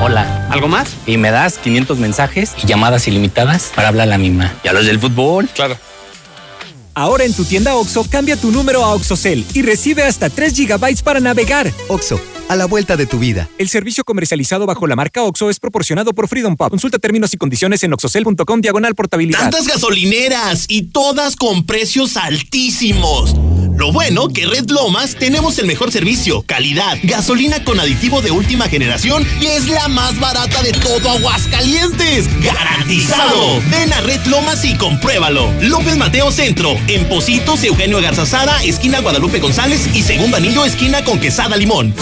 Hola. 0.00 0.46
¿Algo 0.48 0.68
más? 0.68 0.94
Y 1.08 1.16
me 1.16 1.32
das 1.32 1.58
500 1.58 1.98
mensajes 1.98 2.52
y 2.62 2.68
llamadas 2.68 3.08
ilimitadas 3.08 3.72
para 3.74 3.88
hablar 3.88 4.06
a 4.06 4.10
la 4.10 4.18
misma. 4.18 4.54
¿Y 4.62 4.68
a 4.68 4.72
los 4.72 4.86
del 4.86 5.00
fútbol? 5.00 5.48
Claro. 5.56 5.76
Ahora 6.98 7.22
en 7.22 7.32
tu 7.32 7.44
tienda 7.44 7.76
OXO, 7.76 8.02
cambia 8.10 8.36
tu 8.36 8.50
número 8.50 8.84
a 8.84 8.92
OXOCEL 8.92 9.46
y 9.54 9.62
recibe 9.62 10.02
hasta 10.02 10.30
3 10.30 10.66
GB 10.66 11.04
para 11.04 11.20
navegar. 11.20 11.72
OXO, 11.86 12.20
a 12.48 12.56
la 12.56 12.66
vuelta 12.66 12.96
de 12.96 13.06
tu 13.06 13.20
vida. 13.20 13.48
El 13.56 13.68
servicio 13.68 14.02
comercializado 14.02 14.66
bajo 14.66 14.84
la 14.88 14.96
marca 14.96 15.22
OXO 15.22 15.48
es 15.48 15.60
proporcionado 15.60 16.12
por 16.12 16.26
Freedom 16.26 16.56
Pop. 16.56 16.70
Consulta 16.70 16.98
términos 16.98 17.32
y 17.32 17.36
condiciones 17.36 17.84
en 17.84 17.92
oxocel.com 17.92 18.60
diagonal 18.60 18.96
portabilidad. 18.96 19.38
Tantas 19.38 19.68
gasolineras 19.68 20.64
y 20.66 20.86
todas 20.88 21.36
con 21.36 21.66
precios 21.66 22.16
altísimos. 22.16 23.36
Lo 23.78 23.92
bueno 23.92 24.26
que 24.26 24.44
Red 24.44 24.70
Lomas 24.70 25.14
tenemos 25.14 25.56
el 25.60 25.66
mejor 25.66 25.92
servicio, 25.92 26.42
calidad, 26.42 26.98
gasolina 27.04 27.62
con 27.62 27.78
aditivo 27.78 28.20
de 28.20 28.32
última 28.32 28.68
generación 28.68 29.24
y 29.40 29.46
es 29.46 29.68
la 29.68 29.86
más 29.86 30.18
barata 30.18 30.64
de 30.64 30.72
todo 30.72 31.08
Aguascalientes. 31.08 32.26
¡Garantizado! 32.42 33.60
Ven 33.70 33.92
a 33.92 34.00
Red 34.00 34.26
Lomas 34.26 34.64
y 34.64 34.74
compruébalo. 34.74 35.52
López 35.60 35.96
Mateo 35.96 36.32
Centro, 36.32 36.76
en 36.88 37.08
Positos, 37.08 37.62
Eugenio 37.62 38.00
Garzazada, 38.00 38.60
esquina 38.64 38.98
Guadalupe 38.98 39.38
González 39.38 39.88
y 39.94 40.02
segundo 40.02 40.38
anillo, 40.38 40.64
esquina 40.64 41.04
con 41.04 41.20
Quesada 41.20 41.56
Limón. 41.56 41.94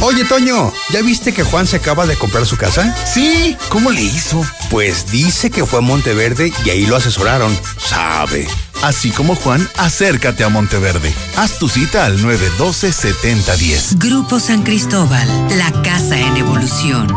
Oye, 0.00 0.24
Toño, 0.24 0.72
¿ya 0.90 1.02
viste 1.02 1.32
que 1.32 1.44
Juan 1.44 1.68
se 1.68 1.76
acaba 1.76 2.04
de 2.04 2.16
comprar 2.16 2.46
su 2.46 2.56
casa? 2.56 2.96
Sí. 3.06 3.56
¿Cómo 3.68 3.92
le 3.92 4.02
hizo? 4.02 4.44
Pues 4.70 5.12
dice 5.12 5.50
que 5.52 5.64
fue 5.66 5.78
a 5.78 5.82
Monteverde 5.82 6.52
y 6.66 6.70
ahí 6.70 6.84
lo 6.86 6.96
asesoraron. 6.96 7.56
Sabe. 7.78 8.48
Así 8.82 9.10
como 9.10 9.36
Juan, 9.36 9.68
acércate 9.76 10.42
a 10.42 10.48
Monteverde. 10.48 11.11
Haz 11.36 11.58
tu 11.58 11.68
cita 11.68 12.06
al 12.06 12.18
912-7010. 12.18 13.98
Grupo 13.98 14.38
San 14.38 14.62
Cristóbal, 14.62 15.26
la 15.56 15.72
casa 15.82 16.18
en 16.18 16.36
evolución. 16.36 17.08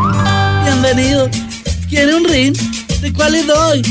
Bienvenido. 0.63 1.29
¿Quiere 1.89 2.15
un 2.15 2.25
ring? 2.25 2.55
¿De 3.01 3.13
cuál 3.13 3.33
le 3.33 3.43
doy? 3.43 3.81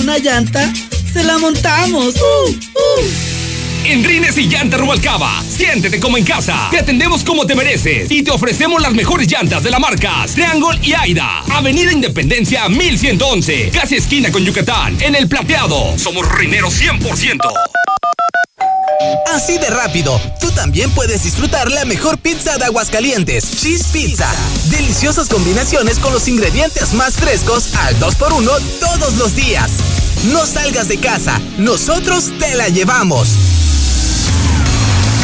¿Una 0.00 0.18
llanta? 0.18 0.72
¡Se 1.12 1.22
la 1.24 1.38
montamos! 1.38 2.14
¡Uh, 2.14 2.50
uh! 2.50 3.36
En 3.84 4.02
Rines 4.02 4.36
y 4.36 4.48
Llanta 4.48 4.78
Rubalcaba, 4.78 5.42
siéntete 5.48 6.00
como 6.00 6.16
en 6.18 6.24
casa. 6.24 6.66
Te 6.70 6.80
atendemos 6.80 7.22
como 7.22 7.46
te 7.46 7.54
mereces 7.54 8.10
y 8.10 8.22
te 8.22 8.32
ofrecemos 8.32 8.82
las 8.82 8.92
mejores 8.92 9.30
llantas 9.30 9.62
de 9.62 9.70
la 9.70 9.78
marca 9.78 10.26
Triangle 10.34 10.80
y 10.82 10.92
Aida. 10.92 11.44
Avenida 11.50 11.92
Independencia 11.92 12.68
1111, 12.68 13.70
casi 13.72 13.96
esquina 13.96 14.32
con 14.32 14.44
Yucatán, 14.44 14.96
en 15.00 15.14
el 15.14 15.28
plateado. 15.28 15.96
Somos 15.98 16.28
rineros 16.32 16.74
100%. 16.80 17.38
Así 19.34 19.58
de 19.58 19.68
rápido, 19.68 20.18
tú 20.40 20.50
también 20.52 20.90
puedes 20.90 21.22
disfrutar 21.24 21.70
la 21.70 21.84
mejor 21.84 22.18
pizza 22.18 22.56
de 22.56 22.64
Aguascalientes, 22.64 23.44
Cheese 23.60 23.84
Pizza. 23.92 24.28
Deliciosas 24.70 25.28
combinaciones 25.28 25.98
con 25.98 26.12
los 26.12 26.26
ingredientes 26.28 26.94
más 26.94 27.14
frescos 27.14 27.74
al 27.74 27.98
2x1 27.98 28.50
todos 28.80 29.14
los 29.14 29.36
días. 29.36 29.70
No 30.32 30.46
salgas 30.46 30.88
de 30.88 30.98
casa, 30.98 31.40
nosotros 31.58 32.32
te 32.38 32.54
la 32.54 32.68
llevamos. 32.68 33.28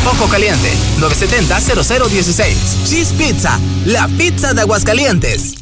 Ojo 0.06 0.28
Caliente, 0.28 0.72
970-0016. 0.98 2.54
Cheese 2.84 3.12
Pizza, 3.14 3.58
la 3.86 4.08
pizza 4.08 4.52
de 4.52 4.60
Aguascalientes. 4.62 5.61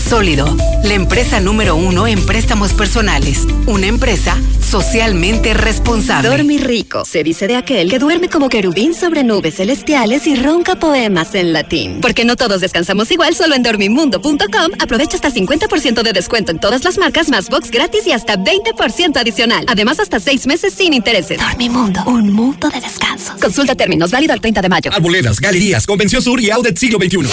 Sólido, 0.00 0.56
la 0.82 0.94
empresa 0.94 1.40
número 1.40 1.76
uno 1.76 2.06
en 2.06 2.24
préstamos 2.24 2.72
personales. 2.72 3.46
Una 3.66 3.86
empresa 3.86 4.36
socialmente 4.60 5.52
responsable. 5.54 6.28
Dormir 6.28 6.66
rico. 6.66 7.04
Se 7.04 7.22
dice 7.22 7.46
de 7.46 7.56
aquel 7.56 7.90
que 7.90 7.98
duerme 7.98 8.28
como 8.28 8.48
querubín 8.48 8.94
sobre 8.94 9.22
nubes 9.24 9.56
celestiales 9.56 10.26
y 10.26 10.36
ronca 10.36 10.76
poemas 10.76 11.34
en 11.34 11.52
latín. 11.52 12.00
Porque 12.00 12.24
no 12.24 12.36
todos 12.36 12.60
descansamos 12.60 13.10
igual, 13.10 13.34
solo 13.34 13.54
en 13.54 13.62
dormimundo.com 13.62 14.70
aprovecha 14.80 15.16
hasta 15.16 15.30
50% 15.30 16.02
de 16.02 16.12
descuento 16.12 16.50
en 16.50 16.60
todas 16.60 16.84
las 16.84 16.98
marcas, 16.98 17.28
más 17.28 17.48
box 17.48 17.70
gratis 17.70 18.06
y 18.06 18.12
hasta 18.12 18.36
20% 18.36 19.16
adicional. 19.16 19.64
Además, 19.68 20.00
hasta 20.00 20.18
seis 20.18 20.46
meses 20.46 20.72
sin 20.72 20.94
intereses. 20.94 21.38
Dormimundo, 21.38 22.02
un 22.06 22.32
mundo 22.32 22.68
de 22.68 22.80
descanso. 22.80 23.34
Consulta 23.40 23.74
términos, 23.74 24.10
válido 24.10 24.32
al 24.32 24.40
30 24.40 24.62
de 24.62 24.68
mayo. 24.68 24.90
Arboledas, 24.92 25.40
galerías, 25.40 25.86
Convención 25.86 26.22
Sur 26.22 26.40
y 26.40 26.50
Audet 26.50 26.78
Siglo 26.78 26.98
XXI. 26.98 27.28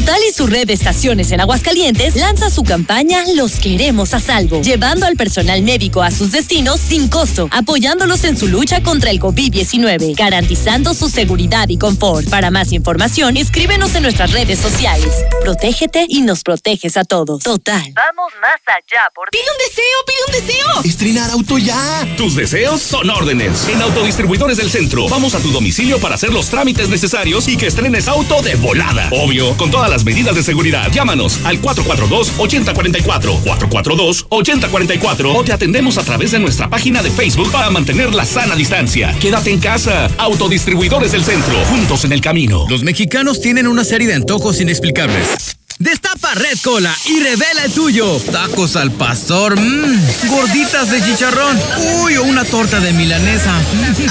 Total 0.00 0.20
y 0.26 0.32
su 0.32 0.46
red 0.46 0.66
de 0.66 0.72
estaciones 0.72 1.30
en 1.30 1.42
Aguascalientes 1.42 2.16
lanza 2.16 2.48
su 2.48 2.62
campaña 2.62 3.22
Los 3.34 3.60
queremos 3.60 4.14
a 4.14 4.20
salvo, 4.20 4.62
llevando 4.62 5.04
al 5.04 5.14
personal 5.14 5.62
médico 5.62 6.02
a 6.02 6.10
sus 6.10 6.32
destinos 6.32 6.80
sin 6.80 7.08
costo, 7.08 7.50
apoyándolos 7.52 8.24
en 8.24 8.38
su 8.38 8.48
lucha 8.48 8.82
contra 8.82 9.10
el 9.10 9.20
COVID-19, 9.20 10.16
garantizando 10.16 10.94
su 10.94 11.10
seguridad 11.10 11.68
y 11.68 11.76
confort. 11.76 12.30
Para 12.30 12.50
más 12.50 12.72
información, 12.72 13.36
escríbenos 13.36 13.94
en 13.94 14.04
nuestras 14.04 14.32
redes 14.32 14.58
sociales. 14.58 15.12
Protégete 15.42 16.06
y 16.08 16.22
nos 16.22 16.44
proteges 16.44 16.96
a 16.96 17.04
todos. 17.04 17.42
Total. 17.42 17.92
Vamos 17.94 18.32
más 18.40 18.60
allá 18.68 19.02
por 19.14 19.28
¡Pide 19.30 19.42
un 19.42 19.68
deseo, 19.68 19.84
pide 20.06 20.16
un 20.26 20.46
deseo! 20.46 20.82
Estrenar 20.82 21.30
auto 21.30 21.58
ya. 21.58 22.08
Tus 22.16 22.36
deseos 22.36 22.80
son 22.80 23.10
órdenes. 23.10 23.68
En 23.68 23.82
Autodistribuidores 23.82 24.56
del 24.56 24.70
Centro, 24.70 25.10
vamos 25.10 25.34
a 25.34 25.40
tu 25.40 25.52
domicilio 25.52 26.00
para 26.00 26.14
hacer 26.14 26.32
los 26.32 26.48
trámites 26.48 26.88
necesarios 26.88 27.46
y 27.48 27.58
que 27.58 27.66
estrenes 27.66 28.08
auto 28.08 28.40
de 28.40 28.54
volada. 28.54 29.10
Obvio, 29.12 29.54
con 29.58 29.70
todas 29.70 29.89
las 29.90 30.04
medidas 30.04 30.34
de 30.34 30.42
seguridad. 30.42 30.90
Llámanos 30.92 31.40
al 31.44 31.60
442-8044, 31.60 33.42
442-8044 33.44 35.34
o 35.36 35.44
te 35.44 35.52
atendemos 35.52 35.98
a 35.98 36.04
través 36.04 36.30
de 36.30 36.38
nuestra 36.38 36.70
página 36.70 37.02
de 37.02 37.10
Facebook 37.10 37.50
para 37.50 37.68
mantener 37.70 38.14
la 38.14 38.24
sana 38.24 38.54
distancia. 38.54 39.14
Quédate 39.20 39.50
en 39.50 39.60
casa. 39.60 40.08
Autodistribuidores 40.18 41.12
del 41.12 41.24
Centro, 41.24 41.54
juntos 41.66 42.04
en 42.04 42.12
el 42.12 42.20
camino. 42.20 42.64
Los 42.68 42.82
mexicanos 42.82 43.40
tienen 43.40 43.66
una 43.66 43.84
serie 43.84 44.08
de 44.08 44.14
antojos 44.14 44.60
inexplicables. 44.60 45.59
Destapa 45.80 46.34
Red 46.34 46.58
Cola 46.62 46.94
y 47.06 47.20
revela 47.20 47.64
el 47.64 47.72
tuyo. 47.72 48.18
Tacos 48.30 48.76
al 48.76 48.92
pastor, 48.92 49.58
mmm, 49.58 50.28
gorditas 50.28 50.90
de 50.90 51.02
chicharrón, 51.02 51.58
uy, 52.02 52.18
o 52.18 52.24
una 52.24 52.44
torta 52.44 52.80
de 52.80 52.92
milanesa. 52.92 53.54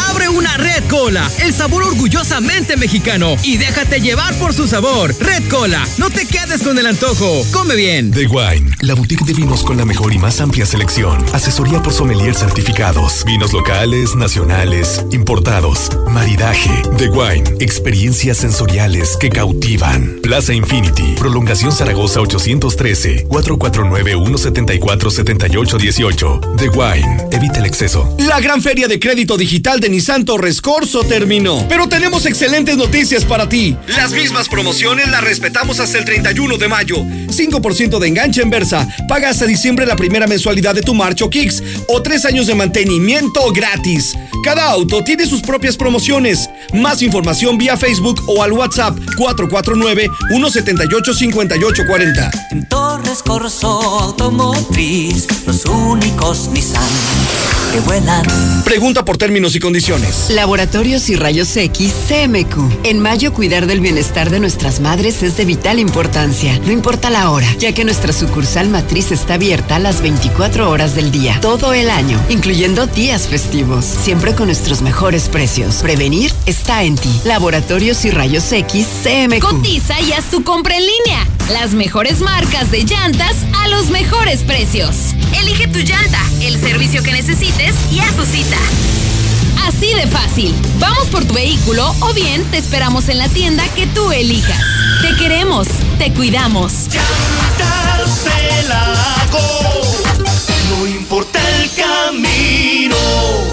Abre 0.10 0.30
una 0.30 0.58
Red 0.58 0.86
Cola, 0.90 1.30
el 1.44 1.54
sabor 1.54 1.84
orgullosamente 1.84 2.76
mexicano 2.76 3.36
y 3.44 3.58
déjate 3.58 4.02
llevar 4.02 4.34
por 4.40 4.56
su 4.56 4.68
sabor. 4.68 5.16
Red 5.20 5.48
Cola, 5.48 5.88
no 6.00 6.10
te 6.10 6.26
quedes 6.26 6.64
con 6.64 6.80
el 6.80 6.88
antojo. 6.88 7.46
Come 7.52 7.76
bien. 7.76 8.10
The 8.10 8.26
Wine, 8.26 8.72
la 8.82 8.96
boutique 8.96 9.24
de 9.24 9.36
vinos 9.36 9.62
con 9.62 9.78
la 9.78 9.86
mejor 9.86 10.12
y 10.12 10.18
más 10.18 10.42
amplia 10.42 10.66
selección. 10.66 11.24
Asesoría 11.34 11.84
por 11.84 11.94
sommeliers 11.94 12.40
certificados. 12.40 13.24
Vinos 13.26 13.54
locales, 13.54 14.16
nacionales, 14.16 15.06
importados. 15.12 15.92
Maridaje. 16.10 16.82
The 16.98 17.10
Wine, 17.10 17.58
experiencias 17.60 18.38
sensoriales 18.38 19.18
que 19.18 19.30
cautivan. 19.30 20.18
Plaza 20.24 20.52
Infinity, 20.52 21.14
prolongación 21.16 21.59
Zaragoza 21.60 22.22
813 22.22 23.26
449 23.28 24.14
174 24.14 25.12
7818. 25.12 26.42
The 26.58 26.70
Wine. 26.70 27.28
Evita 27.32 27.60
el 27.60 27.66
exceso. 27.66 28.16
La 28.18 28.40
gran 28.40 28.62
feria 28.62 28.88
de 28.88 28.98
crédito 28.98 29.36
digital 29.36 29.82
de 29.82 29.90
Nissan 29.90 30.24
Torres 30.24 30.62
Corso 30.62 31.04
terminó. 31.04 31.66
Pero 31.68 31.90
tenemos 31.90 32.26
excelentes 32.26 32.78
noticias 32.78 33.26
para 33.26 33.50
ti. 33.50 33.76
Las 33.88 34.12
mismas 34.12 34.48
promociones 34.48 35.10
las 35.10 35.22
respetamos 35.22 35.82
hasta 35.82 35.98
el 35.98 36.06
31 36.06 36.58
de 36.58 36.68
mayo. 36.70 36.96
5% 36.98 38.00
de 38.00 38.08
enganche 38.08 38.42
en 38.42 38.50
Versa. 38.50 38.88
Paga 39.10 39.30
hasta 39.30 39.46
diciembre 39.46 39.86
la 39.86 39.98
primera 39.98 40.28
mensualidad 40.28 40.74
de 40.74 40.82
tu 40.82 40.94
Marcho 40.94 41.30
Kicks 41.30 41.62
o 41.90 42.02
tres 42.02 42.24
años 42.24 42.48
de 42.48 42.56
mantenimiento 42.56 43.52
gratis. 43.52 44.16
Cada 44.44 44.70
auto 44.72 45.04
tiene 45.04 45.26
sus 45.26 45.42
propias 45.42 45.76
promociones. 45.76 46.50
Más 46.74 47.02
información 47.02 47.58
vía 47.58 47.76
Facebook 47.76 48.22
o 48.28 48.42
al 48.44 48.54
WhatsApp 48.54 48.98
449 49.18 50.10
178 50.30 51.14
5840. 51.50 52.30
En 52.50 52.68
Torres 53.00 53.24
Corso 53.24 53.80
Automotriz, 54.02 55.28
los 55.46 55.64
únicos 55.66 56.50
Nissan 56.50 56.84
que 57.72 57.80
vuelan. 57.82 58.26
Pregunta 58.64 59.06
por 59.06 59.18
términos 59.18 59.56
y 59.56 59.60
condiciones. 59.60 60.30
Laboratorios 60.30 61.10
y 61.10 61.16
Rayos 61.16 61.56
X 61.56 61.94
CMQ. 62.08 62.86
En 62.86 63.00
mayo 63.00 63.34
cuidar 63.34 63.68
del 63.68 63.80
bienestar 63.80 64.30
de 64.30 64.40
nuestras 64.40 64.80
madres 64.80 65.24
es 65.24 65.38
de 65.38 65.46
vital 65.46 65.80
importancia. 65.80 66.60
No 66.66 66.72
importa 66.72 67.10
la 67.10 67.30
hora, 67.32 67.48
ya 67.58 67.72
que 67.74 67.86
nuestra 67.86 68.12
sucursal 68.12 68.70
matriz 68.70 69.12
está 69.12 69.36
abierta 69.36 69.76
a 69.76 69.80
las 69.80 70.02
24 70.02 70.70
horas 70.70 70.96
del 70.96 71.12
día, 71.12 71.38
todo 71.42 71.74
el 71.74 71.90
año, 71.90 72.20
incluyendo 72.30 72.88
días 72.88 73.28
festivos, 73.28 73.86
siempre 73.86 74.36
con 74.36 74.48
nuestros 74.48 74.82
mejores 74.82 75.30
precios. 75.30 75.76
Prevenir 75.76 76.34
está 76.46 76.84
en 76.84 76.96
ti. 76.96 77.22
Laboratorios 77.24 78.04
y 78.06 78.12
Rayos 78.12 78.52
X 78.52 78.88
CMQ. 79.04 79.42
Cotiza 79.42 80.02
y 80.02 80.12
haz 80.14 80.26
tu 80.26 80.44
compra 80.44 80.76
en 80.76 80.86
línea. 80.86 81.28
Las 81.52 81.72
mejores 81.72 82.20
marcas 82.22 82.70
de 82.70 82.86
llantas 82.90 83.36
a 83.62 83.68
los 83.68 83.90
mejores 83.90 84.44
precios. 84.44 85.14
Elige 85.40 85.68
tu 85.68 85.80
llanta, 85.80 86.20
el 86.42 86.60
servicio 86.60 87.04
que 87.04 87.12
necesites 87.12 87.76
y 87.92 88.00
haz 88.00 88.16
tu 88.16 88.26
cita. 88.26 88.58
Así 89.68 89.94
de 89.94 90.08
fácil. 90.08 90.56
Vamos 90.80 91.08
por 91.10 91.24
tu 91.26 91.36
vehículo 91.36 91.94
o 92.00 92.14
bien 92.14 92.44
te 92.46 92.58
esperamos 92.58 93.08
en 93.10 93.20
la 93.20 93.30
tienda 93.30 93.64
que 93.76 93.86
tú 93.88 94.12
elijas. 94.12 94.60
Te 95.02 95.16
queremos, 95.16 95.68
te 96.00 96.12
cuidamos. 96.14 96.88
El 98.50 99.99
camino. 101.80 102.96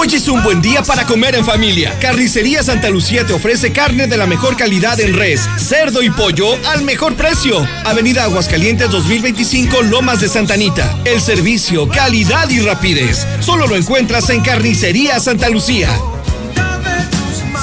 Hoy 0.00 0.06
es 0.14 0.28
un 0.28 0.42
buen 0.44 0.62
día 0.62 0.82
para 0.82 1.04
comer 1.06 1.34
en 1.34 1.44
familia. 1.44 1.98
Carnicería 1.98 2.62
Santa 2.62 2.88
Lucía 2.88 3.26
te 3.26 3.32
ofrece 3.32 3.72
carne 3.72 4.06
de 4.06 4.16
la 4.16 4.26
mejor 4.26 4.56
calidad 4.56 5.00
en 5.00 5.12
res, 5.14 5.48
cerdo 5.58 6.02
y 6.02 6.10
pollo 6.10 6.56
al 6.66 6.82
mejor 6.82 7.16
precio. 7.16 7.66
Avenida 7.84 8.22
Aguascalientes 8.22 8.90
2025 8.90 9.82
Lomas 9.82 10.20
de 10.20 10.28
Santanita. 10.28 10.96
El 11.04 11.20
servicio, 11.20 11.88
calidad 11.88 12.48
y 12.48 12.60
rapidez. 12.60 13.26
Solo 13.40 13.66
lo 13.66 13.74
encuentras 13.74 14.30
en 14.30 14.40
Carnicería 14.40 15.18
Santa 15.18 15.48
Lucía. 15.48 15.90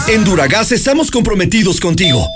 En 0.07 0.23
Duragas 0.25 0.73
estamos 0.73 1.09
comprometidos 1.11 1.79
contigo. 1.79 2.29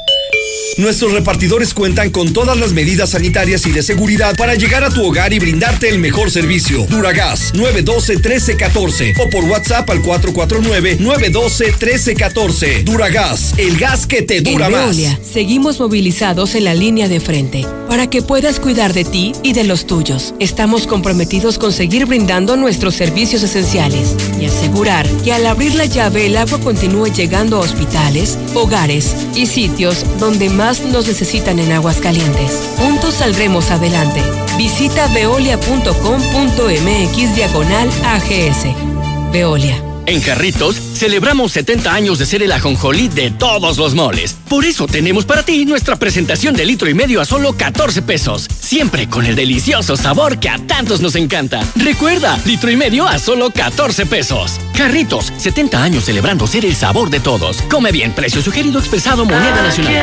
Nuestros 0.77 1.13
repartidores 1.13 1.73
cuentan 1.73 2.09
con 2.09 2.31
todas 2.31 2.57
las 2.57 2.71
medidas 2.73 3.09
sanitarias 3.11 3.65
y 3.65 3.71
de 3.71 3.83
seguridad 3.83 4.35
para 4.37 4.55
llegar 4.55 4.83
a 4.83 4.89
tu 4.89 5.05
hogar 5.05 5.31
y 5.33 5.39
brindarte 5.39 5.87
el 5.89 5.99
mejor 5.99 6.31
servicio. 6.31 6.85
Duragas 6.89 7.53
912-1314 7.53 9.13
o 9.19 9.29
por 9.29 9.43
WhatsApp 9.45 9.89
al 9.89 10.01
449-912-1314. 10.03 12.83
Duragas, 12.83 13.53
el 13.57 13.77
gas 13.77 14.07
que 14.07 14.21
te 14.21 14.41
dura 14.41 14.67
en 14.67 14.71
más. 14.71 14.97
Seguimos 15.21 15.79
movilizados 15.79 16.55
en 16.55 16.65
la 16.65 16.73
línea 16.73 17.07
de 17.07 17.19
frente 17.19 17.65
para 17.87 18.09
que 18.09 18.21
puedas 18.21 18.59
cuidar 18.59 18.93
de 18.93 19.03
ti 19.03 19.33
y 19.43 19.53
de 19.53 19.63
los 19.63 19.87
tuyos. 19.87 20.33
Estamos 20.39 20.87
comprometidos 20.87 21.57
con 21.57 21.73
seguir 21.73 22.05
brindando 22.05 22.55
nuestros 22.55 22.95
servicios 22.95 23.43
esenciales 23.43 24.15
y 24.39 24.45
asegurar 24.45 25.07
que 25.23 25.33
al 25.33 25.45
abrir 25.45 25.75
la 25.75 25.85
llave 25.85 26.27
el 26.27 26.37
agua 26.37 26.59
continúe 26.59 27.07
llegando 27.07 27.57
a 27.57 27.61
hospitales, 27.61 28.37
hogares 28.53 29.15
y 29.35 29.47
sitios 29.47 30.05
donde 30.19 30.49
más 30.59 30.81
nos 30.81 31.07
necesitan 31.07 31.57
en 31.57 31.71
Aguascalientes. 31.71 32.69
Juntos 32.77 33.15
saldremos 33.15 33.71
adelante. 33.71 34.21
Visita 34.57 35.07
veolia.com.mx 35.13 37.35
diagonal 37.35 37.89
AGS. 38.03 38.65
Veolia. 39.31 39.88
En 40.09 40.23
Jarritos 40.23 40.75
celebramos 40.95 41.51
70 41.51 41.93
años 41.93 42.17
de 42.17 42.25
ser 42.25 42.41
el 42.41 42.51
ajonjolí 42.51 43.09
de 43.09 43.29
todos 43.29 43.77
los 43.77 43.93
moles. 43.93 44.35
Por 44.49 44.65
eso 44.65 44.87
tenemos 44.87 45.23
para 45.23 45.43
ti 45.43 45.67
nuestra 45.67 45.97
presentación 45.97 46.55
de 46.55 46.65
litro 46.65 46.89
y 46.89 46.95
medio 46.95 47.21
a 47.21 47.25
solo 47.25 47.53
14 47.53 48.01
pesos. 48.01 48.47
Siempre 48.59 49.07
con 49.07 49.27
el 49.27 49.35
delicioso 49.35 49.95
sabor 49.95 50.39
que 50.39 50.49
a 50.49 50.57
tantos 50.57 51.01
nos 51.01 51.13
encanta. 51.13 51.61
Recuerda, 51.75 52.39
litro 52.45 52.71
y 52.71 52.75
medio 52.75 53.07
a 53.07 53.19
solo 53.19 53.51
14 53.51 54.07
pesos. 54.07 54.59
Jarritos, 54.75 55.31
70 55.37 55.83
años 55.83 56.05
celebrando 56.05 56.47
ser 56.47 56.65
el 56.65 56.75
sabor 56.75 57.11
de 57.11 57.19
todos. 57.19 57.61
Come 57.69 57.91
bien, 57.91 58.11
precio 58.13 58.41
sugerido 58.41 58.79
expresado 58.79 59.25
moneda 59.25 59.61
nacional. 59.61 59.95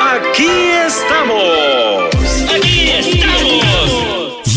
Aquí 0.00 0.48
estamos. 0.88 2.10
Aquí 2.52 2.88
estamos. 2.88 3.29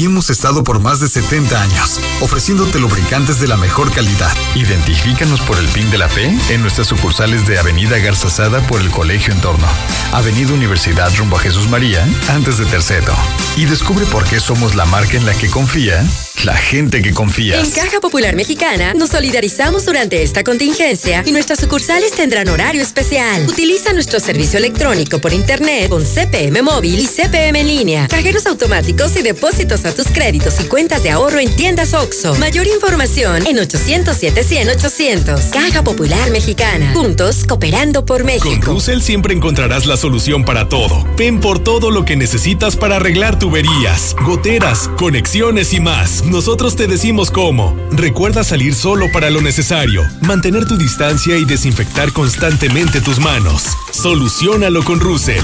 Hemos 0.03 0.29
estado 0.29 0.65
por 0.65 0.81
más 0.81 0.99
de 0.99 1.07
70 1.07 1.61
años, 1.61 1.97
ofreciéndote 2.19 2.77
lubricantes 2.77 3.39
de 3.39 3.47
la 3.47 3.55
mejor 3.55 3.89
calidad. 3.89 4.33
Identifícanos 4.53 5.39
por 5.39 5.57
el 5.57 5.65
PIN 5.69 5.89
de 5.91 5.97
la 5.97 6.09
fe 6.09 6.29
en 6.49 6.61
nuestras 6.61 6.87
sucursales 6.87 7.47
de 7.47 7.57
Avenida 7.57 7.97
Garzazada 7.99 8.59
por 8.67 8.81
el 8.81 8.91
Colegio 8.91 9.33
Entorno, 9.33 9.65
Avenida 10.11 10.51
Universidad 10.51 11.09
rumbo 11.15 11.37
a 11.37 11.39
Jesús 11.39 11.69
María, 11.69 12.05
antes 12.27 12.57
de 12.57 12.65
Terceto. 12.65 13.13
Y 13.55 13.63
descubre 13.63 14.05
por 14.07 14.25
qué 14.25 14.41
somos 14.41 14.75
la 14.75 14.83
marca 14.83 15.15
en 15.15 15.25
la 15.25 15.33
que 15.35 15.49
confía 15.49 16.05
la 16.43 16.55
gente 16.57 17.01
que 17.01 17.13
confía. 17.13 17.59
En 17.59 17.71
Caja 17.71 18.01
Popular 18.01 18.35
Mexicana 18.35 18.93
nos 18.93 19.11
solidarizamos 19.11 19.85
durante 19.85 20.23
esta 20.23 20.43
contingencia 20.43 21.23
y 21.25 21.31
nuestras 21.31 21.59
sucursales 21.59 22.11
tendrán 22.11 22.49
horario 22.49 22.81
especial. 22.81 23.47
Utiliza 23.47 23.93
nuestro 23.93 24.19
servicio 24.19 24.59
electrónico 24.59 25.19
por 25.19 25.31
internet 25.31 25.89
con 25.89 26.03
CPM 26.03 26.61
móvil 26.61 26.99
y 26.99 27.07
CPM 27.07 27.61
en 27.61 27.67
línea, 27.67 28.07
cajeros 28.09 28.45
automáticos 28.45 29.15
y 29.15 29.21
depósitos 29.21 29.85
a 29.85 29.92
tus 29.93 30.07
créditos 30.07 30.59
y 30.59 30.65
cuentas 30.65 31.03
de 31.03 31.11
ahorro 31.11 31.39
en 31.39 31.55
tiendas 31.55 31.93
OXO. 31.93 32.35
Mayor 32.35 32.67
información 32.67 33.45
en 33.47 33.59
807 33.59 34.43
100 34.43 34.69
800. 34.69 35.41
Caja 35.45 35.83
Popular 35.83 36.31
Mexicana. 36.31 36.91
Juntos 36.93 37.45
cooperando 37.47 38.05
por 38.05 38.23
México. 38.23 38.49
Con 38.49 38.61
Russell 38.61 39.01
siempre 39.01 39.33
encontrarás 39.33 39.85
la 39.85 39.97
solución 39.97 40.45
para 40.45 40.69
todo. 40.69 41.05
Ven 41.17 41.39
por 41.39 41.59
todo 41.59 41.91
lo 41.91 42.05
que 42.05 42.15
necesitas 42.15 42.75
para 42.75 42.97
arreglar 42.97 43.39
tuberías, 43.39 44.15
goteras, 44.25 44.89
conexiones 44.97 45.73
y 45.73 45.79
más. 45.79 46.23
Nosotros 46.25 46.75
te 46.75 46.87
decimos 46.87 47.31
cómo. 47.31 47.75
Recuerda 47.91 48.43
salir 48.43 48.75
solo 48.75 49.11
para 49.11 49.29
lo 49.29 49.41
necesario, 49.41 50.03
mantener 50.21 50.65
tu 50.67 50.77
distancia 50.77 51.37
y 51.37 51.45
desinfectar 51.45 52.11
constantemente 52.13 53.01
tus 53.01 53.19
manos. 53.19 53.63
Solucionalo 53.91 54.83
con 54.83 54.99
Russell. 54.99 55.43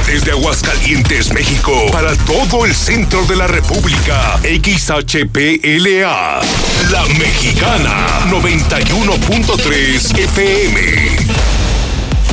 Desde 0.06 0.30
Aguascalientes, 0.30 1.32
México, 1.32 1.72
para 1.92 2.14
todo 2.16 2.64
el 2.64 2.74
centro 2.74 3.24
de 3.26 3.36
la 3.36 3.46
República. 3.46 4.38
XHPLA. 4.42 6.40
La 6.90 7.04
Mexicana, 7.18 8.30
91.3 8.30 10.18
FM. 10.18 11.30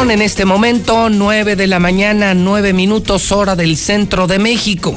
En 0.00 0.22
este 0.22 0.46
momento 0.46 1.10
9 1.10 1.56
de 1.56 1.66
la 1.66 1.78
mañana, 1.78 2.32
9 2.32 2.72
minutos 2.72 3.30
hora 3.32 3.54
del 3.54 3.76
centro 3.76 4.26
de 4.26 4.38
México. 4.38 4.96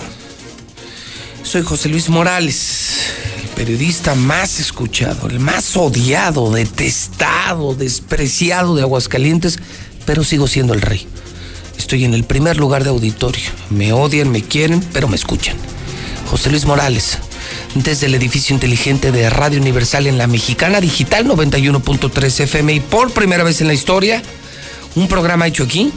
Soy 1.43 1.61
José 1.61 1.89
Luis 1.89 2.07
Morales. 2.07 3.11
El 3.43 3.49
periodista 3.49 4.15
más 4.15 4.61
escuchado, 4.61 5.27
el 5.27 5.39
más 5.39 5.75
odiado, 5.75 6.49
detestado, 6.51 7.75
despreciado 7.75 8.75
de 8.75 8.84
Aguascalientes, 8.84 9.59
pero 10.05 10.23
sigo 10.23 10.47
siendo 10.47 10.73
el 10.73 10.81
rey. 10.81 11.05
Estoy 11.77 12.05
en 12.05 12.13
el 12.13 12.23
primer 12.23 12.55
lugar 12.57 12.85
de 12.85 12.89
auditorio. 12.89 13.51
Me 13.69 13.91
odian, 13.91 14.31
me 14.31 14.41
quieren, 14.41 14.81
pero 14.93 15.09
me 15.09 15.17
escuchan. 15.17 15.57
José 16.31 16.49
Luis 16.49 16.65
Morales, 16.65 17.17
desde 17.75 18.07
el 18.07 18.15
edificio 18.15 18.53
inteligente 18.53 19.11
de 19.11 19.30
Radio 19.30 19.59
Universal 19.59 20.07
en 20.07 20.17
la 20.17 20.27
Mexicana 20.27 20.80
Digital 20.80 21.25
91.3 21.25 22.39
FM 22.39 22.73
y 22.73 22.80
por 22.80 23.11
primera 23.11 23.43
vez 23.43 23.59
en 23.59 23.67
la 23.67 23.73
historia, 23.73 24.23
un 24.95 25.07
programa 25.07 25.48
hecho 25.48 25.64
aquí, 25.64 25.91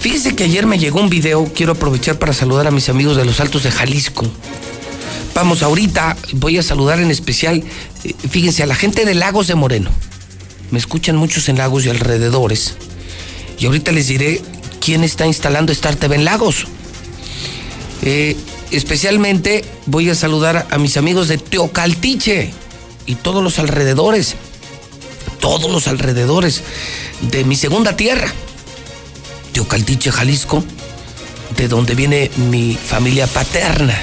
Fíjese 0.00 0.36
que 0.36 0.44
ayer 0.44 0.66
me 0.66 0.78
llegó 0.78 1.00
un 1.00 1.08
video. 1.08 1.50
Quiero 1.54 1.72
aprovechar 1.72 2.18
para 2.18 2.32
saludar 2.32 2.66
a 2.66 2.70
mis 2.70 2.88
amigos 2.88 3.16
de 3.16 3.24
los 3.24 3.40
Altos 3.40 3.62
de 3.62 3.70
Jalisco. 3.70 4.26
Vamos, 5.34 5.62
ahorita 5.62 6.16
voy 6.32 6.58
a 6.58 6.62
saludar 6.62 7.00
en 7.00 7.10
especial, 7.10 7.62
eh, 8.04 8.14
fíjense, 8.30 8.62
a 8.62 8.66
la 8.66 8.74
gente 8.74 9.04
de 9.04 9.14
Lagos 9.14 9.48
de 9.48 9.54
Moreno. 9.54 9.90
Me 10.70 10.78
escuchan 10.78 11.16
muchos 11.16 11.48
en 11.48 11.58
Lagos 11.58 11.86
y 11.86 11.88
alrededores. 11.88 12.76
Y 13.58 13.66
ahorita 13.66 13.92
les 13.92 14.08
diré 14.08 14.40
quién 14.80 15.04
está 15.04 15.26
instalando 15.26 15.72
Star 15.72 15.96
TV 15.96 16.16
en 16.16 16.24
Lagos. 16.24 16.66
Eh, 18.02 18.36
especialmente 18.76 19.64
voy 19.86 20.10
a 20.10 20.14
saludar 20.14 20.66
a 20.70 20.78
mis 20.78 20.96
amigos 20.96 21.28
de 21.28 21.38
Teocaltiche 21.38 22.50
y 23.06 23.14
todos 23.16 23.42
los 23.42 23.58
alrededores. 23.58 24.34
Todos 25.40 25.70
los 25.70 25.88
alrededores 25.88 26.62
de 27.30 27.44
mi 27.44 27.56
segunda 27.56 27.96
tierra. 27.96 28.32
Teocaltiche, 29.52 30.10
Jalisco, 30.10 30.64
de 31.56 31.68
donde 31.68 31.94
viene 31.94 32.30
mi 32.50 32.74
familia 32.74 33.26
paterna. 33.26 33.96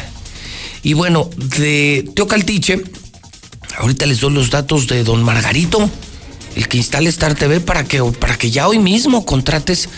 Y 0.83 0.93
bueno, 0.93 1.29
de 1.35 2.09
Teocaltiche, 2.15 2.81
ahorita 3.77 4.05
les 4.05 4.19
doy 4.19 4.33
los 4.33 4.49
datos 4.49 4.87
de 4.87 5.03
don 5.03 5.23
Margarito, 5.23 5.89
el 6.55 6.67
que 6.67 6.77
instale 6.77 7.09
Star 7.09 7.35
TV 7.35 7.59
para 7.59 7.83
que, 7.83 8.01
para 8.03 8.37
que 8.37 8.51
ya 8.51 8.67
hoy 8.67 8.79
mismo 8.79 9.25
contrates 9.25 9.89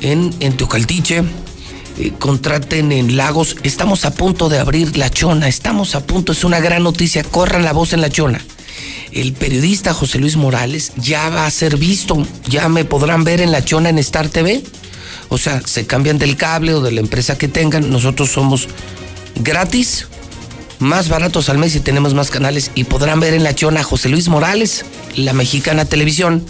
en, 0.00 0.34
en 0.40 0.56
Teocaltiche, 0.56 1.22
eh, 2.00 2.14
contraten 2.18 2.92
en 2.92 3.18
Lagos. 3.18 3.56
Estamos 3.62 4.06
a 4.06 4.14
punto 4.14 4.48
de 4.48 4.58
abrir 4.58 4.96
La 4.96 5.10
Chona, 5.10 5.48
estamos 5.48 5.94
a 5.94 6.06
punto, 6.06 6.32
es 6.32 6.44
una 6.44 6.58
gran 6.58 6.82
noticia, 6.82 7.22
corran 7.22 7.62
la 7.62 7.74
voz 7.74 7.92
en 7.92 8.00
La 8.00 8.08
Chona. 8.08 8.40
El 9.12 9.34
periodista 9.34 9.92
José 9.92 10.18
Luis 10.18 10.36
Morales 10.36 10.92
ya 10.96 11.28
va 11.28 11.44
a 11.44 11.50
ser 11.50 11.76
visto, 11.76 12.26
ya 12.48 12.70
me 12.70 12.86
podrán 12.86 13.24
ver 13.24 13.42
en 13.42 13.52
La 13.52 13.62
Chona 13.62 13.90
en 13.90 13.98
Star 13.98 14.30
TV. 14.30 14.62
O 15.28 15.36
sea, 15.36 15.60
se 15.66 15.86
cambian 15.86 16.18
del 16.18 16.38
cable 16.38 16.72
o 16.72 16.80
de 16.80 16.90
la 16.92 17.00
empresa 17.00 17.36
que 17.36 17.48
tengan, 17.48 17.90
nosotros 17.90 18.30
somos 18.30 18.68
gratis, 19.34 20.06
más 20.78 21.10
baratos 21.10 21.50
al 21.50 21.58
mes 21.58 21.76
y 21.76 21.80
tenemos 21.80 22.14
más 22.14 22.30
canales 22.30 22.70
y 22.74 22.84
podrán 22.84 23.20
ver 23.20 23.34
en 23.34 23.44
La 23.44 23.54
Chona 23.54 23.82
José 23.82 24.08
Luis 24.08 24.28
Morales, 24.28 24.86
la 25.16 25.34
mexicana 25.34 25.84
televisión. 25.84 26.46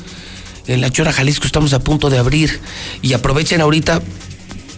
En 0.68 0.81
La 0.81 0.90
Chona, 0.90 1.12
Jalisco 1.12 1.47
estamos 1.47 1.72
a 1.72 1.81
punto 1.81 2.09
de 2.09 2.18
abrir 2.18 2.60
y 3.02 3.14
aprovechen 3.14 3.60
ahorita 3.60 4.01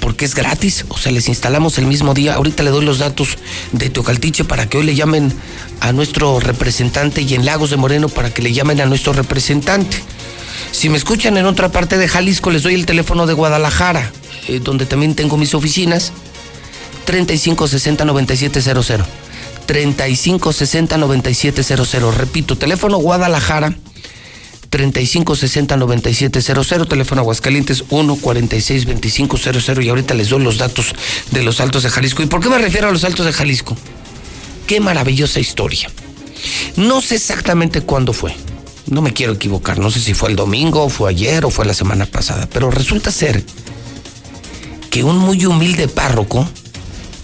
porque 0.03 0.25
es 0.25 0.35
gratis, 0.35 0.85
o 0.89 0.99
sea, 0.99 1.13
les 1.13 1.29
instalamos 1.29 1.79
el 1.79 1.87
mismo 1.87 2.13
día. 2.13 2.35
Ahorita 2.35 2.65
le 2.65 2.71
doy 2.71 2.85
los 2.85 2.99
datos 2.99 3.39
de 3.71 3.89
Teocaltiche 3.89 4.43
para 4.43 4.69
que 4.69 4.77
hoy 4.77 4.85
le 4.85 4.97
llamen 4.97 5.33
a 5.79 5.93
nuestro 5.93 6.41
representante 6.41 7.23
y 7.23 7.35
en 7.35 7.47
Lagos 7.47 7.71
de 7.71 7.77
Moreno 7.77 8.09
para 8.09 8.35
que 8.35 8.43
le 8.43 8.53
llamen 8.53 8.81
a 8.81 8.87
nuestro 8.87 9.13
representante. 9.13 9.97
Si 10.73 10.89
me 10.89 10.99
escuchan 10.99 11.37
en 11.37 11.47
otra 11.47 11.71
parte 11.71 11.99
de 11.99 12.09
Jalisco, 12.09 12.51
les 12.51 12.65
doy 12.65 12.75
el 12.75 12.85
teléfono 12.85 13.27
de 13.27 13.35
Guadalajara, 13.35 14.11
eh, 14.49 14.59
donde 14.59 14.87
también 14.87 15.15
tengo 15.15 15.37
mis 15.37 15.55
oficinas. 15.55 16.13
3560 17.05 18.05
9700. 18.05 19.07
3560 19.67 20.99
9700. 20.99 22.17
Repito, 22.17 22.59
teléfono 22.59 22.99
Guadalajara 22.99 23.77
3560 24.73 25.77
9700, 25.77 26.89
teléfono 26.89 27.21
Aguascalientes 27.21 27.85
146 27.89 28.87
2500 28.87 29.79
y 29.85 29.89
ahorita 29.91 30.15
les 30.15 30.31
doy 30.31 30.43
los 30.43 30.57
datos 30.57 30.95
de 31.31 31.43
los 31.43 31.61
Altos 31.61 31.83
de 31.83 31.91
Jalisco. 31.91 32.23
¿Y 32.23 32.27
por 32.27 32.41
qué 32.41 32.49
me 32.49 32.57
refiero 32.57 32.89
a 32.89 32.91
los 32.91 33.05
Altos 33.05 33.27
de 33.27 33.33
Jalisco? 33.33 33.77
Qué 34.67 34.81
maravillosa 34.81 35.41
historia. 35.41 35.91
No 36.77 37.03
sé 37.03 37.17
exactamente 37.17 37.83
cuándo 37.83 38.15
fue. 38.15 38.35
No 38.87 39.03
me 39.03 39.13
quiero 39.13 39.35
equivocar, 39.35 39.79
no 39.79 39.91
sé 39.91 40.01
si 40.01 40.15
fue 40.15 40.31
el 40.31 40.37
domingo, 40.37 40.89
fue 40.89 41.11
ayer 41.11 41.45
o 41.45 41.51
fue 41.51 41.67
la 41.67 41.75
semana 41.75 42.07
pasada, 42.07 42.49
pero 42.51 42.71
resulta 42.71 43.13
ser 43.13 43.45
que 44.91 45.05
un 45.05 45.19
muy 45.19 45.45
humilde 45.47 45.87
párroco 45.87 46.49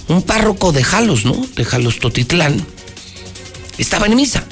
un 0.09 0.23
párroco 0.23 0.73
de 0.73 0.83
Jalos, 0.83 1.25
¿no? 1.25 1.35
De 1.55 1.65
Jalos 1.65 1.99
Totitlán, 1.99 2.65
estaba 3.77 4.07
en 4.07 4.17
misa. 4.17 4.45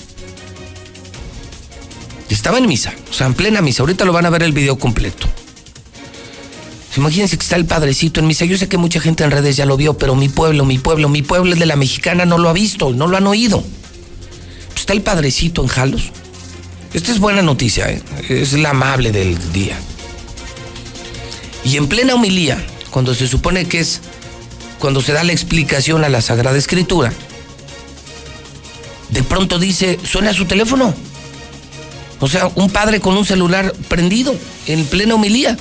Estaba 2.28 2.58
en 2.58 2.66
misa, 2.66 2.92
o 3.10 3.12
sea, 3.12 3.26
en 3.26 3.34
plena 3.34 3.60
misa. 3.60 3.82
Ahorita 3.82 4.04
lo 4.04 4.12
van 4.12 4.26
a 4.26 4.30
ver 4.30 4.42
el 4.42 4.52
video 4.52 4.78
completo. 4.78 5.28
Imagínense 6.96 7.36
que 7.36 7.42
está 7.42 7.56
el 7.56 7.66
padrecito 7.66 8.20
en 8.20 8.26
misa. 8.26 8.44
Yo 8.46 8.56
sé 8.56 8.68
que 8.68 8.78
mucha 8.78 9.00
gente 9.00 9.22
en 9.22 9.30
redes 9.30 9.56
ya 9.56 9.66
lo 9.66 9.76
vio, 9.76 9.98
pero 9.98 10.14
mi 10.14 10.28
pueblo, 10.28 10.64
mi 10.64 10.78
pueblo, 10.78 11.08
mi 11.08 11.22
pueblo, 11.22 11.52
el 11.52 11.58
de 11.58 11.66
la 11.66 11.76
mexicana, 11.76 12.24
no 12.24 12.38
lo 12.38 12.48
ha 12.48 12.52
visto, 12.52 12.92
no 12.92 13.06
lo 13.06 13.16
han 13.16 13.26
oído. 13.26 13.62
Está 14.74 14.92
el 14.92 15.02
padrecito 15.02 15.62
en 15.62 15.68
Jalos. 15.68 16.10
Esta 16.94 17.12
es 17.12 17.18
buena 17.18 17.42
noticia, 17.42 17.90
¿eh? 17.90 18.02
es 18.28 18.54
la 18.54 18.70
amable 18.70 19.12
del 19.12 19.52
día. 19.52 19.78
Y 21.64 21.76
en 21.76 21.88
plena 21.88 22.14
homilía, 22.14 22.64
cuando 22.90 23.14
se 23.14 23.26
supone 23.26 23.66
que 23.66 23.80
es 23.80 24.00
cuando 24.78 25.02
se 25.02 25.12
da 25.12 25.24
la 25.24 25.32
explicación 25.32 26.04
a 26.04 26.08
la 26.08 26.22
Sagrada 26.22 26.56
Escritura, 26.56 27.12
de 29.10 29.22
pronto 29.22 29.58
dice, 29.58 29.98
suena 30.04 30.32
su 30.32 30.46
teléfono. 30.46 30.94
O 32.20 32.28
sea, 32.28 32.48
un 32.54 32.70
padre 32.70 33.00
con 33.00 33.16
un 33.16 33.24
celular 33.24 33.74
prendido 33.88 34.34
en 34.66 34.84
plena 34.86 35.14
homilía. 35.14 35.56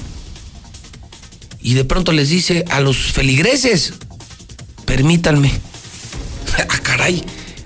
Y 1.62 1.74
de 1.74 1.84
pronto 1.84 2.12
les 2.12 2.30
dice 2.30 2.64
a 2.70 2.80
los 2.80 2.98
feligreses, 3.12 3.94
permítanme. 4.86 5.52
ah, 6.58 6.80
caray. 6.82 7.24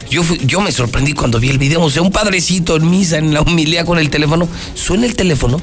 Yo, 0.10 0.24
yo 0.45 0.61
me 0.61 0.72
sorprendí 0.72 1.14
cuando 1.14 1.40
vi 1.40 1.49
el 1.49 1.60
video. 1.60 1.82
O 1.82 1.90
sea, 1.90 2.02
un 2.02 2.11
padrecito 2.11 2.78
en 2.78 2.90
misa, 2.90 3.18
en 3.18 3.34
la 3.34 3.41
homilía 3.41 3.86
con 3.86 3.99
el 3.99 4.10
teléfono. 4.10 4.48
Suena 4.74 5.06
el 5.06 5.16
teléfono. 5.16 5.61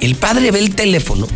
El 0.00 0.14
padre 0.14 0.50
ve 0.50 0.60
el 0.60 0.74
teléfono. 0.74 1.26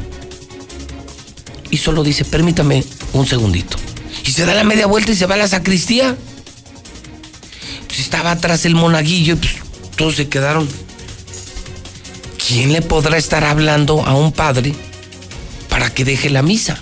Y 1.70 1.76
solo 1.78 2.02
dice, 2.02 2.24
permítame 2.24 2.84
un 3.12 3.26
segundito. 3.26 3.76
Y 4.24 4.30
se 4.30 4.46
da 4.46 4.54
la 4.54 4.64
media 4.64 4.86
vuelta 4.86 5.12
y 5.12 5.16
se 5.16 5.26
va 5.26 5.34
a 5.34 5.38
la 5.38 5.48
sacristía. 5.48 6.16
Pues 7.86 8.00
estaba 8.00 8.30
atrás 8.30 8.64
el 8.64 8.74
monaguillo 8.74 9.34
y 9.34 9.36
pues 9.36 9.52
todos 9.96 10.16
se 10.16 10.28
quedaron. 10.28 10.68
¿Quién 12.52 12.74
le 12.74 12.82
podrá 12.82 13.16
estar 13.16 13.44
hablando 13.44 14.04
a 14.04 14.14
un 14.14 14.30
padre 14.30 14.74
para 15.70 15.88
que 15.88 16.04
deje 16.04 16.28
la 16.28 16.42
misa? 16.42 16.78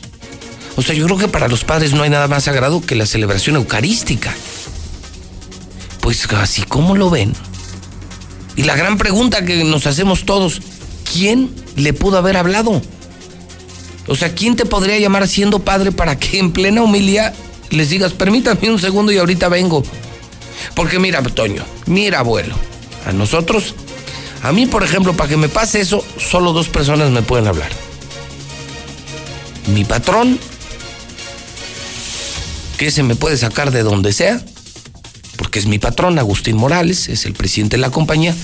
O 0.74 0.82
sea, 0.82 0.96
yo 0.96 1.04
creo 1.04 1.16
que 1.16 1.28
para 1.28 1.46
los 1.46 1.62
padres 1.62 1.92
no 1.92 2.02
hay 2.02 2.10
nada 2.10 2.26
más 2.26 2.42
sagrado 2.42 2.80
que 2.80 2.96
la 2.96 3.06
celebración 3.06 3.54
eucarística. 3.54 4.34
Pues 6.00 6.26
así 6.32 6.62
como 6.62 6.96
lo 6.96 7.08
ven. 7.08 7.34
Y 8.56 8.64
la 8.64 8.74
gran 8.74 8.98
pregunta 8.98 9.44
que 9.44 9.62
nos 9.62 9.86
hacemos 9.86 10.26
todos, 10.26 10.60
¿quién 11.12 11.54
le 11.76 11.92
pudo 11.92 12.18
haber 12.18 12.36
hablado? 12.36 12.82
O 14.08 14.16
sea, 14.16 14.34
¿quién 14.34 14.56
te 14.56 14.66
podría 14.66 14.98
llamar 14.98 15.28
siendo 15.28 15.60
padre 15.60 15.92
para 15.92 16.18
que 16.18 16.40
en 16.40 16.50
plena 16.50 16.82
humildad 16.82 17.32
les 17.70 17.90
digas, 17.90 18.12
permítame 18.12 18.70
un 18.70 18.80
segundo 18.80 19.12
y 19.12 19.18
ahorita 19.18 19.48
vengo? 19.48 19.84
Porque 20.74 20.98
mira, 20.98 21.22
Toño, 21.22 21.64
mira, 21.86 22.18
abuelo, 22.18 22.56
a 23.06 23.12
nosotros, 23.12 23.76
a 24.42 24.52
mí, 24.52 24.66
por 24.66 24.82
ejemplo, 24.82 25.16
para 25.16 25.28
que 25.28 25.36
me 25.36 25.48
pase 25.48 25.80
eso, 25.80 26.04
solo 26.18 26.52
dos 26.52 26.68
personas 26.68 27.10
me 27.10 27.22
pueden 27.22 27.46
hablar. 27.46 27.70
Mi 29.74 29.84
patrón, 29.84 30.38
que 32.78 32.90
se 32.90 33.02
me 33.02 33.14
puede 33.14 33.36
sacar 33.36 33.70
de 33.70 33.82
donde 33.82 34.12
sea, 34.12 34.42
porque 35.36 35.58
es 35.58 35.66
mi 35.66 35.78
patrón, 35.78 36.18
Agustín 36.18 36.56
Morales, 36.56 37.08
es 37.08 37.26
el 37.26 37.34
presidente 37.34 37.76
de 37.76 37.82
la 37.82 37.90
compañía, 37.90 38.34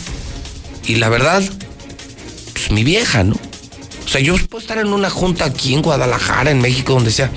y 0.85 0.97
la 0.97 1.09
verdad, 1.09 1.43
pues 2.53 2.71
mi 2.71 2.85
vieja, 2.85 3.25
¿no? 3.25 3.37
O 4.05 4.09
sea, 4.09 4.21
yo 4.21 4.37
puedo 4.49 4.63
estar 4.63 4.79
en 4.79 4.93
una 4.93 5.11
junta 5.11 5.47
aquí 5.47 5.75
en 5.75 5.83
Guadalajara, 5.83 6.51
en 6.51 6.61
México, 6.61 6.93
donde 6.93 7.11
sea. 7.11 7.31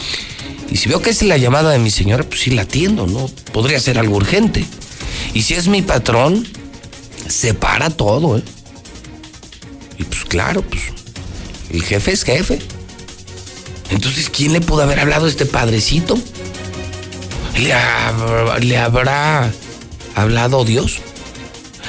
Y 0.70 0.78
si 0.78 0.88
veo 0.88 1.02
que 1.02 1.10
es 1.10 1.24
la 1.24 1.38
llamada 1.38 1.72
de 1.72 1.80
mi 1.80 1.90
señora, 1.90 2.24
pues 2.24 2.42
sí 2.42 2.52
la 2.52 2.62
atiendo, 2.62 3.08
¿no? 3.08 3.28
Podría 3.52 3.80
ser 3.80 3.98
algo 3.98 4.18
urgente. 4.18 4.64
Y 5.34 5.42
si 5.42 5.56
es 5.56 5.68
mi 5.68 5.82
patrón, 5.82 6.48
se 7.30 7.54
para 7.54 7.90
todo, 7.90 8.38
¿eh? 8.38 8.44
Y 9.98 10.04
pues 10.04 10.26
claro, 10.26 10.62
pues 10.62 10.84
el 11.72 11.84
jefe 11.84 12.12
es 12.12 12.24
jefe. 12.24 12.60
Entonces, 13.92 14.30
¿quién 14.30 14.54
le 14.54 14.62
pudo 14.62 14.84
haber 14.84 15.00
hablado 15.00 15.26
a 15.26 15.30
este 15.30 15.46
padrecito? 15.46 16.18
¿Le, 17.58 17.74
¿Le 18.66 18.78
habrá 18.78 19.52
hablado 20.16 20.64
Dios? 20.66 21.00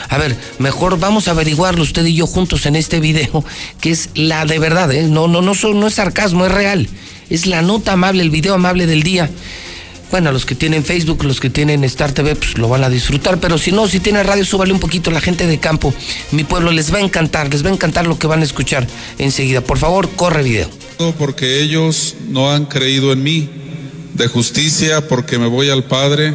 A 0.09 0.19
ver, 0.19 0.37
mejor 0.59 0.99
vamos 0.99 1.29
a 1.29 1.33
averiguarlo 1.33 1.83
usted 1.83 2.05
y 2.05 2.15
yo 2.15 2.27
juntos 2.27 2.67
en 2.67 2.75
este 2.75 3.01
video, 3.01 3.45
que 3.81 3.91
es 3.93 4.11
la 4.15 4.45
de 4.45 4.59
verdad, 4.59 4.91
¿eh? 4.93 5.05
No, 5.05 5.29
no, 5.29 5.41
no, 5.41 5.53
no 5.55 5.87
es 5.87 5.95
sarcasmo, 5.95 6.47
es 6.47 6.53
real. 6.53 6.89
Es 7.29 7.47
la 7.47 7.63
nota 7.63 7.93
amable, 7.93 8.23
el 8.23 8.31
video 8.31 8.55
amable 8.55 8.87
del 8.87 9.03
día. 9.05 9.31
Bueno, 10.11 10.33
los 10.33 10.45
que 10.45 10.55
tienen 10.55 10.85
Facebook, 10.85 11.25
los 11.25 11.41
que 11.41 11.51
tienen 11.51 11.85
Star 11.85 12.13
TV, 12.13 12.35
pues 12.35 12.59
lo 12.59 12.69
van 12.69 12.83
a 12.85 12.91
disfrutar. 12.91 13.39
Pero 13.39 13.59
si 13.59 13.73
no, 13.73 13.87
si 13.87 14.01
tiene 14.01 14.23
radio, 14.23 14.45
súbale 14.45 14.73
un 14.73 14.81
poquito. 14.81 15.11
La 15.11 15.21
gente 15.21 15.47
de 15.47 15.59
campo, 15.59 15.95
mi 16.33 16.45
pueblo, 16.45 16.73
les 16.73 16.93
va 16.93 16.99
a 16.99 17.01
encantar, 17.01 17.51
les 17.53 17.65
va 17.65 17.71
a 17.71 17.73
encantar 17.73 18.07
lo 18.07 18.19
que 18.19 18.27
van 18.27 18.41
a 18.41 18.45
escuchar 18.45 18.87
enseguida. 19.19 19.61
Por 19.61 19.79
favor, 19.79 20.09
corre 20.11 20.43
video. 20.43 20.69
Porque 21.19 21.63
ellos 21.63 22.17
no 22.29 22.51
han 22.53 22.67
creído 22.67 23.13
en 23.13 23.23
mí. 23.23 23.49
De 24.15 24.27
justicia, 24.27 25.09
porque 25.09 25.39
me 25.39 25.47
voy 25.47 25.71
al 25.71 25.85
Padre 25.85 26.35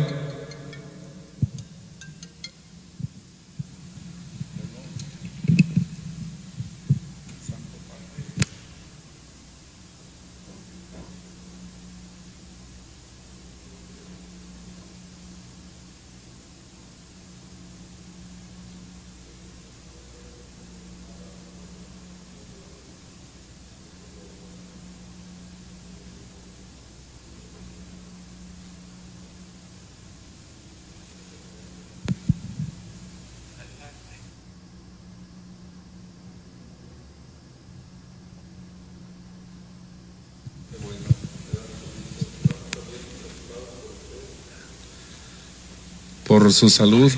por 46.39 46.51
su 46.51 46.69
salud. 46.69 47.09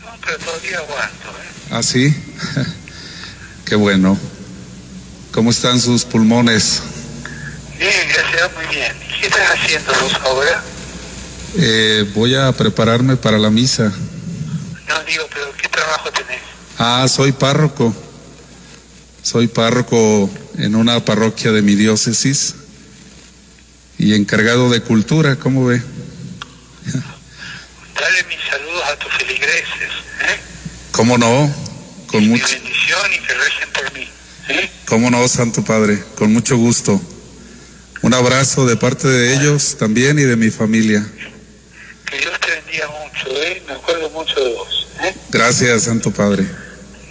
No, 0.00 0.08
pero 0.24 0.38
todavía 0.38 0.78
aguanto. 0.78 1.28
¿eh? 1.28 1.72
¿Ah, 1.72 1.82
sí? 1.82 2.14
Qué 3.64 3.74
bueno. 3.74 4.16
¿Cómo 5.32 5.50
están 5.50 5.80
sus 5.80 6.04
pulmones? 6.04 6.80
Bien, 7.76 8.08
gracias, 8.14 8.50
muy 8.54 8.76
bien. 8.76 8.92
¿Qué 9.20 9.26
estás 9.26 9.50
haciendo 9.50 9.92
vos 10.00 10.14
ahora? 10.22 10.62
Eh, 11.56 12.08
voy 12.14 12.36
a 12.36 12.52
prepararme 12.52 13.16
para 13.16 13.38
la 13.38 13.50
misa. 13.50 13.92
No, 14.88 15.04
digo, 15.04 15.24
pero 15.34 15.52
¿qué 15.60 15.68
trabajo 15.68 16.12
tenés? 16.12 16.40
Ah, 16.78 17.06
soy 17.08 17.32
párroco. 17.32 17.92
Soy 19.24 19.48
párroco 19.48 20.30
en 20.58 20.76
una 20.76 21.04
parroquia 21.04 21.50
de 21.50 21.62
mi 21.62 21.74
diócesis 21.74 22.54
y 23.98 24.14
encargado 24.14 24.70
de 24.70 24.80
cultura, 24.80 25.34
¿cómo 25.34 25.66
ve? 25.66 25.82
Dale 28.00 28.24
mis 28.24 28.38
saludos 28.48 28.82
a 28.92 28.96
tus 28.96 29.12
feligreses. 29.14 29.90
¿eh? 30.20 30.40
¿Cómo 30.92 31.18
no? 31.18 31.52
Con 32.06 32.22
y 32.22 32.28
mucho. 32.28 32.46
Mi 32.46 32.54
bendición 32.54 33.12
y 33.12 33.26
que 33.26 33.34
recen 33.34 33.68
por 33.72 33.92
mí. 33.92 34.08
¿sí? 34.46 34.70
¿Cómo 34.86 35.10
no, 35.10 35.26
Santo 35.26 35.64
Padre? 35.64 36.02
Con 36.16 36.32
mucho 36.32 36.56
gusto. 36.56 37.00
Un 38.02 38.14
abrazo 38.14 38.66
de 38.66 38.76
parte 38.76 39.08
de 39.08 39.34
ellos 39.34 39.76
también 39.78 40.18
y 40.18 40.22
de 40.22 40.36
mi 40.36 40.50
familia. 40.50 41.04
Que 42.08 42.18
Dios 42.18 42.38
te 42.40 42.50
bendiga 42.52 42.88
mucho, 42.88 43.42
¿eh? 43.42 43.62
Me 43.66 43.72
acuerdo 43.72 44.10
mucho 44.10 44.34
de 44.44 44.54
vos. 44.54 44.86
¿eh? 45.02 45.14
Gracias, 45.30 45.82
Santo 45.82 46.12
Padre. 46.12 46.46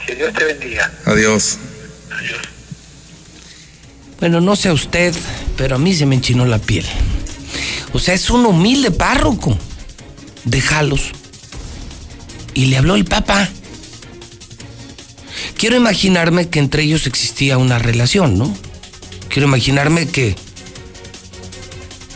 Que 0.06 0.16
Dios 0.16 0.34
te 0.34 0.46
bendiga. 0.46 0.92
Adiós. 1.06 1.58
Bueno, 4.20 4.42
no 4.42 4.56
sé 4.56 4.70
a 4.70 4.74
usted, 4.74 5.14
pero 5.58 5.76
a 5.76 5.78
mí 5.80 5.94
se 5.94 6.06
me 6.06 6.16
enchinó 6.16 6.46
la 6.46 6.60
piel. 6.60 6.86
O 7.94 8.00
sea, 8.00 8.14
es 8.14 8.30
un 8.30 8.46
humilde 8.46 8.92
párroco 8.92 9.58
de 10.48 10.62
Jalos. 10.62 11.12
Y 12.54 12.66
le 12.66 12.78
habló 12.78 12.96
el 12.96 13.06
Papa. 13.06 13.48
Quiero 15.58 15.76
imaginarme 15.76 16.50
que 16.50 16.60
entre 16.60 16.84
ellos 16.84 17.08
existía 17.08 17.58
una 17.58 17.80
relación, 17.80 18.38
¿no? 18.38 18.56
Quiero 19.30 19.48
imaginarme 19.48 20.08
que 20.08 20.36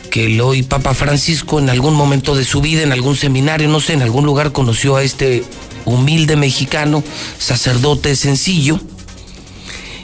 que 0.09 0.25
el 0.25 0.41
hoy 0.41 0.61
Papa 0.61 0.93
Francisco 0.93 1.57
en 1.57 1.69
algún 1.69 1.93
momento 1.93 2.35
de 2.35 2.43
su 2.43 2.59
vida, 2.59 2.83
en 2.83 2.91
algún 2.91 3.15
seminario, 3.15 3.69
no 3.69 3.79
sé, 3.79 3.93
en 3.93 4.01
algún 4.01 4.25
lugar 4.25 4.51
conoció 4.51 4.97
a 4.97 5.03
este 5.03 5.45
humilde 5.85 6.35
mexicano, 6.35 7.01
sacerdote 7.39 8.17
sencillo, 8.17 8.81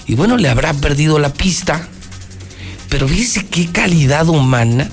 y 0.07 0.15
bueno, 0.15 0.37
le 0.37 0.47
habrá 0.47 0.73
perdido 0.73 1.19
la 1.19 1.33
pista, 1.33 1.89
pero 2.87 3.07
fíjese 3.07 3.45
qué 3.47 3.67
calidad 3.67 4.29
humana. 4.29 4.89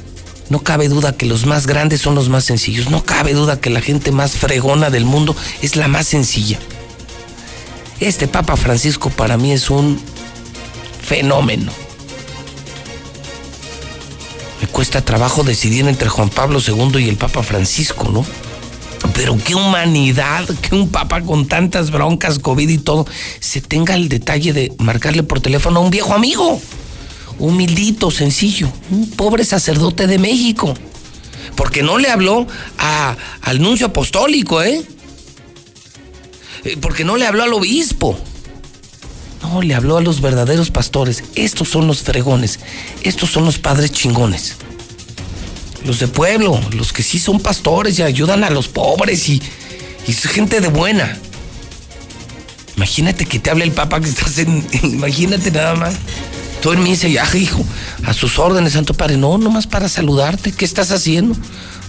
No 0.51 0.61
cabe 0.61 0.89
duda 0.89 1.17
que 1.17 1.27
los 1.27 1.47
más 1.47 1.67
grandes 1.67 2.01
son 2.01 2.15
los 2.15 2.29
más 2.29 2.45
sencillos. 2.45 2.91
No 2.91 3.05
cabe 3.05 3.33
duda 3.33 3.61
que 3.61 3.71
la 3.71 3.81
gente 3.81 4.13
más 4.13 4.33
fregona 4.33 4.91
del 4.91 5.05
mundo 5.05 5.35
es 5.63 5.77
la 5.77 5.89
más 5.89 6.07
sencilla. 6.07 6.59
Este 8.01 8.29
Papa 8.29 8.57
Francisco 8.57 9.11
para 9.11 9.37
mí 9.37 9.53
es 9.53 9.71
un 9.71 10.01
fenómeno. 11.03 11.73
Me 14.61 14.67
cuesta 14.69 15.05
trabajo 15.05 15.43
decidir 15.43 15.87
entre 15.89 16.09
Juan 16.09 16.29
Pablo 16.29 16.61
II 16.67 17.03
y 17.03 17.09
el 17.09 17.17
Papa 17.17 17.43
Francisco, 17.43 18.11
¿no? 18.11 18.25
Pero 19.13 19.37
qué 19.37 19.55
humanidad, 19.55 20.47
que 20.63 20.75
un 20.75 20.89
papa 20.89 21.21
con 21.21 21.47
tantas 21.47 21.91
broncas, 21.91 22.39
COVID 22.39 22.69
y 22.69 22.79
todo, 22.79 23.07
se 23.39 23.61
tenga 23.61 23.95
el 23.95 24.09
detalle 24.09 24.53
de 24.53 24.73
marcarle 24.79 25.23
por 25.23 25.41
teléfono 25.41 25.81
a 25.81 25.83
un 25.83 25.91
viejo 25.91 26.15
amigo. 26.15 26.61
Humildito, 27.39 28.11
sencillo. 28.11 28.71
Un 28.91 29.11
pobre 29.11 29.45
sacerdote 29.45 30.07
de 30.07 30.19
México. 30.19 30.75
Porque 31.57 31.83
no 31.83 31.99
le 31.99 32.11
habló 32.11 32.47
a, 32.79 33.17
al 33.43 33.61
nuncio 33.61 33.87
apostólico, 33.87 34.63
¿eh? 34.63 34.83
Porque 36.81 37.05
no 37.05 37.17
le 37.17 37.27
habló 37.27 37.43
al 37.43 37.53
obispo. 37.53 38.19
No, 39.43 39.63
le 39.63 39.75
habló 39.75 39.99
a 39.99 40.01
los 40.01 40.21
verdaderos 40.21 40.71
pastores. 40.71 41.23
Estos 41.35 41.69
son 41.69 41.87
los 41.87 42.03
fregones. 42.03 42.61
Estos 43.03 43.31
son 43.31 43.45
los 43.45 43.59
padres 43.59 43.93
chingones 43.93 44.57
los 45.85 45.99
de 46.01 46.09
pueblo, 46.09 46.59
los 46.73 46.93
que 46.93 47.03
sí 47.03 47.19
son 47.19 47.41
pastores 47.41 47.99
y 47.99 48.03
ayudan 48.03 48.43
a 48.43 48.51
los 48.51 48.69
pobres 48.69 49.29
y, 49.29 49.43
y 50.07 50.11
es 50.11 50.23
gente 50.23 50.61
de 50.61 50.69
buena. 50.69 51.19
Imagínate 52.77 53.27
que 53.27 53.39
te 53.39 53.51
hable 53.51 53.65
el 53.65 53.73
papa 53.73 54.01
que 54.01 54.09
estás 54.09 54.39
en. 54.39 54.67
Imagínate 54.83 55.51
nada 55.51 55.75
más. 55.75 55.95
Tú 56.65 56.73
en 56.73 56.83
dice, 56.83 57.13
ya, 57.13 57.29
hijo, 57.37 57.63
a 58.07 58.15
sus 58.15 58.39
órdenes, 58.39 58.73
Santo 58.73 58.95
Padre. 58.95 59.19
No, 59.19 59.37
nomás 59.37 59.67
para 59.67 59.87
saludarte. 59.87 60.51
¿Qué 60.51 60.65
estás 60.65 60.93
haciendo? 60.93 61.35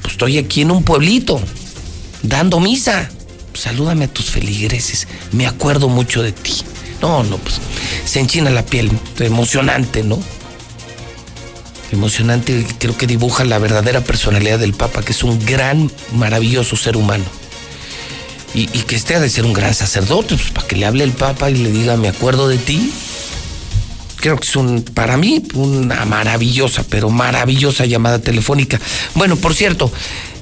Pues 0.01 0.15
estoy 0.15 0.37
aquí 0.37 0.63
en 0.63 0.71
un 0.71 0.83
pueblito, 0.83 1.39
dando 2.23 2.59
misa. 2.59 3.09
Salúdame 3.53 4.03
a 4.03 4.07
tus 4.09 4.25
feligreses. 4.25 5.07
Me 5.31 5.47
acuerdo 5.47 5.87
mucho 5.87 6.21
de 6.21 6.33
ti. 6.33 6.51
No, 7.01 7.23
no, 7.23 7.37
pues 7.37 7.61
se 8.03 8.19
enchina 8.19 8.49
la 8.49 8.65
piel. 8.65 8.91
Emocionante, 9.19 10.03
¿no? 10.03 10.19
emocionante, 11.93 12.67
creo 12.77 12.97
que 12.97 13.07
dibuja 13.07 13.45
la 13.45 13.59
verdadera 13.59 14.01
personalidad 14.01 14.59
del 14.59 14.73
Papa, 14.73 15.03
que 15.03 15.13
es 15.13 15.23
un 15.23 15.39
gran, 15.45 15.89
maravilloso 16.15 16.75
ser 16.75 16.97
humano. 16.97 17.23
Y, 18.53 18.63
y 18.77 18.81
que 18.81 18.97
este 18.97 19.15
ha 19.15 19.21
de 19.21 19.29
ser 19.29 19.45
un 19.45 19.53
gran 19.53 19.73
sacerdote, 19.73 20.35
pues 20.35 20.51
para 20.51 20.67
que 20.67 20.75
le 20.75 20.85
hable 20.85 21.05
el 21.05 21.13
Papa 21.13 21.49
y 21.49 21.55
le 21.55 21.71
diga, 21.71 21.95
me 21.95 22.09
acuerdo 22.09 22.49
de 22.49 22.57
ti. 22.57 22.91
Creo 24.25 24.37
que 24.37 24.47
es 24.47 24.55
un, 24.55 24.81
para 24.81 25.17
mí, 25.17 25.43
una 25.53 26.03
maravillosa, 26.03 26.83
pero 26.89 27.11
maravillosa 27.11 27.85
llamada 27.85 28.17
telefónica. 28.17 28.81
Bueno, 29.13 29.35
por 29.35 29.53
cierto, 29.53 29.91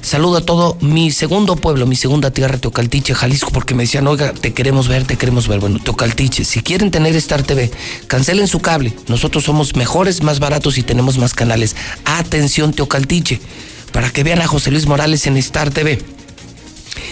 saludo 0.00 0.38
a 0.38 0.40
todo 0.40 0.78
mi 0.80 1.10
segundo 1.10 1.54
pueblo, 1.56 1.86
mi 1.86 1.94
segunda 1.94 2.30
tierra, 2.30 2.56
Teocaltiche, 2.56 3.14
Jalisco, 3.14 3.50
porque 3.50 3.74
me 3.74 3.82
decían, 3.82 4.06
oiga, 4.06 4.32
te 4.32 4.54
queremos 4.54 4.88
ver, 4.88 5.04
te 5.04 5.18
queremos 5.18 5.48
ver. 5.48 5.60
Bueno, 5.60 5.80
Teocaltiche, 5.84 6.46
si 6.46 6.62
quieren 6.62 6.90
tener 6.90 7.14
Star 7.16 7.42
TV, 7.42 7.70
cancelen 8.06 8.48
su 8.48 8.60
cable. 8.60 8.94
Nosotros 9.08 9.44
somos 9.44 9.76
mejores, 9.76 10.22
más 10.22 10.38
baratos 10.40 10.78
y 10.78 10.82
tenemos 10.82 11.18
más 11.18 11.34
canales. 11.34 11.76
Atención, 12.06 12.72
Teocaltiche, 12.72 13.38
para 13.92 14.08
que 14.08 14.24
vean 14.24 14.40
a 14.40 14.46
José 14.46 14.70
Luis 14.70 14.86
Morales 14.86 15.26
en 15.26 15.36
Star 15.36 15.68
TV. 15.68 15.98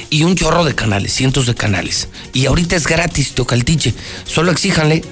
Y 0.09 0.23
un 0.23 0.37
chorro 0.37 0.65
de 0.65 0.75
canales, 0.75 1.13
cientos 1.13 1.45
de 1.45 1.55
canales. 1.55 2.09
Y 2.33 2.47
ahorita 2.47 2.77
es 2.77 2.87
gratis, 2.87 3.35
Teocaltiche. 3.35 3.93
Solo 4.25 4.51
exíjanle 4.51 5.03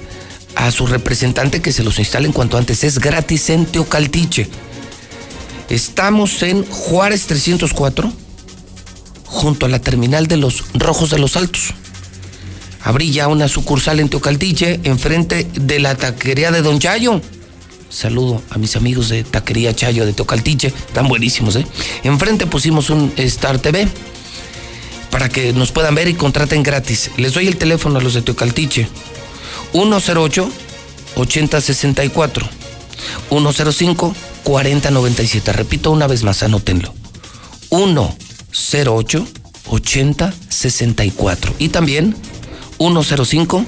a 0.55 0.71
su 0.71 0.87
representante 0.87 1.61
que 1.61 1.71
se 1.71 1.83
los 1.83 1.99
instale 1.99 2.27
en 2.27 2.33
cuanto 2.33 2.57
antes. 2.57 2.83
Es 2.83 2.99
gratis 2.99 3.49
en 3.49 3.65
Teocaltiche. 3.65 4.47
Estamos 5.69 6.43
en 6.43 6.65
Juárez 6.65 7.27
304, 7.27 8.11
junto 9.25 9.65
a 9.65 9.69
la 9.69 9.79
terminal 9.79 10.27
de 10.27 10.37
los 10.37 10.65
Rojos 10.73 11.09
de 11.09 11.19
los 11.19 11.37
Altos. 11.37 11.73
Abrí 12.83 13.11
ya 13.11 13.27
una 13.27 13.47
sucursal 13.47 13.99
en 13.99 14.09
Teocaltiche, 14.09 14.79
enfrente 14.83 15.47
de 15.53 15.79
la 15.79 15.95
taquería 15.95 16.51
de 16.51 16.61
Don 16.61 16.79
Chayo. 16.79 17.21
Saludo 17.89 18.41
a 18.49 18.57
mis 18.57 18.75
amigos 18.75 19.09
de 19.09 19.23
Taquería 19.23 19.75
Chayo 19.75 20.05
de 20.05 20.13
Teocaltiche, 20.13 20.69
están 20.69 21.09
buenísimos, 21.09 21.57
¿eh? 21.57 21.65
Enfrente 22.03 22.47
pusimos 22.47 22.89
un 22.89 23.11
Star 23.17 23.59
TV 23.59 23.87
para 25.09 25.27
que 25.27 25.51
nos 25.51 25.73
puedan 25.73 25.93
ver 25.93 26.07
y 26.07 26.13
contraten 26.13 26.63
gratis. 26.63 27.11
Les 27.17 27.33
doy 27.33 27.47
el 27.47 27.57
teléfono 27.57 27.99
a 27.99 28.01
los 28.01 28.13
de 28.13 28.21
Teocaltiche. 28.21 28.87
108 29.73 30.49
8064 31.15 32.49
105 33.29 34.15
4097. 34.43 35.53
Repito 35.53 35.91
una 35.91 36.07
vez 36.07 36.23
más, 36.23 36.43
anótenlo. 36.43 36.93
108 37.69 39.27
8064 39.67 41.53
y 41.59 41.69
también 41.69 42.15
105 42.77 43.65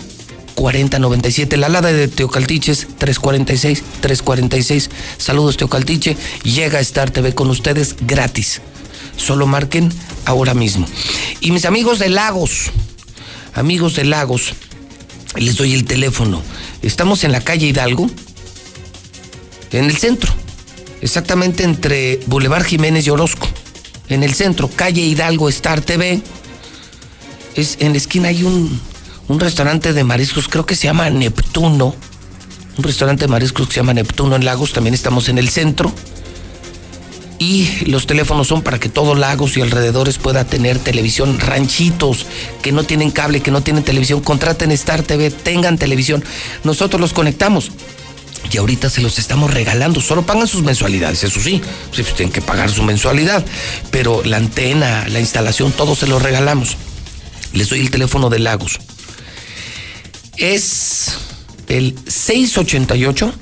4097. 0.55 1.57
La 1.57 1.67
alada 1.67 1.91
de 1.91 2.07
Teocaltiches 2.07 2.87
346 2.97 3.83
346. 4.01 4.89
Saludos 5.17 5.57
Teocaltiche. 5.57 6.17
Llega 6.43 6.79
a 6.79 6.81
Star 6.81 7.11
TV 7.11 7.33
con 7.33 7.49
ustedes 7.49 7.95
gratis. 8.01 8.61
Solo 9.17 9.47
marquen 9.47 9.91
ahora 10.25 10.53
mismo. 10.53 10.87
Y 11.39 11.51
mis 11.51 11.65
amigos 11.65 11.99
de 11.99 12.09
Lagos, 12.09 12.71
amigos 13.53 13.95
de 13.95 14.05
Lagos, 14.05 14.53
les 15.35 15.55
doy 15.57 15.73
el 15.73 15.85
teléfono. 15.85 16.41
Estamos 16.81 17.23
en 17.23 17.31
la 17.31 17.41
calle 17.41 17.67
Hidalgo, 17.67 18.09
en 19.71 19.85
el 19.85 19.97
centro, 19.97 20.31
exactamente 21.01 21.63
entre 21.63 22.19
Boulevard 22.27 22.65
Jiménez 22.65 23.07
y 23.07 23.09
Orozco. 23.09 23.47
En 24.09 24.23
el 24.23 24.33
centro, 24.33 24.69
calle 24.69 25.01
Hidalgo 25.01 25.49
Star 25.49 25.81
TV. 25.81 26.21
Es, 27.55 27.77
en 27.79 27.91
la 27.91 27.97
esquina 27.97 28.29
hay 28.29 28.43
un, 28.43 28.79
un 29.27 29.39
restaurante 29.39 29.93
de 29.93 30.03
mariscos, 30.03 30.47
creo 30.47 30.65
que 30.65 30.75
se 30.75 30.85
llama 30.87 31.09
Neptuno. 31.09 31.95
Un 32.77 32.83
restaurante 32.83 33.25
de 33.25 33.31
mariscos 33.31 33.67
que 33.67 33.73
se 33.73 33.79
llama 33.79 33.93
Neptuno 33.93 34.35
en 34.35 34.45
Lagos, 34.45 34.73
también 34.73 34.93
estamos 34.93 35.29
en 35.29 35.37
el 35.37 35.49
centro. 35.49 35.93
Y 37.43 37.67
los 37.87 38.07
teléfonos 38.07 38.47
son 38.47 38.61
para 38.61 38.79
que 38.79 38.87
todo 38.87 39.15
Lagos 39.15 39.57
y 39.57 39.61
alrededores 39.61 40.17
pueda 40.17 40.45
tener 40.45 40.79
televisión. 40.79 41.41
Ranchitos 41.41 42.25
que 42.61 42.71
no 42.71 42.85
tienen 42.85 43.11
cable, 43.11 43.41
que 43.41 43.51
no 43.51 43.61
tienen 43.61 43.83
televisión, 43.83 44.21
contraten 44.21 44.71
Star 44.71 45.03
TV, 45.03 45.29
tengan 45.29 45.77
televisión. 45.77 46.23
Nosotros 46.63 47.01
los 47.01 47.11
conectamos. 47.11 47.69
Y 48.49 48.55
ahorita 48.55 48.89
se 48.89 49.01
los 49.01 49.19
estamos 49.19 49.53
regalando. 49.53 49.99
Solo 49.99 50.25
pagan 50.25 50.47
sus 50.47 50.63
mensualidades, 50.63 51.21
eso 51.25 51.41
sí. 51.41 51.61
Pues 51.93 52.15
tienen 52.15 52.31
que 52.31 52.41
pagar 52.41 52.71
su 52.71 52.81
mensualidad. 52.81 53.43
Pero 53.91 54.23
la 54.23 54.37
antena, 54.37 55.05
la 55.09 55.19
instalación, 55.19 55.73
todo 55.73 55.95
se 55.95 56.07
lo 56.07 56.19
regalamos. 56.19 56.77
Les 57.51 57.67
doy 57.67 57.81
el 57.81 57.91
teléfono 57.91 58.29
de 58.29 58.39
Lagos. 58.39 58.79
Es 60.37 61.17
el 61.67 61.93
688 62.07 63.33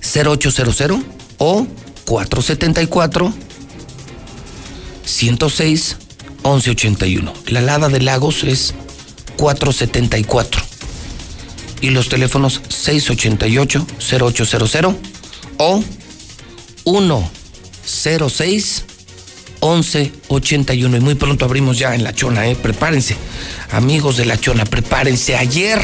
0800 0.00 1.00
o 1.38 1.66
474 2.10 3.32
106 5.04 5.96
1181. 6.42 7.32
La 7.46 7.60
Lada 7.60 7.88
de 7.88 8.00
Lagos 8.00 8.42
es 8.42 8.74
474. 9.36 10.60
Y 11.82 11.90
los 11.90 12.08
teléfonos 12.08 12.62
688 12.68 13.86
0800 14.00 14.96
o 15.58 15.84
106 17.84 18.84
1181. 19.62 20.96
Y 20.96 21.00
muy 21.00 21.14
pronto 21.14 21.44
abrimos 21.44 21.78
ya 21.78 21.94
en 21.94 22.02
La 22.02 22.12
Chona, 22.12 22.48
¿eh? 22.48 22.56
Prepárense. 22.56 23.16
Amigos 23.70 24.16
de 24.16 24.24
La 24.24 24.36
Chona, 24.36 24.64
prepárense. 24.64 25.36
Ayer, 25.36 25.80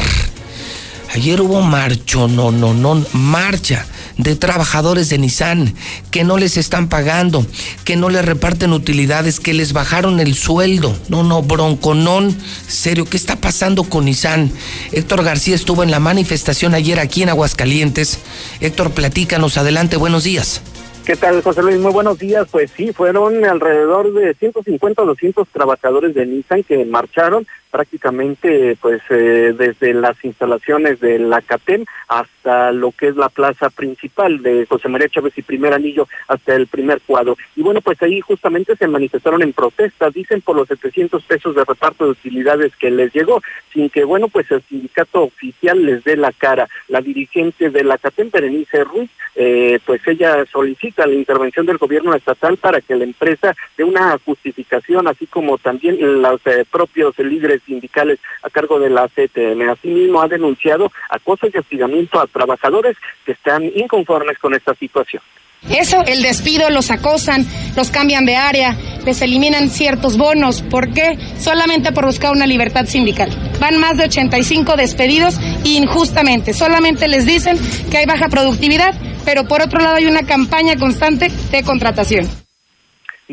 ayer 1.15 1.39
hubo 1.39 1.61
marcho, 1.61 2.27
no, 2.27 2.51
no, 2.51 2.73
no, 2.73 3.05
marcha 3.13 3.85
de 4.17 4.35
trabajadores 4.35 5.09
de 5.09 5.17
Nissan 5.17 5.73
que 6.11 6.23
no 6.23 6.37
les 6.37 6.57
están 6.57 6.89
pagando, 6.89 7.45
que 7.85 7.95
no 7.95 8.09
les 8.09 8.25
reparten 8.25 8.73
utilidades, 8.73 9.39
que 9.39 9.53
les 9.53 9.73
bajaron 9.73 10.19
el 10.19 10.35
sueldo. 10.35 10.95
No, 11.09 11.23
no, 11.23 11.41
bronconón. 11.41 12.35
Serio, 12.67 13.05
¿qué 13.05 13.17
está 13.17 13.35
pasando 13.35 13.83
con 13.83 14.05
Nissan? 14.05 14.51
Héctor 14.91 15.23
García 15.23 15.55
estuvo 15.55 15.83
en 15.83 15.91
la 15.91 15.99
manifestación 15.99 16.73
ayer 16.73 16.99
aquí 16.99 17.23
en 17.23 17.29
Aguascalientes. 17.29 18.19
Héctor, 18.59 18.91
platícanos, 18.91 19.57
adelante, 19.57 19.97
buenos 19.97 20.23
días. 20.23 20.61
¿Qué 21.07 21.15
tal, 21.15 21.41
José 21.41 21.63
Luis? 21.63 21.79
Muy 21.79 21.93
buenos 21.93 22.19
días. 22.19 22.47
Pues 22.51 22.69
sí, 22.75 22.91
fueron 22.91 23.45
alrededor 23.45 24.13
de 24.13 24.33
150 24.33 25.01
o 25.01 25.05
200 25.05 25.47
trabajadores 25.47 26.13
de 26.13 26.25
Nissan 26.25 26.63
que 26.63 26.83
marcharon 26.83 27.47
prácticamente 27.77 28.75
pues 28.81 29.03
eh, 29.11 29.53
desde 29.55 29.93
las 29.93 30.17
instalaciones 30.25 30.99
de 30.99 31.19
la 31.19 31.43
CATEM 31.43 31.85
hasta 32.07 32.71
lo 32.71 32.91
que 32.91 33.09
es 33.09 33.15
la 33.15 33.29
plaza 33.29 33.69
principal 33.69 34.41
de 34.41 34.65
José 34.65 34.89
María 34.89 35.09
Chávez 35.09 35.37
y 35.37 35.43
primer 35.43 35.75
anillo 35.75 36.07
hasta 36.27 36.55
el 36.55 36.65
primer 36.65 37.01
cuadro. 37.01 37.37
Y 37.55 37.61
bueno, 37.61 37.81
pues 37.81 38.01
ahí 38.01 38.19
justamente 38.19 38.75
se 38.75 38.87
manifestaron 38.87 39.43
en 39.43 39.53
protesta, 39.53 40.09
dicen 40.09 40.41
por 40.41 40.55
los 40.55 40.67
700 40.69 41.23
pesos 41.23 41.53
de 41.53 41.65
reparto 41.65 42.05
de 42.05 42.11
utilidades 42.11 42.75
que 42.77 42.89
les 42.89 43.13
llegó, 43.13 43.43
sin 43.71 43.91
que 43.91 44.03
bueno, 44.03 44.27
pues 44.27 44.49
el 44.49 44.63
sindicato 44.63 45.25
oficial 45.25 45.85
les 45.85 46.03
dé 46.03 46.17
la 46.17 46.31
cara. 46.31 46.67
La 46.87 47.01
dirigente 47.01 47.69
de 47.69 47.83
la 47.83 47.99
CATEM, 47.99 48.31
Berenice 48.31 48.85
Ruiz, 48.85 49.11
eh, 49.35 49.79
pues 49.85 50.01
ella 50.07 50.43
solicita 50.51 51.05
la 51.05 51.13
intervención 51.13 51.67
del 51.67 51.77
gobierno 51.77 52.15
estatal 52.15 52.57
para 52.57 52.81
que 52.81 52.95
la 52.95 53.03
empresa 53.03 53.55
dé 53.77 53.83
una 53.83 54.17
justificación, 54.25 55.07
así 55.07 55.27
como 55.27 55.59
también 55.59 56.23
los 56.23 56.41
eh, 56.47 56.65
propios 56.71 57.15
líderes 57.19 57.61
sindicales 57.67 58.17
a 58.41 58.49
cargo 58.49 58.79
de 58.79 58.89
la 58.89 59.07
CTM. 59.07 59.69
Asimismo, 59.69 60.21
ha 60.21 60.27
denunciado 60.27 60.91
acoso 61.09 61.47
y 61.53 61.57
hostigamiento 61.57 62.19
a 62.19 62.25
trabajadores 62.25 62.97
que 63.25 63.33
están 63.33 63.63
inconformes 63.63 64.39
con 64.39 64.55
esta 64.55 64.73
situación. 64.73 65.21
Eso, 65.69 66.03
el 66.05 66.21
despido, 66.21 66.69
los 66.69 66.91
acosan, 66.91 67.45
los 67.75 67.89
cambian 67.89 68.25
de 68.25 68.35
área, 68.35 68.77
les 69.05 69.21
eliminan 69.21 69.69
ciertos 69.69 70.17
bonos. 70.17 70.61
¿Por 70.61 70.93
qué? 70.93 71.17
Solamente 71.39 71.91
por 71.91 72.05
buscar 72.05 72.31
una 72.31 72.47
libertad 72.47 72.85
sindical. 72.85 73.29
Van 73.59 73.77
más 73.77 73.97
de 73.97 74.05
85 74.05 74.75
despedidos 74.77 75.39
injustamente. 75.63 76.53
Solamente 76.53 77.07
les 77.07 77.25
dicen 77.25 77.57
que 77.91 77.97
hay 77.97 78.05
baja 78.05 78.29
productividad, 78.29 78.93
pero 79.25 79.45
por 79.45 79.61
otro 79.61 79.79
lado 79.79 79.95
hay 79.95 80.05
una 80.05 80.23
campaña 80.23 80.77
constante 80.77 81.29
de 81.51 81.63
contratación 81.63 82.46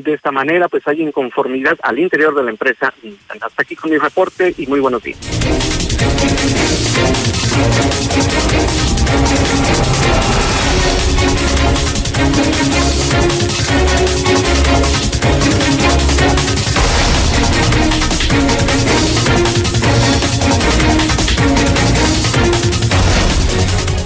de 0.03 0.15
esta 0.15 0.33
manera 0.33 0.69
pues 0.69 0.87
hay 0.87 1.03
inconformidad 1.03 1.79
al 1.83 1.99
interior 1.99 2.35
de 2.35 2.43
la 2.43 2.51
empresa. 2.51 2.93
Hasta 3.29 3.63
aquí 3.63 3.77
con 3.77 3.91
mi 3.91 3.99
reporte 3.99 4.55
y 4.57 4.67
muy 4.67 4.81
buenos 4.81 5.03
días. 5.03 5.19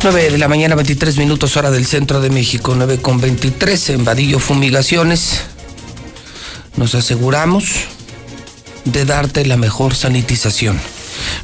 De 0.08 0.38
la 0.38 0.48
mañana, 0.48 0.74
23 0.74 1.18
minutos 1.18 1.56
hora 1.58 1.70
del 1.70 1.84
centro 1.84 2.20
de 2.20 2.30
México, 2.30 2.72
9 2.74 2.98
con 3.02 3.20
23 3.20 3.90
en 3.90 4.04
Vadillo 4.04 4.38
Fumigaciones 4.38 5.57
nos 6.78 6.94
aseguramos 6.94 7.86
de 8.84 9.04
darte 9.04 9.44
la 9.44 9.56
mejor 9.56 9.96
sanitización. 9.96 10.78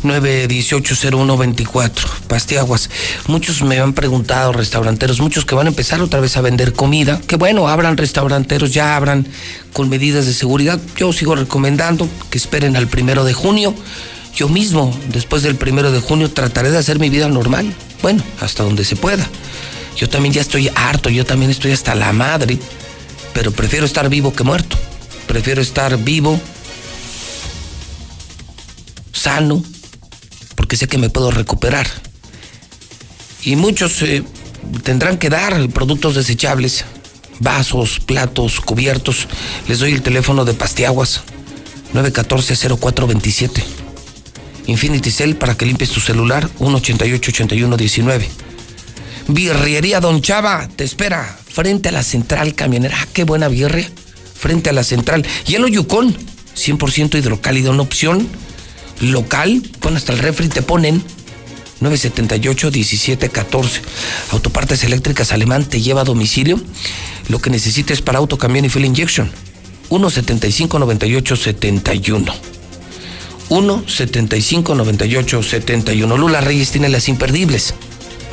9180124, 0.05 2.09
Pastiaguas. 2.29 2.89
Muchos 3.27 3.63
me 3.63 3.81
han 3.81 3.95
preguntado, 3.95 4.53
restauranteros, 4.53 5.19
muchos 5.21 5.45
que 5.45 5.57
van 5.57 5.67
a 5.67 5.71
empezar 5.71 6.01
otra 6.01 6.21
vez 6.21 6.37
a 6.37 6.41
vender 6.41 6.73
comida, 6.73 7.21
que 7.27 7.35
bueno, 7.37 7.67
abran 7.69 7.97
restauranteros, 7.97 8.73
ya 8.73 8.95
abran 8.97 9.27
con 9.73 9.89
medidas 9.89 10.27
de 10.27 10.35
seguridad. 10.35 10.79
Yo 10.97 11.13
sigo 11.13 11.35
recomendando 11.35 12.09
que 12.31 12.39
esperen 12.39 12.77
al 12.77 12.87
primero 12.87 13.25
de 13.25 13.33
junio. 13.33 13.75
Yo 14.37 14.49
mismo, 14.49 14.97
después 15.09 15.43
del 15.43 15.57
primero 15.57 15.91
de 15.91 15.99
junio, 16.01 16.31
trataré 16.31 16.71
de 16.71 16.79
hacer 16.79 17.01
mi 17.01 17.11
vida 17.11 17.29
normal. 17.29 17.75
Bueno, 18.03 18.23
hasta 18.41 18.63
donde 18.63 18.85
se 18.85 18.95
pueda. 18.95 19.29
Yo 19.97 20.09
también 20.09 20.33
ya 20.33 20.41
estoy 20.41 20.71
harto, 20.75 21.09
yo 21.09 21.27
también 21.27 21.51
estoy 21.51 21.73
hasta 21.73 21.97
la 21.97 22.13
madre, 22.13 22.57
pero 23.33 23.51
prefiero 23.51 23.87
estar 23.87 24.09
vivo 24.09 24.33
que 24.33 24.45
muerto. 24.45 24.77
Prefiero 25.27 25.61
estar 25.61 25.97
vivo, 25.99 26.41
sano, 29.13 29.63
porque 30.55 30.77
sé 30.77 30.87
que 30.87 30.99
me 30.99 31.11
puedo 31.11 31.31
recuperar. 31.31 31.87
Y 33.43 33.57
muchos 33.57 34.03
eh, 34.03 34.23
tendrán 34.83 35.19
que 35.19 35.31
dar 35.31 35.69
productos 35.71 36.15
desechables, 36.15 36.85
vasos, 37.41 38.01
platos, 38.01 38.61
cubiertos. 38.61 39.29
Les 39.69 39.79
doy 39.79 39.93
el 39.93 40.03
teléfono 40.03 40.45
de 40.45 40.55
Pastiaguas, 40.55 41.23
914-0427. 41.95 43.63
Infinity 44.67 45.11
Cell 45.11 45.35
para 45.35 45.57
que 45.57 45.67
limpies 45.67 45.91
tu 45.91 46.01
celular, 46.01 46.49
188-8119. 46.59 48.27
Birrería 49.29 50.01
Don 50.01 50.21
Chava, 50.21 50.69
te 50.75 50.85
espera 50.85 51.39
frente 51.49 51.91
a 51.91 51.93
la 51.93 52.03
central 52.03 52.55
camionera. 52.55 52.97
Ah, 53.01 53.07
qué 53.13 53.25
buena 53.25 53.49
birria. 53.49 53.91
Frente 54.45 54.69
a 54.69 54.75
la 54.75 54.85
central. 54.85 55.25
Hielo 55.47 55.69
Yukon, 55.69 56.15
100% 56.55 57.19
hidrocálido, 57.19 57.71
una 57.71 57.81
opción 57.81 58.29
local. 59.01 59.63
Pon 59.81 59.97
hasta 59.97 60.13
el 60.13 60.19
refri, 60.19 60.49
te 60.49 60.61
ponen 60.61 61.03
978-1714. 61.81 63.81
Autopartes 64.33 64.85
eléctricas 64.85 65.33
alemán 65.33 65.65
te 65.65 65.81
lleva 65.81 66.03
a 66.03 66.05
domicilio. 66.05 66.61
Lo 67.31 67.41
que 67.41 67.49
necesites 67.49 68.03
para 68.03 68.19
auto, 68.19 68.37
camión 68.37 68.67
y 68.67 68.69
fuel 68.69 68.85
injection. 68.85 69.31
175-9871. 69.89 72.35
175-9871. 73.49 76.19
Lula 76.19 76.43
Reyes 76.43 76.71
tiene 76.71 76.91
las 76.91 77.09
imperdibles. 77.09 77.73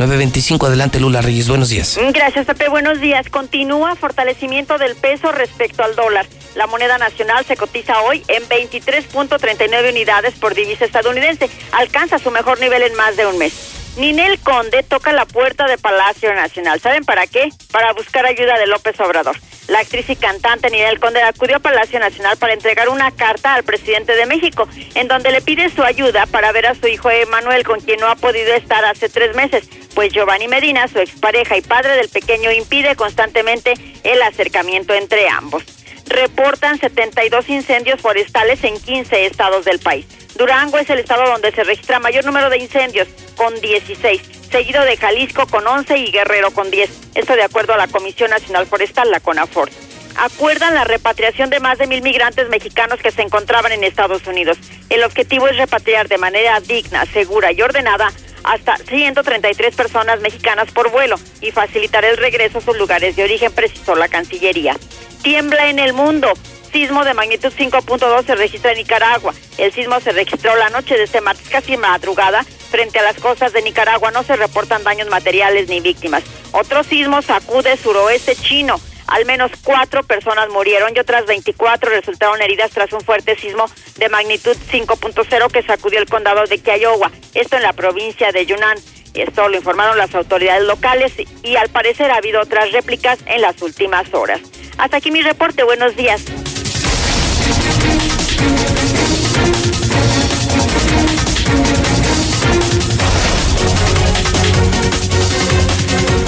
925, 0.01 0.65
adelante 0.65 0.99
Lula 0.99 1.21
Reyes, 1.21 1.47
buenos 1.47 1.69
días. 1.69 1.99
Gracias, 2.11 2.47
Pepe, 2.47 2.69
buenos 2.69 2.99
días. 2.99 3.30
Continúa 3.30 3.95
fortalecimiento 3.95 4.80
del 4.80 4.95
peso 4.95 5.31
respecto 5.31 5.83
al 5.83 5.95
dólar. 5.95 6.25
La 6.55 6.65
moneda 6.65 6.97
nacional 6.97 7.45
se 7.45 7.55
cotiza 7.55 8.01
hoy 8.01 8.23
en 8.27 8.43
23.39 8.49 9.91
unidades 9.91 10.33
por 10.33 10.55
divisa 10.55 10.85
estadounidense. 10.85 11.49
Alcanza 11.71 12.17
su 12.17 12.31
mejor 12.31 12.59
nivel 12.59 12.81
en 12.81 12.95
más 12.95 13.15
de 13.15 13.27
un 13.27 13.38
mes. 13.38 13.80
Ninel 13.97 14.39
Conde 14.39 14.83
toca 14.83 15.11
la 15.11 15.25
puerta 15.25 15.67
de 15.67 15.77
Palacio 15.77 16.33
Nacional. 16.33 16.79
¿Saben 16.79 17.03
para 17.03 17.27
qué? 17.27 17.49
Para 17.71 17.91
buscar 17.91 18.25
ayuda 18.25 18.57
de 18.57 18.65
López 18.65 18.97
Obrador. 19.01 19.37
La 19.67 19.79
actriz 19.79 20.09
y 20.09 20.15
cantante 20.15 20.69
Ninel 20.69 20.99
Conde 20.99 21.21
acudió 21.21 21.57
a 21.57 21.59
Palacio 21.59 21.99
Nacional 21.99 22.37
para 22.37 22.53
entregar 22.53 22.87
una 22.87 23.11
carta 23.11 23.53
al 23.53 23.63
presidente 23.63 24.15
de 24.15 24.25
México, 24.25 24.67
en 24.95 25.09
donde 25.09 25.31
le 25.31 25.41
pide 25.41 25.69
su 25.69 25.83
ayuda 25.83 26.25
para 26.25 26.53
ver 26.53 26.67
a 26.67 26.75
su 26.75 26.87
hijo 26.87 27.09
Emanuel, 27.09 27.63
con 27.63 27.81
quien 27.81 27.99
no 27.99 28.07
ha 28.07 28.15
podido 28.15 28.53
estar 28.53 28.83
hace 28.85 29.09
tres 29.09 29.35
meses, 29.35 29.69
pues 29.93 30.13
Giovanni 30.13 30.47
Medina, 30.47 30.87
su 30.87 30.99
expareja 30.99 31.57
y 31.57 31.61
padre 31.61 31.95
del 31.95 32.07
pequeño, 32.07 32.51
impide 32.51 32.95
constantemente 32.95 33.73
el 34.03 34.21
acercamiento 34.21 34.93
entre 34.93 35.27
ambos. 35.27 35.63
Reportan 36.07 36.79
72 36.79 37.49
incendios 37.49 38.01
forestales 38.01 38.63
en 38.63 38.79
15 38.79 39.25
estados 39.25 39.65
del 39.65 39.79
país. 39.79 40.05
Durango 40.35 40.77
es 40.77 40.89
el 40.89 40.99
estado 40.99 41.29
donde 41.29 41.51
se 41.51 41.63
registra 41.63 41.99
mayor 41.99 42.25
número 42.25 42.49
de 42.49 42.57
incendios, 42.57 43.07
con 43.35 43.59
16, 43.59 44.21
seguido 44.51 44.83
de 44.83 44.97
Jalisco 44.97 45.47
con 45.47 45.65
11 45.65 45.97
y 45.97 46.11
Guerrero 46.11 46.51
con 46.51 46.69
10. 46.71 46.89
Esto 47.15 47.35
de 47.35 47.43
acuerdo 47.43 47.73
a 47.73 47.77
la 47.77 47.87
Comisión 47.87 48.31
Nacional 48.31 48.67
Forestal, 48.67 49.11
la 49.11 49.19
CONAFOR. 49.19 49.69
Acuerdan 50.17 50.75
la 50.75 50.83
repatriación 50.83 51.49
de 51.49 51.59
más 51.59 51.77
de 51.77 51.87
mil 51.87 52.01
migrantes 52.01 52.49
mexicanos 52.49 52.99
que 52.99 53.11
se 53.11 53.21
encontraban 53.21 53.71
en 53.71 53.83
Estados 53.83 54.27
Unidos. 54.27 54.57
El 54.89 55.03
objetivo 55.03 55.47
es 55.47 55.57
repatriar 55.57 56.07
de 56.09 56.17
manera 56.17 56.59
digna, 56.59 57.05
segura 57.05 57.51
y 57.51 57.61
ordenada 57.61 58.11
hasta 58.43 58.77
133 58.77 59.75
personas 59.75 60.19
mexicanas 60.19 60.71
por 60.71 60.91
vuelo 60.91 61.15
y 61.41 61.51
facilitar 61.51 62.03
el 62.05 62.17
regreso 62.17 62.57
a 62.57 62.61
sus 62.61 62.77
lugares 62.77 63.15
de 63.15 63.23
origen, 63.23 63.51
precisó 63.51 63.95
la 63.95 64.07
Cancillería. 64.07 64.75
Tiembla 65.21 65.69
en 65.69 65.79
el 65.79 65.93
mundo. 65.93 66.33
Sismo 66.72 67.03
de 67.03 67.14
magnitud 67.14 67.51
5.2 67.51 68.25
se 68.25 68.35
registra 68.35 68.72
en 68.72 68.77
Nicaragua. 68.77 69.33
El 69.58 69.74
sismo 69.74 70.00
se 70.00 70.14
registró 70.14 70.56
la 70.56 70.69
noche 70.69 70.95
de 70.95 71.03
este 71.03 71.19
martes, 71.19 71.50
casi 71.50 71.75
madrugada, 71.75 72.43
frente 72.43 73.00
a 73.00 73.03
las 73.03 73.17
costas 73.17 73.51
de 73.51 73.61
Nicaragua. 73.61 74.11
No 74.11 74.24
se 74.24 74.38
reportan 74.38 74.83
daños 74.83 75.09
materiales 75.09 75.67
ni 75.67 75.82
víctimas. 75.82 76.24
Otro 76.53 76.83
sismo 76.83 77.22
sacude 77.22 77.75
suroeste 77.75 78.35
chino. 78.35 78.80
Al 79.08 79.25
menos 79.25 79.51
cuatro 79.61 80.03
personas 80.03 80.50
murieron 80.50 80.93
y 80.95 81.00
otras 81.00 81.25
24 81.25 81.90
resultaron 81.90 82.41
heridas 82.41 82.72
tras 82.72 82.93
un 82.93 83.01
fuerte 83.01 83.35
sismo 83.35 83.66
de 83.98 84.08
magnitud 84.08 84.56
5.0 84.72 85.51
que 85.51 85.64
sacudió 85.64 86.00
el 86.00 86.08
condado 86.08 86.45
de 86.45 86.59
Kiowa, 86.59 87.11
esto 87.33 87.58
en 87.58 87.64
la 87.64 87.74
provincia 87.74 88.32
de 88.32 88.45
Yunnan. 88.45 88.77
Esto 89.14 89.50
lo 89.50 89.58
informaron 89.58 89.98
las 89.98 90.16
autoridades 90.16 90.64
locales 90.64 91.11
y 91.43 91.58
al 91.58 91.67
parecer 91.67 92.09
ha 92.11 92.16
habido 92.16 92.40
otras 92.40 92.72
réplicas 92.72 93.19
en 93.25 93.41
las 93.41 93.61
últimas 93.61 94.14
horas. 94.14 94.40
Hasta 94.77 94.98
aquí 94.98 95.11
mi 95.11 95.22
reporte. 95.22 95.64
Buenos 95.64 95.98
días. 95.98 96.24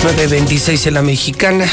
926 0.03 0.87
en 0.87 0.93
la 0.95 1.01
mexicana. 1.01 1.65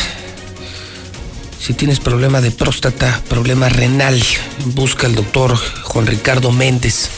Si 1.60 1.74
tienes 1.74 1.98
problema 1.98 2.40
de 2.40 2.52
próstata, 2.52 3.20
problema 3.28 3.68
renal, 3.68 4.22
busca 4.66 5.08
al 5.08 5.16
doctor 5.16 5.56
Juan 5.56 6.06
Ricardo 6.06 6.52
Méndez, 6.52 7.10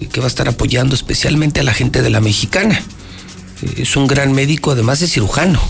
eh, 0.00 0.06
que 0.06 0.18
va 0.18 0.26
a 0.26 0.28
estar 0.28 0.48
apoyando 0.48 0.96
especialmente 0.96 1.60
a 1.60 1.62
la 1.62 1.72
gente 1.72 2.02
de 2.02 2.10
la 2.10 2.20
mexicana. 2.20 2.82
Eh, 3.62 3.82
es 3.82 3.96
un 3.96 4.08
gran 4.08 4.32
médico, 4.32 4.72
además 4.72 4.98
de 4.98 5.06
cirujano. 5.06 5.60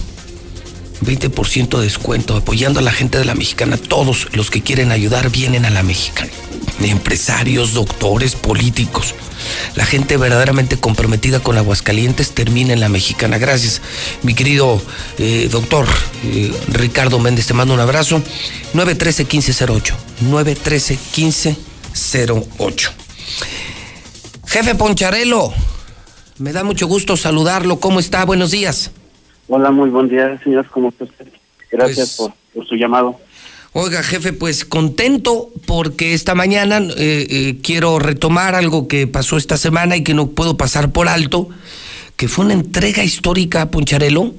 20% 1.02 1.78
de 1.78 1.84
descuento, 1.84 2.36
apoyando 2.36 2.80
a 2.80 2.82
la 2.82 2.92
gente 2.92 3.18
de 3.18 3.24
la 3.24 3.34
mexicana. 3.34 3.76
Todos 3.76 4.28
los 4.32 4.50
que 4.50 4.62
quieren 4.62 4.92
ayudar 4.92 5.30
vienen 5.30 5.64
a 5.64 5.70
la 5.70 5.82
mexicana. 5.82 6.30
Empresarios, 6.82 7.72
doctores, 7.72 8.34
políticos. 8.34 9.14
La 9.76 9.84
gente 9.84 10.16
verdaderamente 10.16 10.78
comprometida 10.78 11.40
con 11.40 11.58
Aguascalientes 11.58 12.30
termina 12.32 12.72
en 12.72 12.80
la 12.80 12.88
mexicana. 12.88 13.38
Gracias, 13.38 13.80
mi 14.22 14.34
querido 14.34 14.82
eh, 15.18 15.48
doctor 15.50 15.86
eh, 16.24 16.52
Ricardo 16.68 17.18
Méndez. 17.18 17.46
Te 17.46 17.54
mando 17.54 17.74
un 17.74 17.80
abrazo. 17.80 18.22
913-1508. 18.74 19.94
913-1508. 20.30 22.90
Jefe 24.46 24.74
Poncharelo, 24.74 25.52
me 26.38 26.52
da 26.52 26.64
mucho 26.64 26.86
gusto 26.86 27.16
saludarlo. 27.16 27.80
¿Cómo 27.80 28.00
está? 28.00 28.24
Buenos 28.24 28.52
días. 28.52 28.90
Hola, 29.48 29.70
muy 29.70 29.90
buen 29.90 30.08
día, 30.08 30.40
señor. 30.42 30.68
¿Cómo 30.70 30.88
está 30.88 31.04
usted? 31.04 31.26
Gracias 31.70 32.14
Pues- 32.16 32.30
por, 32.30 32.32
por 32.54 32.66
su 32.68 32.76
llamado. 32.76 33.18
Oiga, 33.76 34.04
jefe, 34.04 34.32
pues 34.32 34.64
contento 34.64 35.50
porque 35.66 36.14
esta 36.14 36.36
mañana 36.36 36.78
eh, 36.96 37.26
eh, 37.28 37.58
quiero 37.60 37.98
retomar 37.98 38.54
algo 38.54 38.86
que 38.86 39.08
pasó 39.08 39.36
esta 39.36 39.56
semana 39.56 39.96
y 39.96 40.04
que 40.04 40.14
no 40.14 40.28
puedo 40.28 40.56
pasar 40.56 40.92
por 40.92 41.08
alto, 41.08 41.48
que 42.14 42.28
fue 42.28 42.44
una 42.44 42.54
entrega 42.54 43.02
histórica 43.02 43.62
a 43.62 43.70
Poncharelo 43.72 44.32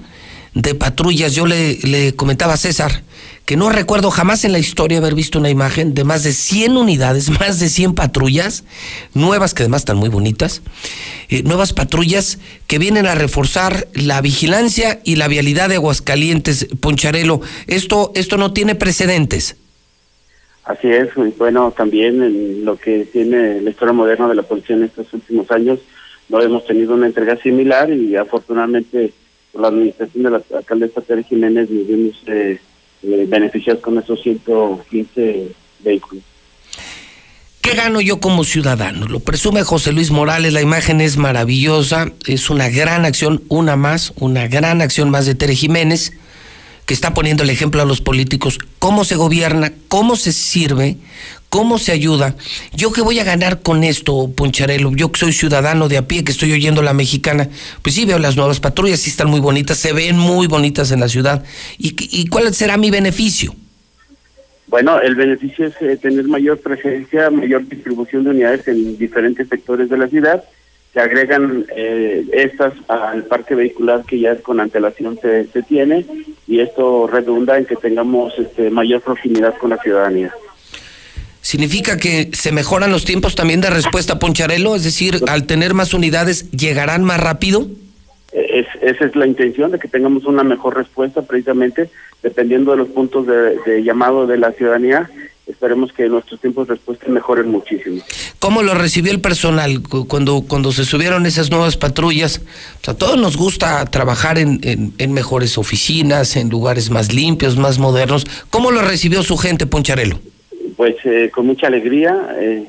de 0.54 0.74
patrullas. 0.74 1.36
Yo 1.36 1.46
le, 1.48 1.78
le 1.84 2.16
comentaba 2.16 2.54
a 2.54 2.58
César 2.58 3.04
que 3.46 3.58
no 3.58 3.70
recuerdo 3.70 4.10
jamás 4.10 4.44
en 4.44 4.52
la 4.52 4.60
historia 4.60 4.98
haber 4.98 5.14
visto 5.14 5.38
una 5.38 5.50
imagen 5.50 5.94
de 5.94 6.04
más 6.04 6.24
de 6.24 6.34
100 6.34 6.78
unidades, 6.78 7.30
más 7.40 7.60
de 7.60 7.70
100 7.70 7.94
patrullas, 7.94 8.64
nuevas 9.14 9.54
que 9.54 9.64
además 9.64 9.82
están 9.82 9.98
muy 9.98 10.10
bonitas, 10.10 10.62
eh, 11.30 11.44
nuevas 11.44 11.74
patrullas 11.74 12.40
que 12.68 12.80
vienen 12.80 13.06
a 13.06 13.16
reforzar 13.16 13.88
la 13.94 14.22
vigilancia 14.22 15.00
y 15.04 15.16
la 15.16 15.28
vialidad 15.28 15.70
de 15.70 15.76
Aguascalientes, 15.76 16.68
Poncharelo. 16.80 17.42
Esto, 17.68 18.12
esto 18.16 18.38
no 18.38 18.52
tiene 18.52 18.76
precedentes. 18.76 19.58
Así 20.64 20.88
es, 20.88 21.10
bueno, 21.38 21.72
también 21.78 22.24
en 22.24 22.66
lo 22.66 22.78
que 22.78 23.06
tiene 23.06 23.62
la 23.62 23.70
historia 23.70 23.94
moderna 23.94 24.28
de 24.28 24.34
la 24.34 24.42
policía 24.42 24.76
en 24.76 24.86
estos 24.86 25.14
últimos 25.14 25.52
años, 25.52 25.80
no 26.28 26.42
hemos 26.42 26.66
tenido 26.66 26.96
una 26.96 27.06
entrega 27.06 27.38
similar 27.38 27.92
y 27.92 28.16
afortunadamente 28.16 29.14
por 29.52 29.62
la 29.62 29.68
administración 29.68 30.24
de 30.24 30.32
la 30.32 30.42
alcaldesa 30.58 31.02
Tere 31.02 31.24
Jiménez 31.24 31.70
nos 31.70 31.88
vimos 31.88 32.24
eh, 32.26 32.60
eh, 33.06 33.26
beneficiados 33.28 33.82
con 33.82 33.98
esos 33.98 34.22
115 34.22 35.52
vehículos. 35.80 36.24
¿Qué 37.62 37.74
gano 37.74 38.00
yo 38.00 38.20
como 38.20 38.44
ciudadano? 38.44 39.08
Lo 39.08 39.22
presume 39.22 39.64
José 39.64 39.92
Luis 39.92 40.12
Morales, 40.12 40.54
la 40.54 40.62
imagen 40.62 41.02
es 41.02 41.18
maravillosa, 41.18 42.12
es 42.28 42.52
una 42.52 42.70
gran 42.70 43.06
acción, 43.06 43.44
una 43.50 43.76
más, 43.76 44.14
una 44.18 44.48
gran 44.48 44.82
acción 44.82 45.10
más 45.10 45.26
de 45.26 45.34
Tere 45.34 45.56
Jiménez, 45.56 46.14
que 46.86 46.94
está 46.94 47.16
poniendo 47.16 47.42
el 47.42 47.50
ejemplo 47.50 47.82
a 47.82 47.86
los 47.86 48.02
políticos, 48.02 48.60
cómo 48.78 49.04
se 49.04 49.16
gobierna, 49.16 49.74
cómo 49.88 50.16
se 50.16 50.32
sirve, 50.32 50.98
cómo 51.56 51.78
se 51.78 51.94
ayuda. 51.94 52.36
¿Yo 52.76 52.92
qué 52.92 53.02
voy 53.02 53.18
a 53.20 53.24
ganar 53.24 53.62
con 53.62 53.86
esto, 53.86 54.30
Poncharelo? 54.36 54.92
Yo 54.94 55.10
que 55.14 55.22
soy 55.22 55.32
ciudadano 55.32 55.88
de 55.88 55.96
a 55.96 56.06
pie, 56.06 56.26
que 56.26 56.34
estoy 56.34 56.52
oyendo 56.52 56.82
la 56.82 56.92
mexicana, 56.94 57.48
pues 57.82 57.96
sí 57.96 58.04
veo 58.04 58.20
las 58.20 58.36
nuevas 58.36 58.60
patrullas, 58.60 59.00
sí 59.00 59.10
están 59.10 59.30
muy 59.30 59.40
bonitas, 59.40 59.78
se 59.78 59.94
ven 59.94 60.18
muy 60.18 60.48
bonitas 60.48 60.92
en 60.92 61.00
la 61.00 61.08
ciudad. 61.08 61.46
¿Y, 61.78 61.96
y 61.98 62.28
cuál 62.28 62.54
será 62.54 62.76
mi 62.76 62.92
beneficio? 62.92 63.56
Bueno, 64.68 65.00
el 65.00 65.16
beneficio 65.16 65.68
es 65.68 65.82
eh, 65.82 65.96
tener 65.96 66.26
mayor 66.26 66.60
presencia, 66.60 67.30
mayor 67.30 67.66
distribución 67.70 68.26
de 68.26 68.32
unidades 68.32 68.68
en 68.68 68.98
diferentes 68.98 69.48
sectores 69.48 69.90
de 69.90 69.98
la 69.98 70.10
ciudad. 70.10 70.44
Se 70.94 71.00
agregan 71.00 71.66
eh, 71.74 72.26
estas 72.34 72.74
al 72.90 73.24
parque 73.24 73.56
vehicular 73.56 74.04
que 74.04 74.20
ya 74.20 74.36
con 74.40 74.60
antelación 74.60 75.18
se, 75.22 75.46
se 75.46 75.64
tiene 75.64 76.06
y 76.48 76.60
esto 76.60 77.08
redunda 77.08 77.58
en 77.58 77.66
que 77.66 77.78
tengamos 77.78 78.38
este, 78.38 78.70
mayor 78.70 79.02
proximidad 79.02 79.56
con 79.58 79.70
la 79.70 79.78
ciudadanía. 79.78 80.34
¿Significa 81.56 81.98
que 81.98 82.32
se 82.34 82.52
mejoran 82.52 82.92
los 82.92 83.06
tiempos 83.06 83.36
también 83.36 83.62
de 83.62 83.70
respuesta, 83.70 84.18
Poncharelo? 84.18 84.76
Es 84.76 84.84
decir, 84.84 85.22
al 85.28 85.46
tener 85.46 85.76
más 85.76 85.94
unidades, 85.94 86.50
¿llegarán 86.50 87.04
más 87.04 87.20
rápido? 87.20 87.68
Es, 88.34 88.66
esa 88.82 89.06
es 89.06 89.16
la 89.16 89.28
intención 89.28 89.70
de 89.72 89.78
que 89.78 89.88
tengamos 89.88 90.26
una 90.26 90.44
mejor 90.44 90.76
respuesta 90.76 91.22
precisamente 91.22 91.92
dependiendo 92.24 92.72
de 92.72 92.78
los 92.78 92.88
puntos 92.88 93.28
de, 93.28 93.58
de 93.64 93.84
llamado 93.84 94.26
de 94.26 94.40
la 94.40 94.54
ciudadanía. 94.54 95.08
esperemos 95.46 95.94
que 95.94 96.08
nuestros 96.10 96.42
tiempos 96.42 96.68
de 96.68 96.74
respuesta 96.74 97.06
mejoren 97.10 97.52
muchísimo. 97.52 98.02
¿Cómo 98.40 98.64
lo 98.64 98.74
recibió 98.74 99.12
el 99.12 99.22
personal 99.22 99.84
cu- 99.84 100.08
cuando, 100.08 100.42
cuando 100.48 100.72
se 100.72 100.84
subieron 100.84 101.28
esas 101.28 101.52
nuevas 101.52 101.78
patrullas? 101.78 102.42
O 102.82 102.86
sea, 102.86 102.96
a 102.96 102.98
todos 102.98 103.20
nos 103.20 103.38
gusta 103.38 103.86
trabajar 103.86 104.40
en, 104.40 104.60
en- 104.64 104.94
en 104.98 105.14
mejores 105.14 105.60
oficinas, 105.60 106.38
en 106.38 106.50
lugares 106.50 106.90
más 106.90 107.14
limpios, 107.14 107.56
más 107.56 107.78
modernos. 107.78 108.26
¿Cómo 108.50 108.72
lo 108.72 108.82
recibió 108.82 109.22
su 109.22 109.38
gente, 109.38 109.68
Poncharelo? 109.68 110.20
Pues 110.76 110.96
eh, 111.06 111.30
con 111.34 111.46
mucha 111.46 111.68
alegría, 111.68 112.36
eh, 112.40 112.66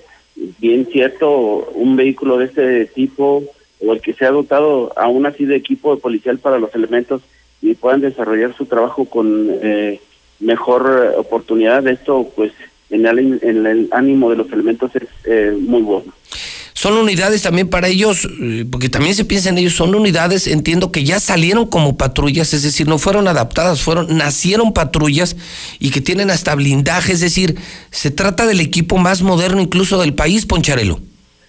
bien 0.59 0.87
cierto, 0.87 1.71
un 1.75 1.97
vehículo 1.97 2.39
de 2.39 2.47
este 2.47 2.87
tipo 2.87 3.43
o 3.85 3.93
el 3.93 4.01
que 4.01 4.15
se 4.15 4.25
ha 4.25 4.31
dotado 4.31 4.93
aún 4.97 5.27
así 5.27 5.45
de 5.45 5.57
equipo 5.57 5.99
policial 5.99 6.39
para 6.39 6.59
los 6.59 6.75
elementos 6.75 7.23
y 7.61 7.75
puedan 7.75 8.01
desarrollar 8.01 8.55
su 8.57 8.67
trabajo 8.67 9.07
con 9.07 9.49
eh, 9.63 10.01
mejor 10.41 11.15
oportunidad, 11.17 11.87
esto 11.87 12.31
pues 12.35 12.53
en 12.91 13.07
el, 13.07 13.39
en 13.43 13.67
el 13.67 13.89
ánimo 13.91 14.31
de 14.31 14.37
los 14.37 14.53
elementos 14.53 14.95
es 14.95 15.09
eh, 15.25 15.57
muy 15.59 15.83
bueno. 15.83 16.13
Son 16.77 16.93
unidades 16.93 17.41
también 17.41 17.71
para 17.71 17.89
ellos, 17.89 18.29
eh, 18.39 18.67
porque 18.71 18.91
también 18.91 19.15
se 19.15 19.25
piensa 19.25 19.49
en 19.49 19.57
ellos, 19.57 19.73
son 19.73 19.95
unidades, 19.95 20.47
entiendo 20.47 20.93
que 20.93 21.05
ya 21.05 21.21
salieron 21.21 21.65
como 21.69 21.97
patrullas, 21.97 22.53
es 22.53 22.65
decir, 22.65 22.87
no 22.87 22.99
fueron 22.99 23.29
adaptadas, 23.29 23.81
fueron, 23.81 24.19
nacieron 24.19 24.75
patrullas 24.75 25.39
y 25.79 25.91
que 25.91 26.03
tienen 26.03 26.29
hasta 26.29 26.55
blindaje, 26.55 27.15
es 27.15 27.23
decir, 27.23 27.57
se 27.91 28.11
trata 28.11 28.47
del 28.47 28.61
equipo 28.61 28.99
más 28.99 29.23
moderno 29.23 29.63
incluso 29.63 29.99
del 29.99 30.13
país, 30.13 30.45
Poncharelo. 30.45 31.01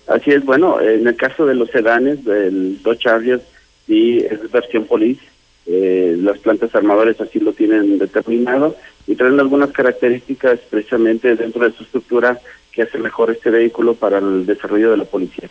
Así 0.07 0.31
es, 0.31 0.45
bueno, 0.45 0.80
en 0.80 1.06
el 1.06 1.17
caso 1.17 1.45
de 1.45 1.56
los 1.56 1.69
sedanes, 1.72 2.23
del 2.23 2.81
Dodge 2.81 2.99
Charger, 2.99 3.41
sí 3.85 4.19
es 4.19 4.49
versión 4.49 4.85
police. 4.85 5.19
Eh, 5.65 6.15
las 6.22 6.38
plantas 6.38 6.73
armadoras 6.73 7.19
así 7.19 7.41
lo 7.41 7.51
tienen 7.51 7.97
determinado 7.97 8.77
y 9.06 9.15
traen 9.15 9.41
algunas 9.41 9.72
características 9.72 10.61
precisamente 10.69 11.35
dentro 11.35 11.65
de 11.65 11.75
su 11.75 11.83
estructura 11.83 12.39
que 12.77 12.83
hace 12.83 12.99
mejor 12.99 13.31
este 13.31 13.49
vehículo 13.49 13.95
para 13.95 14.19
el 14.19 14.45
desarrollo 14.45 14.91
de 14.91 14.97
la 14.97 15.06
policía. 15.06 15.49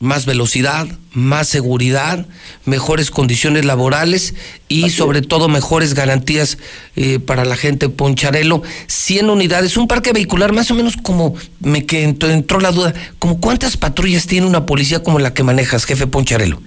Más 0.00 0.24
velocidad, 0.24 0.86
más 1.12 1.46
seguridad, 1.46 2.26
mejores 2.64 3.10
condiciones 3.10 3.66
laborales 3.66 4.34
y 4.68 4.88
sobre 4.88 5.20
todo 5.20 5.48
mejores 5.48 5.92
garantías 5.92 6.56
eh, 6.96 7.20
para 7.20 7.44
la 7.44 7.56
gente 7.56 7.90
Poncharelo. 7.90 8.62
100 8.86 9.28
unidades, 9.28 9.76
un 9.76 9.86
parque 9.86 10.14
vehicular 10.14 10.52
más 10.52 10.70
o 10.70 10.74
menos 10.74 10.96
como 10.96 11.34
me 11.60 11.84
que 11.84 12.04
entró, 12.04 12.30
entró 12.30 12.58
la 12.58 12.72
duda, 12.72 12.94
como 13.18 13.38
cuántas 13.38 13.76
patrullas 13.76 14.26
tiene 14.26 14.46
una 14.46 14.64
policía 14.64 15.02
como 15.02 15.18
la 15.18 15.34
que 15.34 15.42
manejas, 15.42 15.84
jefe 15.84 16.06
Poncharelo. 16.06 16.58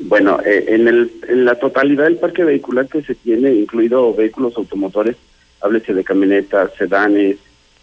Bueno, 0.00 0.40
eh, 0.44 0.64
en, 0.68 0.88
el, 0.88 1.12
en 1.28 1.44
la 1.44 1.56
totalidad 1.56 2.04
del 2.04 2.16
parque 2.16 2.44
vehicular 2.44 2.88
que 2.88 3.02
se 3.02 3.14
tiene, 3.14 3.52
incluido 3.52 4.14
vehículos 4.14 4.56
automotores, 4.56 5.16
háblese 5.60 5.92
de 5.92 6.02
camionetas, 6.02 6.70
sedanes, 6.78 7.36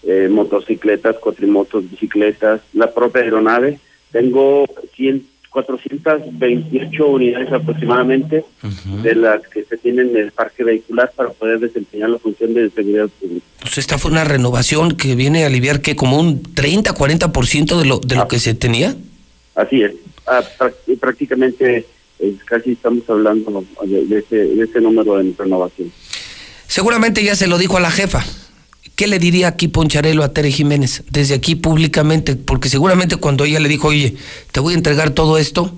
eh, 0.08 0.28
motocicletas, 0.30 1.18
cuatrimotos, 1.18 1.90
bicicletas, 1.92 2.62
la 2.74 2.92
propia 2.92 3.22
aeronave, 3.22 3.80
tengo 4.12 4.66
100, 4.96 5.24
428 5.50 7.08
unidades 7.08 7.52
aproximadamente 7.52 8.46
de 9.04 9.16
las 9.16 9.42
que 9.48 9.64
se 9.64 9.78
tienen 9.78 10.10
en 10.10 10.18
el 10.18 10.32
parque 10.32 10.64
vehicular 10.64 11.12
para 11.16 11.30
poder 11.30 11.60
desempeñar 11.60 12.10
la 12.10 12.20
función 12.20 12.54
de 12.54 12.70
seguridad 12.70 13.10
pública. 13.20 13.46
Pues 13.62 13.78
esta 13.78 13.98
fue 13.98 14.12
una 14.12 14.24
renovación 14.24 14.96
que 14.98 15.16
viene 15.16 15.44
a 15.44 15.48
aliviar 15.48 15.82
que 15.82 15.96
como 15.96 16.20
un 16.20 16.42
30, 16.42 16.94
40% 16.94 17.80
de 17.80 17.86
lo, 17.86 18.00
de 18.00 18.16
lo 18.16 18.28
que 18.28 18.40
se 18.40 18.54
tenía. 18.54 18.96
Así 19.56 19.82
es, 19.82 19.94
Ah, 20.28 20.44
prácticamente 21.00 21.86
eh, 22.20 22.36
casi 22.46 22.74
estamos 22.74 23.10
hablando 23.10 23.64
de, 23.86 24.06
de 24.06 24.20
ese, 24.20 24.36
de 24.36 24.64
ese 24.64 24.82
número 24.82 25.22
en 25.22 25.36
renovación. 25.38 25.90
Seguramente 26.68 27.24
ya 27.24 27.34
se 27.34 27.48
lo 27.48 27.58
dijo 27.58 27.78
a 27.78 27.80
la 27.80 27.92
jefa. 27.92 28.26
¿Qué 28.98 29.06
le 29.06 29.20
diría 29.20 29.50
aquí 29.50 29.68
Poncharelo 29.68 30.24
a 30.24 30.34
Tere 30.34 30.50
Jiménez? 30.50 31.04
Desde 31.12 31.36
aquí 31.36 31.54
públicamente, 31.54 32.36
porque 32.36 32.68
seguramente 32.68 33.16
cuando 33.18 33.46
ella 33.46 33.60
le 33.60 33.70
dijo, 33.70 33.90
oye, 33.90 34.16
te 34.52 34.60
voy 34.60 34.74
a 34.74 34.78
entregar 34.78 35.12
todo 35.12 35.38
esto, 35.38 35.72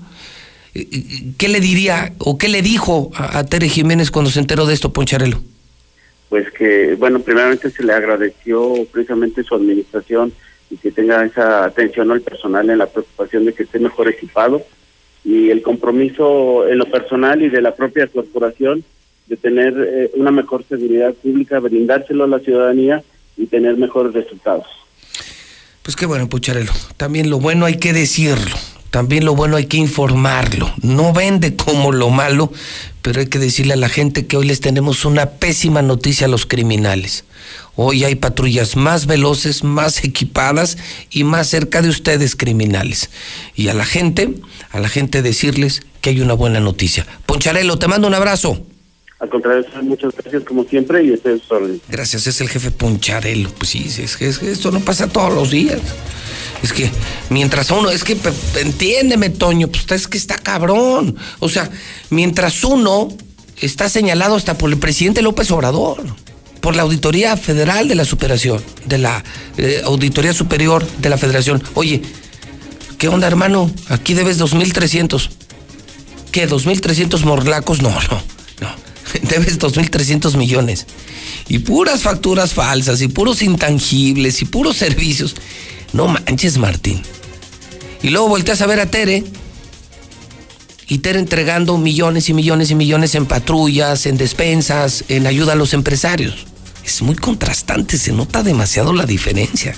eh, 0.74 0.88
eh, 0.90 1.32
¿qué 1.36 1.48
le 1.48 1.60
diría 1.60 2.14
o 2.16 2.38
qué 2.38 2.48
le 2.48 2.62
dijo 2.62 3.10
a, 3.14 3.40
a 3.40 3.44
Tere 3.44 3.68
Jiménez 3.68 4.10
cuando 4.10 4.30
se 4.30 4.40
enteró 4.40 4.64
de 4.64 4.72
esto, 4.72 4.94
Poncharelo? 4.94 5.42
Pues 6.30 6.50
que, 6.52 6.94
bueno, 6.94 7.20
primeramente 7.20 7.70
se 7.70 7.82
le 7.82 7.92
agradeció 7.92 8.86
precisamente 8.90 9.44
su 9.44 9.54
administración 9.54 10.32
y 10.70 10.78
que 10.78 10.90
tenga 10.90 11.22
esa 11.22 11.66
atención 11.66 12.10
al 12.10 12.22
personal 12.22 12.70
en 12.70 12.78
la 12.78 12.86
preocupación 12.86 13.44
de 13.44 13.52
que 13.52 13.64
esté 13.64 13.80
mejor 13.80 14.08
equipado 14.08 14.62
y 15.24 15.50
el 15.50 15.60
compromiso 15.60 16.66
en 16.66 16.78
lo 16.78 16.90
personal 16.90 17.42
y 17.42 17.50
de 17.50 17.60
la 17.60 17.74
propia 17.74 18.06
corporación 18.06 18.82
de 19.30 19.36
tener 19.36 19.74
eh, 19.78 20.10
una 20.16 20.32
mejor 20.32 20.64
seguridad 20.68 21.14
pública, 21.14 21.60
brindárselo 21.60 22.24
a 22.24 22.26
la 22.26 22.40
ciudadanía 22.40 23.04
y 23.36 23.46
tener 23.46 23.76
mejores 23.76 24.12
resultados. 24.12 24.66
Pues 25.82 25.94
qué 25.94 26.04
bueno, 26.04 26.28
Poncharelo. 26.28 26.72
También 26.96 27.30
lo 27.30 27.38
bueno 27.38 27.64
hay 27.64 27.78
que 27.78 27.92
decirlo. 27.92 28.56
También 28.90 29.24
lo 29.24 29.36
bueno 29.36 29.56
hay 29.56 29.66
que 29.66 29.76
informarlo. 29.76 30.68
No 30.82 31.12
vende 31.12 31.54
como 31.54 31.92
lo 31.92 32.10
malo, 32.10 32.52
pero 33.02 33.20
hay 33.20 33.28
que 33.28 33.38
decirle 33.38 33.74
a 33.74 33.76
la 33.76 33.88
gente 33.88 34.26
que 34.26 34.36
hoy 34.36 34.48
les 34.48 34.60
tenemos 34.60 35.04
una 35.04 35.26
pésima 35.26 35.80
noticia 35.80 36.26
a 36.26 36.28
los 36.28 36.44
criminales. 36.44 37.24
Hoy 37.76 38.02
hay 38.02 38.16
patrullas 38.16 38.74
más 38.74 39.06
veloces, 39.06 39.62
más 39.62 40.02
equipadas 40.02 40.76
y 41.08 41.22
más 41.22 41.46
cerca 41.46 41.82
de 41.82 41.88
ustedes 41.88 42.34
criminales. 42.34 43.10
Y 43.54 43.68
a 43.68 43.74
la 43.74 43.84
gente, 43.84 44.34
a 44.72 44.80
la 44.80 44.88
gente 44.88 45.22
decirles 45.22 45.82
que 46.00 46.10
hay 46.10 46.20
una 46.20 46.34
buena 46.34 46.58
noticia. 46.58 47.06
Poncharelo, 47.26 47.78
te 47.78 47.86
mando 47.86 48.08
un 48.08 48.14
abrazo. 48.14 48.66
Al 49.20 49.28
contrario, 49.28 49.66
muchas 49.82 50.14
gracias 50.16 50.44
como 50.44 50.64
siempre 50.64 51.04
y 51.04 51.12
a 51.12 51.16
sus 51.16 51.50
órdenes. 51.50 51.80
Gracias, 51.88 52.26
es 52.26 52.40
el 52.40 52.48
jefe 52.48 52.70
Poncharelo. 52.70 53.50
Pues 53.50 53.70
sí, 53.70 53.86
es 53.98 54.16
que, 54.16 54.26
es 54.26 54.42
esto 54.42 54.70
no 54.70 54.80
pasa 54.80 55.08
todos 55.08 55.34
los 55.34 55.50
días. 55.50 55.80
Es 56.62 56.72
que 56.72 56.90
mientras 57.28 57.70
uno, 57.70 57.90
es 57.90 58.02
que 58.02 58.16
entiéndeme, 58.58 59.28
Toño, 59.28 59.68
pues 59.68 59.84
es 59.92 60.08
que 60.08 60.16
está 60.16 60.36
cabrón. 60.36 61.16
O 61.38 61.50
sea, 61.50 61.70
mientras 62.08 62.64
uno 62.64 63.08
está 63.60 63.90
señalado 63.90 64.36
hasta 64.36 64.56
por 64.56 64.70
el 64.70 64.78
presidente 64.78 65.20
López 65.20 65.50
Obrador, 65.50 66.02
por 66.62 66.74
la 66.74 66.82
Auditoría 66.82 67.36
Federal 67.36 67.88
de 67.88 67.96
la 67.96 68.06
Superación, 68.06 68.62
de 68.86 68.98
la 68.98 69.22
eh, 69.58 69.82
Auditoría 69.84 70.32
Superior 70.32 70.86
de 70.98 71.10
la 71.10 71.18
Federación. 71.18 71.62
Oye, 71.74 72.00
¿qué 72.96 73.08
onda, 73.08 73.26
hermano? 73.26 73.70
Aquí 73.88 74.14
debes 74.14 74.40
2.300. 74.40 75.28
¿Qué? 76.32 76.48
¿2.300 76.48 77.22
morlacos? 77.24 77.82
No, 77.82 77.90
no. 77.90 78.39
Debes 79.22 79.58
2.300 79.58 80.36
millones. 80.36 80.86
Y 81.48 81.60
puras 81.60 82.02
facturas 82.02 82.54
falsas, 82.54 83.00
y 83.02 83.08
puros 83.08 83.42
intangibles, 83.42 84.42
y 84.42 84.44
puros 84.44 84.76
servicios. 84.76 85.36
No 85.92 86.08
manches, 86.08 86.58
Martín. 86.58 87.02
Y 88.02 88.10
luego 88.10 88.28
volteas 88.28 88.60
a 88.62 88.66
ver 88.66 88.80
a 88.80 88.86
Tere. 88.86 89.24
Y 90.88 90.98
Tere 90.98 91.18
entregando 91.18 91.78
millones 91.78 92.28
y 92.28 92.34
millones 92.34 92.70
y 92.70 92.74
millones 92.74 93.14
en 93.14 93.26
patrullas, 93.26 94.06
en 94.06 94.16
despensas, 94.16 95.04
en 95.08 95.26
ayuda 95.26 95.52
a 95.52 95.56
los 95.56 95.72
empresarios. 95.72 96.46
Es 96.84 97.02
muy 97.02 97.14
contrastante, 97.14 97.96
se 97.96 98.12
nota 98.12 98.42
demasiado 98.42 98.92
la 98.92 99.06
diferencia. 99.06 99.74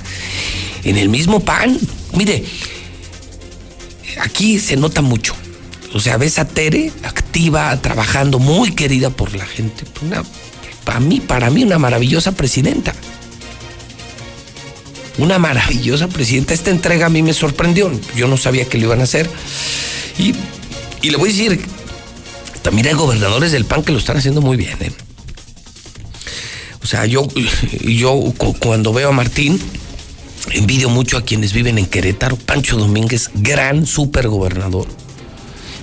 En 0.85 0.97
el 0.97 1.09
mismo 1.09 1.41
pan, 1.41 1.79
mire, 2.15 2.45
aquí 4.21 4.59
se 4.59 4.77
nota 4.77 5.03
mucho. 5.03 5.35
O 5.95 6.01
sea, 6.01 6.17
ves 6.17 6.39
a 6.39 6.47
Tere 6.47 6.91
activa, 7.03 7.77
trabajando, 7.81 8.39
muy 8.39 8.73
querida 8.75 9.11
por 9.11 9.35
la 9.35 9.45
gente. 9.47 9.85
Una, 10.03 10.23
para 10.85 11.01
mí, 11.01 11.21
para 11.21 11.51
mí, 11.51 11.65
una 11.65 11.79
maravillosa 11.79 12.33
presidenta. 12.33 12.95
Una 15.19 15.39
maravillosa 15.39 16.09
presidenta. 16.09 16.55
Esta 16.55 16.71
entrega 16.71 17.07
a 17.07 17.11
mí 17.11 17.23
me 17.23 17.35
sorprendió. 17.35 17.91
Yo 18.17 18.27
no 18.29 18.37
sabía 18.39 18.65
que 18.65 18.79
lo 18.79 18.85
iban 18.87 19.01
a 19.01 19.05
hacer. 19.05 19.29
Y, 20.19 20.33
le 21.09 21.17
voy 21.19 21.29
a 21.31 21.33
decir, 21.33 21.61
también 22.63 22.87
hay 22.87 22.95
gobernadores 22.95 23.53
del 23.53 23.67
PAN 23.67 23.83
que 23.83 23.93
lo 23.93 23.99
están 23.99 24.17
haciendo 24.17 24.41
muy 24.41 24.57
bien. 24.57 24.77
¿eh? 24.81 24.93
O 26.83 26.87
sea, 26.87 27.05
yo, 27.05 27.29
yo 27.85 28.15
cu- 28.39 28.55
cuando 28.59 28.95
veo 28.95 29.11
a 29.11 29.13
Martín, 29.13 29.61
envidio 30.53 30.89
mucho 30.89 31.19
a 31.19 31.23
quienes 31.25 31.53
viven 31.53 31.77
en 31.77 31.85
Querétaro. 31.85 32.37
Pancho 32.37 32.79
Domínguez, 32.79 33.31
gran 33.35 33.85
super 33.87 34.29
gobernador. 34.29 34.87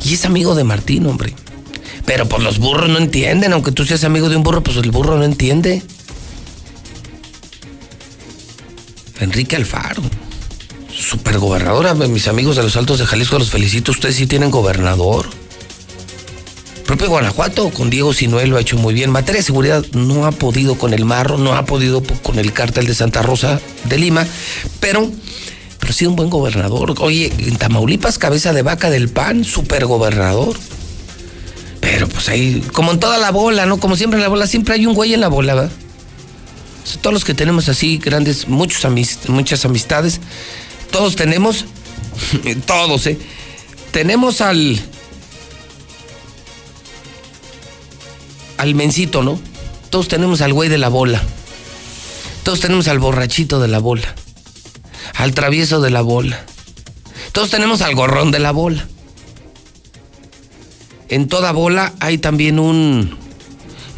Y 0.04 0.14
es 0.14 0.26
amigo 0.26 0.56
de 0.56 0.64
Martín, 0.64 1.06
hombre. 1.06 1.34
Pero 2.06 2.28
pues 2.28 2.42
los 2.44 2.60
burros 2.60 2.90
no 2.90 2.98
entienden, 2.98 3.54
aunque 3.54 3.72
tú 3.72 3.86
seas 3.86 4.04
amigo 4.04 4.30
de 4.30 4.36
un 4.38 4.44
burro, 4.44 4.62
pues 4.64 4.78
el 4.78 4.92
burro 4.92 5.18
no 5.18 5.24
entiende. 5.24 5.84
Enrique 9.20 9.56
Alfaro, 9.58 10.02
supergobernadora, 10.94 11.94
mis 11.94 12.28
amigos 12.30 12.56
de 12.56 12.64
los 12.64 12.76
Altos 12.78 13.00
de 13.00 13.06
Jalisco, 13.06 13.38
los 13.38 13.50
felicito, 13.50 13.92
ustedes 13.92 14.16
sí 14.16 14.28
tienen 14.28 14.50
gobernador. 14.50 15.28
Propio 16.86 17.10
Guanajuato, 17.10 17.70
con 17.70 17.90
Diego 17.90 18.14
Sinuel 18.14 18.50
lo 18.50 18.58
ha 18.58 18.62
hecho 18.62 18.78
muy 18.78 18.94
bien. 18.96 19.12
Materia 19.12 19.42
de 19.42 19.46
seguridad 19.46 19.86
no 19.92 20.26
ha 20.26 20.32
podido 20.32 20.76
con 20.76 20.94
el 20.94 21.06
Marro, 21.06 21.38
no 21.38 21.54
ha 21.54 21.66
podido 21.66 22.02
po- 22.02 22.16
con 22.24 22.40
el 22.40 22.52
cártel 22.54 22.88
de 22.88 22.96
Santa 22.96 23.22
Rosa 23.22 23.60
de 23.84 23.98
Lima, 24.00 24.26
pero, 24.80 25.12
pero 25.90 25.96
ha 25.96 25.98
sido 25.98 26.12
un 26.12 26.18
buen 26.18 26.30
gobernador. 26.30 26.94
Oye, 27.00 27.34
en 27.40 27.56
Tamaulipas, 27.56 28.20
cabeza 28.20 28.54
de 28.54 28.62
vaca 28.62 28.92
del 28.92 29.10
PAN, 29.10 29.44
supergobernador. 29.44 30.56
Pero 31.82 32.08
pues 32.08 32.30
ahí, 32.30 32.64
como 32.74 32.92
en 32.92 33.00
toda 33.00 33.18
la 33.18 33.32
bola, 33.32 33.66
¿no? 33.66 33.80
Como 33.80 33.96
siempre 33.96 34.20
en 34.20 34.22
la 34.22 34.30
bola, 34.30 34.46
siempre 34.46 34.76
hay 34.76 34.86
un 34.86 34.94
güey 34.94 35.16
en 35.16 35.22
la 35.22 35.30
bola, 35.30 35.56
¿verdad? 35.56 35.72
Todos 37.02 37.12
los 37.12 37.26
que 37.26 37.34
tenemos 37.34 37.70
así 37.70 37.98
grandes, 37.98 38.48
muchos 38.48 38.86
amist 38.86 39.30
muchas 39.30 39.66
amistades, 39.66 40.22
todos 40.92 41.16
tenemos, 41.16 41.66
todos, 42.68 43.08
¿eh? 43.08 43.18
Tenemos 43.90 44.42
al... 44.42 44.80
Al 48.58 48.76
mencito, 48.76 49.24
¿no? 49.24 49.40
Todos 49.90 50.08
tenemos 50.08 50.42
al 50.42 50.54
güey 50.54 50.70
de 50.70 50.78
la 50.78 50.90
bola. 50.90 51.20
Todos 52.44 52.60
tenemos 52.60 52.88
al 52.88 53.00
borrachito 53.00 53.60
de 53.60 53.70
la 53.70 53.80
bola. 53.80 54.14
Al 55.16 55.34
travieso 55.34 55.82
de 55.82 55.90
la 55.90 56.02
bola. 56.02 56.46
Todos 57.32 57.50
tenemos 57.50 57.82
al 57.82 57.96
gorrón 57.96 58.32
de 58.32 58.40
la 58.40 58.52
bola. 58.52 58.88
En 61.10 61.28
toda 61.28 61.52
bola 61.52 61.94
hay 62.00 62.18
también 62.18 62.60
un 62.60 63.18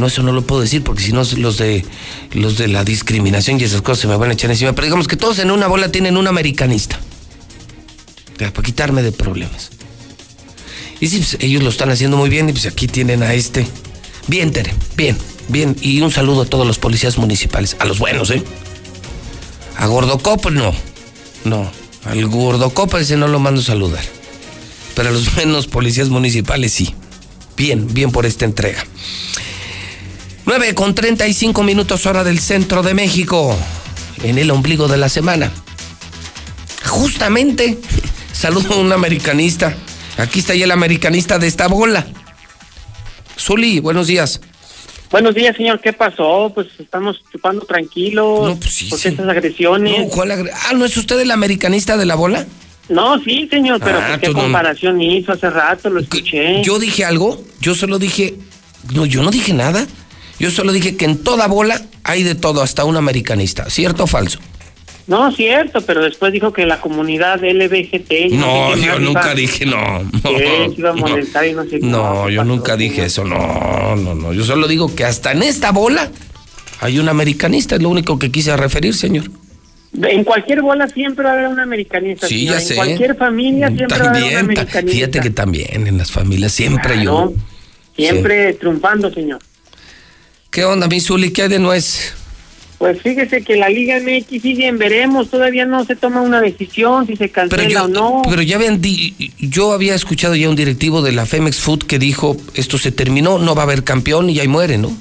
no, 0.01 0.07
eso 0.07 0.23
no 0.23 0.31
lo 0.31 0.41
puedo 0.41 0.61
decir 0.61 0.83
porque 0.83 1.03
si 1.03 1.11
no 1.11 1.21
los 1.37 1.57
de 1.57 1.85
los 2.31 2.57
de 2.57 2.67
la 2.67 2.83
discriminación 2.83 3.59
y 3.59 3.65
esas 3.65 3.83
cosas 3.83 3.99
se 3.99 4.07
me 4.07 4.15
van 4.15 4.31
a 4.31 4.33
echar 4.33 4.49
encima. 4.49 4.73
Pero 4.73 4.85
digamos 4.85 5.07
que 5.07 5.15
todos 5.15 5.37
en 5.37 5.51
una 5.51 5.67
bola 5.67 5.91
tienen 5.91 6.17
un 6.17 6.27
americanista. 6.27 6.99
Para 8.39 8.51
quitarme 8.51 9.03
de 9.03 9.11
problemas. 9.11 9.69
Y 10.99 11.07
si 11.07 11.17
pues, 11.17 11.37
ellos 11.39 11.61
lo 11.61 11.69
están 11.69 11.91
haciendo 11.91 12.17
muy 12.17 12.31
bien 12.31 12.49
y 12.49 12.51
pues 12.51 12.65
aquí 12.65 12.87
tienen 12.87 13.21
a 13.21 13.35
este. 13.35 13.67
Bien, 14.25 14.51
Tere, 14.51 14.73
bien, 14.97 15.17
bien. 15.49 15.75
Y 15.81 16.01
un 16.01 16.09
saludo 16.09 16.41
a 16.41 16.45
todos 16.45 16.65
los 16.65 16.79
policías 16.79 17.19
municipales. 17.19 17.75
A 17.77 17.85
los 17.85 17.99
buenos, 17.99 18.31
¿eh? 18.31 18.41
A 19.77 19.85
Gordocop, 19.85 20.49
no. 20.49 20.73
No. 21.45 21.71
Al 22.05 22.25
Gordocop 22.27 22.95
ese 22.95 23.17
no 23.17 23.27
lo 23.27 23.39
mando 23.39 23.61
a 23.61 23.63
saludar. 23.63 24.03
Pero 24.95 25.09
a 25.09 25.11
los 25.11 25.33
buenos 25.35 25.67
policías 25.67 26.09
municipales 26.09 26.73
sí. 26.73 26.95
Bien, 27.55 27.87
bien 27.93 28.11
por 28.11 28.25
esta 28.25 28.45
entrega. 28.45 28.83
9 30.45 30.73
con 30.73 30.95
35 30.95 31.63
minutos 31.63 32.05
hora 32.05 32.23
del 32.23 32.39
centro 32.39 32.81
de 32.81 32.95
México, 32.95 33.55
en 34.23 34.39
el 34.39 34.49
ombligo 34.49 34.87
de 34.87 34.97
la 34.97 35.07
semana. 35.07 35.51
Justamente, 36.85 37.77
saludo 38.33 38.73
a 38.73 38.77
un 38.77 38.91
americanista. 38.91 39.75
Aquí 40.17 40.39
está 40.39 40.55
ya 40.55 40.65
el 40.65 40.71
americanista 40.71 41.37
de 41.37 41.47
esta 41.47 41.67
bola. 41.67 42.07
Zuli, 43.37 43.79
buenos 43.79 44.07
días. 44.07 44.41
Buenos 45.11 45.35
días, 45.35 45.57
señor. 45.57 45.81
¿Qué 45.81 45.91
pasó? 45.91 46.51
Pues 46.55 46.67
estamos 46.79 47.21
chupando 47.31 47.65
tranquilos. 47.65 48.47
No, 48.47 48.55
pues 48.57 48.71
sí, 48.71 48.89
¿Por 48.89 48.97
estas 48.97 49.27
agresiones? 49.27 50.09
ah, 50.15 50.73
¿no 50.73 50.85
es 50.85 50.95
usted 50.95 51.19
el 51.19 51.31
americanista 51.31 51.97
de 51.97 52.05
la 52.05 52.15
bola? 52.15 52.45
No, 52.87 53.21
sí, 53.21 53.47
señor, 53.49 53.79
pero 53.83 53.99
ah, 53.99 54.17
¿qué 54.19 54.31
comparación 54.31 55.01
hizo 55.01 55.33
hace 55.33 55.49
rato? 55.49 55.89
Lo 55.89 55.99
escuché. 55.99 56.63
Yo 56.63 56.79
dije 56.79 57.05
algo, 57.05 57.41
yo 57.59 57.75
solo 57.75 57.99
dije, 57.99 58.35
no, 58.93 59.05
yo 59.05 59.21
no 59.21 59.31
dije 59.31 59.53
nada. 59.53 59.85
Yo 60.39 60.49
solo 60.49 60.71
dije 60.71 60.97
que 60.97 61.05
en 61.05 61.21
toda 61.21 61.47
bola 61.47 61.81
hay 62.03 62.23
de 62.23 62.35
todo, 62.35 62.61
hasta 62.61 62.83
un 62.85 62.95
americanista. 62.95 63.69
¿Cierto 63.69 64.05
o 64.05 64.07
falso? 64.07 64.39
No, 65.07 65.31
cierto, 65.31 65.81
pero 65.81 66.03
después 66.03 66.31
dijo 66.31 66.53
que 66.53 66.65
la 66.65 66.79
comunidad 66.79 67.43
LBGT... 67.43 68.31
No, 68.31 68.75
yo 68.77 68.99
nunca 68.99 69.33
dije 69.33 69.65
no. 69.65 70.03
No, 71.81 72.29
yo 72.29 72.43
nunca 72.43 72.77
dije 72.77 73.05
eso, 73.05 73.23
no, 73.25 73.95
no, 73.95 74.15
no. 74.15 74.33
Yo 74.33 74.43
solo 74.43 74.67
digo 74.67 74.93
que 74.95 75.03
hasta 75.03 75.31
en 75.31 75.43
esta 75.43 75.71
bola 75.71 76.11
hay 76.79 76.99
un 76.99 77.09
americanista, 77.09 77.75
es 77.75 77.81
lo 77.81 77.89
único 77.89 78.17
que 78.19 78.31
quise 78.31 78.55
referir, 78.55 78.93
señor. 78.93 79.25
En 80.01 80.23
cualquier 80.23 80.61
bola 80.61 80.87
siempre 80.87 81.25
va 81.25 81.31
a 81.31 81.33
haber 81.33 81.47
un 81.47 81.59
americanista. 81.59 82.27
Sí, 82.27 82.45
ya 82.45 82.59
sé. 82.61 82.75
En 82.75 82.77
cualquier 82.77 83.15
familia 83.17 83.67
siempre 83.67 83.99
va 83.99 84.05
a 84.05 84.09
haber 84.09 84.23
un 84.23 84.37
americanista. 84.37 84.91
Fíjate 84.91 85.19
que 85.19 85.29
también 85.31 85.87
en 85.87 85.97
las 85.97 86.11
familias 86.11 86.53
siempre 86.53 86.93
hay 86.93 87.05
yo. 87.05 87.33
Siempre 87.95 88.53
triunfando, 88.53 89.13
señor. 89.13 89.39
¿Qué 90.49 90.63
onda, 90.63 90.87
Misuli? 90.87 91.31
¿Qué 91.31 91.43
hay 91.43 91.49
de 91.49 91.59
nuez? 91.59 92.13
Pues 92.81 92.99
fíjese 92.99 93.43
que 93.43 93.57
la 93.57 93.69
Liga 93.69 93.99
MX 93.99 94.41
sigue 94.41 94.65
en 94.65 94.79
veremos, 94.79 95.29
todavía 95.29 95.67
no 95.67 95.85
se 95.85 95.95
toma 95.95 96.21
una 96.21 96.41
decisión 96.41 97.05
si 97.05 97.15
se 97.15 97.29
cancela 97.29 97.83
o 97.83 97.87
no. 97.87 98.23
Pero 98.27 98.41
ya 98.41 98.57
ven, 98.57 98.81
yo 99.37 99.73
había 99.73 99.93
escuchado 99.93 100.35
ya 100.35 100.49
un 100.49 100.55
directivo 100.55 101.03
de 101.03 101.11
la 101.11 101.27
Femex 101.27 101.59
Food 101.59 101.83
que 101.83 101.99
dijo, 101.99 102.35
esto 102.55 102.79
se 102.79 102.91
terminó, 102.91 103.37
no 103.37 103.53
va 103.53 103.61
a 103.61 103.65
haber 103.65 103.83
campeón 103.83 104.31
y 104.31 104.39
ahí 104.39 104.47
muere, 104.47 104.79
¿no? 104.79 104.97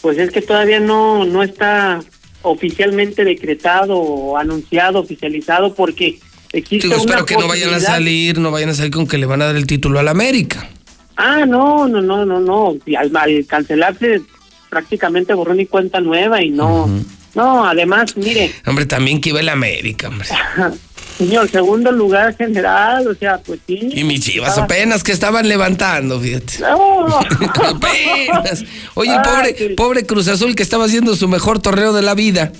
Pues 0.00 0.18
es 0.18 0.32
que 0.32 0.42
todavía 0.42 0.80
no, 0.80 1.24
no 1.24 1.44
está 1.44 2.00
oficialmente 2.42 3.22
decretado 3.22 3.96
o 3.96 4.36
anunciado, 4.36 4.98
oficializado, 4.98 5.74
porque 5.74 6.18
existe 6.52 6.88
Digo, 6.88 6.98
espero 6.98 7.24
que 7.24 7.36
no 7.36 7.46
vayan 7.46 7.74
a 7.74 7.78
salir, 7.78 8.40
no 8.40 8.50
vayan 8.50 8.70
a 8.70 8.74
salir 8.74 8.90
con 8.90 9.06
que 9.06 9.18
le 9.18 9.26
van 9.26 9.40
a 9.40 9.44
dar 9.44 9.54
el 9.54 9.68
título 9.68 10.00
al 10.00 10.08
América. 10.08 10.68
Ah, 11.16 11.46
no, 11.46 11.86
no, 11.86 12.02
no, 12.02 12.26
no, 12.26 12.40
no. 12.40 12.76
Al, 12.98 13.16
al 13.16 13.46
cancelarse 13.46 14.20
prácticamente 14.68 15.34
borrón 15.34 15.60
y 15.60 15.66
cuenta 15.66 16.00
nueva 16.00 16.42
y 16.42 16.50
no, 16.50 16.88
no, 17.34 17.64
además, 17.64 18.16
mire. 18.16 18.52
Hombre, 18.66 18.86
también 18.86 19.20
que 19.20 19.30
iba 19.30 19.40
el 19.40 19.48
América, 19.48 20.08
hombre. 20.08 20.28
Señor, 21.18 21.50
segundo 21.50 21.90
lugar 21.90 22.36
general, 22.36 23.08
o 23.08 23.14
sea, 23.14 23.38
pues 23.38 23.58
sí. 23.66 23.90
Y 23.92 24.04
mis 24.04 24.20
chivas 24.20 24.56
apenas 24.56 25.02
que 25.02 25.10
estaban 25.10 25.48
levantando, 25.48 26.20
fíjate. 26.20 26.60
No. 26.60 27.06
apenas. 27.66 28.64
Oye, 28.94 29.12
el 29.16 29.22
pobre, 29.22 29.74
pobre 29.74 30.06
Cruz 30.06 30.28
Azul 30.28 30.54
que 30.54 30.62
estaba 30.62 30.84
haciendo 30.84 31.16
su 31.16 31.26
mejor 31.26 31.58
torneo 31.58 31.92
de 31.92 32.02
la 32.02 32.14
vida. 32.14 32.52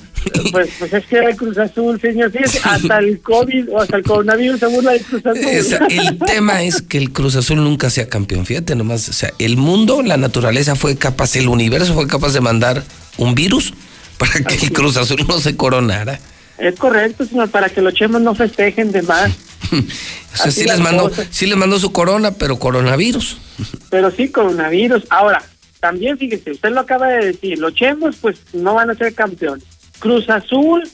Pues, 0.50 0.70
pues 0.76 0.92
es 0.92 1.06
que 1.06 1.18
era 1.18 1.30
el 1.30 1.36
Cruz 1.36 1.56
Azul, 1.56 2.00
señor. 2.00 2.32
hasta 2.64 2.98
el 2.98 3.20
COVID 3.22 3.70
o 3.70 3.80
hasta 3.80 3.96
el 3.96 4.02
coronavirus 4.02 4.58
se 4.58 4.66
burla 4.66 4.92
del 4.92 5.02
Cruz 5.04 5.24
Azul. 5.24 5.88
el 5.90 6.18
tema 6.18 6.62
es 6.64 6.82
que 6.82 6.98
el 6.98 7.12
Cruz 7.12 7.36
Azul 7.36 7.62
nunca 7.62 7.90
sea 7.90 8.08
campeón. 8.08 8.44
Fíjate 8.44 8.74
nomás, 8.74 9.08
o 9.08 9.12
sea, 9.12 9.32
el 9.38 9.56
mundo, 9.56 10.02
la 10.02 10.16
naturaleza 10.16 10.74
fue 10.74 10.96
capaz, 10.96 11.36
el 11.36 11.48
universo 11.48 11.94
fue 11.94 12.08
capaz 12.08 12.32
de 12.32 12.40
mandar 12.40 12.82
un 13.18 13.36
virus 13.36 13.72
para 14.18 14.32
que 14.42 14.56
el 14.56 14.72
Cruz 14.72 14.96
Azul 14.96 15.24
no 15.28 15.38
se 15.38 15.56
coronara. 15.56 16.18
Es 16.58 16.76
correcto, 16.76 17.24
señor, 17.24 17.50
para 17.50 17.68
que 17.68 17.82
los 17.82 17.94
chemos 17.94 18.20
no 18.20 18.34
festejen 18.34 18.92
de 18.92 19.02
más. 19.02 19.30
o 19.72 20.36
sea, 20.36 20.50
sí 20.50 20.64
les, 20.64 20.80
mandó, 20.80 21.10
sí 21.30 21.46
les 21.46 21.56
mandó 21.56 21.78
su 21.78 21.92
corona, 21.92 22.32
pero 22.32 22.58
coronavirus. 22.58 23.38
Pero 23.90 24.10
sí, 24.10 24.28
coronavirus. 24.28 25.04
Ahora, 25.08 25.42
también 25.80 26.18
fíjese, 26.18 26.52
usted 26.52 26.70
lo 26.70 26.80
acaba 26.80 27.08
de 27.08 27.26
decir, 27.26 27.58
los 27.58 27.74
chemos 27.74 28.16
pues 28.20 28.38
no 28.52 28.74
van 28.74 28.90
a 28.90 28.94
ser 28.94 29.14
campeones. 29.14 29.64
Cruz 29.98 30.28
Azul 30.28 30.88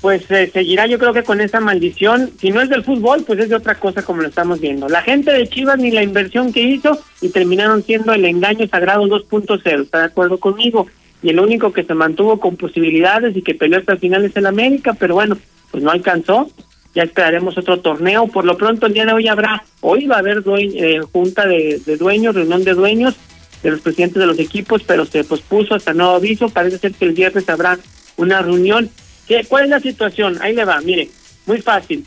pues 0.00 0.30
eh, 0.30 0.50
seguirá 0.52 0.86
yo 0.86 0.98
creo 0.98 1.12
que 1.12 1.22
con 1.22 1.40
esa 1.40 1.60
maldición, 1.60 2.30
si 2.40 2.50
no 2.50 2.60
es 2.60 2.68
del 2.68 2.84
fútbol, 2.84 3.24
pues 3.26 3.40
es 3.40 3.48
de 3.48 3.56
otra 3.56 3.76
cosa 3.76 4.02
como 4.02 4.22
lo 4.22 4.28
estamos 4.28 4.60
viendo. 4.60 4.88
La 4.88 5.02
gente 5.02 5.32
de 5.32 5.48
Chivas 5.48 5.78
ni 5.78 5.90
la 5.90 6.02
inversión 6.02 6.52
que 6.52 6.62
hizo 6.62 6.98
y 7.20 7.30
terminaron 7.30 7.82
siendo 7.82 8.12
el 8.12 8.24
engaño 8.24 8.68
sagrado 8.68 9.04
2.0, 9.04 9.82
¿está 9.82 9.98
de 9.98 10.04
acuerdo 10.04 10.38
conmigo? 10.38 10.86
Y 11.22 11.30
el 11.30 11.40
único 11.40 11.72
que 11.72 11.84
se 11.84 11.94
mantuvo 11.94 12.38
con 12.38 12.56
posibilidades 12.56 13.36
y 13.36 13.42
que 13.42 13.54
peleó 13.54 13.78
hasta 13.78 13.92
el 13.92 13.98
final 13.98 14.24
es 14.24 14.36
el 14.36 14.46
América, 14.46 14.94
pero 14.94 15.14
bueno, 15.14 15.36
pues 15.70 15.82
no 15.82 15.90
alcanzó. 15.90 16.50
Ya 16.94 17.02
esperaremos 17.02 17.58
otro 17.58 17.80
torneo. 17.80 18.26
Por 18.26 18.44
lo 18.44 18.56
pronto, 18.56 18.86
el 18.86 18.94
día 18.94 19.04
de 19.04 19.12
hoy 19.12 19.28
habrá, 19.28 19.62
hoy 19.80 20.06
va 20.06 20.16
a 20.16 20.20
haber 20.20 20.42
eh, 20.46 21.00
junta 21.12 21.46
de, 21.46 21.78
dueños, 21.98 22.34
reunión 22.34 22.64
de 22.64 22.72
dueños 22.72 23.16
de 23.62 23.70
los 23.70 23.80
presidentes 23.80 24.18
de 24.18 24.26
los 24.26 24.38
equipos, 24.38 24.82
pero 24.82 25.04
se 25.04 25.24
pospuso 25.24 25.74
hasta 25.74 25.92
nuevo 25.92 26.12
aviso. 26.12 26.48
Parece 26.48 26.78
ser 26.78 26.92
que 26.92 27.04
el 27.04 27.12
viernes 27.12 27.48
habrá 27.48 27.78
una 28.16 28.40
reunión. 28.40 28.88
¿Qué, 29.28 29.44
¿Cuál 29.46 29.64
es 29.64 29.70
la 29.70 29.80
situación? 29.80 30.38
Ahí 30.40 30.54
le 30.54 30.64
va, 30.64 30.80
mire, 30.80 31.10
muy 31.44 31.60
fácil. 31.60 32.06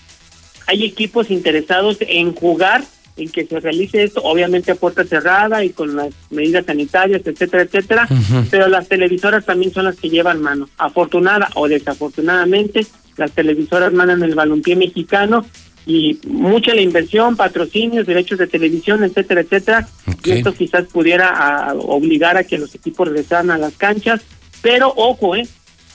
Hay 0.65 0.85
equipos 0.85 1.29
interesados 1.29 1.97
en 2.01 2.33
jugar 2.33 2.83
en 3.19 3.29
que 3.29 3.45
se 3.45 3.59
realice 3.59 4.03
esto, 4.03 4.21
obviamente 4.23 4.71
a 4.71 4.75
puerta 4.75 5.03
cerrada 5.03 5.63
y 5.63 5.69
con 5.69 5.95
las 5.95 6.09
medidas 6.29 6.65
sanitarias, 6.65 7.21
etcétera, 7.25 7.63
etcétera, 7.63 8.07
pero 8.49 8.67
las 8.67 8.87
televisoras 8.87 9.45
también 9.45 9.71
son 9.71 9.85
las 9.85 9.97
que 9.97 10.09
llevan 10.09 10.41
mano. 10.41 10.69
Afortunada 10.77 11.49
o 11.55 11.67
desafortunadamente, 11.67 12.85
las 13.17 13.31
televisoras 13.31 13.93
mandan 13.93 14.23
el 14.23 14.35
balompié 14.35 14.75
mexicano 14.75 15.45
y 15.85 16.19
mucha 16.27 16.73
la 16.73 16.81
inversión, 16.81 17.35
patrocinios, 17.35 18.05
derechos 18.05 18.37
de 18.37 18.47
televisión, 18.47 19.03
etcétera, 19.03 19.41
etcétera. 19.41 19.87
Y 20.23 20.31
esto 20.31 20.53
quizás 20.53 20.85
pudiera 20.85 21.73
obligar 21.79 22.37
a 22.37 22.43
que 22.43 22.57
los 22.57 22.73
equipos 22.75 23.07
regresaran 23.07 23.51
a 23.51 23.57
las 23.57 23.73
canchas, 23.73 24.21
pero 24.61 24.93
ojo, 24.95 25.35
eh, 25.35 25.47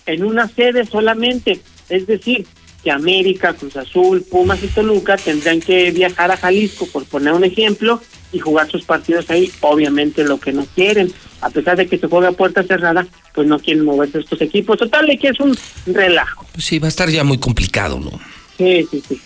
en 0.07 0.25
una 0.25 0.49
sede 0.49 0.85
solamente, 0.85 1.61
es 1.89 2.07
decir, 2.07 2.47
que 2.84 2.90
América, 2.90 3.54
Cruz 3.54 3.76
Azul, 3.76 4.22
Pumas 4.22 4.62
y 4.62 4.68
Toluca 4.68 5.16
tendrán 5.16 5.60
que 5.60 5.90
viajar 5.90 6.30
a 6.30 6.36
Jalisco, 6.36 6.86
por 6.86 7.06
poner 7.06 7.32
un 7.32 7.42
ejemplo, 7.42 8.00
y 8.30 8.38
jugar 8.38 8.70
sus 8.70 8.84
partidos 8.84 9.30
ahí, 9.30 9.50
obviamente 9.60 10.22
lo 10.22 10.38
que 10.38 10.52
no 10.52 10.66
quieren, 10.74 11.10
a 11.40 11.48
pesar 11.50 11.78
de 11.78 11.86
que 11.86 11.98
se 11.98 12.08
juega 12.08 12.28
a 12.28 12.32
puerta 12.32 12.62
cerrada, 12.62 13.06
pues 13.32 13.48
no 13.48 13.58
quieren 13.58 13.84
moverse 13.84 14.18
estos 14.18 14.40
equipos. 14.42 14.78
Total, 14.78 15.06
de 15.06 15.16
que 15.16 15.28
es 15.28 15.40
un 15.40 15.56
relajo. 15.86 16.44
Pues 16.52 16.64
sí, 16.66 16.78
va 16.78 16.86
a 16.86 16.88
estar 16.88 17.08
ya 17.08 17.24
muy 17.24 17.38
complicado, 17.38 17.98
¿no? 17.98 18.20
Sí, 18.58 18.86
sí, 18.90 19.02
sí. 19.08 19.20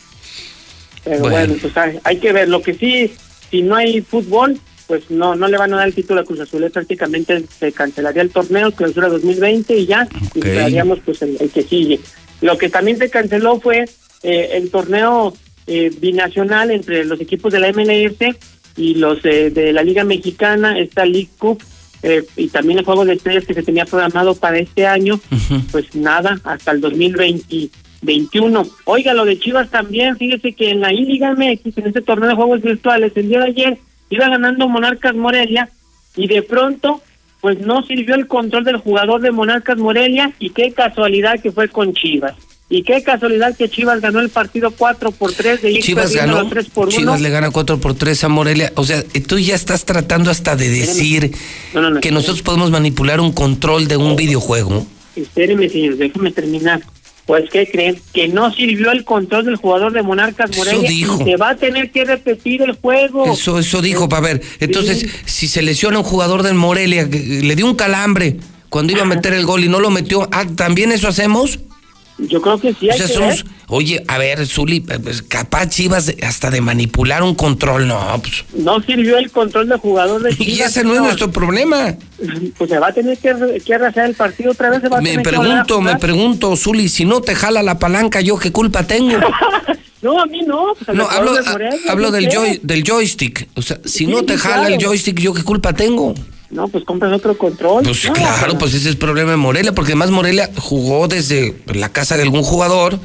Pero 1.04 1.20
bueno, 1.20 1.54
pues 1.60 1.72
hay, 2.04 2.18
que 2.18 2.32
ver. 2.32 2.48
Lo 2.48 2.62
que 2.62 2.74
sí, 2.74 3.12
si 3.50 3.62
no 3.62 3.76
hay 3.76 4.02
fútbol, 4.02 4.60
pues 4.86 5.10
no 5.10 5.34
no 5.34 5.48
le 5.48 5.58
van 5.58 5.72
a 5.72 5.78
dar 5.78 5.88
el 5.88 5.94
título 5.94 6.20
a 6.20 6.24
Cruz 6.24 6.40
Azul. 6.40 6.70
prácticamente 6.70 7.44
se 7.58 7.72
cancelaría 7.72 8.22
el 8.22 8.30
torneo, 8.30 8.72
clausura 8.72 9.08
2020 9.08 9.76
y 9.76 9.86
ya, 9.86 10.06
y 10.34 10.38
esperaríamos 10.38 10.98
pues 11.04 11.22
el 11.22 11.50
que 11.50 11.62
sigue. 11.62 12.00
Lo 12.40 12.58
que 12.58 12.68
también 12.68 12.98
se 12.98 13.10
canceló 13.10 13.60
fue 13.60 13.84
eh, 14.22 14.50
el 14.54 14.70
torneo 14.70 15.34
eh, 15.66 15.90
binacional 16.00 16.70
entre 16.70 17.04
los 17.04 17.20
equipos 17.20 17.52
de 17.52 17.60
la 17.60 17.72
MLS 17.72 18.36
y 18.76 18.94
los 18.94 19.22
de 19.22 19.72
la 19.72 19.82
Liga 19.82 20.04
Mexicana, 20.04 20.78
esta 20.78 21.04
League 21.04 21.30
Cup, 21.36 21.60
eh, 22.02 22.24
y 22.36 22.48
también 22.48 22.78
el 22.78 22.84
juego 22.84 23.04
de 23.04 23.14
estrellas 23.14 23.44
que 23.44 23.54
se 23.54 23.62
tenía 23.62 23.84
programado 23.84 24.34
para 24.36 24.58
este 24.58 24.86
año, 24.86 25.20
pues 25.72 25.94
nada, 25.96 26.40
hasta 26.44 26.70
el 26.70 26.80
2021. 26.80 28.66
Oiga, 28.84 29.14
lo 29.14 29.24
de 29.24 29.38
Chivas 29.38 29.70
también, 29.70 30.16
fíjese 30.16 30.52
que 30.52 30.70
en 30.70 30.80
la 30.80 30.92
I-Liga 30.92 31.32
MX, 31.32 31.78
en 31.78 31.86
este 31.88 32.02
torneo 32.02 32.28
de 32.28 32.36
juegos 32.36 32.62
virtuales, 32.62 33.12
el 33.16 33.28
día 33.28 33.40
de 33.40 33.46
ayer 33.46 33.78
iba 34.10 34.28
ganando 34.28 34.68
Monarcas 34.68 35.14
Morelia 35.14 35.68
y 36.16 36.28
de 36.28 36.42
pronto 36.42 37.02
pues 37.40 37.58
no 37.60 37.84
sirvió 37.84 38.14
el 38.14 38.26
control 38.26 38.64
del 38.64 38.78
jugador 38.78 39.20
de 39.20 39.30
Monarcas 39.30 39.78
Morelia 39.78 40.32
y 40.38 40.50
qué 40.50 40.72
casualidad 40.72 41.40
que 41.40 41.52
fue 41.52 41.68
con 41.68 41.94
Chivas. 41.94 42.34
Y 42.70 42.82
qué 42.82 43.02
casualidad 43.02 43.56
que 43.56 43.70
Chivas 43.70 44.02
ganó 44.02 44.20
el 44.20 44.28
partido 44.28 44.70
4 44.70 45.12
por 45.12 45.32
3 45.32 45.62
de 45.62 45.78
Chivas 45.78 46.14
ganó, 46.14 46.46
3 46.46 46.68
por 46.68 46.88
1. 46.88 46.96
Chivas 46.98 47.20
le 47.22 47.30
gana 47.30 47.50
4 47.50 47.78
por 47.78 47.94
3 47.94 48.24
a 48.24 48.28
Morelia. 48.28 48.72
O 48.74 48.84
sea, 48.84 49.02
tú 49.26 49.38
ya 49.38 49.54
estás 49.54 49.86
tratando 49.86 50.30
hasta 50.30 50.54
de 50.54 50.68
decir 50.68 51.32
No, 51.72 51.80
no, 51.80 51.90
no, 51.90 52.00
que 52.00 52.10
nosotros 52.10 52.42
podemos 52.42 52.70
manipular 52.70 53.20
un 53.20 53.32
control 53.32 53.88
de 53.88 53.96
un 53.96 54.16
videojuego. 54.16 54.86
Espéreme, 55.16 55.68
señor, 55.70 55.96
déjeme 55.96 56.30
terminar. 56.30 56.82
Pues, 57.28 57.50
¿qué 57.50 57.70
creen? 57.70 58.00
Que 58.14 58.26
no 58.26 58.50
sirvió 58.54 58.90
el 58.90 59.04
control 59.04 59.44
del 59.44 59.56
jugador 59.56 59.92
de 59.92 60.02
Monarcas 60.02 60.48
Eso 60.48 60.60
Morelia 60.60 60.88
dijo. 60.88 61.18
y 61.20 61.24
se 61.24 61.36
va 61.36 61.50
a 61.50 61.56
tener 61.56 61.90
que 61.90 62.06
repetir 62.06 62.62
el 62.62 62.72
juego. 62.72 63.30
Eso, 63.30 63.58
eso 63.58 63.82
dijo, 63.82 64.08
para 64.08 64.22
ver. 64.22 64.42
Entonces, 64.60 65.06
si 65.26 65.46
se 65.46 65.60
lesiona 65.60 65.98
un 65.98 66.04
jugador 66.04 66.42
del 66.42 66.54
Morelia, 66.54 67.06
le 67.06 67.54
dio 67.54 67.66
un 67.66 67.74
calambre 67.74 68.38
cuando 68.70 68.94
iba 68.94 69.02
a 69.02 69.04
meter 69.04 69.34
el 69.34 69.44
gol 69.44 69.62
y 69.62 69.68
no 69.68 69.78
lo 69.78 69.90
metió, 69.90 70.26
ah, 70.32 70.46
¿también 70.56 70.90
eso 70.90 71.06
hacemos? 71.06 71.58
Yo 72.18 72.42
creo 72.42 72.58
que 72.60 72.74
sí 72.74 72.88
O 72.88 72.92
hay 72.92 72.98
sea, 72.98 73.06
que 73.06 73.12
somos, 73.12 73.44
ver. 73.44 73.52
oye, 73.68 74.02
a 74.08 74.18
ver, 74.18 74.44
Zuli, 74.46 74.80
pues, 74.80 75.22
capaz 75.22 75.68
Chivas 75.68 76.06
de- 76.06 76.18
hasta 76.26 76.50
de 76.50 76.60
manipular 76.60 77.22
un 77.22 77.34
control, 77.36 77.86
no, 77.86 78.20
pues. 78.20 78.44
No 78.54 78.80
sirvió 78.82 79.18
el 79.18 79.30
control 79.30 79.68
del 79.68 79.78
jugador 79.78 80.22
de 80.22 80.30
Y 80.38 80.54
Chivas. 80.56 80.70
ese 80.72 80.82
no 80.84 80.94
es 80.94 81.00
nuestro 81.00 81.30
problema. 81.30 81.94
Pues 82.58 82.68
se 82.70 82.78
va 82.80 82.88
a 82.88 82.92
tener 82.92 83.16
que, 83.18 83.62
que 83.64 83.74
arrasar 83.74 84.06
el 84.06 84.14
partido 84.16 84.50
otra 84.50 84.70
vez. 84.70 84.80
Se 84.82 84.88
va 84.88 84.98
a 84.98 85.00
Me 85.00 85.10
tener 85.10 85.22
que 85.24 85.28
a 85.28 85.38
pregunto, 85.40 85.76
me 85.80 85.90
jugar. 85.92 86.00
pregunto, 86.00 86.56
Zuli, 86.56 86.88
si 86.88 87.04
no 87.04 87.20
te 87.20 87.36
jala 87.36 87.62
la 87.62 87.78
palanca, 87.78 88.20
¿yo 88.20 88.36
qué 88.38 88.50
culpa 88.52 88.82
tengo? 88.84 89.16
No, 90.00 90.20
a 90.22 90.26
mí 90.26 90.42
no. 90.46 90.74
pues, 90.84 90.96
No, 90.96 91.08
hablo, 91.10 91.34
de 91.34 91.42
Morelia, 91.42 91.76
hablo 91.88 92.06
¿sí 92.08 92.14
del, 92.14 92.28
joy- 92.28 92.60
del 92.62 92.84
joystick. 92.84 93.48
O 93.56 93.62
sea, 93.62 93.80
si 93.84 93.90
Sí, 93.90 94.06
no 94.06 94.22
te 94.22 94.38
jala 94.38 94.68
el 94.68 94.80
joystick, 94.80 95.18
¿yo 95.18 95.34
qué 95.34 95.42
culpa 95.42 95.72
tengo? 95.72 96.14
No, 96.50 96.66
pues 96.68 96.84
compras 96.84 97.12
otro 97.12 97.36
control. 97.36 97.82
Pues 97.84 98.04
No, 98.06 98.12
claro, 98.14 98.58
pues 98.58 98.72
ese 98.72 98.84
es 98.84 98.86
el 98.86 98.96
problema 98.98 99.32
de 99.32 99.36
Morelia, 99.36 99.72
porque 99.72 99.92
además 99.92 100.10
Morelia 100.10 100.50
jugó 100.56 101.06
desde 101.08 101.56
la 101.66 101.90
casa 101.90 102.16
de 102.16 102.22
algún 102.22 102.42
jugador. 102.42 102.98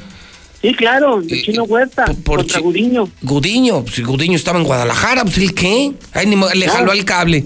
Sí, 0.62 0.72
claro, 0.74 1.20
de 1.20 1.42
Chino 1.42 1.64
Huerta, 1.64 2.06
contra 2.24 2.60
Gudiño. 2.60 3.06
Gudiño, 3.20 3.84
si 3.92 4.02
Gudiño 4.02 4.36
estaba 4.36 4.58
en 4.58 4.64
Guadalajara, 4.64 5.24
pues 5.24 5.36
¿el 5.36 5.54
qué? 5.54 5.92
Ay, 6.12 6.26
ni 6.26 6.36
le 6.54 6.66
No. 6.66 6.72
jaló 6.72 6.90
al 6.92 7.04
cable. 7.04 7.44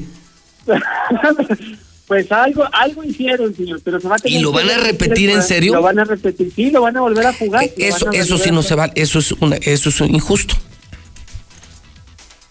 pues 2.06 2.30
algo 2.30 2.64
algo 2.72 3.02
hicieron, 3.02 3.54
señor, 3.56 3.80
pero 3.82 4.00
se 4.00 4.06
va 4.06 4.16
a 4.16 4.18
tener 4.18 4.38
¿Y 4.38 4.42
lo 4.42 4.52
van 4.52 4.70
a 4.70 4.78
repetir 4.78 5.30
en 5.30 5.42
serio? 5.42 5.74
Lo 5.74 5.82
van 5.82 5.98
a 5.98 6.04
repetir, 6.04 6.52
sí, 6.54 6.70
lo 6.70 6.82
van 6.82 6.96
a 6.96 7.00
volver 7.00 7.26
a 7.26 7.32
jugar. 7.32 7.64
lo 7.76 7.84
Eso, 7.84 8.12
eso 8.12 8.38
sí 8.38 8.50
no 8.52 8.62
se 8.62 8.76
vale, 8.76 8.92
eso 8.94 9.18
es 9.18 9.32
una, 9.32 9.56
eso 9.56 9.88
es 9.88 10.00
injusto. 10.00 10.54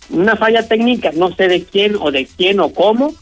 Una 0.09 0.35
falla 0.35 0.67
técnica, 0.67 1.11
no 1.14 1.34
sé 1.35 1.48
de 1.48 1.64
quién 1.64 1.95
o 2.00 2.11
de 2.11 2.26
quién 2.38 2.59
o 2.59 2.74
cómo, 2.74 3.14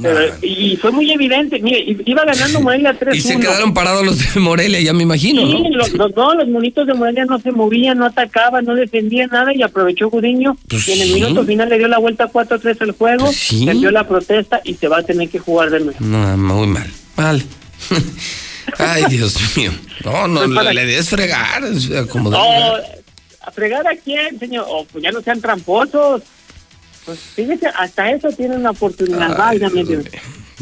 pero- 0.00 0.20
y 0.42 0.76
fue 0.76 0.90
muy 0.92 1.10
evidente. 1.10 1.58
Mire, 1.60 1.96
iba 2.06 2.24
ganando 2.24 2.60
Morelia 2.62 2.98
3-1. 2.98 3.14
Y 3.16 3.20
se 3.20 3.38
quedaron 3.38 3.74
parados 3.74 4.04
los 4.06 4.34
de 4.34 4.40
Morelia, 4.40 4.80
ya 4.80 4.92
me 4.92 5.02
imagino, 5.02 5.42
Sí, 5.46 5.52
¿no? 5.62 5.68
los, 5.76 5.92
los- 5.92 6.14
no, 6.16 6.34
los 6.34 6.48
monitos 6.48 6.86
de 6.86 6.94
Morelia 6.94 7.24
no 7.26 7.38
se 7.40 7.52
movían, 7.52 7.98
no 7.98 8.06
atacaban, 8.06 8.64
no 8.64 8.74
defendían 8.74 9.28
nada 9.30 9.54
y 9.54 9.62
aprovechó 9.62 10.08
Gudiño 10.08 10.56
Pues 10.68 10.88
y 10.88 10.92
en 10.92 11.02
el 11.02 11.08
sí. 11.08 11.14
minuto 11.14 11.44
final 11.44 11.68
le 11.68 11.78
dio 11.78 11.88
la 11.88 11.98
vuelta 11.98 12.28
4-3 12.32 12.80
al 12.80 12.92
juego, 12.92 13.24
Pues 13.26 13.36
sí. 13.36 13.66
perdió 13.66 13.90
la 13.90 14.06
protesta 14.08 14.60
y 14.64 14.74
se 14.74 14.88
va 14.88 14.98
a 14.98 15.02
tener 15.02 15.28
que 15.28 15.38
jugar 15.38 15.70
de 15.70 15.80
nuevo. 15.80 15.98
No, 16.00 16.36
muy 16.36 16.66
mal, 16.68 16.86
mal. 17.16 17.42
Ay, 18.78 19.04
Dios 19.10 19.36
mío. 19.56 19.72
No, 20.04 20.26
no, 20.28 20.40
Pues 20.44 20.54
para- 20.54 20.72
le 20.72 20.86
des 20.86 21.08
fregar, 21.08 21.62
o 21.64 21.78
sea, 21.78 22.06
como 22.06 22.30
No. 22.30 22.38
¿a 23.44 23.50
fregar 23.50 23.86
a 23.86 23.96
quién, 23.96 24.38
señor? 24.38 24.64
Oh, 24.68 24.86
pues 24.90 25.02
ya 25.04 25.10
no 25.10 25.20
sean 25.20 25.40
tramposos. 25.40 26.22
Pues 27.04 27.18
fíjese, 27.18 27.68
hasta 27.68 28.10
eso 28.10 28.30
tienen 28.30 28.60
una 28.60 28.70
oportunidad. 28.70 29.36
Válgame 29.36 29.84
Dios. 29.84 30.04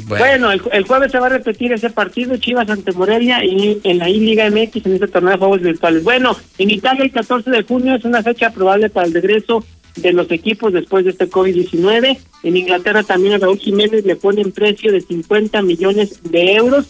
Bueno, 0.07 0.51
el, 0.51 0.63
el 0.73 0.85
jueves 0.85 1.13
se 1.13 1.19
va 1.19 1.27
a 1.27 1.31
repetir 1.31 1.73
ese 1.73 1.91
partido, 1.91 2.37
Chivas 2.37 2.69
ante 2.71 2.93
Morelia, 2.93 3.45
y 3.45 3.81
en 3.85 3.99
la 3.99 4.09
I-Liga 4.09 4.49
MX, 4.51 4.87
en 4.87 4.95
este 4.95 5.09
torneo 5.09 5.33
de 5.33 5.39
juegos 5.39 5.61
virtuales. 5.61 6.03
Bueno, 6.03 6.37
en 6.59 6.71
Italia 6.71 7.05
el 7.05 7.13
14 7.13 7.51
de 7.51 7.63
junio 7.63 7.95
es 7.95 8.05
una 8.05 8.23
fecha 8.23 8.51
probable 8.51 8.89
para 8.89 9.07
el 9.07 9.13
regreso 9.13 9.65
de 9.97 10.13
los 10.13 10.31
equipos 10.31 10.73
después 10.73 11.05
de 11.05 11.11
este 11.11 11.29
COVID-19. 11.29 12.19
En 12.43 12.57
Inglaterra 12.57 13.03
también 13.03 13.35
a 13.35 13.39
Raúl 13.39 13.59
Jiménez 13.59 14.05
le 14.05 14.17
ponen 14.17 14.53
precio 14.53 14.93
de 14.93 15.01
50 15.01 15.63
millones 15.63 16.21
de 16.23 16.55
euros. 16.55 16.87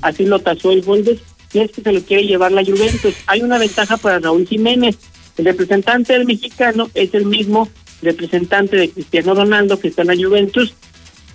Así 0.00 0.24
lo 0.24 0.38
tasó 0.38 0.72
el 0.72 0.82
Wolves. 0.82 1.20
Y 1.52 1.60
es 1.60 1.70
que 1.70 1.82
se 1.82 1.92
lo 1.92 2.00
quiere 2.00 2.24
llevar 2.24 2.52
la 2.52 2.64
Juventus. 2.64 3.14
Hay 3.26 3.42
una 3.42 3.58
ventaja 3.58 3.96
para 3.96 4.18
Raúl 4.18 4.46
Jiménez. 4.46 4.96
El 5.36 5.44
representante 5.44 6.12
del 6.12 6.26
mexicano 6.26 6.90
es 6.94 7.12
el 7.14 7.26
mismo 7.26 7.68
representante 8.02 8.76
de 8.76 8.90
Cristiano 8.90 9.34
Ronaldo 9.34 9.78
que 9.78 9.88
está 9.88 10.02
en 10.02 10.08
la 10.08 10.16
Juventus. 10.16 10.74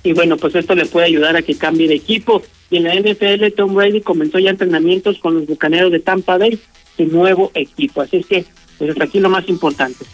Y 0.04 0.14
bueno, 0.14 0.38
pues 0.38 0.56
esto 0.56 0.76
le 0.76 0.86
puede 0.86 1.08
ayudar 1.08 1.36
a 1.36 1.42
que 1.42 1.56
cambie 1.56 1.88
de 1.88 1.96
equipo. 1.96 2.42
Y 2.72 2.78
en 2.78 2.84
la 2.84 2.96
NFL, 2.96 3.54
Tom 3.56 3.74
Brady 3.74 4.02
comenzó 4.02 4.40
ya 4.40 4.52
entrenamientos 4.52 5.18
con 5.20 5.36
los 5.36 5.48
bucaneros 5.48 5.92
de 5.92 6.00
Tampa 6.00 6.38
Bay, 6.38 6.60
su 6.96 7.06
nuevo 7.06 7.52
equipo. 7.56 8.02
Así 8.02 8.18
es 8.18 8.26
que, 8.26 8.46
pues 8.78 8.92
hasta 8.92 9.06
aquí 9.06 9.20
lo 9.20 9.30
más 9.30 9.48
importante. 9.50 10.06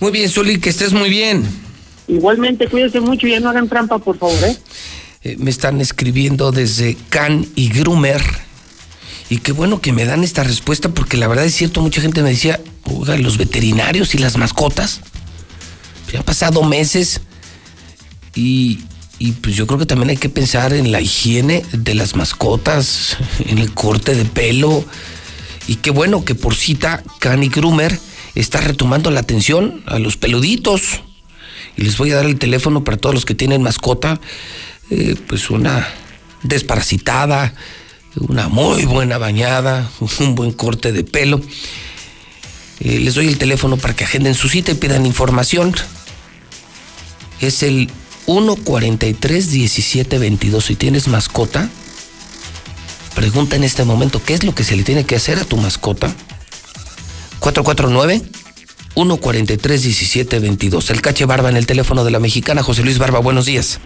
Muy 0.00 0.12
bien, 0.12 0.28
Zuli, 0.28 0.60
que 0.60 0.70
estés 0.70 0.92
muy 0.92 1.08
bien. 1.08 1.44
Igualmente, 2.08 2.68
cuídense 2.68 3.00
mucho 3.00 3.26
y 3.26 3.30
ya 3.32 3.40
no 3.40 3.50
hagan 3.50 3.68
trampa, 3.68 3.98
por 3.98 4.18
favor, 4.18 4.36
¿eh? 4.44 4.56
Eh, 5.22 5.36
me 5.38 5.50
están 5.50 5.80
escribiendo 5.80 6.52
desde 6.52 6.96
Can 7.10 7.46
y 7.54 7.68
Grumer. 7.68 8.22
Y 9.30 9.38
qué 9.38 9.52
bueno 9.52 9.80
que 9.80 9.92
me 9.92 10.04
dan 10.04 10.24
esta 10.24 10.42
respuesta, 10.42 10.88
porque 10.88 11.16
la 11.16 11.28
verdad 11.28 11.44
es 11.44 11.54
cierto, 11.54 11.82
mucha 11.82 12.00
gente 12.00 12.22
me 12.22 12.30
decía, 12.30 12.60
los 13.18 13.36
veterinarios 13.36 14.14
y 14.14 14.18
las 14.18 14.36
mascotas. 14.36 15.00
Ya 16.12 16.20
han 16.20 16.24
pasado 16.24 16.62
meses 16.62 17.20
y, 18.34 18.80
y 19.18 19.32
pues 19.32 19.56
yo 19.56 19.66
creo 19.66 19.78
que 19.78 19.86
también 19.86 20.10
hay 20.10 20.16
que 20.16 20.28
pensar 20.28 20.72
en 20.72 20.92
la 20.92 21.00
higiene 21.00 21.64
de 21.72 21.94
las 21.94 22.14
mascotas, 22.16 23.16
en 23.46 23.58
el 23.58 23.72
corte 23.74 24.14
de 24.14 24.24
pelo. 24.24 24.84
Y 25.66 25.76
qué 25.76 25.90
bueno 25.90 26.24
que 26.24 26.34
por 26.34 26.54
cita 26.54 27.02
Can 27.18 27.42
y 27.42 27.48
Grumer 27.48 27.98
está 28.34 28.60
retomando 28.60 29.10
la 29.10 29.20
atención 29.20 29.82
a 29.86 29.98
los 29.98 30.16
peluditos. 30.16 31.02
Y 31.76 31.82
les 31.82 31.96
voy 31.98 32.10
a 32.12 32.16
dar 32.16 32.26
el 32.26 32.38
teléfono 32.38 32.84
para 32.84 32.96
todos 32.96 33.14
los 33.14 33.24
que 33.24 33.34
tienen 33.34 33.62
mascota. 33.62 34.20
eh, 34.90 35.16
pues 35.26 35.50
una 35.50 35.86
desparasitada, 36.42 37.52
una 38.16 38.48
muy 38.48 38.84
buena 38.84 39.18
bañada, 39.18 39.90
un 40.20 40.34
buen 40.34 40.52
corte 40.52 40.92
de 40.92 41.04
pelo. 41.04 41.40
Eh, 42.80 43.00
les 43.00 43.14
doy 43.14 43.26
el 43.26 43.38
teléfono 43.38 43.76
para 43.76 43.94
que 43.94 44.04
agenden 44.04 44.34
su 44.34 44.48
cita 44.48 44.70
y 44.72 44.74
pidan 44.74 45.04
información. 45.04 45.74
Es 47.40 47.62
el 47.62 47.88
143-1722. 48.26 50.60
Si 50.60 50.76
tienes 50.76 51.08
mascota, 51.08 51.70
pregunta 53.14 53.56
en 53.56 53.64
este 53.64 53.84
momento 53.84 54.20
qué 54.24 54.34
es 54.34 54.44
lo 54.44 54.54
que 54.54 54.64
se 54.64 54.76
le 54.76 54.82
tiene 54.82 55.04
que 55.04 55.16
hacer 55.16 55.38
a 55.38 55.44
tu 55.44 55.56
mascota. 55.56 56.14
449 57.40 58.22
143-1722. 58.94 60.90
El 60.90 61.00
Cache 61.00 61.24
Barba 61.24 61.48
en 61.48 61.56
el 61.56 61.66
teléfono 61.66 62.04
de 62.04 62.10
la 62.10 62.18
mexicana. 62.18 62.62
José 62.62 62.82
Luis 62.82 62.98
Barba, 62.98 63.20
buenos 63.20 63.46
días. 63.46 63.80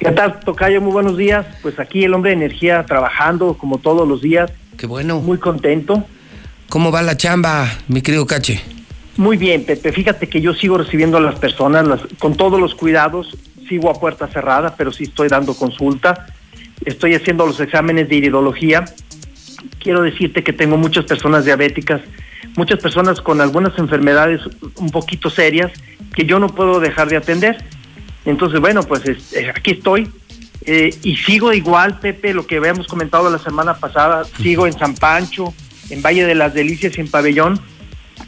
¿Qué 0.00 0.10
tal, 0.10 0.40
Tocayo? 0.40 0.80
Muy 0.80 0.92
buenos 0.92 1.16
días. 1.16 1.46
Pues 1.62 1.78
aquí 1.78 2.04
el 2.04 2.14
hombre 2.14 2.30
de 2.30 2.36
energía 2.36 2.84
trabajando 2.84 3.54
como 3.54 3.78
todos 3.78 4.08
los 4.08 4.20
días. 4.20 4.50
Qué 4.76 4.86
bueno. 4.86 5.20
Muy 5.20 5.38
contento. 5.38 6.04
¿Cómo 6.68 6.90
va 6.90 7.02
la 7.02 7.16
chamba, 7.16 7.72
mi 7.88 8.02
querido 8.02 8.26
Cache? 8.26 8.60
Muy 9.18 9.36
bien, 9.36 9.64
Pepe. 9.64 9.92
Fíjate 9.92 10.28
que 10.28 10.40
yo 10.40 10.54
sigo 10.54 10.78
recibiendo 10.78 11.18
a 11.18 11.20
las 11.20 11.38
personas 11.38 11.86
las- 11.86 12.00
con 12.18 12.36
todos 12.36 12.58
los 12.60 12.74
cuidados. 12.74 13.36
Sigo 13.68 13.90
a 13.90 13.94
puerta 14.00 14.28
cerrada, 14.28 14.74
pero 14.76 14.92
sí 14.92 15.04
estoy 15.04 15.28
dando 15.28 15.54
consulta. 15.54 16.26
Estoy 16.86 17.14
haciendo 17.14 17.44
los 17.44 17.58
exámenes 17.60 18.08
de 18.08 18.14
iridología. 18.16 18.84
Quiero 19.80 20.02
decirte 20.02 20.42
que 20.44 20.52
tengo 20.52 20.76
muchas 20.76 21.04
personas 21.04 21.44
diabéticas, 21.44 22.00
muchas 22.56 22.78
personas 22.78 23.20
con 23.20 23.40
algunas 23.40 23.76
enfermedades 23.78 24.40
un 24.76 24.90
poquito 24.90 25.28
serias 25.30 25.72
que 26.14 26.24
yo 26.24 26.38
no 26.38 26.46
puedo 26.48 26.78
dejar 26.80 27.08
de 27.08 27.16
atender. 27.16 27.56
Entonces, 28.24 28.60
bueno, 28.60 28.82
pues 28.84 29.04
es- 29.06 29.32
eh, 29.32 29.50
aquí 29.54 29.72
estoy. 29.72 30.08
Eh, 30.64 30.90
y 31.02 31.16
sigo 31.16 31.52
igual, 31.52 31.98
Pepe, 31.98 32.32
lo 32.34 32.46
que 32.46 32.58
habíamos 32.58 32.86
comentado 32.86 33.28
la 33.30 33.38
semana 33.38 33.74
pasada. 33.74 34.24
Sigo 34.40 34.66
en 34.66 34.74
San 34.74 34.94
Pancho, 34.94 35.52
en 35.90 36.02
Valle 36.02 36.24
de 36.24 36.34
las 36.36 36.54
Delicias 36.54 36.96
y 36.96 37.00
en 37.00 37.10
Pabellón, 37.10 37.60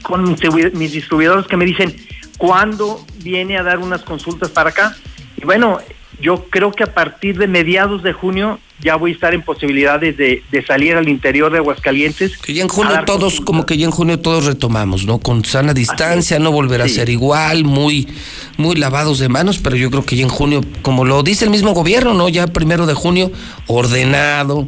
con 0.02 0.22
mis 0.22 0.38
distribu- 0.40 0.72
mis 0.72 0.92
distribuidores 0.92 1.46
que 1.46 1.56
me 1.56 1.64
dicen, 1.64 1.94
¿cuándo 2.38 3.04
viene 3.22 3.58
a 3.58 3.62
dar 3.62 3.78
unas 3.78 4.02
consultas 4.02 4.50
para 4.50 4.70
acá? 4.70 4.96
Y 5.36 5.44
bueno, 5.44 5.78
yo 6.20 6.44
creo 6.50 6.72
que 6.72 6.84
a 6.84 6.92
partir 6.94 7.38
de 7.38 7.46
mediados 7.46 8.02
de 8.02 8.12
junio 8.12 8.58
ya 8.82 8.96
voy 8.96 9.10
a 9.10 9.14
estar 9.14 9.34
en 9.34 9.42
posibilidades 9.42 10.16
de, 10.16 10.42
de 10.50 10.64
salir 10.64 10.96
al 10.96 11.06
interior 11.08 11.52
de 11.52 11.58
Aguascalientes. 11.58 12.38
Que 12.38 12.54
ya 12.54 12.62
en 12.62 12.68
junio 12.68 13.02
todos, 13.04 13.42
como 13.42 13.66
que 13.66 13.76
ya 13.76 13.84
en 13.84 13.90
junio 13.90 14.18
todos 14.20 14.46
retomamos, 14.46 15.04
¿no? 15.04 15.18
Con 15.18 15.44
sana 15.44 15.74
distancia, 15.74 16.38
no 16.38 16.50
volverá 16.50 16.84
a 16.84 16.88
ser 16.88 17.10
igual, 17.10 17.64
muy, 17.64 18.08
muy 18.56 18.76
lavados 18.76 19.18
de 19.18 19.28
manos, 19.28 19.58
pero 19.58 19.76
yo 19.76 19.90
creo 19.90 20.06
que 20.06 20.16
ya 20.16 20.22
en 20.22 20.30
junio, 20.30 20.62
como 20.80 21.04
lo 21.04 21.22
dice 21.22 21.44
el 21.44 21.50
mismo 21.50 21.72
gobierno, 21.72 22.14
¿no? 22.14 22.30
Ya 22.30 22.46
primero 22.46 22.86
de 22.86 22.94
junio, 22.94 23.30
ordenado, 23.66 24.66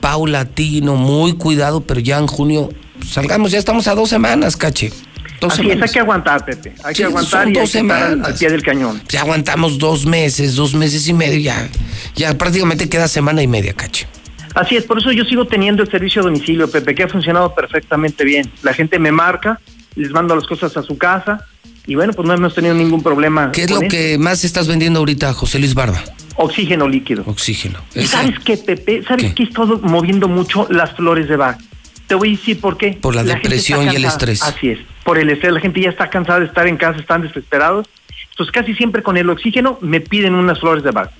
paulatino, 0.00 0.96
muy 0.96 1.34
cuidado, 1.34 1.80
pero 1.82 2.00
ya 2.00 2.18
en 2.18 2.26
junio 2.26 2.68
salgamos, 3.06 3.50
ya 3.52 3.58
estamos 3.58 3.86
a 3.88 3.94
dos 3.94 4.08
semanas, 4.08 4.56
caché. 4.56 4.92
Dos 5.40 5.54
Así 5.54 5.70
es, 5.70 5.80
hay 5.80 5.88
que 5.88 5.98
aguantar, 6.00 6.44
Pepe. 6.44 6.74
Hay 6.84 6.94
Sí, 6.94 7.02
que 7.02 7.04
aguantar 7.06 7.44
son 7.44 7.54
y 7.54 7.56
hay 7.56 7.62
dos 7.62 7.72
que 7.72 7.78
estar 7.78 7.96
al- 8.02 8.08
semanas. 8.10 8.28
al 8.28 8.34
pie 8.38 8.50
del 8.50 8.62
cañón. 8.62 9.02
Ya 9.08 9.20
aguantamos 9.22 9.78
dos 9.78 10.04
meses, 10.04 10.54
dos 10.54 10.74
meses 10.74 11.08
y 11.08 11.14
medio, 11.14 11.38
ya, 11.40 11.68
ya 12.14 12.36
prácticamente 12.36 12.88
queda 12.90 13.08
semana 13.08 13.42
y 13.42 13.46
media, 13.46 13.72
caché. 13.72 14.06
Así 14.54 14.76
es, 14.76 14.84
por 14.84 14.98
eso 14.98 15.12
yo 15.12 15.24
sigo 15.24 15.46
teniendo 15.46 15.82
el 15.82 15.90
servicio 15.90 16.20
a 16.20 16.24
domicilio, 16.24 16.70
Pepe, 16.70 16.94
que 16.94 17.04
ha 17.04 17.08
funcionado 17.08 17.54
perfectamente 17.54 18.24
bien. 18.24 18.50
La 18.62 18.74
gente 18.74 18.98
me 18.98 19.12
marca, 19.12 19.60
les 19.94 20.10
mando 20.10 20.34
las 20.36 20.46
cosas 20.46 20.76
a 20.76 20.82
su 20.82 20.98
casa 20.98 21.46
y 21.86 21.94
bueno, 21.94 22.12
pues 22.12 22.26
no 22.28 22.34
hemos 22.34 22.54
tenido 22.54 22.74
ningún 22.74 23.02
problema. 23.02 23.50
¿Qué 23.52 23.62
es 23.64 23.70
lo 23.70 23.80
eso. 23.80 23.88
que 23.88 24.18
más 24.18 24.44
estás 24.44 24.66
vendiendo 24.68 24.98
ahorita, 24.98 25.32
José 25.32 25.58
Luis 25.58 25.72
Barba? 25.74 26.02
Oxígeno 26.42 26.88
líquido. 26.88 27.22
Oxígeno. 27.26 27.80
¿Y 27.94 28.06
sabes 28.06 28.38
qué, 28.38 28.56
Pepe? 28.56 29.02
¿Sabes 29.06 29.34
qué? 29.34 29.42
he 29.42 29.46
estado 29.46 29.78
moviendo 29.80 30.26
mucho 30.26 30.66
las 30.70 30.96
flores 30.96 31.28
de 31.28 31.36
Bach? 31.36 31.58
Te 32.06 32.14
voy 32.14 32.28
a 32.28 32.30
decir 32.32 32.58
por 32.58 32.78
qué. 32.78 32.92
Por 32.92 33.14
la 33.14 33.24
gente 33.24 33.40
depresión 33.42 33.92
y 33.92 33.96
el 33.96 34.06
estrés. 34.06 34.40
Así 34.42 34.70
es, 34.70 34.78
por 35.04 35.18
el 35.18 35.28
estrés. 35.28 35.52
La 35.52 35.60
gente 35.60 35.82
ya 35.82 35.90
está 35.90 36.08
cansada 36.08 36.40
de 36.40 36.46
estar 36.46 36.66
en 36.66 36.78
casa, 36.78 36.98
están 36.98 37.20
desesperados. 37.20 37.86
Entonces 38.30 38.52
casi 38.52 38.74
siempre 38.74 39.02
con 39.02 39.18
el 39.18 39.28
oxígeno 39.28 39.76
me 39.82 40.00
piden 40.00 40.34
unas 40.34 40.58
flores 40.60 40.82
de 40.82 40.92
Bach. 40.92 41.10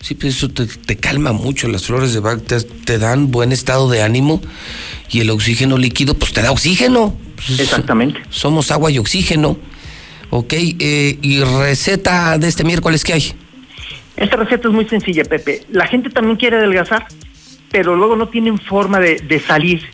Sí, 0.00 0.14
pues 0.14 0.36
eso 0.36 0.48
te, 0.48 0.66
te 0.66 0.96
calma 0.96 1.32
mucho. 1.32 1.66
Las 1.66 1.86
flores 1.86 2.14
de 2.14 2.20
Bach 2.20 2.40
te, 2.40 2.60
te 2.60 2.98
dan 2.98 3.32
buen 3.32 3.50
estado 3.50 3.90
de 3.90 4.02
ánimo 4.02 4.40
y 5.10 5.18
el 5.18 5.30
oxígeno 5.30 5.76
líquido, 5.76 6.14
pues 6.14 6.32
te 6.32 6.42
da 6.42 6.52
oxígeno. 6.52 7.18
Exactamente. 7.58 8.22
Somos 8.30 8.70
agua 8.70 8.92
y 8.92 8.98
oxígeno. 8.98 9.58
Ok, 10.30 10.52
eh, 10.52 11.18
y 11.22 11.40
receta 11.40 12.38
de 12.38 12.46
este 12.46 12.62
miércoles, 12.62 13.02
¿qué 13.02 13.14
hay? 13.14 13.34
Esta 14.18 14.34
receta 14.34 14.66
es 14.66 14.74
muy 14.74 14.84
sencilla, 14.84 15.22
Pepe. 15.24 15.62
La 15.70 15.86
gente 15.86 16.10
también 16.10 16.36
quiere 16.36 16.56
adelgazar, 16.56 17.06
pero 17.70 17.94
luego 17.94 18.16
no 18.16 18.28
tienen 18.28 18.58
forma 18.58 18.98
de, 18.98 19.38
salir. 19.38 19.88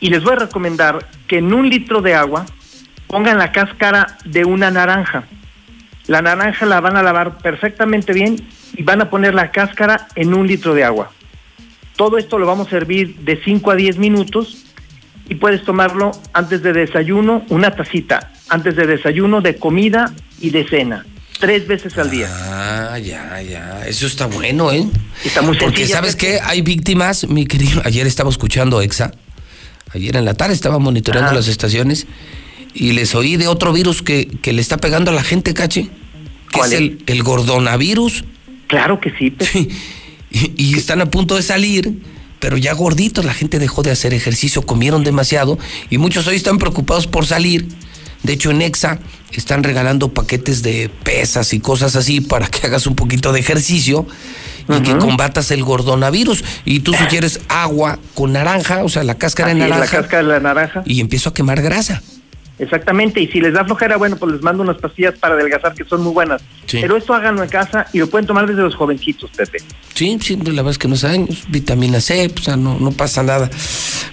Y 0.00 0.10
les 0.10 0.24
voy 0.24 0.32
a 0.32 0.40
recomendar 0.40 1.06
que 1.28 1.38
en 1.38 1.52
un 1.52 1.70
litro 1.70 2.02
de 2.02 2.14
agua 2.14 2.46
pongan 3.06 3.38
la 3.38 3.52
cáscara 3.52 4.18
de 4.24 4.44
una 4.44 4.72
naranja. 4.72 5.24
La 6.08 6.20
naranja 6.20 6.66
la 6.66 6.80
van 6.80 6.96
a 6.96 7.02
lavar 7.04 7.38
perfectamente 7.38 8.12
bien 8.12 8.36
y 8.76 8.82
van 8.82 9.00
a 9.00 9.08
poner 9.08 9.34
la 9.34 9.52
cáscara 9.52 10.08
en 10.16 10.34
un 10.34 10.48
litro 10.48 10.74
de 10.74 10.82
agua. 10.82 11.12
Todo 11.94 12.18
esto 12.18 12.40
lo 12.40 12.46
vamos 12.46 12.66
a 12.66 12.70
servir 12.70 13.18
de 13.20 13.40
5 13.40 13.70
a 13.70 13.76
10 13.76 13.98
minutos 13.98 14.66
y 15.28 15.36
puedes 15.36 15.62
tomarlo 15.62 16.10
antes 16.32 16.60
de 16.64 16.72
desayuno, 16.72 17.44
una 17.50 17.70
tacita, 17.70 18.32
antes 18.48 18.74
de 18.74 18.88
desayuno, 18.88 19.40
de 19.42 19.56
comida 19.56 20.12
y 20.40 20.50
de 20.50 20.66
cena, 20.66 21.06
tres 21.38 21.66
veces 21.66 21.96
al 21.98 22.10
día. 22.10 22.28
Ah, 22.30 22.98
ya, 22.98 23.40
ya. 23.42 23.84
Eso 23.86 24.06
está 24.06 24.26
bueno, 24.26 24.72
¿eh? 24.72 24.86
Está 25.24 25.42
muy 25.42 25.56
Porque 25.58 25.78
sencilla, 25.78 25.96
sabes 25.96 26.16
qué, 26.16 26.38
hay 26.42 26.62
víctimas, 26.62 27.28
mi 27.28 27.46
querido. 27.46 27.82
Ayer 27.84 28.06
estaba 28.06 28.30
escuchando 28.30 28.80
EXA. 28.80 29.12
Ayer 29.92 30.16
en 30.16 30.24
la 30.24 30.34
tarde 30.34 30.54
estaba 30.54 30.78
monitoreando 30.78 31.28
Ajá. 31.28 31.36
las 31.36 31.48
estaciones 31.48 32.06
y 32.74 32.92
les 32.92 33.14
oí 33.14 33.36
de 33.36 33.46
otro 33.46 33.72
virus 33.72 34.02
que, 34.02 34.26
que 34.26 34.52
le 34.52 34.60
está 34.60 34.78
pegando 34.78 35.10
a 35.10 35.14
la 35.14 35.22
gente, 35.22 35.54
cache. 35.54 35.84
Que 36.50 36.58
¿Cuál 36.58 36.72
es 36.72 36.74
es? 36.74 36.80
el, 36.80 37.02
el 37.06 37.22
gordonavirus. 37.22 38.24
Claro 38.66 39.00
que 39.00 39.12
sí, 39.18 39.30
Pepe. 39.30 39.68
Y, 40.30 40.50
y 40.56 40.74
están 40.76 41.00
a 41.00 41.06
punto 41.06 41.36
de 41.36 41.42
salir, 41.42 41.92
pero 42.40 42.56
ya 42.56 42.72
gorditos, 42.74 43.24
la 43.24 43.34
gente 43.34 43.60
dejó 43.60 43.84
de 43.84 43.92
hacer 43.92 44.12
ejercicio, 44.14 44.62
comieron 44.62 45.04
demasiado 45.04 45.60
y 45.90 45.98
muchos 45.98 46.26
hoy 46.26 46.34
están 46.34 46.58
preocupados 46.58 47.06
por 47.06 47.24
salir. 47.24 47.68
De 48.24 48.32
hecho, 48.32 48.50
en 48.50 48.62
EXA 48.62 48.98
están 49.32 49.62
regalando 49.62 50.12
paquetes 50.12 50.62
de 50.62 50.90
pesas 51.02 51.52
y 51.52 51.60
cosas 51.60 51.94
así 51.94 52.20
para 52.20 52.48
que 52.48 52.66
hagas 52.66 52.86
un 52.86 52.96
poquito 52.96 53.32
de 53.32 53.40
ejercicio 53.40 54.06
y 54.68 54.80
que 54.80 54.96
combatas 54.96 55.50
el 55.50 55.62
gordonavirus. 55.62 56.42
Y 56.64 56.80
tú 56.80 56.94
sugieres 56.98 57.40
agua 57.48 57.98
con 58.14 58.32
naranja, 58.32 58.82
o 58.82 58.88
sea, 58.88 59.04
la 59.04 59.16
cáscara 59.16 59.54
de 59.54 59.62
es, 59.62 59.68
la 59.68 59.86
cáscara 59.86 60.22
de 60.22 60.28
la 60.28 60.40
naranja. 60.40 60.82
y 60.84 61.00
empiezo 61.00 61.28
a 61.30 61.34
quemar 61.34 61.62
grasa. 61.62 62.02
Exactamente, 62.58 63.20
y 63.20 63.26
si 63.26 63.40
les 63.40 63.52
da 63.52 63.64
flojera, 63.64 63.96
bueno, 63.96 64.16
pues 64.16 64.30
les 64.32 64.42
mando 64.42 64.62
unas 64.62 64.76
pastillas 64.76 65.18
para 65.18 65.34
adelgazar 65.34 65.74
que 65.74 65.84
son 65.84 66.02
muy 66.02 66.12
buenas. 66.12 66.40
Sí. 66.66 66.78
Pero 66.80 66.96
esto 66.96 67.12
háganlo 67.12 67.42
en 67.42 67.48
casa 67.48 67.86
y 67.92 67.98
lo 67.98 68.06
pueden 68.08 68.26
tomar 68.28 68.46
desde 68.46 68.62
los 68.62 68.76
jovencitos, 68.76 69.28
Pepe. 69.36 69.58
Sí, 69.94 70.16
sí, 70.20 70.36
la 70.36 70.52
verdad 70.62 70.70
es 70.70 70.78
que 70.78 70.86
no 70.86 70.94
es 70.94 71.02
años, 71.02 71.44
vitamina 71.48 72.00
C, 72.00 72.30
o 72.32 72.40
sea, 72.40 72.56
no, 72.56 72.78
no 72.78 72.92
pasa 72.92 73.24
nada. 73.24 73.50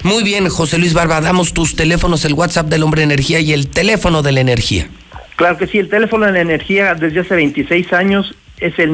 Muy 0.03 0.23
bien, 0.23 0.49
José 0.49 0.79
Luis 0.79 0.93
Barba, 0.95 1.21
damos 1.21 1.53
tus 1.53 1.75
teléfonos, 1.75 2.25
el 2.25 2.33
WhatsApp 2.33 2.67
del 2.67 2.81
Hombre 2.81 3.03
Energía 3.03 3.39
y 3.39 3.53
el 3.53 3.67
teléfono 3.67 4.23
de 4.23 4.31
la 4.31 4.41
energía. 4.41 4.87
Claro 5.35 5.57
que 5.59 5.67
sí, 5.67 5.77
el 5.77 5.89
teléfono 5.89 6.25
de 6.25 6.31
la 6.31 6.41
energía 6.41 6.95
desde 6.95 7.19
hace 7.19 7.35
26 7.35 7.93
años 7.93 8.33
es 8.59 8.77
el 8.79 8.91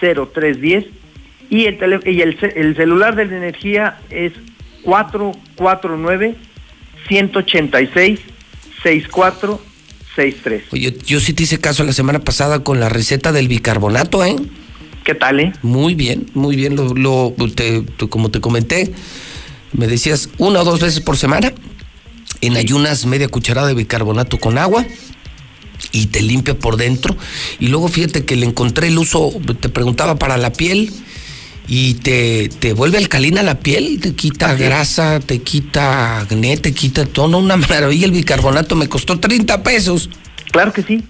913-0310 0.00 0.86
y 1.50 1.64
el, 1.66 1.78
tele- 1.78 2.00
y 2.10 2.20
el, 2.20 2.36
el 2.54 2.76
celular 2.76 3.16
de 3.16 3.26
la 3.26 3.36
energía 3.36 3.98
es 4.10 4.32
449-186-6463. 7.08 9.58
Oye, 10.72 10.96
yo 11.06 11.20
sí 11.20 11.32
te 11.32 11.44
hice 11.44 11.58
caso 11.58 11.84
la 11.84 11.92
semana 11.92 12.20
pasada 12.20 12.60
con 12.62 12.80
la 12.80 12.88
receta 12.88 13.32
del 13.32 13.48
bicarbonato, 13.48 14.24
¿eh? 14.24 14.36
¿Qué 15.04 15.14
tal, 15.14 15.40
eh? 15.40 15.52
Muy 15.62 15.94
bien, 15.94 16.26
muy 16.34 16.56
bien. 16.56 16.76
Lo, 16.76 16.94
lo- 16.94 17.34
te- 17.52 17.84
como 18.08 18.30
te 18.30 18.40
comenté, 18.40 18.92
me 19.72 19.86
decías 19.86 20.30
una 20.38 20.60
o 20.60 20.64
dos 20.64 20.80
veces 20.80 21.00
por 21.00 21.16
semana, 21.18 21.52
en 22.40 22.56
ayunas 22.56 23.06
media 23.06 23.28
cucharada 23.28 23.68
de 23.68 23.74
bicarbonato 23.74 24.38
con 24.38 24.56
agua 24.58 24.86
y 25.92 26.06
te 26.06 26.22
limpia 26.22 26.58
por 26.58 26.76
dentro. 26.76 27.16
Y 27.58 27.68
luego 27.68 27.88
fíjate 27.88 28.24
que 28.24 28.36
le 28.36 28.46
encontré 28.46 28.88
el 28.88 28.98
uso, 28.98 29.30
te 29.60 29.68
preguntaba 29.68 30.16
para 30.16 30.36
la 30.38 30.52
piel 30.52 30.90
y 31.66 31.94
te, 31.94 32.48
te 32.48 32.72
vuelve 32.72 32.98
alcalina 32.98 33.42
la 33.42 33.58
piel, 33.58 34.00
te 34.00 34.14
quita 34.14 34.54
grasa, 34.54 35.20
te 35.20 35.40
quita 35.40 36.20
acné, 36.20 36.56
te 36.56 36.72
quita 36.72 37.06
todo. 37.06 37.38
Una 37.38 37.56
maravilla 37.68 38.06
el 38.06 38.12
bicarbonato, 38.12 38.76
me 38.76 38.88
costó 38.88 39.18
30 39.18 39.62
pesos. 39.62 40.10
Claro 40.50 40.72
que 40.72 40.82
sí. 40.82 41.02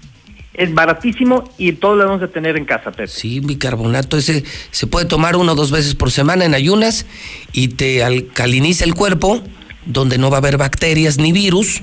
Es 0.53 0.73
baratísimo 0.73 1.43
y 1.57 1.73
todo 1.73 1.97
lo 1.97 2.07
vamos 2.07 2.23
a 2.23 2.29
tener 2.29 2.55
en 2.55 2.63
casa, 2.63 2.89
Pepe. 2.91 3.07
Sí, 3.07 3.41
bicarbonato 3.41 4.17
ese 4.17 4.45
se 4.71 4.87
puede 4.87 5.05
tomar 5.05 5.35
una 5.35 5.51
o 5.51 5.55
dos 5.55 5.69
veces 5.69 5.95
por 5.95 6.11
semana 6.11 6.45
en 6.45 6.53
ayunas 6.53 7.05
y 7.51 7.69
te 7.69 8.05
alcaliniza 8.05 8.85
el 8.85 8.95
cuerpo 8.95 9.43
donde 9.85 10.17
no 10.17 10.29
va 10.29 10.37
a 10.37 10.39
haber 10.39 10.57
bacterias 10.57 11.17
ni 11.17 11.33
virus, 11.33 11.81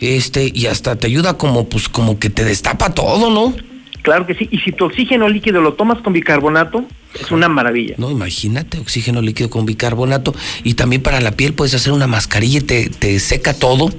este 0.00 0.50
y 0.52 0.66
hasta 0.66 0.96
te 0.96 1.06
ayuda 1.06 1.36
como 1.38 1.68
pues 1.68 1.88
como 1.88 2.18
que 2.18 2.30
te 2.30 2.44
destapa 2.44 2.94
todo, 2.94 3.30
¿no? 3.30 3.54
Claro 4.02 4.26
que 4.26 4.34
sí. 4.34 4.48
Y 4.50 4.58
si 4.58 4.72
tu 4.72 4.86
oxígeno 4.86 5.28
líquido 5.28 5.60
lo 5.60 5.74
tomas 5.74 5.98
con 5.98 6.12
bicarbonato, 6.12 6.86
es 7.20 7.30
una 7.30 7.48
maravilla. 7.48 7.94
No, 7.98 8.10
imagínate, 8.10 8.78
oxígeno 8.78 9.22
líquido 9.22 9.50
con 9.50 9.66
bicarbonato 9.66 10.34
y 10.64 10.74
también 10.74 11.02
para 11.02 11.20
la 11.20 11.32
piel 11.32 11.54
puedes 11.54 11.74
hacer 11.74 11.92
una 11.92 12.06
mascarilla 12.06 12.58
y 12.58 12.62
te, 12.62 12.88
te 12.90 13.18
seca 13.20 13.54
todo. 13.54 13.90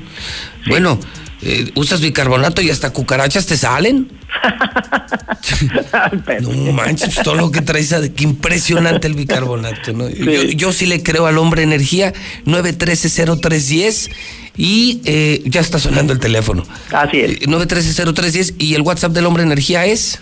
Bueno, 0.68 1.00
eh, 1.42 1.72
usas 1.76 2.02
bicarbonato 2.02 2.62
y 2.62 2.70
hasta 2.70 2.92
cucarachas 2.92 3.46
te 3.46 3.58
salen. 3.58 4.12
no 6.42 6.74
manches, 6.74 7.22
todo 7.24 7.36
lo 7.36 7.52
que 7.52 7.62
traes, 7.62 7.96
qué 8.16 8.24
impresionante 8.24 9.08
el 9.08 9.14
bicarbonato. 9.14 9.94
¿no? 9.94 10.10
Yo, 10.10 10.44
yo 10.44 10.74
sí 10.74 10.86
le 10.86 11.04
creo 11.04 11.28
al 11.28 11.38
hombre 11.38 11.64
energía, 11.64 12.14
913-0310 12.46 14.10
y 14.58 15.02
eh, 15.06 15.44
ya 15.46 15.62
está 15.62 15.80
sonando 15.80 16.12
el 16.12 16.20
teléfono. 16.20 16.64
Así 16.92 17.20
es. 17.20 17.42
913-0310 17.42 18.56
y 18.58 18.74
el 18.74 18.82
WhatsApp 18.82 19.12
del 19.12 19.28
hombre 19.28 19.44
energía 19.44 19.86
es 19.86 20.20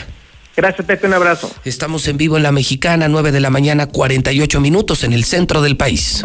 Gracias, 0.57 0.87
Pepe, 0.87 1.07
un 1.07 1.15
abrazo. 1.15 1.51
Estamos 1.65 2.07
en 2.09 2.17
vivo 2.17 2.37
en 2.37 2.43
La 2.43 2.53
Mexicana, 2.53 3.09
9 3.09 3.33
de 3.33 3.41
la 3.41 3.51
mañana, 3.51 3.87
48 3.87 4.61
minutos 4.61 5.05
en 5.05 5.13
el 5.13 5.25
centro 5.25 5.63
del 5.63 5.77
país. 5.77 6.25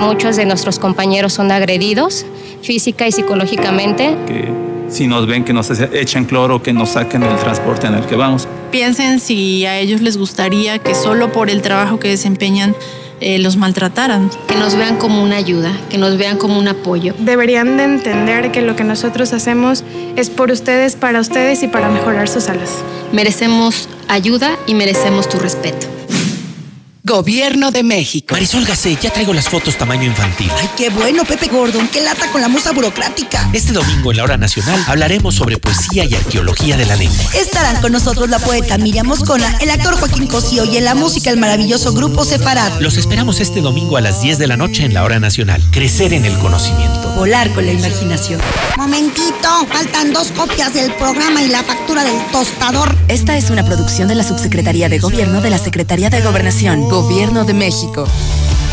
Muchos 0.00 0.36
de 0.36 0.46
nuestros 0.46 0.78
compañeros 0.78 1.32
son 1.32 1.50
agredidos 1.52 2.24
física 2.62 3.06
y 3.06 3.12
psicológicamente. 3.12 4.16
Que 4.26 4.48
si 4.88 5.06
nos 5.06 5.26
ven 5.26 5.44
que 5.44 5.52
nos 5.52 5.70
echan 5.70 6.24
cloro, 6.24 6.62
que 6.62 6.72
nos 6.72 6.90
saquen 6.90 7.20
del 7.20 7.36
transporte 7.36 7.86
en 7.86 7.94
el 7.94 8.06
que 8.06 8.16
vamos. 8.16 8.48
Piensen 8.70 9.20
si 9.20 9.66
a 9.66 9.78
ellos 9.78 10.00
les 10.00 10.16
gustaría 10.16 10.78
que 10.78 10.94
solo 10.94 11.32
por 11.32 11.50
el 11.50 11.62
trabajo 11.62 11.98
que 11.98 12.08
desempeñan 12.08 12.74
eh, 13.20 13.38
los 13.38 13.56
maltrataran. 13.56 14.30
Que 14.46 14.54
nos 14.54 14.76
vean 14.76 14.96
como 14.96 15.22
una 15.22 15.36
ayuda, 15.36 15.72
que 15.90 15.98
nos 15.98 16.16
vean 16.16 16.38
como 16.38 16.58
un 16.58 16.68
apoyo. 16.68 17.14
Deberían 17.18 17.76
de 17.76 17.84
entender 17.84 18.52
que 18.52 18.62
lo 18.62 18.76
que 18.76 18.84
nosotros 18.84 19.32
hacemos 19.32 19.84
es 20.16 20.30
por 20.30 20.50
ustedes, 20.50 20.96
para 20.96 21.20
ustedes 21.20 21.62
y 21.62 21.68
para 21.68 21.88
mejorar 21.88 22.28
sus 22.28 22.44
salas. 22.44 22.70
Merecemos 23.12 23.88
ayuda 24.08 24.56
y 24.66 24.74
merecemos 24.74 25.28
tu 25.28 25.38
respeto. 25.38 25.97
Gobierno 27.08 27.70
de 27.70 27.82
México. 27.82 28.34
Marisol 28.34 28.66
Gacé, 28.66 28.98
ya 29.00 29.10
traigo 29.10 29.32
las 29.32 29.48
fotos 29.48 29.78
tamaño 29.78 30.04
infantil. 30.04 30.50
Ay, 30.58 30.68
qué 30.76 30.90
bueno, 30.90 31.24
Pepe 31.24 31.48
Gordon, 31.48 31.88
qué 31.88 32.02
lata 32.02 32.30
con 32.30 32.42
la 32.42 32.48
musa 32.48 32.72
burocrática. 32.72 33.48
Este 33.54 33.72
domingo 33.72 34.10
en 34.10 34.18
la 34.18 34.24
hora 34.24 34.36
nacional 34.36 34.84
hablaremos 34.86 35.34
sobre 35.34 35.56
poesía 35.56 36.04
y 36.04 36.14
arqueología 36.14 36.76
de 36.76 36.84
la 36.84 36.96
lengua. 36.96 37.24
Estarán 37.34 37.80
con 37.80 37.92
nosotros 37.92 38.28
la 38.28 38.38
poeta 38.38 38.76
Miriam 38.76 39.06
Moscona, 39.06 39.56
el 39.62 39.70
actor 39.70 39.94
Joaquín 39.96 40.26
Cosío 40.26 40.66
y 40.66 40.76
en 40.76 40.84
la 40.84 40.94
música 40.94 41.30
el 41.30 41.38
maravilloso 41.38 41.94
grupo 41.94 42.26
Sefarad. 42.26 42.78
Los 42.80 42.98
esperamos 42.98 43.40
este 43.40 43.62
domingo 43.62 43.96
a 43.96 44.02
las 44.02 44.20
10 44.20 44.36
de 44.36 44.46
la 44.46 44.58
noche 44.58 44.84
en 44.84 44.92
la 44.92 45.02
hora 45.02 45.18
nacional. 45.18 45.62
Crecer 45.70 46.12
en 46.12 46.26
el 46.26 46.36
conocimiento. 46.38 47.10
Volar 47.14 47.50
con 47.54 47.64
la 47.64 47.72
imaginación. 47.72 48.38
Momentito, 48.76 49.66
faltan 49.72 50.12
dos 50.12 50.30
copias 50.32 50.74
del 50.74 50.92
programa 50.96 51.42
y 51.42 51.48
la 51.48 51.62
factura 51.62 52.04
del 52.04 52.20
tostador. 52.32 52.94
Esta 53.08 53.38
es 53.38 53.48
una 53.48 53.64
producción 53.64 54.08
de 54.08 54.14
la 54.14 54.24
Subsecretaría 54.24 54.90
de 54.90 54.98
Gobierno 54.98 55.40
de 55.40 55.48
la 55.48 55.58
Secretaría 55.58 56.10
de 56.10 56.20
Gobernación. 56.20 56.97
Gobierno 57.00 57.44
de 57.44 57.54
México. 57.54 58.06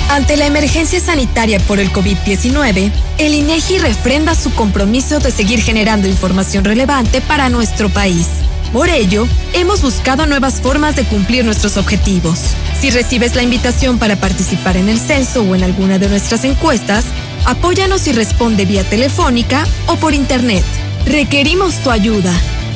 Ante 0.09 0.35
la 0.35 0.47
emergencia 0.47 0.99
sanitaria 0.99 1.59
por 1.59 1.79
el 1.79 1.93
COVID-19, 1.93 2.91
el 3.19 3.35
INEGI 3.35 3.77
refrenda 3.77 4.33
su 4.33 4.51
compromiso 4.51 5.19
de 5.19 5.29
seguir 5.29 5.61
generando 5.61 6.07
información 6.07 6.63
relevante 6.63 7.21
para 7.21 7.49
nuestro 7.49 7.87
país. 7.89 8.25
Por 8.73 8.89
ello, 8.89 9.27
hemos 9.53 9.83
buscado 9.83 10.25
nuevas 10.25 10.59
formas 10.59 10.95
de 10.95 11.03
cumplir 11.03 11.45
nuestros 11.45 11.77
objetivos. 11.77 12.39
Si 12.81 12.89
recibes 12.89 13.35
la 13.35 13.43
invitación 13.43 13.99
para 13.99 14.15
participar 14.15 14.75
en 14.75 14.89
el 14.89 14.99
censo 14.99 15.43
o 15.43 15.53
en 15.53 15.63
alguna 15.63 15.99
de 15.99 16.09
nuestras 16.09 16.45
encuestas, 16.45 17.05
apóyanos 17.45 18.07
y 18.07 18.11
responde 18.11 18.65
vía 18.65 18.83
telefónica 18.83 19.67
o 19.85 19.97
por 19.97 20.15
internet. 20.15 20.65
Requerimos 21.05 21.75
tu 21.75 21.91
ayuda. 21.91 22.33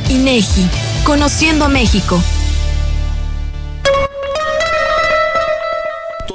INEGI, 0.10 0.68
Conociendo 1.04 1.66
a 1.66 1.70
México. 1.70 2.22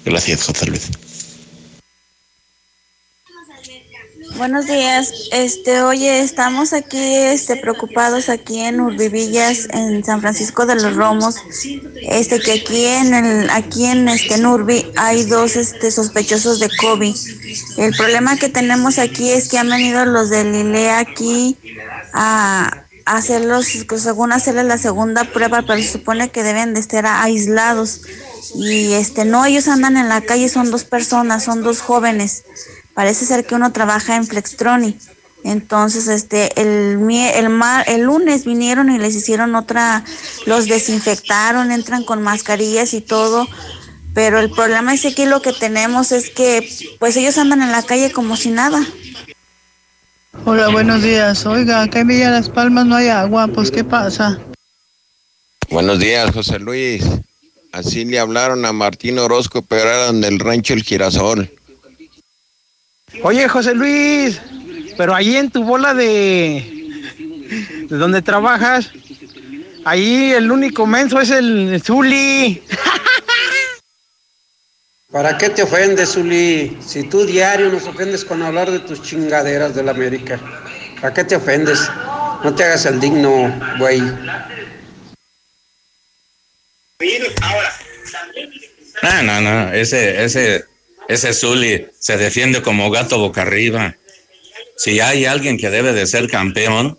Gracias, 0.03 0.45
José 0.45 0.65
Luis. 0.65 0.89
Buenos 4.39 4.67
días. 4.67 5.13
Este, 5.33 5.83
oye, 5.83 6.21
estamos 6.21 6.73
aquí 6.73 6.97
este 6.97 7.57
preocupados 7.57 8.31
aquí 8.31 8.61
en 8.61 8.81
Urbivillas 8.81 9.69
en 9.73 10.03
San 10.03 10.23
Francisco 10.23 10.65
de 10.65 10.77
los 10.77 10.97
Romos. 10.97 11.37
Este 12.01 12.41
que 12.41 12.53
aquí 12.53 12.87
en 12.87 13.13
el 13.13 13.51
aquí 13.51 13.85
en 13.85 14.09
este 14.09 14.43
Urbi 14.47 14.87
hay 14.97 15.25
dos 15.25 15.57
este 15.57 15.91
sospechosos 15.91 16.61
de 16.61 16.71
COVID. 16.81 17.15
El 17.77 17.93
problema 17.95 18.39
que 18.39 18.49
tenemos 18.49 18.99
aquí 18.99 19.29
es 19.29 19.49
que 19.49 19.59
han 19.59 19.69
venido 19.69 20.07
los 20.07 20.31
de 20.31 20.45
Lilea 20.45 21.01
aquí 21.01 21.59
a 22.15 22.85
hacerlos, 23.17 23.69
pues, 23.89 24.03
según 24.03 24.33
hacerle 24.33 24.65
la 24.65 24.79
segunda 24.79 25.25
prueba, 25.25 25.63
pero 25.63 25.81
se 25.81 25.93
supone 25.93 26.31
que 26.31 26.43
deben 26.43 26.75
de 26.75 26.81
estar 26.81 27.07
aislados. 27.07 28.03
Y 28.55 28.93
este, 28.93 29.25
no, 29.25 29.45
ellos 29.45 29.69
andan 29.69 29.97
en 29.97 30.09
la 30.09 30.21
calle, 30.21 30.49
son 30.49 30.71
dos 30.71 30.85
personas, 30.85 31.45
son 31.45 31.63
dos 31.63 31.81
jóvenes. 31.81 32.45
Parece 32.95 33.27
ser 33.27 33.47
que 33.47 33.55
uno 33.55 33.73
trabaja 33.73 34.17
en 34.17 34.27
Flextroni. 34.27 34.99
Entonces, 35.45 36.09
este, 36.09 36.61
el, 36.61 36.99
el, 37.11 37.49
mar, 37.49 37.85
el 37.87 38.03
lunes 38.03 38.45
vinieron 38.45 38.91
y 38.91 38.99
les 38.99 39.15
hicieron 39.15 39.55
otra, 39.55 40.05
los 40.47 40.67
desinfectaron, 40.67 41.71
entran 41.71 42.05
con 42.05 42.23
mascarillas 42.23 42.93
y 42.95 43.01
todo. 43.01 43.47
Pero 44.15 44.41
el 44.41 44.51
problema 44.51 44.95
es 44.95 45.03
que 45.03 45.09
aquí 45.09 45.27
lo 45.27 45.41
que 45.43 45.53
tenemos 45.53 46.11
es 46.13 46.31
que, 46.31 46.69
pues 46.99 47.17
ellos 47.17 47.39
andan 47.39 47.63
en 47.63 47.71
la 47.71 47.83
calle 47.85 48.11
como 48.11 48.37
si 48.37 48.51
nada. 48.51 48.85
Hola, 50.45 50.69
buenos 50.69 51.03
días. 51.03 51.45
Oiga, 51.47 51.83
acá 51.83 52.01
en 52.01 52.09
Villa 52.09 52.31
Las 52.31 52.49
Palmas 52.49 52.87
no 52.87 52.97
hay 52.97 53.09
agua, 53.09 53.49
pues 53.49 53.71
¿qué 53.71 53.85
pasa? 53.85 54.39
Buenos 55.71 55.99
días, 55.99 56.33
José 56.33 56.59
Luis. 56.59 57.05
Así 57.73 58.05
le 58.05 58.19
hablaron 58.19 58.65
a 58.65 58.73
Martín 58.73 59.19
Orozco, 59.19 59.63
pero 59.63 59.89
eran 59.89 60.21
del 60.21 60.39
rancho 60.39 60.75
El 60.75 60.83
Girasol. 60.83 61.51
Oye, 63.23 63.49
José 63.49 63.75
Luis, 63.75 64.41
pero 64.97 65.15
ahí 65.15 65.37
en 65.37 65.51
tu 65.51 65.65
bola 65.65 65.95
de... 65.95 66.75
¿De 67.89 67.97
dónde 67.97 68.23
trabajas? 68.23 68.91
Ahí 69.85 70.33
el 70.33 70.51
único 70.51 70.87
menso 70.87 71.21
es 71.21 71.31
el 71.31 71.81
Zuli. 71.85 72.63
¿Para 75.11 75.39
qué 75.39 75.49
te 75.49 75.63
ofendes, 75.63 76.13
Zuli? 76.13 76.77
Si 76.87 77.05
tú 77.05 77.25
diario 77.25 77.71
nos 77.71 77.85
ofendes 77.85 78.27
con 78.27 78.43
hablar 78.43 78.71
de 78.71 78.81
tus 78.81 79.03
chingaderas 79.03 79.75
de 79.75 79.83
la 79.83 79.93
América. 79.93 80.39
¿Para 81.01 81.15
qué 81.15 81.25
te 81.25 81.37
ofendes? 81.37 81.81
No 82.45 82.55
te 82.55 82.65
hagas 82.65 82.85
el 82.85 83.01
digno, 83.01 83.59
güey. 83.79 84.01
No, 89.03 89.23
no, 89.23 89.41
no. 89.41 89.73
Ese, 89.73 90.25
ese, 90.25 90.67
ese 91.09 91.33
Zuli 91.33 91.87
se 91.99 92.19
defiende 92.19 92.61
como 92.61 92.91
gato 92.91 93.19
boca 93.19 93.43
arriba. 93.43 93.97
Si 94.77 95.01
hay 95.01 95.25
alguien 95.25 95.57
que 95.57 95.71
debe 95.71 95.95
de 95.95 96.07
ser 96.07 96.29
campeón 96.29 96.99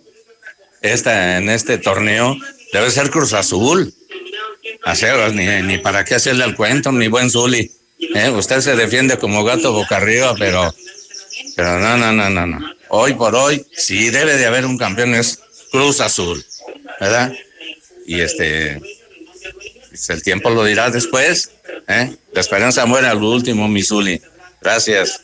esta, 0.81 1.38
en 1.38 1.47
este 1.49 1.77
torneo, 1.77 2.35
debe 2.73 2.89
ser 2.89 3.11
Cruz 3.11 3.33
Azul. 3.33 3.93
Hacer, 4.83 5.31
ni, 5.35 5.45
ni 5.61 5.77
para 5.77 6.03
qué 6.05 6.15
hacerle 6.15 6.43
al 6.43 6.55
cuento, 6.55 6.91
mi 6.91 7.07
buen 7.07 7.29
Zuli. 7.29 7.78
¿Eh? 7.99 8.29
Usted 8.29 8.61
se 8.61 8.75
defiende 8.75 9.17
como 9.17 9.43
gato 9.43 9.73
boca 9.73 9.97
arriba, 9.97 10.33
pero, 10.37 10.73
pero 11.55 11.79
no, 11.79 11.97
no, 11.97 12.11
no, 12.11 12.29
no, 12.29 12.47
no. 12.47 12.59
Hoy 12.89 13.13
por 13.13 13.35
hoy, 13.35 13.65
sí 13.75 14.09
debe 14.09 14.37
de 14.37 14.45
haber 14.45 14.65
un 14.65 14.77
campeón, 14.77 15.13
es 15.15 15.39
Cruz 15.71 16.01
Azul, 16.01 16.43
¿verdad? 16.99 17.33
Y 18.07 18.21
este, 18.21 18.81
pues, 19.89 20.09
el 20.09 20.23
tiempo 20.23 20.49
lo 20.49 20.63
dirá 20.63 20.89
después, 20.89 21.51
¿eh? 21.87 22.15
La 22.33 22.41
esperanza 22.41 22.85
muere 22.85 23.07
al 23.07 23.21
último, 23.21 23.67
mi 23.67 23.83
Zuli. 23.83 24.21
Gracias. 24.61 25.21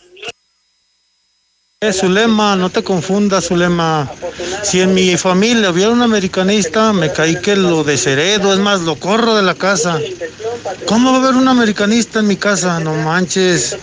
Eh, 1.85 1.93
Zulema, 1.93 2.55
no 2.55 2.71
te 2.71 2.81
confundas, 2.81 3.45
Zulema. 3.45 4.11
Si 4.63 4.81
en 4.81 4.95
mi 4.95 5.17
familia 5.17 5.69
hubiera 5.69 5.91
un 5.91 6.01
americanista, 6.01 6.91
me 6.93 7.11
caí 7.11 7.39
que 7.39 7.55
lo 7.55 7.83
desheredo, 7.83 8.51
es 8.53 8.59
más, 8.59 8.81
lo 8.81 8.95
corro 8.95 9.35
de 9.35 9.43
la 9.43 9.53
casa. 9.53 9.99
¿Cómo 10.87 11.11
va 11.11 11.17
a 11.17 11.21
haber 11.21 11.35
un 11.35 11.47
americanista 11.47 12.21
en 12.21 12.27
mi 12.27 12.37
casa? 12.37 12.79
No 12.79 12.95
manches. 12.95 13.77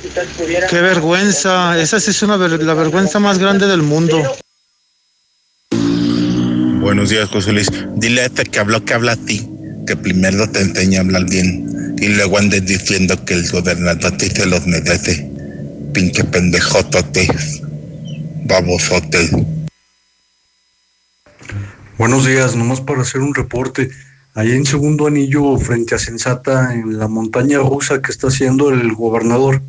Qué 0.69 0.81
vergüenza. 0.81 1.79
Esa 1.79 2.01
sí 2.01 2.11
es 2.11 2.21
una 2.25 2.37
la 2.37 2.75
vergüenza 2.75 3.21
más 3.21 3.39
grande 3.39 3.69
del 3.69 3.83
mundo. 3.83 4.21
Buenos 6.81 7.09
días, 7.09 7.29
José 7.29 7.53
Luis. 7.53 7.69
Dile 7.95 8.23
a 8.23 8.27
este 8.27 8.43
que 8.43 8.59
habló 8.59 8.85
que 8.85 8.95
habla 8.95 9.13
a 9.13 9.17
ti, 9.17 9.49
que 9.87 9.97
primero 9.97 10.51
te 10.51 10.61
enseña 10.61 10.99
a 10.99 11.03
hablar 11.03 11.25
bien 11.31 11.97
y 12.01 12.09
luego 12.09 12.37
andes 12.37 12.67
diciendo 12.67 13.25
que 13.25 13.35
el 13.35 13.49
gobernador 13.49 14.17
te 14.17 14.29
se 14.29 14.47
los 14.47 14.67
merece. 14.67 15.31
Pinche 15.93 16.25
pendejotote 16.25 17.29
babosote. 18.45 19.31
Buenos 21.99 22.27
días, 22.27 22.57
nomás 22.57 22.81
para 22.81 23.03
hacer 23.03 23.21
un 23.21 23.35
reporte. 23.35 23.91
Ahí 24.35 24.53
en 24.53 24.65
segundo 24.65 25.07
anillo, 25.07 25.57
frente 25.59 25.95
a 25.95 25.99
Sensata, 25.99 26.75
en 26.75 26.99
la 26.99 27.07
montaña 27.07 27.59
rusa 27.59 28.01
que 28.01 28.11
está 28.11 28.29
haciendo 28.29 28.71
el 28.71 28.93
gobernador, 28.95 29.61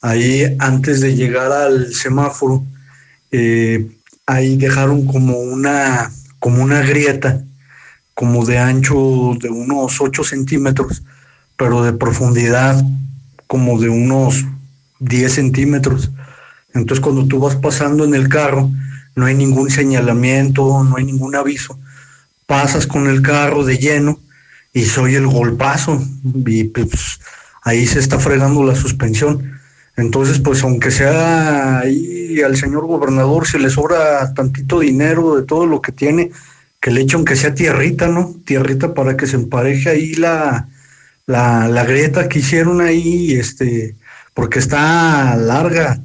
ahí 0.00 0.56
antes 0.60 1.00
de 1.00 1.14
llegar 1.14 1.50
al 1.52 1.92
semáforo, 1.92 2.64
eh, 3.32 3.90
ahí 4.26 4.56
dejaron 4.56 5.06
como 5.06 5.38
una, 5.38 6.10
como 6.38 6.62
una 6.62 6.80
grieta, 6.80 7.42
como 8.14 8.46
de 8.46 8.58
ancho 8.58 9.36
de 9.40 9.50
unos 9.50 10.00
8 10.00 10.22
centímetros, 10.22 11.02
pero 11.56 11.82
de 11.82 11.92
profundidad 11.92 12.82
como 13.46 13.80
de 13.80 13.88
unos 13.88 14.44
10 15.00 15.32
centímetros. 15.32 16.10
Entonces 16.74 17.02
cuando 17.02 17.26
tú 17.26 17.38
vas 17.38 17.56
pasando 17.56 18.04
en 18.04 18.14
el 18.14 18.28
carro, 18.28 18.70
no 19.14 19.26
hay 19.26 19.34
ningún 19.34 19.70
señalamiento, 19.70 20.84
no 20.84 20.96
hay 20.96 21.04
ningún 21.04 21.34
aviso. 21.34 21.78
Pasas 22.46 22.86
con 22.86 23.08
el 23.08 23.22
carro 23.22 23.64
de 23.64 23.78
lleno 23.78 24.18
y 24.72 24.84
soy 24.84 25.14
el 25.14 25.26
golpazo 25.26 26.02
y 26.24 26.64
pues 26.64 27.20
ahí 27.62 27.86
se 27.86 27.98
está 27.98 28.18
fregando 28.18 28.64
la 28.64 28.74
suspensión. 28.74 29.60
Entonces, 29.96 30.38
pues 30.38 30.62
aunque 30.62 30.90
sea 30.90 31.80
ahí 31.80 32.40
al 32.40 32.56
señor 32.56 32.86
gobernador 32.86 33.46
se 33.46 33.58
le 33.58 33.68
sobra 33.68 34.32
tantito 34.32 34.80
dinero 34.80 35.36
de 35.36 35.42
todo 35.42 35.66
lo 35.66 35.82
que 35.82 35.92
tiene, 35.92 36.30
que 36.80 36.90
le 36.90 37.02
eche 37.02 37.16
aunque 37.16 37.36
sea 37.36 37.54
tierrita, 37.54 38.08
¿no? 38.08 38.34
Tierrita 38.44 38.94
para 38.94 39.16
que 39.16 39.26
se 39.26 39.36
empareje 39.36 39.90
ahí 39.90 40.14
la, 40.14 40.68
la, 41.26 41.68
la 41.68 41.84
grieta 41.84 42.28
que 42.28 42.38
hicieron 42.38 42.80
ahí, 42.80 43.34
este, 43.34 43.94
porque 44.34 44.58
está 44.58 45.36
larga, 45.36 46.00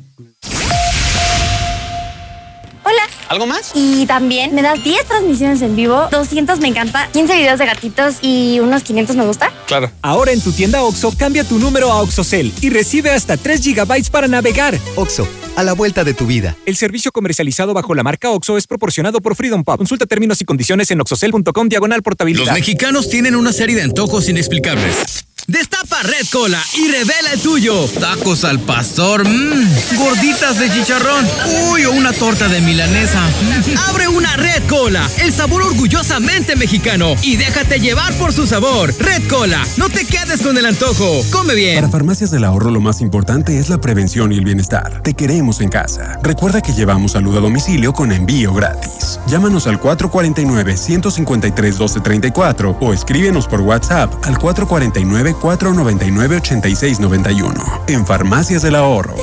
¿Algo 3.29 3.45
más? 3.45 3.71
Y 3.73 4.05
también 4.05 4.55
me 4.55 4.61
das 4.61 4.83
10 4.83 5.05
transmisiones 5.05 5.61
en 5.61 5.75
vivo, 5.75 6.07
200 6.11 6.59
me 6.59 6.67
encanta, 6.67 7.09
15 7.11 7.35
videos 7.35 7.59
de 7.59 7.65
gatitos 7.65 8.15
y 8.21 8.59
unos 8.59 8.83
500 8.83 9.15
me 9.15 9.25
gusta. 9.25 9.51
Claro. 9.65 9.91
Ahora 10.01 10.31
en 10.31 10.41
tu 10.41 10.51
tienda 10.51 10.83
OXO, 10.83 11.13
cambia 11.17 11.43
tu 11.43 11.59
número 11.59 11.91
a 11.91 12.01
OXOCEL 12.01 12.53
y 12.61 12.69
recibe 12.69 13.11
hasta 13.11 13.37
3 13.37 13.61
GB 13.63 14.09
para 14.11 14.27
navegar. 14.27 14.77
OXO, 14.95 15.27
a 15.55 15.63
la 15.63 15.73
vuelta 15.73 16.03
de 16.03 16.13
tu 16.13 16.25
vida. 16.25 16.55
El 16.65 16.75
servicio 16.75 17.11
comercializado 17.11 17.73
bajo 17.73 17.93
la 17.95 18.03
marca 18.03 18.29
OXO 18.31 18.57
es 18.57 18.67
proporcionado 18.67 19.21
por 19.21 19.35
Freedom 19.35 19.63
Pop. 19.63 19.77
Consulta 19.77 20.05
términos 20.05 20.41
y 20.41 20.45
condiciones 20.45 20.89
en 20.91 21.01
oxocel.com 21.01 21.69
diagonal 21.69 22.01
portabilidad. 22.03 22.45
Los 22.45 22.53
mexicanos 22.53 23.09
tienen 23.09 23.35
una 23.35 23.51
serie 23.51 23.75
de 23.75 23.83
antojos 23.83 24.29
inexplicables. 24.29 25.26
Destapa 25.49 26.03
Red 26.03 26.27
Cola 26.29 26.61
y 26.73 26.89
revela 26.89 27.31
el 27.31 27.39
tuyo. 27.39 27.87
Tacos 28.01 28.43
al 28.43 28.59
pastor, 28.59 29.25
mmm, 29.25 29.95
gorditas 29.95 30.59
de 30.59 30.69
chicharrón, 30.69 31.25
uy, 31.71 31.85
o 31.85 31.93
una 31.93 32.11
torta 32.11 32.49
de 32.49 32.59
milanesa. 32.59 33.21
Abre 33.87 34.09
una 34.09 34.35
Red 34.35 34.63
Cola, 34.67 35.09
el 35.19 35.31
sabor 35.31 35.61
orgullosamente 35.61 36.57
mexicano 36.57 37.15
y 37.21 37.37
déjate 37.37 37.79
llevar 37.79 38.13
por 38.15 38.33
su 38.33 38.45
sabor. 38.45 38.93
Red 38.99 39.29
Cola, 39.29 39.65
no 39.77 39.87
te 39.87 40.03
quedes 40.03 40.41
con 40.41 40.57
el 40.57 40.65
antojo. 40.65 41.23
Come 41.31 41.55
bien. 41.55 41.75
Para 41.75 41.87
Farmacias 41.87 42.29
del 42.29 42.43
Ahorro 42.43 42.69
lo 42.69 42.81
más 42.81 42.99
importante 42.99 43.57
es 43.57 43.69
la 43.69 43.79
prevención 43.79 44.33
y 44.33 44.39
el 44.39 44.43
bienestar. 44.43 45.01
Te 45.01 45.13
queremos 45.13 45.61
en 45.61 45.69
casa. 45.69 46.19
Recuerda 46.23 46.61
que 46.61 46.73
llevamos 46.73 47.13
salud 47.13 47.37
a 47.37 47.39
domicilio 47.39 47.93
con 47.93 48.11
envío 48.11 48.53
gratis. 48.53 49.17
Llámanos 49.27 49.65
al 49.67 49.79
449 49.79 50.75
153 50.75 51.73
1234 51.75 52.77
o 52.81 52.93
escríbenos 52.93 53.47
por 53.47 53.61
WhatsApp 53.61 54.13
al 54.25 54.37
449 54.37 55.36
499-8691. 55.41 57.81
En 57.87 58.05
Farmacias 58.05 58.61
del 58.61 58.75
Ahorro. 58.75 59.15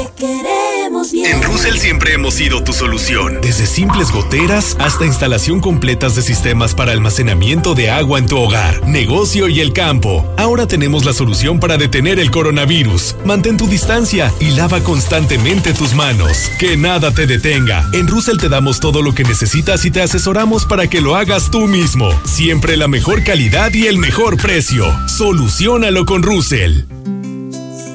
En 0.95 1.43
Russell 1.43 1.77
siempre 1.77 2.13
hemos 2.13 2.35
sido 2.35 2.63
tu 2.63 2.73
solución. 2.73 3.41
Desde 3.43 3.67
simples 3.67 4.13
goteras 4.13 4.77
hasta 4.79 5.05
instalación 5.05 5.59
completas 5.59 6.15
de 6.15 6.23
sistemas 6.23 6.73
para 6.73 6.93
almacenamiento 6.93 7.75
de 7.75 7.91
agua 7.91 8.21
en 8.21 8.27
tu 8.27 8.39
hogar, 8.39 8.87
negocio 8.87 9.49
y 9.49 9.59
el 9.59 9.73
campo. 9.73 10.25
Ahora 10.37 10.69
tenemos 10.69 11.05
la 11.05 11.13
solución 11.13 11.59
para 11.59 11.79
detener 11.79 12.21
el 12.21 12.31
coronavirus. 12.31 13.17
Mantén 13.25 13.57
tu 13.57 13.67
distancia 13.67 14.33
y 14.39 14.53
lava 14.53 14.85
constantemente 14.85 15.75
tus 15.75 15.95
manos. 15.95 16.49
Que 16.61 16.77
nada 16.77 17.11
te 17.13 17.27
detenga. 17.27 17.89
En 17.93 18.07
Russell 18.07 18.39
te 18.39 18.49
damos 18.49 18.79
todo 18.79 19.03
lo 19.03 19.15
que 19.15 19.25
necesitas 19.25 19.85
y 19.85 19.91
te 19.91 20.01
asesoramos 20.01 20.65
para 20.65 20.87
que 20.87 21.01
lo 21.01 21.17
hagas 21.17 21.51
tú 21.51 21.67
mismo. 21.67 22.09
Siempre 22.25 22.77
la 22.77 22.87
mejor 22.87 23.25
calidad 23.25 23.75
y 23.75 23.89
el 23.89 23.99
mejor 23.99 24.37
precio. 24.37 24.87
Solucionalo 25.09 26.07
con 26.07 26.23
Russell. 26.23 26.85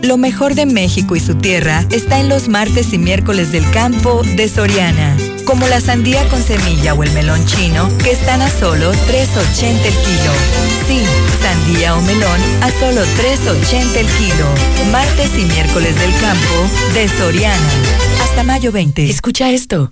Lo 0.01 0.17
mejor 0.17 0.55
de 0.55 0.65
México 0.65 1.15
y 1.15 1.19
su 1.19 1.35
tierra 1.35 1.85
está 1.91 2.19
en 2.19 2.29
los 2.29 2.47
martes 2.47 2.93
y 2.93 2.97
miércoles 2.97 3.51
del 3.51 3.69
campo 3.71 4.21
de 4.23 4.47
Soriana, 4.47 5.17
como 5.45 5.67
la 5.67 5.81
sandía 5.81 6.27
con 6.29 6.41
semilla 6.41 6.93
o 6.93 7.03
el 7.03 7.11
melón 7.11 7.45
chino, 7.45 7.89
que 7.97 8.11
están 8.11 8.41
a 8.41 8.49
solo 8.49 8.93
3.80 8.93 9.85
el 9.85 9.93
kilo. 9.93 10.33
Sí, 10.87 11.03
sandía 11.41 11.95
o 11.95 12.01
melón 12.01 12.39
a 12.61 12.71
solo 12.79 13.01
3.80 13.01 13.97
el 13.97 14.07
kilo. 14.07 14.91
Martes 14.91 15.37
y 15.37 15.43
miércoles 15.43 15.99
del 15.99 16.11
campo 16.21 16.93
de 16.93 17.07
Soriana. 17.09 17.69
Hasta 18.23 18.43
mayo 18.43 18.71
20. 18.71 19.09
Escucha 19.09 19.51
esto. 19.51 19.91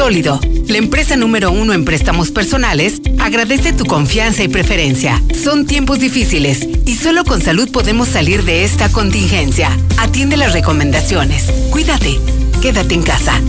Sólido, 0.00 0.40
la 0.66 0.78
empresa 0.78 1.14
número 1.14 1.52
uno 1.52 1.74
en 1.74 1.84
préstamos 1.84 2.30
personales, 2.30 3.02
agradece 3.18 3.74
tu 3.74 3.84
confianza 3.84 4.42
y 4.42 4.48
preferencia. 4.48 5.22
Son 5.34 5.66
tiempos 5.66 6.00
difíciles 6.00 6.66
y 6.86 6.94
solo 6.94 7.22
con 7.22 7.42
salud 7.42 7.70
podemos 7.70 8.08
salir 8.08 8.44
de 8.44 8.64
esta 8.64 8.90
contingencia. 8.90 9.68
Atiende 9.98 10.38
las 10.38 10.54
recomendaciones. 10.54 11.52
Cuídate. 11.70 12.18
Quédate 12.62 12.94
en 12.94 13.02
casa. 13.02 13.42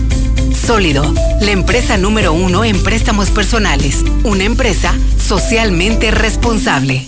Sólido, 0.54 1.14
la 1.40 1.52
empresa 1.52 1.96
número 1.96 2.34
uno 2.34 2.66
en 2.66 2.82
préstamos 2.82 3.30
personales. 3.30 4.04
Una 4.22 4.44
empresa 4.44 4.94
socialmente 5.16 6.10
responsable. 6.10 7.06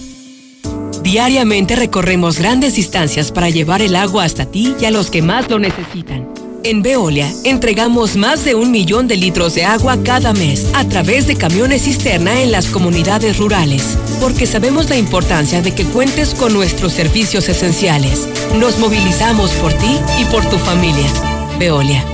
Diariamente 1.03 1.77
recorremos 1.77 2.39
grandes 2.39 2.77
distancias 2.77 3.31
para 3.31 3.51
llevar 3.51 3.83
el 3.83 3.95
agua 3.95 4.25
hasta 4.25 4.47
ti 4.47 4.75
y 4.81 4.87
a 4.87 4.91
los 4.91 5.11
que 5.11 5.21
más 5.21 5.51
lo 5.51 5.59
necesitan. 5.59 6.44
En 6.65 6.81
Veolia 6.81 7.31
entregamos 7.45 8.17
más 8.17 8.43
de 8.47 8.55
un 8.55 8.71
millón 8.71 9.07
de 9.07 9.19
litros 9.19 9.55
de 9.55 9.67
agua 9.67 9.99
cada 10.03 10.33
mes 10.33 10.67
a 10.73 10.89
través 10.89 11.27
de 11.27 11.37
camiones 11.37 11.83
cisterna 11.83 12.41
en 12.41 12.53
las 12.53 12.69
comunidades 12.69 13.37
rurales, 13.37 13.99
porque 14.19 14.47
sabemos 14.47 14.89
la 14.89 14.97
importancia 14.97 15.61
de 15.61 15.75
que 15.75 15.85
cuentes 15.85 16.35
con 16.35 16.55
nuestros 16.55 16.95
servicios 16.95 17.51
esenciales. 17.51 18.27
Nos 18.59 18.79
movilizamos 18.79 19.51
por 19.53 19.75
ti 19.75 20.01
y 20.19 20.25
por 20.25 20.43
tu 20.49 20.57
familia. 20.57 21.13
Veolia. 21.59 22.14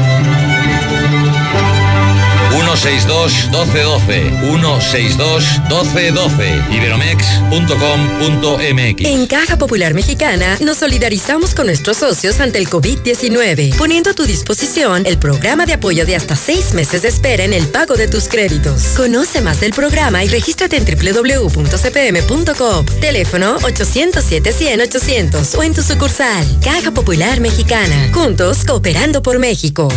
162 2.81 3.51
1212 3.51 4.31
162 4.41 5.45
1212 5.69 6.65
iberomex.com.mx 6.71 9.05
En 9.05 9.27
Caja 9.27 9.57
Popular 9.57 9.93
Mexicana 9.93 10.57
nos 10.61 10.77
solidarizamos 10.77 11.53
con 11.53 11.67
nuestros 11.67 11.97
socios 11.97 12.39
ante 12.39 12.57
el 12.57 12.67
COVID-19, 12.67 13.77
poniendo 13.77 14.09
a 14.09 14.15
tu 14.15 14.25
disposición 14.25 15.05
el 15.05 15.19
programa 15.19 15.67
de 15.67 15.73
apoyo 15.73 16.07
de 16.07 16.15
hasta 16.15 16.35
seis 16.35 16.73
meses 16.73 17.03
de 17.03 17.09
espera 17.09 17.43
en 17.43 17.53
el 17.53 17.67
pago 17.67 17.93
de 17.95 18.07
tus 18.07 18.27
créditos. 18.27 18.93
Conoce 18.97 19.41
más 19.41 19.59
del 19.59 19.73
programa 19.73 20.23
y 20.23 20.29
regístrate 20.29 20.77
en 20.77 20.85
www.cpm.com. 20.85 22.85
Teléfono 22.99 23.59
807-100-800 23.59 25.55
o 25.55 25.61
en 25.61 25.75
tu 25.75 25.83
sucursal. 25.83 26.43
Caja 26.63 26.89
Popular 26.89 27.41
Mexicana. 27.41 28.09
Juntos 28.11 28.65
cooperando 28.65 29.21
por 29.21 29.37
México. 29.37 29.87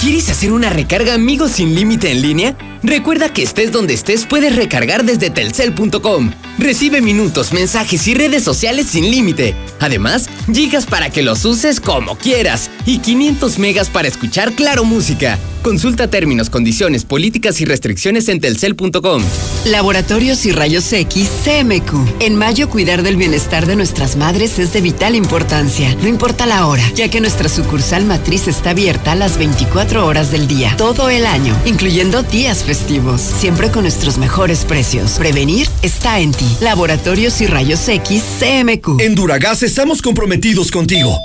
¿Quieres 0.00 0.28
hacer 0.28 0.52
una 0.52 0.68
recarga 0.68 1.14
amigos 1.14 1.52
sin 1.52 1.74
límite 1.74 2.12
en 2.12 2.20
línea? 2.20 2.75
Recuerda 2.82 3.32
que 3.32 3.42
estés 3.42 3.72
donde 3.72 3.94
estés 3.94 4.26
puedes 4.26 4.54
recargar 4.54 5.04
desde 5.04 5.30
telcel.com. 5.30 6.30
Recibe 6.58 7.00
minutos, 7.00 7.52
mensajes 7.52 8.06
y 8.08 8.14
redes 8.14 8.42
sociales 8.42 8.86
sin 8.86 9.10
límite. 9.10 9.54
Además, 9.80 10.28
gigas 10.52 10.86
para 10.86 11.10
que 11.10 11.22
los 11.22 11.44
uses 11.44 11.80
como 11.80 12.16
quieras 12.16 12.70
y 12.86 12.98
500 12.98 13.58
megas 13.58 13.90
para 13.90 14.08
escuchar 14.08 14.52
Claro 14.52 14.84
Música. 14.84 15.38
Consulta 15.66 16.08
términos, 16.08 16.48
condiciones, 16.48 17.04
políticas 17.04 17.60
y 17.60 17.64
restricciones 17.64 18.28
en 18.28 18.38
telcel.com. 18.38 19.20
Laboratorios 19.64 20.46
y 20.46 20.52
Rayos 20.52 20.92
X 20.92 21.28
CMQ. 21.44 22.22
En 22.22 22.36
mayo 22.36 22.70
cuidar 22.70 23.02
del 23.02 23.16
bienestar 23.16 23.66
de 23.66 23.74
nuestras 23.74 24.14
madres 24.14 24.60
es 24.60 24.72
de 24.72 24.80
vital 24.80 25.16
importancia. 25.16 25.92
No 25.96 26.06
importa 26.06 26.46
la 26.46 26.68
hora, 26.68 26.88
ya 26.94 27.08
que 27.08 27.20
nuestra 27.20 27.48
sucursal 27.48 28.04
matriz 28.04 28.46
está 28.46 28.70
abierta 28.70 29.16
las 29.16 29.38
24 29.38 30.06
horas 30.06 30.30
del 30.30 30.46
día, 30.46 30.72
todo 30.78 31.10
el 31.10 31.26
año, 31.26 31.56
incluyendo 31.66 32.22
días 32.22 32.62
festivos, 32.66 33.20
siempre 33.20 33.70
con 33.70 33.82
nuestros 33.82 34.18
mejores 34.18 34.64
precios. 34.64 35.12
Prevenir 35.12 35.68
está 35.82 36.18
en 36.18 36.32
ti. 36.32 36.56
Laboratorios 36.60 37.40
y 37.40 37.46
Rayos 37.46 37.88
X 37.88 38.22
CMQ. 38.40 39.00
En 39.00 39.14
Duragas 39.14 39.62
estamos 39.62 40.02
comprometidos 40.02 40.70
contigo. 40.70 41.16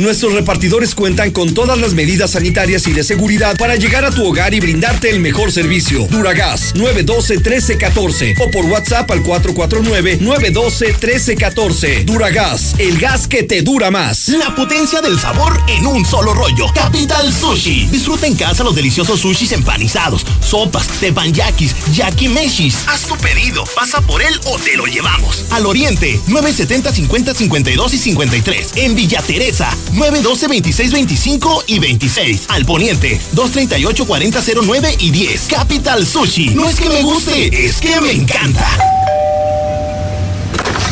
Nuestros 0.00 0.32
repartidores 0.32 0.94
cuentan 0.94 1.30
con 1.30 1.52
todas 1.52 1.78
las 1.78 1.92
medidas 1.92 2.30
sanitarias 2.30 2.86
y 2.86 2.94
de 2.94 3.04
seguridad 3.04 3.54
para 3.58 3.76
llegar 3.76 4.06
a 4.06 4.10
tu 4.10 4.26
hogar 4.26 4.54
y 4.54 4.60
brindarte 4.60 5.10
el 5.10 5.20
mejor 5.20 5.52
servicio. 5.52 6.06
Duragas 6.06 6.74
912-1314 6.74 8.34
o 8.40 8.50
por 8.50 8.64
WhatsApp 8.64 9.10
al 9.10 9.22
449-912-1314. 9.22 12.06
Duragas, 12.06 12.76
el 12.78 12.98
gas 12.98 13.28
que 13.28 13.42
te 13.42 13.60
dura 13.60 13.90
más. 13.90 14.28
La 14.28 14.54
potencia 14.54 15.02
del 15.02 15.20
sabor 15.20 15.52
en 15.68 15.86
un 15.86 16.06
solo 16.06 16.32
rollo. 16.32 16.64
Capital 16.74 17.30
Sushi. 17.30 17.88
Disfruta 17.88 18.26
en 18.26 18.36
casa 18.36 18.64
los 18.64 18.74
deliciosos 18.74 19.20
sushis 19.20 19.52
empanizados, 19.52 20.24
sopas, 20.40 20.88
tepanyakis, 21.00 21.74
yakimeshis. 21.92 22.78
Haz 22.86 23.02
tu 23.02 23.16
pedido, 23.16 23.64
pasa 23.74 24.00
por 24.00 24.22
él 24.22 24.40
o 24.46 24.58
te 24.58 24.78
lo 24.78 24.86
llevamos. 24.86 25.44
Al 25.50 25.66
Oriente, 25.66 26.18
970 26.28 26.90
50 26.90 27.34
52 27.34 27.92
y 27.92 27.98
53. 27.98 28.72
En 28.76 28.94
Villa 28.94 29.20
Teresa, 29.30 29.70
912 29.92 30.48
26 30.48 30.92
25 30.92 31.64
y 31.68 31.78
26. 31.78 32.46
Al 32.48 32.66
Poniente, 32.66 33.20
238 33.30 34.04
40 34.04 34.40
09 34.60 34.96
y 34.98 35.12
10. 35.12 35.46
Capital 35.46 36.04
Sushi. 36.04 36.48
No 36.48 36.68
es 36.68 36.80
que 36.80 36.88
me 36.88 37.02
guste, 37.02 37.64
es 37.64 37.80
que 37.80 38.00
me 38.00 38.10
encanta. 38.10 38.66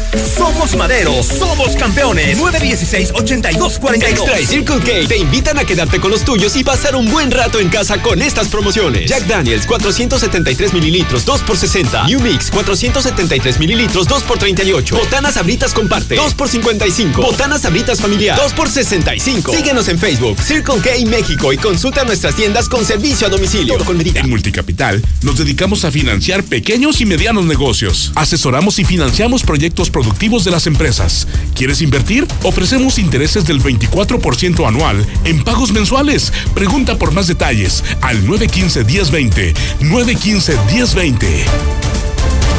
Somos 0.17 0.75
Madero, 0.75 1.23
somos 1.23 1.75
campeones. 1.77 2.37
916-8242. 2.37 4.03
Extra 4.03 4.41
y 4.41 4.45
Circle 4.45 4.79
K 4.79 5.07
te 5.07 5.17
invitan 5.17 5.57
a 5.57 5.63
quedarte 5.63 5.99
con 6.01 6.11
los 6.11 6.25
tuyos 6.25 6.55
y 6.57 6.63
pasar 6.63 6.95
un 6.95 7.09
buen 7.09 7.31
rato 7.31 7.59
en 7.59 7.69
casa 7.69 8.01
con 8.01 8.21
estas 8.21 8.49
promociones. 8.49 9.09
Jack 9.09 9.25
Daniels 9.25 9.65
473 9.65 10.73
mililitros 10.73 11.23
2 11.23 11.41
por 11.41 11.57
60. 11.57 12.07
New 12.07 12.19
Mix 12.19 12.51
473 12.51 13.59
mililitros 13.59 14.07
2 14.07 14.23
por 14.23 14.37
38. 14.37 14.97
Botanas 14.97 15.37
abritas 15.37 15.73
comparte 15.73 16.15
2 16.15 16.33
por 16.33 16.49
55. 16.49 17.21
Botanas 17.21 17.63
abritas 17.63 18.01
familiar 18.01 18.37
2 18.37 18.53
por 18.53 18.69
65. 18.69 19.53
Síguenos 19.53 19.87
en 19.87 19.97
Facebook 19.97 20.41
Circle 20.41 20.81
K 20.81 20.89
México 21.07 21.53
y 21.53 21.57
consulta 21.57 22.03
nuestras 22.03 22.35
tiendas 22.35 22.67
con 22.67 22.83
servicio 22.83 23.27
a 23.27 23.29
domicilio. 23.29 23.75
Todo 23.75 23.85
con 23.85 23.97
medida. 23.97 24.19
En 24.19 24.29
Multicapital 24.29 25.01
nos 25.21 25.37
dedicamos 25.37 25.85
a 25.85 25.91
financiar 25.91 26.43
pequeños 26.43 26.99
y 26.99 27.05
medianos 27.05 27.45
negocios. 27.45 28.11
Asesoramos 28.15 28.77
y 28.79 28.83
financiamos 28.83 29.43
proyectos 29.43 29.89
productivos 30.01 30.43
de 30.43 30.49
las 30.49 30.65
empresas. 30.65 31.27
¿Quieres 31.53 31.79
invertir? 31.79 32.25
Ofrecemos 32.41 32.97
intereses 32.97 33.45
del 33.45 33.61
24% 33.61 34.67
anual 34.67 35.05
en 35.25 35.43
pagos 35.43 35.71
mensuales. 35.71 36.33
Pregunta 36.55 36.97
por 36.97 37.11
más 37.11 37.27
detalles 37.27 37.83
al 38.01 38.25
915-1020. 38.25 39.53
915-1020. 39.81 41.27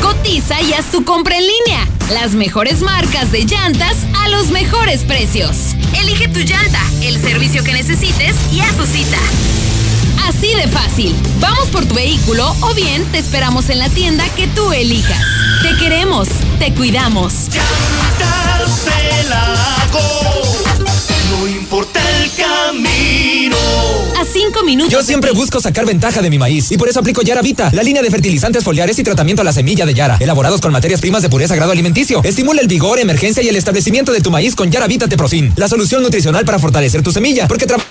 Cotiza 0.00 0.62
y 0.62 0.72
haz 0.74 0.92
tu 0.92 1.02
compra 1.04 1.36
en 1.36 1.42
línea. 1.42 1.88
Las 2.12 2.34
mejores 2.34 2.80
marcas 2.80 3.32
de 3.32 3.44
llantas 3.44 3.96
a 4.14 4.28
los 4.28 4.50
mejores 4.50 5.02
precios. 5.02 5.74
Elige 6.00 6.28
tu 6.28 6.40
llanta, 6.40 6.82
el 7.02 7.20
servicio 7.20 7.64
que 7.64 7.72
necesites 7.72 8.36
y 8.52 8.60
haz 8.60 8.76
tu 8.76 8.86
cita. 8.86 9.18
Así 10.26 10.54
de 10.54 10.68
fácil. 10.68 11.14
Vamos 11.40 11.68
por 11.70 11.84
tu 11.84 11.94
vehículo 11.94 12.54
o 12.60 12.74
bien 12.74 13.04
te 13.12 13.18
esperamos 13.18 13.68
en 13.70 13.78
la 13.78 13.88
tienda 13.88 14.24
que 14.36 14.46
tú 14.48 14.72
elijas. 14.72 15.20
Te 15.62 15.76
queremos, 15.76 16.28
te 16.58 16.72
cuidamos. 16.74 17.48
No 21.30 21.48
importa 21.48 22.00
el 22.20 22.30
camino. 22.32 23.56
A 24.20 24.24
cinco 24.24 24.62
minutos. 24.64 24.92
Yo 24.92 25.02
siempre 25.02 25.32
busco 25.32 25.60
sacar 25.60 25.86
ventaja 25.86 26.22
de 26.22 26.30
mi 26.30 26.38
maíz 26.38 26.70
y 26.70 26.76
por 26.76 26.88
eso 26.88 27.00
aplico 27.00 27.22
Yara 27.22 27.42
Vita, 27.42 27.70
la 27.72 27.82
línea 27.82 28.02
de 28.02 28.10
fertilizantes 28.10 28.62
foliares 28.62 28.98
y 28.98 29.02
tratamiento 29.02 29.42
a 29.42 29.44
la 29.44 29.52
semilla 29.52 29.86
de 29.86 29.94
Yara, 29.94 30.16
elaborados 30.20 30.60
con 30.60 30.70
materias 30.72 31.00
primas 31.00 31.22
de 31.22 31.30
pureza 31.30 31.56
grado 31.56 31.72
alimenticio. 31.72 32.20
Estimula 32.22 32.60
el 32.60 32.68
vigor, 32.68 32.98
emergencia 33.00 33.42
y 33.42 33.48
el 33.48 33.56
establecimiento 33.56 34.12
de 34.12 34.20
tu 34.20 34.30
maíz 34.30 34.54
con 34.54 34.70
Yara 34.70 34.86
Vita 34.86 35.08
Teprofin, 35.08 35.52
la 35.56 35.68
solución 35.68 36.02
nutricional 36.02 36.44
para 36.44 36.58
fortalecer 36.58 37.02
tu 37.02 37.10
semilla, 37.10 37.48
porque 37.48 37.66
trabaja 37.66 37.88